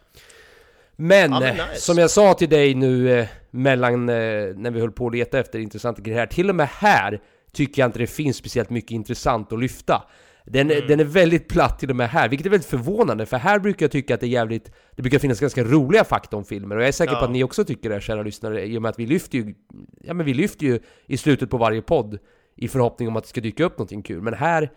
Men, 0.95 1.32
Ja, 1.32 1.39
men 1.39 1.49
eh, 1.59 1.67
nice. 1.69 1.82
som 1.82 1.97
jag 1.97 2.09
sa 2.11 2.34
till 2.34 2.49
dig 2.49 2.76
nu 2.76 3.19
eh, 3.19 3.28
mellan 3.51 4.09
eh, 4.09 4.15
när 4.55 4.71
vi 4.71 4.80
höll 4.80 4.91
på 4.91 5.07
att 5.07 5.13
leta 5.15 5.39
efter 5.39 5.59
intressanta 5.59 6.01
grejer 6.01 6.19
här, 6.19 6.28
till 6.28 6.49
och 6.49 6.55
med 6.55 6.67
här 6.67 7.21
tycker 7.51 7.82
jag 7.82 7.88
inte 7.88 7.99
det 7.99 8.07
finns 8.07 8.38
speciellt 8.38 8.69
mycket 8.69 8.91
intressant 8.91 9.53
att 9.53 9.59
lyfta. 9.59 10.03
Den, 10.45 10.71
Mm. 10.71 10.87
den 10.87 10.99
är 10.99 11.03
väldigt 11.03 11.47
platt 11.49 11.79
till 11.79 11.89
och 11.89 11.95
med 11.95 12.09
här, 12.09 12.29
vilket 12.29 12.45
är 12.45 12.49
väldigt 12.49 12.69
förvånande, 12.69 13.25
för 13.25 13.37
här 13.37 13.59
brukar 13.59 13.83
jag 13.83 13.91
tycka 13.91 14.13
att 14.13 14.19
det 14.19 14.25
är 14.25 14.29
jävligt 14.29 14.71
Det 14.95 15.01
brukar 15.01 15.19
finnas 15.19 15.39
ganska 15.39 15.63
roliga 15.63 16.03
fakta 16.03 16.37
om 16.37 16.45
filmer, 16.45 16.75
och 16.75 16.81
jag 16.81 16.87
är 16.87 16.91
säker 16.91 17.13
på 17.13 17.19
Ja. 17.19 17.23
att 17.25 17.31
ni 17.31 17.43
också 17.43 17.65
tycker 17.65 17.89
det, 17.89 18.01
kära 18.01 18.23
lyssnare, 18.23 18.65
i 18.65 18.77
och 18.77 18.81
med 18.81 18.89
att 18.89 18.99
vi 18.99 19.05
lyfter 19.05 19.37
ju 19.37 19.55
Ja 20.03 20.13
men 20.13 20.25
vi 20.25 20.33
lyfter 20.33 20.65
ju 20.65 20.79
i 21.05 21.17
slutet 21.17 21.49
på 21.49 21.57
varje 21.57 21.81
podd 21.81 22.19
i 22.55 22.67
förhoppning 22.67 23.07
om 23.07 23.15
att 23.15 23.23
det 23.23 23.29
ska 23.29 23.41
dyka 23.41 23.63
upp 23.65 23.71
någonting 23.77 24.03
kul, 24.03 24.21
men 24.21 24.33
här 24.33 24.71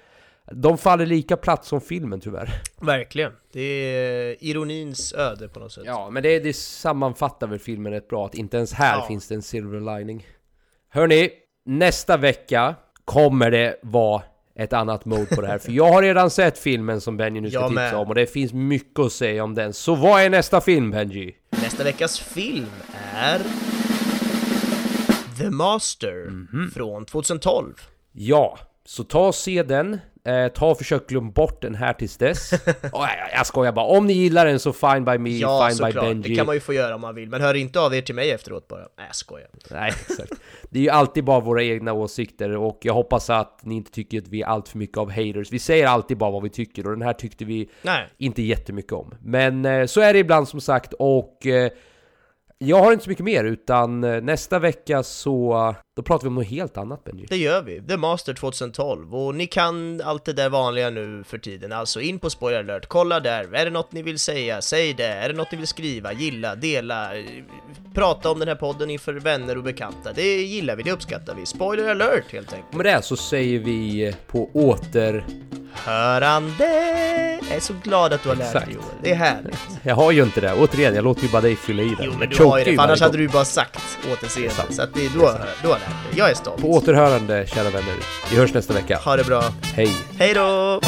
de 0.53 0.79
faller 0.79 1.07
lika 1.07 1.37
platt 1.37 1.65
som 1.65 1.81
filmen 1.81 2.21
tyvärr. 2.21 2.51
Verkligen. 2.81 3.33
Det 3.53 3.61
är 3.61 4.37
ironins 4.45 5.15
öde 5.15 5.49
på 5.49 5.61
något 5.61 5.73
sätt. 5.73 5.83
Ja, 5.87 6.11
men 6.11 6.23
det, 6.23 6.39
det 6.39 6.53
sammanfattar 6.57 7.47
väl 7.47 7.59
filmen 7.59 7.93
rätt 7.93 8.09
bra, 8.09 8.27
att 8.27 8.35
inte 8.35 8.57
ens 8.57 8.73
här 8.73 8.99
Ja. 8.99 9.07
finns 9.09 9.29
det 9.29 9.35
en 9.35 9.43
silver 9.43 9.99
lining. 9.99 10.27
Hörni, 10.89 11.31
nästa 11.65 12.17
vecka 12.17 12.75
kommer 13.05 13.51
det 13.51 13.77
vara 13.83 14.23
ett 14.59 14.73
annat 14.73 15.05
mode 15.05 15.27
på 15.37 15.41
det 15.41 15.47
här, 15.49 15.59
för 15.59 15.73
jag 15.73 15.93
har 15.93 16.03
redan 16.03 16.31
sett 16.31 16.59
filmen 16.59 17.01
som 17.01 17.17
Benji 17.17 17.41
nu 17.41 17.51
ska 17.51 17.59
Jag 17.61 17.69
tipsa 17.69 17.81
med. 17.83 17.95
om, 17.95 18.09
och 18.09 18.15
det 18.15 18.27
finns 18.27 18.53
mycket 18.53 18.99
att 18.99 19.13
säga 19.13 19.45
om 19.45 19.55
den. 19.55 19.73
Så 19.73 19.95
vad 19.95 20.23
är 20.23 20.31
nästa 20.31 20.61
film, 20.61 20.91
Benji? 20.91 21.35
Nästa 21.63 21.85
veckas 21.85 22.21
film 22.21 22.67
är 23.15 23.41
The 25.39 25.51
Master 25.51 26.27
Mhm. 26.31 26.71
från 26.75 27.05
2012. 27.05 27.75
Ja, 28.13 28.59
så 28.85 29.05
ta 29.05 29.27
och 29.29 29.35
se 29.35 29.63
den. 29.63 29.99
Eh, 30.27 30.49
ta 30.49 30.71
och 30.71 30.79
försök 30.79 31.09
glömma 31.09 31.31
bort 31.31 31.63
den 31.63 31.75
här 31.75 31.93
tills 31.93 32.17
dess. 32.17 32.53
oh, 32.93 33.09
jag, 33.19 33.29
jag 33.33 33.47
skojar 33.47 33.73
bara. 33.73 33.87
Om 33.87 34.07
ni 34.07 34.13
gillar 34.13 34.47
den 34.47 34.61
så 34.61 34.73
fine 34.73 35.05
by 35.05 35.19
me, 35.19 35.31
Ja, 35.31 35.69
fine 35.69 35.87
by 35.87 35.93
såklart. 35.93 36.05
Benji. 36.05 36.29
Det 36.29 36.35
kan 36.35 36.47
man 36.47 36.55
ju 36.55 36.61
få 36.61 36.73
göra 36.73 36.95
om 36.95 37.01
man 37.01 37.15
vill, 37.15 37.29
men 37.29 37.41
hör 37.41 37.55
inte 37.55 37.81
av 37.81 37.95
er 37.95 38.01
till 38.01 38.15
mig 38.15 38.31
efteråt 38.31 38.69
bara. 38.69 38.81
Nej, 38.81 39.07
jag 39.07 39.17
skojar. 39.17 39.49
Nej, 39.71 39.93
exakt. 40.09 40.33
Det 40.71 40.79
är 40.79 40.83
ju 40.83 40.91
alltid 40.91 41.25
bara 41.25 41.41
våra 41.41 41.63
egna 41.63 41.93
åsikter 41.93 42.57
och 42.57 42.79
jag 42.83 42.95
hoppas 42.95 43.31
att 43.31 43.61
ni 43.63 43.75
inte 43.75 43.91
tycker 43.91 44.19
att 44.19 44.29
vi 44.29 44.43
är 44.43 44.47
allt 44.47 44.69
för 44.69 44.79
mycket 44.79 44.99
av 44.99 45.11
haters. 45.11 45.53
Vi 45.53 45.59
säger 45.59 45.87
alltid 45.87 46.19
bara 46.19 46.31
vad 46.31 46.43
vi 46.43 46.51
tycker 46.51 46.87
och 46.87 46.93
den 46.93 47.03
här 47.03 47.13
tyckte 47.13 47.45
vi 47.45 47.69
Nej. 47.83 48.09
inte 48.19 48.43
jättemycket 48.43 48.93
om. 48.93 49.15
Men 49.21 49.65
eh, 49.65 49.87
så 49.87 50.01
är 50.01 50.13
det 50.13 50.19
ibland 50.19 50.49
som 50.49 50.61
sagt 50.61 50.93
och 50.93 51.47
eh, 51.47 51.71
jag 52.59 52.77
har 52.77 52.93
inte 52.93 53.05
så 53.05 53.11
mycket 53.11 53.25
mer 53.25 53.45
utan 53.45 54.05
eh, 54.05 54.21
nästa 54.23 54.59
vecka 54.59 55.03
så 55.03 55.75
då 55.97 56.03
pratar 56.03 56.23
vi 56.23 56.29
om 56.29 56.35
något 56.35 56.47
helt 56.47 56.77
annat 56.77 57.05
Benji. 57.05 57.27
Det 57.29 57.37
gör 57.37 57.63
vi, 57.63 57.83
The 57.83 57.97
Master 57.97 58.35
2012, 58.35 59.15
och 59.15 59.35
ni 59.35 59.47
kan 59.47 60.01
allt 60.01 60.25
det 60.25 60.33
där 60.33 60.49
vanliga 60.49 60.91
nu 60.91 61.25
för 61.25 61.39
tiden, 61.39 61.73
alltså 61.73 62.01
in 62.01 62.19
på 62.19 62.31
Spoiler 62.31 62.59
alert, 62.59 62.87
kolla 62.87 63.21
där, 63.21 63.55
är 63.55 63.65
det 63.65 63.71
något 63.71 63.93
ni 63.93 64.03
vill 64.03 64.19
säga, 64.19 64.63
säg 64.63 64.95
det, 64.95 65.07
är 65.07 65.29
det 65.29 65.35
något 65.35 65.53
ni 65.53 65.59
vill 65.59 65.67
skriva, 65.67 66.13
gilla, 66.13 66.55
dela, 66.55 67.11
prata 67.95 68.31
om 68.31 68.39
den 68.39 68.49
här 68.49 68.55
podden 68.55 68.91
inför 68.91 69.15
vänner 69.15 69.57
och 69.57 69.65
bekanta, 69.65 70.13
det 70.13 70.43
gillar 70.43 70.77
vi, 70.77 70.83
det 70.83 70.93
uppskattar 70.93 71.35
vi, 71.35 71.47
Spoiler 71.47 71.89
alert 71.89 72.33
helt 72.33 72.53
enkelt. 72.53 72.75
Med 72.75 72.87
det 72.87 73.03
så 73.03 73.17
säger 73.17 73.59
vi 73.59 74.15
på 74.27 74.51
åter... 74.53 75.27
Hörande! 75.85 76.65
Jag 77.49 77.57
är 77.57 77.61
så 77.61 77.75
glad 77.83 78.13
att 78.13 78.23
du 78.23 78.29
har 78.29 78.37
lärt 78.37 78.47
Exakt. 78.47 78.67
dig 78.67 78.75
Joel, 78.75 78.87
det 79.03 79.11
är 79.11 79.15
härligt. 79.15 79.59
Jag 79.83 79.95
har 79.95 80.13
ju 80.13 80.23
inte 80.23 80.41
det, 80.41 80.55
återigen, 80.55 80.95
jag 80.95 81.05
låter 81.05 81.23
ju 81.23 81.29
bara 81.29 81.43
dig 81.43 81.57
fylla 81.57 81.83
i 81.83 81.89
det. 81.89 82.05
Jo 82.05 82.13
men 82.19 82.29
du 82.29 82.45
har 82.45 82.59
ju 82.59 82.65
det, 82.65 82.77
för 82.77 82.83
annars 82.83 83.01
hade 83.01 83.19
du 83.19 83.29
bara 83.29 83.45
sagt 83.45 83.99
återseende, 84.13 84.55
så 84.71 84.83
att 84.83 84.95
det, 84.95 85.13
du, 85.13 85.19
har, 85.19 85.41
du 85.63 85.69
har 85.69 85.75
lärt. 85.75 85.86
Jag 86.17 86.31
är 86.31 86.35
stolt. 86.35 86.63
På 86.63 86.69
återhörande, 86.71 87.47
kära 87.47 87.71
vänner. 87.71 87.95
Vi 88.31 88.37
hörs 88.37 88.55
nästa 88.55 88.75
vecka. 88.75 88.99
Ha 89.05 89.17
det 89.17 89.25
bra. 89.25 89.43
Hej! 89.63 89.91
Hej 90.19 90.35
då! 90.35 90.81